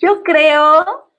Yo 0.00 0.22
creo, 0.22 1.10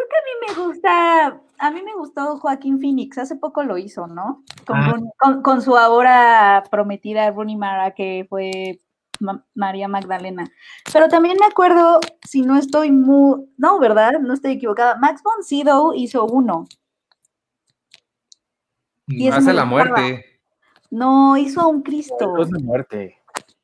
creo 0.00 0.08
que 0.08 0.16
a 0.16 0.54
mí 0.54 0.54
me 0.58 0.66
gusta, 0.66 1.40
a 1.58 1.70
mí 1.70 1.82
me 1.82 1.94
gustó 1.94 2.38
Joaquín 2.38 2.80
Phoenix, 2.80 3.18
hace 3.18 3.36
poco 3.36 3.62
lo 3.62 3.78
hizo, 3.78 4.06
¿no? 4.06 4.42
Con, 4.66 4.76
Ah. 4.76 4.92
Rooney- 4.92 5.10
con- 5.18 5.42
con 5.42 5.62
su 5.62 5.76
ahora 5.76 6.62
prometida 6.70 7.30
Rooney 7.30 7.56
Mara, 7.56 7.92
que 7.94 8.26
fue 8.28 8.80
Ma- 9.20 9.44
María 9.54 9.86
Magdalena. 9.88 10.50
Pero 10.92 11.08
también 11.08 11.36
me 11.38 11.46
acuerdo, 11.46 12.00
si 12.26 12.40
no 12.42 12.56
estoy 12.56 12.90
muy, 12.90 13.46
no, 13.58 13.78
¿verdad? 13.78 14.12
No 14.20 14.32
estoy 14.32 14.52
equivocada. 14.52 14.96
Max 14.96 15.22
von 15.22 15.42
Sydow 15.44 15.92
hizo 15.94 16.24
uno. 16.24 16.66
Y 19.06 19.28
ese 19.28 19.38
Hace 19.38 19.52
la 19.52 19.64
muerte. 19.64 20.24
No, 20.90 21.36
hizo 21.36 21.60
a 21.60 21.66
un 21.68 21.82
Cristo. 21.82 22.16
Entonces 22.20 22.52
de 22.52 22.64
muerte. 22.64 23.16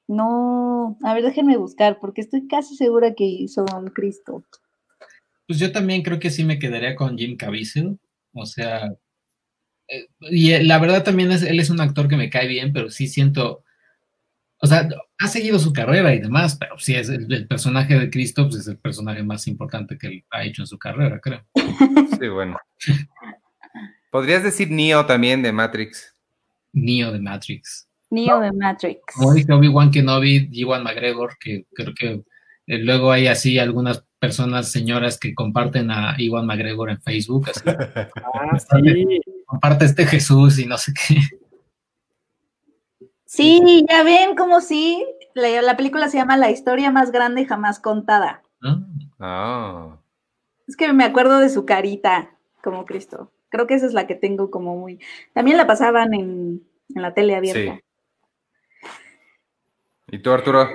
No, 0.09 0.97
a 1.03 1.15
ver, 1.15 1.23
déjenme 1.25 1.57
buscar, 1.57 1.99
porque 2.01 2.21
estoy 2.21 2.47
casi 2.47 2.77
segura 2.77 3.15
que 3.15 3.25
hizo 3.25 3.65
a 3.73 3.77
un 3.77 3.89
Cristo. 3.89 4.43
Pues 5.47 5.59
yo 5.59 5.73
también 5.73 6.03
creo 6.03 6.19
que 6.19 6.31
sí 6.31 6.45
me 6.45 6.59
quedaría 6.59 6.97
con 6.97 7.17
Jim 7.17 7.37
Caviezel. 7.37 7.99
O 8.33 8.47
sea, 8.47 8.91
eh, 9.89 10.09
y 10.21 10.53
eh, 10.53 10.65
la 10.65 10.79
verdad 10.79 11.05
también 11.05 11.31
es, 11.33 11.43
él 11.43 11.61
es 11.61 11.71
un 11.71 11.81
actor 11.81 12.09
que 12.09 12.17
me 12.17 12.31
cae 12.31 12.49
bien, 12.49 12.73
pero 12.73 12.91
sí 12.91 13.07
siento, 13.07 13.65
o 14.59 14.67
sea, 14.67 14.89
ha 15.19 15.29
seguido 15.29 15.59
su 15.59 15.73
carrera 15.73 16.15
y 16.15 16.19
demás, 16.19 16.57
pero 16.57 16.79
sí 16.79 16.95
es 16.95 17.09
el, 17.09 17.33
el 17.33 17.47
personaje 17.47 17.99
de 17.99 18.11
Cristo, 18.11 18.49
pues 18.49 18.63
es 18.63 18.69
el 18.69 18.79
personaje 18.79 19.23
más 19.23 19.47
importante 19.47 19.97
que 19.97 20.09
él 20.09 20.25
ha 20.31 20.45
hecho 20.45 20.63
en 20.63 20.67
su 20.67 20.79
carrera, 20.79 21.21
creo. 21.21 21.45
Sí, 22.21 22.29
bueno. 22.29 22.59
Podrías 24.11 24.43
decir 24.43 24.71
Neo 24.71 25.05
también 25.05 25.43
de 25.43 25.53
Matrix. 25.53 26.15
Neo 26.73 27.13
de 27.13 27.21
Matrix. 27.21 27.87
Neo 28.09 28.41
de 28.41 28.53
Matrix. 28.53 29.01
Como 29.15 29.35
dice 29.35 29.53
Obi-Wan 29.53 29.91
Kenobi, 29.91 30.49
Ewan 30.53 30.83
McGregor, 30.83 31.37
que 31.39 31.67
creo 31.75 31.93
que 31.95 32.23
eh, 32.67 32.79
luego 32.79 33.13
hay 33.13 33.27
así 33.27 33.59
algunas 33.59 34.06
personas, 34.19 34.71
señoras 34.71 35.19
que 35.19 35.35
comparten 35.35 35.91
a 35.91 36.17
Ewan 36.19 36.47
McGregor 36.47 36.91
en 36.91 37.01
Facebook, 37.01 37.49
así, 37.51 37.61
Ah, 38.35 38.59
sí. 38.59 39.21
comparte 39.47 39.85
este 39.85 40.07
Jesús 40.07 40.59
y 40.59 40.67
no 40.67 40.79
sé 40.79 40.93
qué. 40.95 41.17
Sí, 43.25 43.85
ya 43.89 44.03
ven 44.03 44.35
como 44.37 44.61
sí. 44.61 45.05
La, 45.35 45.61
la 45.61 45.77
película 45.77 46.09
se 46.09 46.17
llama 46.17 46.37
La 46.37 46.51
historia 46.51 46.91
más 46.91 47.11
grande 47.13 47.45
jamás 47.45 47.79
contada. 47.81 48.43
¿no? 48.61 48.87
Ah. 49.19 49.99
Es 50.67 50.77
que 50.77 50.93
me 50.93 51.05
acuerdo 51.05 51.39
de 51.39 51.49
su 51.49 51.67
carita 51.67 52.31
como 52.63 52.87
Cristo. 52.87 53.33
Creo 53.51 53.67
que 53.67 53.75
esa 53.75 53.87
es 53.87 53.93
la 53.93 54.07
que 54.07 54.15
tengo 54.15 54.51
como 54.51 54.77
muy. 54.77 55.01
También 55.35 55.57
la 55.57 55.67
pasaban 55.67 56.15
en, 56.15 56.63
en 56.95 57.03
la 57.03 57.15
tele 57.15 57.37
abierta. 57.37 57.75
Sí. 57.77 58.91
¿Y 60.09 60.19
tú, 60.21 60.31
Arturo? 60.33 60.69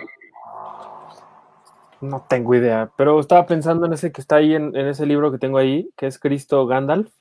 No 2.01 2.25
tengo 2.27 2.55
idea, 2.55 2.91
pero 2.97 3.19
estaba 3.19 3.45
pensando 3.45 3.85
en 3.85 3.93
ese 3.93 4.11
que 4.11 4.21
está 4.21 4.37
ahí 4.37 4.55
en, 4.55 4.75
en 4.75 4.87
ese 4.87 5.05
libro 5.05 5.31
que 5.31 5.37
tengo 5.37 5.57
ahí, 5.57 5.89
que 5.95 6.07
es 6.07 6.17
Cristo 6.17 6.65
Gandalf. 6.65 7.11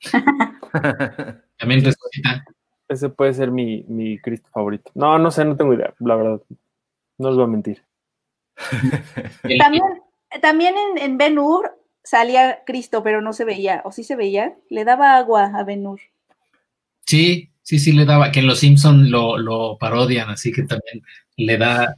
También 1.58 1.84
resucita. 1.84 2.44
Ese 2.88 3.08
puede 3.08 3.34
ser 3.34 3.50
mi, 3.50 3.84
mi 3.88 4.18
Cristo 4.18 4.48
favorito. 4.52 4.90
No, 4.94 5.18
no 5.18 5.30
sé, 5.30 5.44
no 5.44 5.56
tengo 5.56 5.74
idea, 5.74 5.92
la 5.98 6.14
verdad. 6.14 6.40
No 7.18 7.28
les 7.28 7.36
voy 7.36 7.44
a 7.44 7.48
mentir. 7.48 7.84
También, 9.58 9.84
también 10.42 10.74
en, 10.76 10.98
en 10.98 11.18
Ben 11.18 11.38
Hur 11.38 11.78
salía 12.02 12.64
Cristo, 12.64 13.02
pero 13.02 13.20
no 13.20 13.32
se 13.32 13.44
veía. 13.44 13.82
¿O 13.84 13.92
sí 13.92 14.04
se 14.04 14.16
veía? 14.16 14.56
Le 14.70 14.84
daba 14.84 15.16
agua 15.16 15.52
a 15.54 15.64
Ben 15.64 15.86
Hur. 15.86 16.00
Sí, 17.04 17.50
sí, 17.62 17.78
sí 17.78 17.92
le 17.92 18.04
daba, 18.04 18.30
que 18.30 18.40
en 18.40 18.46
los 18.46 18.60
Simpson 18.60 19.10
lo, 19.10 19.38
lo 19.38 19.78
parodian, 19.78 20.30
así 20.30 20.52
que 20.52 20.62
también 20.62 21.02
le 21.36 21.56
da, 21.56 21.94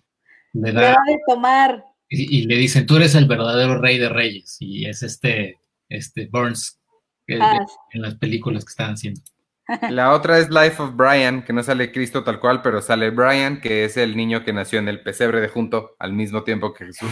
le 0.53 0.73
Le 0.73 0.73
da, 0.73 0.81
da 0.81 0.99
de 1.07 1.19
tomar. 1.27 1.85
Y, 2.11 2.41
y 2.41 2.47
le 2.47 2.57
dicen, 2.57 2.85
tú 2.87 2.97
eres 2.97 3.15
el 3.15 3.27
verdadero 3.27 3.81
rey 3.81 3.97
de 3.99 4.11
reyes, 4.11 4.57
y 4.61 4.85
es 4.85 5.03
este, 5.03 5.57
este 5.89 6.27
Burns, 6.31 6.79
que- 7.27 7.39
Ah, 7.41 7.65
en 7.93 8.03
las 8.03 8.17
películas 8.17 8.65
que 8.67 8.71
están 8.71 8.93
haciendo. 8.95 9.23
La 9.91 10.13
otra 10.13 10.39
es 10.39 10.51
Life 10.51 10.83
of 10.83 10.97
Brian, 10.97 11.43
que 11.45 11.53
no 11.53 11.63
sale 11.63 11.93
Cristo 11.93 12.25
tal 12.25 12.41
cual, 12.41 12.61
pero 12.61 12.83
sale 12.83 13.11
Brian, 13.11 13.61
que 13.61 13.85
es 13.85 13.97
el 13.97 14.17
niño 14.17 14.45
que 14.45 14.53
nació 14.53 14.81
en 14.81 14.89
el 14.89 15.01
pesebre 15.03 15.41
de 15.41 15.49
junto 15.49 15.95
al 15.99 16.13
mismo 16.13 16.43
tiempo 16.43 16.75
que 16.75 16.87
Jesús. 16.87 17.11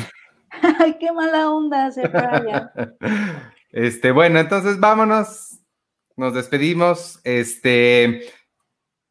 Ay, 0.80 0.96
qué 0.98 1.12
mala 1.12 1.50
onda 1.50 1.90
se 1.92 2.06
Brian. 2.08 2.70
Este, 3.70 4.12
bueno, 4.12 4.40
entonces 4.40 4.80
vámonos. 4.80 5.60
Nos 6.16 6.32
despedimos. 6.34 7.20
Este, 7.22 8.22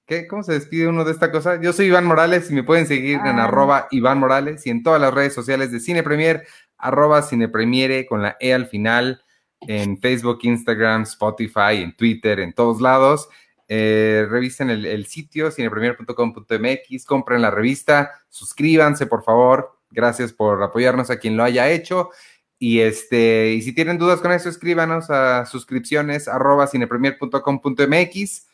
¿qué? 0.07 0.25
¿Cómo 0.27 0.41
se 0.41 0.53
despide 0.53 0.87
uno 0.87 1.03
de 1.03 1.11
esta 1.11 1.31
cosa? 1.31 1.59
Yo 1.61 1.73
soy 1.73 1.87
Iván 1.87 2.05
Morales 2.05 2.49
y 2.49 2.53
me 2.53 2.63
pueden 2.63 2.87
seguir 2.87 3.19
en 3.25 3.37
Ah. 3.39 3.43
arroba 3.45 3.87
Iván 3.91 4.17
Morales 4.19 4.65
y 4.65 4.69
en 4.71 4.81
todas 4.81 4.99
las 4.99 5.13
redes 5.13 5.33
sociales 5.33 5.71
de 5.71 5.79
Cine 5.79 6.01
Premier, 6.01 6.47
arroba 6.77 7.21
Cine 7.21 7.49
Premiere 7.49 8.05
con 8.07 8.21
la 8.21 8.37
E 8.39 8.53
al 8.53 8.67
final, 8.67 9.21
en 9.61 9.99
Facebook, 9.99 10.39
Instagram, 10.43 11.03
Spotify, 11.03 11.81
en 11.83 11.95
Twitter, 11.95 12.39
en 12.39 12.53
todos 12.53 12.79
lados. 12.81 13.27
Eh, 13.67 14.25
revisen 14.29 14.69
el, 14.69 14.85
el 14.85 15.07
sitio 15.07 15.51
cinepremier.com.mx, 15.51 17.05
compren 17.05 17.41
la 17.41 17.51
revista, 17.51 18.11
suscríbanse 18.29 19.07
por 19.07 19.23
favor. 19.23 19.77
Gracias 19.91 20.31
por 20.33 20.61
apoyarnos 20.63 21.09
a 21.09 21.17
quien 21.17 21.35
lo 21.37 21.43
haya 21.43 21.69
hecho. 21.69 22.11
Y 22.59 22.79
este, 22.79 23.53
y 23.53 23.61
si 23.61 23.73
tienen 23.73 23.97
dudas 23.97 24.19
con 24.21 24.31
eso, 24.31 24.47
escríbanos 24.49 25.09
a 25.09 25.45
suscripciones 25.45 26.27
arroba 26.27 26.67
cinepremier.com.mx 26.67 28.47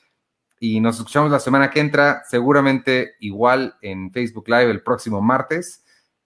y 0.63 0.79
nos 0.79 0.95
escuchamos 0.95 1.29
la 1.29 1.41
semana 1.41 1.69
que 1.69 1.81
entra, 1.81 2.23
seguramente 2.25 3.15
igual 3.19 3.75
en 3.81 4.13
Facebook 4.13 4.47
Live 4.47 4.71
el 4.71 4.81
próximo 4.81 5.21
martes. 5.21 5.83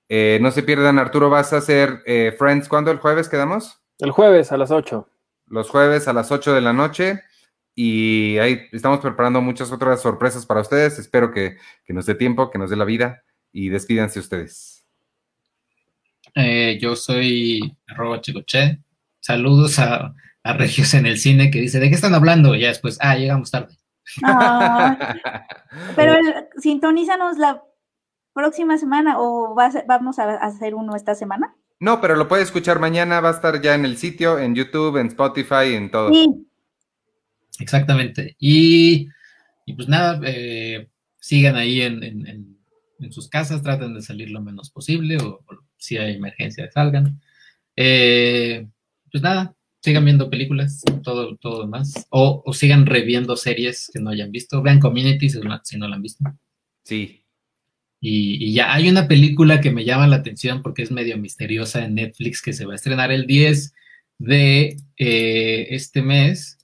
Eh, 0.10 0.38
no 0.44 0.52
se 0.52 0.62
pierdan, 0.62 1.00
Arturo, 1.00 1.32
vas 1.32 1.54
a 1.54 1.58
hacer 1.58 2.04
eh, 2.06 2.36
Friends, 2.38 2.70
¿cuándo? 2.70 2.92
¿El 2.92 3.00
jueves 3.00 3.30
quedamos? 3.30 3.82
El 3.98 4.12
jueves 4.12 4.52
a 4.52 4.58
las 4.58 4.70
8. 4.70 5.10
Los 5.48 5.72
jueves 5.72 6.08
a 6.08 6.14
las 6.14 6.32
8 6.32 6.54
de 6.54 6.62
la 6.62 6.72
noche. 6.72 7.24
Y 7.74 8.38
ahí 8.38 8.68
estamos 8.74 9.00
preparando 9.00 9.42
muchas 9.42 9.72
otras 9.72 10.04
sorpresas 10.04 10.46
para 10.46 10.62
ustedes. 10.62 11.00
Espero 11.00 11.32
que, 11.32 11.58
que 11.84 11.94
nos 11.94 12.06
dé 12.06 12.14
tiempo, 12.14 12.52
que 12.52 12.60
nos 12.60 12.70
dé 12.70 12.76
la 12.76 12.86
vida. 12.86 13.24
Y 13.52 13.70
despídanse 13.70 14.20
ustedes. 14.20 14.86
Eh, 16.36 16.78
yo 16.80 16.96
soy 16.96 17.76
arroba 17.88 18.22
chicoche. 18.22 18.84
Saludos 19.20 19.80
a, 19.80 20.14
a 20.44 20.54
Regios 20.54 20.94
en 20.94 21.08
el 21.08 21.18
cine 21.18 21.50
que 21.50 21.60
dice, 21.60 21.80
¿de 21.80 21.90
qué 21.90 21.96
están 21.96 22.14
hablando? 22.14 22.54
Y 22.54 22.60
ya 22.60 22.68
después, 22.68 23.00
ah, 23.02 23.16
llegamos 23.16 23.50
tarde. 23.50 23.78
Ah, 24.24 24.98
pero 25.96 26.14
el- 26.14 26.48
sintonízanos 26.58 27.38
la 27.38 27.64
próxima 28.34 28.78
semana 28.78 29.20
o 29.20 29.56
va 29.56 29.66
a 29.66 29.72
ser- 29.72 29.86
vamos 29.88 30.20
a 30.20 30.36
hacer 30.36 30.76
uno 30.76 30.96
esta 30.96 31.16
semana. 31.16 31.56
No, 31.80 32.02
pero 32.02 32.16
lo 32.16 32.28
puede 32.28 32.44
escuchar 32.44 32.80
mañana, 32.80 33.20
va 33.22 33.30
a 33.30 33.34
estar 33.34 33.62
ya 33.62 33.76
en 33.76 33.86
el 33.86 33.98
sitio, 33.98 34.40
en 34.40 34.56
YouTube, 34.56 34.98
en 34.98 35.08
Spotify, 35.08 35.74
en 35.76 35.92
todo. 35.92 36.12
Sí, 36.14 36.48
Exactamente. 37.60 38.36
Y, 38.40 39.10
y 39.66 39.74
pues 39.74 39.88
nada, 39.88 40.20
eh, 40.26 40.90
sigan 41.20 41.56
ahí 41.56 41.82
en, 41.82 42.04
en- 42.04 42.28
en- 42.28 42.58
en 43.00 43.12
sus 43.12 43.30
casas, 43.30 43.62
traten 43.62 43.94
de 43.94 44.02
salir 44.02 44.32
lo 44.32 44.42
menos 44.42 44.72
posible 44.72 45.18
o, 45.18 45.28
o 45.46 45.58
si 45.78 45.98
hay 45.98 46.16
emergencia 46.16 46.70
salgan. 46.72 47.22
Eh, 47.76 48.68
pues 49.12 49.22
nada, 49.24 49.54
sigan 49.82 50.06
viendo 50.06 50.30
películas, 50.30 50.84
todo, 51.04 51.36
todo 51.38 51.62
demás. 51.62 52.08
O, 52.10 52.44
o 52.46 52.54
sigan 52.54 52.86
reviendo 52.86 53.36
series 53.36 53.90
que 53.94 54.00
no 54.00 54.10
hayan 54.10 54.32
visto. 54.32 54.62
Vean 54.62 54.80
Community 54.80 55.30
si 55.30 55.40
no, 55.40 55.60
si 55.64 55.78
no 55.78 55.88
la 55.88 55.96
han 55.96 56.02
visto. 56.02 56.24
Sí. 56.84 57.24
Y, 58.00 58.46
y 58.46 58.54
ya 58.54 58.74
hay 58.74 58.90
una 58.90 59.08
película 59.08 59.60
que 59.60 59.72
me 59.72 59.86
llama 59.86 60.08
la 60.08 60.18
atención 60.18 60.62
porque 60.62 60.84
es 60.84 60.92
medio 60.92 61.18
misteriosa 61.18 61.84
en 61.84 61.96
Netflix 61.96 62.42
que 62.42 62.54
se 62.54 62.66
va 62.66 62.74
a 62.74 62.76
estrenar 62.76 63.12
el 63.12 63.26
10 63.26 63.74
de 64.20 64.78
eh, 64.98 65.68
este 65.70 66.02
mes, 66.02 66.58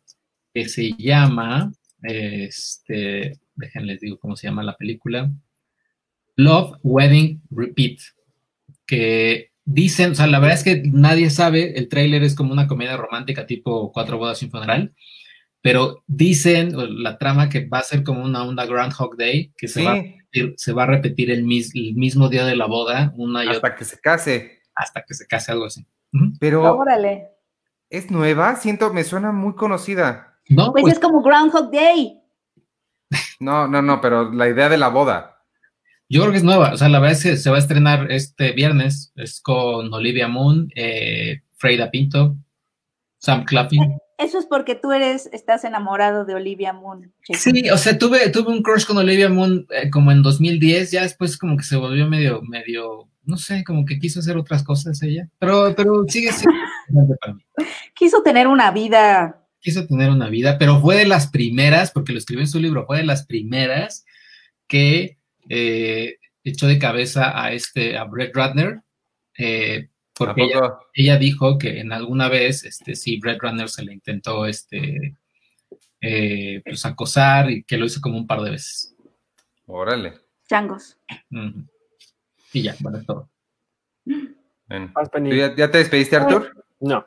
que 0.53 0.67
se 0.69 0.93
llama, 0.93 1.71
este, 2.01 3.39
déjenles 3.55 4.01
digo 4.01 4.19
cómo 4.19 4.35
se 4.35 4.47
llama 4.47 4.63
la 4.63 4.77
película, 4.77 5.31
Love, 6.35 6.77
Wedding, 6.83 7.41
Repeat, 7.51 7.99
que 8.85 9.51
dicen, 9.65 10.11
o 10.11 10.15
sea, 10.15 10.27
la 10.27 10.39
verdad 10.39 10.57
es 10.57 10.63
que 10.63 10.83
nadie 10.85 11.29
sabe, 11.29 11.77
el 11.77 11.87
tráiler 11.89 12.23
es 12.23 12.35
como 12.35 12.51
una 12.53 12.67
comedia 12.67 12.97
romántica 12.97 13.45
tipo 13.45 13.91
Cuatro 13.91 14.17
bodas 14.17 14.41
y 14.41 14.45
un 14.45 14.51
funeral, 14.51 14.93
pero 15.61 16.03
dicen 16.07 16.75
o 16.75 16.85
la 16.85 17.17
trama 17.17 17.47
que 17.49 17.65
va 17.67 17.79
a 17.79 17.83
ser 17.83 18.03
como 18.03 18.23
una 18.23 18.43
onda 18.43 18.65
Groundhog 18.65 19.15
Day, 19.17 19.53
que 19.57 19.67
se 19.67 19.79
Sí, 19.79 19.85
va 19.85 19.95
repetir- 19.95 20.53
se 20.57 20.73
va 20.73 20.83
a 20.83 20.87
repetir 20.87 21.31
el, 21.31 21.43
mis- 21.43 21.73
el 21.75 21.95
mismo 21.95 22.27
día 22.29 22.45
de 22.45 22.55
la 22.55 22.65
boda, 22.65 23.13
una 23.15 23.43
y 23.43 23.47
otra. 23.47 23.55
hasta 23.69 23.75
que 23.75 23.85
se 23.85 23.99
case. 23.99 24.59
hasta 24.75 25.03
que 25.03 25.13
se 25.13 25.27
case 25.27 25.51
algo 25.51 25.65
así. 25.65 25.85
Pero 26.39 26.75
Órale. 26.75 27.27
es 27.89 28.09
nueva, 28.11 28.55
siento, 28.55 28.91
me 28.93 29.03
suena 29.03 29.31
muy 29.31 29.53
conocida. 29.55 30.39
No, 30.49 30.71
Pues, 30.71 30.81
pues 30.81 30.93
es 30.95 30.99
como 30.99 31.21
Groundhog 31.21 31.71
Day. 31.71 32.19
No, 33.39 33.67
no, 33.67 33.81
no, 33.81 34.01
pero 34.01 34.31
la 34.31 34.49
idea 34.49 34.67
de 34.69 34.77
la 34.77 34.87
boda. 34.89 35.32
Yo 36.09 36.21
creo 36.21 36.31
que 36.31 36.37
es 36.37 36.43
nueva. 36.43 36.73
O 36.73 36.77
sea, 36.77 36.89
la 36.89 36.99
verdad 36.99 37.17
es 37.17 37.23
que 37.23 37.37
se 37.37 37.49
va 37.49 37.57
a 37.57 37.59
estrenar 37.59 38.11
este 38.11 38.51
viernes. 38.51 39.11
Es 39.15 39.41
con 39.41 39.93
Olivia 39.93 40.27
Moon, 40.27 40.69
eh, 40.75 41.41
Freida 41.55 41.89
Pinto, 41.91 42.37
Sam 43.17 43.45
Claflin. 43.45 43.97
Eso 44.17 44.37
es 44.37 44.45
porque 44.45 44.75
tú 44.75 44.91
eres, 44.91 45.29
estás 45.33 45.63
enamorado 45.63 46.23
de 46.23 46.35
Olivia 46.35 46.71
Moon. 46.71 47.13
Sí, 47.23 47.69
o 47.69 47.77
sea, 47.77 47.97
tuve, 47.97 48.29
tuve 48.29 48.51
un 48.51 48.61
crush 48.61 48.85
con 48.85 48.97
Olivia 48.97 49.27
Moon 49.29 49.65
eh, 49.69 49.89
como 49.89 50.11
en 50.11 50.21
2010, 50.21 50.91
ya 50.91 51.01
después 51.01 51.37
como 51.37 51.57
que 51.57 51.63
se 51.63 51.75
volvió 51.75 52.07
medio, 52.07 52.41
medio, 52.41 53.09
no 53.23 53.37
sé, 53.37 53.63
como 53.63 53.85
que 53.85 53.99
quiso 53.99 54.19
hacer 54.19 54.37
otras 54.37 54.63
cosas 54.63 55.01
ella, 55.01 55.27
pero, 55.39 55.73
pero 55.75 56.05
sigue 56.07 56.31
siendo 56.31 57.15
para 57.19 57.33
mí. 57.33 57.43
Quiso 57.95 58.21
tener 58.21 58.47
una 58.47 58.71
vida. 58.71 59.45
Quiso 59.59 59.87
tener 59.87 60.09
una 60.09 60.29
vida, 60.29 60.57
pero 60.57 60.79
fue 60.79 60.95
de 60.95 61.05
las 61.05 61.27
primeras, 61.27 61.91
porque 61.91 62.11
lo 62.11 62.19
escribió 62.19 62.43
en 62.43 62.49
su 62.49 62.59
libro, 62.59 62.85
fue 62.85 62.97
de 62.97 63.05
las 63.05 63.25
primeras 63.25 64.05
que 64.67 65.17
eh, 65.49 66.17
echó 66.43 66.67
de 66.67 66.79
cabeza 66.79 67.41
a 67.41 67.51
este, 67.51 67.97
a 67.97 68.03
Brett 68.05 68.35
Ratner, 68.35 68.81
eh, 69.37 69.89
¿A 69.89 70.15
porque 70.15 70.47
ella, 70.93 71.17
dijo 71.17 71.57
que 71.57 71.79
en 71.79 71.91
alguna 71.91 72.29
vez, 72.29 72.63
este, 72.65 72.95
sí, 72.95 73.19
Brett 73.19 73.41
Ratner 73.41 73.69
se 73.69 73.83
le 73.83 73.93
intentó, 73.93 74.45
este, 74.45 75.17
eh, 76.01 76.61
pues 76.63 76.85
acosar 76.85 77.49
y 77.49 77.63
que 77.63 77.77
lo 77.77 77.85
hizo 77.85 78.01
como 78.01 78.17
un 78.17 78.27
par 78.27 78.41
de 78.41 78.51
veces. 78.51 78.95
Órale. 79.65 80.13
Changos. 80.47 80.97
Y 82.51 82.61
ya, 82.61 82.75
bueno, 82.79 82.99
es 82.99 83.05
todo. 83.05 83.29
Ven. 84.05 84.91
Vas, 84.93 85.09
Penny. 85.09 85.29
¿Tú 85.29 85.35
ya, 85.35 85.55
ya 85.55 85.71
te 85.71 85.79
despediste, 85.79 86.17
Artur? 86.17 86.65
No. 86.79 87.05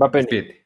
Va 0.00 0.10
Penny. 0.10 0.26
Despídete. 0.26 0.59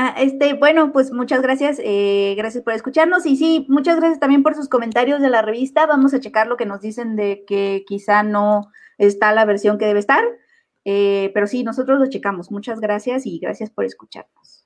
Ah, 0.00 0.14
este, 0.16 0.54
bueno, 0.54 0.92
pues 0.92 1.10
muchas 1.10 1.42
gracias, 1.42 1.80
eh, 1.82 2.34
gracias 2.36 2.62
por 2.62 2.72
escucharnos 2.72 3.26
y 3.26 3.34
sí, 3.36 3.66
muchas 3.68 3.96
gracias 3.96 4.20
también 4.20 4.44
por 4.44 4.54
sus 4.54 4.68
comentarios 4.68 5.20
de 5.20 5.28
la 5.28 5.42
revista. 5.42 5.86
Vamos 5.86 6.14
a 6.14 6.20
checar 6.20 6.46
lo 6.46 6.56
que 6.56 6.66
nos 6.66 6.80
dicen 6.80 7.16
de 7.16 7.44
que 7.44 7.82
quizá 7.84 8.22
no 8.22 8.70
está 8.96 9.32
la 9.32 9.44
versión 9.44 9.76
que 9.76 9.86
debe 9.86 9.98
estar, 9.98 10.22
eh, 10.84 11.32
pero 11.34 11.48
sí, 11.48 11.64
nosotros 11.64 11.98
lo 11.98 12.06
checamos. 12.08 12.52
Muchas 12.52 12.78
gracias 12.80 13.26
y 13.26 13.40
gracias 13.40 13.70
por 13.70 13.84
escucharnos. 13.84 14.64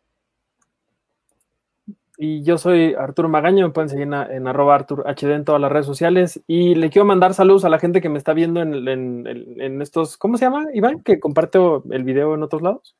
Y 2.18 2.42
yo 2.42 2.58
soy 2.58 2.92
Arturo 2.92 3.30
Magaño, 3.30 3.66
me 3.66 3.72
pueden 3.72 3.88
seguir 3.88 4.04
en, 4.06 4.12
en 4.12 4.46
arroba 4.46 4.74
Artur 4.74 5.02
HD 5.06 5.32
en 5.34 5.44
todas 5.46 5.60
las 5.62 5.72
redes 5.72 5.86
sociales. 5.86 6.42
Y 6.46 6.74
le 6.74 6.90
quiero 6.90 7.06
mandar 7.06 7.32
saludos 7.32 7.64
a 7.64 7.70
la 7.70 7.78
gente 7.78 8.02
que 8.02 8.10
me 8.10 8.18
está 8.18 8.34
viendo 8.34 8.60
en, 8.60 8.86
en- 8.86 9.80
estos, 9.80 10.18
¿cómo 10.18 10.36
se 10.36 10.44
llama, 10.44 10.66
Iván? 10.74 11.00
Que 11.02 11.18
comparto 11.18 11.84
el 11.90 12.04
video 12.04 12.34
en 12.34 12.42
otros 12.42 12.60
lados, 12.60 12.94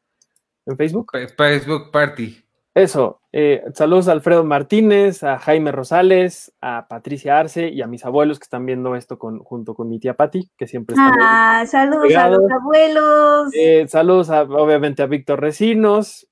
en 0.66 0.76
Facebook. 0.76 1.12
Facebook 1.36 1.90
Party. 1.90 2.42
Eso, 2.74 3.20
eh, 3.32 3.62
saludos 3.74 4.08
a 4.08 4.12
Alfredo 4.12 4.44
Martínez, 4.44 5.22
a 5.24 5.38
Jaime 5.38 5.72
Rosales, 5.72 6.54
a 6.62 6.88
Patricia 6.88 7.38
Arce 7.38 7.68
y 7.68 7.82
a 7.82 7.86
mis 7.86 8.02
abuelos 8.06 8.38
que 8.38 8.44
están 8.44 8.64
viendo 8.64 8.96
esto 8.96 9.18
con, 9.18 9.40
junto 9.40 9.74
con 9.74 9.90
mi 9.90 9.98
tía 9.98 10.14
Patti, 10.14 10.50
que 10.56 10.66
siempre 10.66 10.94
están. 10.94 11.12
Ah, 11.20 11.66
saludos 11.66 12.14
a 12.14 12.30
los 12.30 12.50
abuelos. 12.50 13.50
Eh, 13.54 13.86
saludos 13.88 14.30
a, 14.30 14.42
obviamente 14.44 15.02
a 15.02 15.06
Víctor 15.06 15.40
Recinos, 15.40 16.26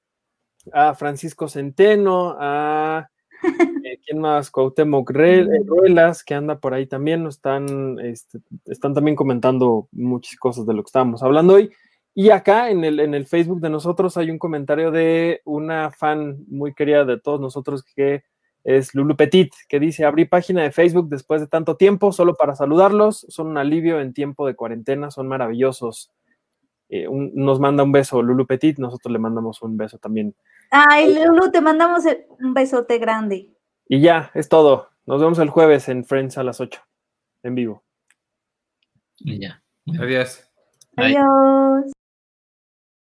a 0.73 0.95
Francisco 0.95 1.47
Centeno, 1.47 2.37
a 2.39 3.11
eh, 3.85 4.01
¿quién 4.05 4.21
más? 4.21 4.51
Cuauhtémoc 4.51 5.11
eh, 5.15 5.47
Ruelas, 5.67 6.25
que 6.25 6.35
anda 6.35 6.59
por 6.59 6.73
ahí 6.73 6.87
también, 6.87 7.23
nos 7.23 7.37
están, 7.37 7.99
este, 8.01 8.39
están 8.65 8.95
también 8.95 9.15
comentando 9.15 9.89
muchas 9.93 10.37
cosas 10.37 10.67
de 10.67 10.73
lo 10.73 10.83
que 10.83 10.89
estábamos 10.89 11.23
hablando 11.23 11.55
hoy. 11.55 11.71
Y 12.15 12.31
acá 12.31 12.71
en 12.71 12.85
el, 12.85 13.01
en 13.01 13.15
el 13.15 13.27
Facebook 13.27 13.61
de 13.61 13.71
nosotros 13.71 14.17
hay 14.17 14.31
un 14.31 14.39
comentario 14.39 14.91
de 14.91 15.41
una 15.45 15.91
fan 15.91 16.45
muy 16.49 16.75
querida 16.75 17.05
de 17.05 17.19
todos 17.21 17.41
nosotros 17.41 17.85
que 17.85 18.25
es 18.65 18.95
Lulu 18.95 19.17
Petit, 19.17 19.53
que 19.69 19.81
dice, 19.81 20.05
abrí 20.05 20.25
página 20.27 20.63
de 20.63 20.71
Facebook 20.73 21.09
después 21.09 21.41
de 21.41 21.47
tanto 21.47 21.77
tiempo, 21.77 22.13
solo 22.13 22.35
para 22.37 22.55
saludarlos, 22.55 23.25
son 23.29 23.47
un 23.47 23.59
alivio 23.59 24.01
en 24.01 24.13
tiempo 24.13 24.47
de 24.47 24.55
cuarentena, 24.55 25.11
son 25.11 25.29
maravillosos. 25.29 26.11
Eh, 26.91 27.07
un- 27.09 27.31
nos 27.35 27.59
manda 27.61 27.85
un 27.85 27.93
beso 27.93 28.21
Lulu 28.21 28.47
Petit, 28.47 28.79
nosotros 28.79 29.13
le 29.13 29.19
mandamos 29.19 29.63
un 29.63 29.77
beso 29.77 29.97
también. 29.99 30.35
Ay, 30.71 31.15
Lulu, 31.25 31.51
te 31.51 31.61
mandamos 31.61 32.05
un 32.41 32.53
besote 32.53 32.99
grande. 32.99 33.49
Y 33.89 34.01
ya, 34.01 34.31
es 34.35 34.49
todo. 34.49 34.89
Nos 35.07 35.21
vemos 35.21 35.39
el 35.39 35.49
jueves 35.49 35.89
en 35.89 36.05
Friends 36.05 36.37
a 36.37 36.43
las 36.45 36.61
8, 36.61 36.83
en 37.45 37.55
vivo. 37.55 37.83
Y 39.21 39.41
ya. 39.41 39.63
Adiós. 39.99 40.45
Bye. 40.97 41.17
Adiós. 41.17 41.93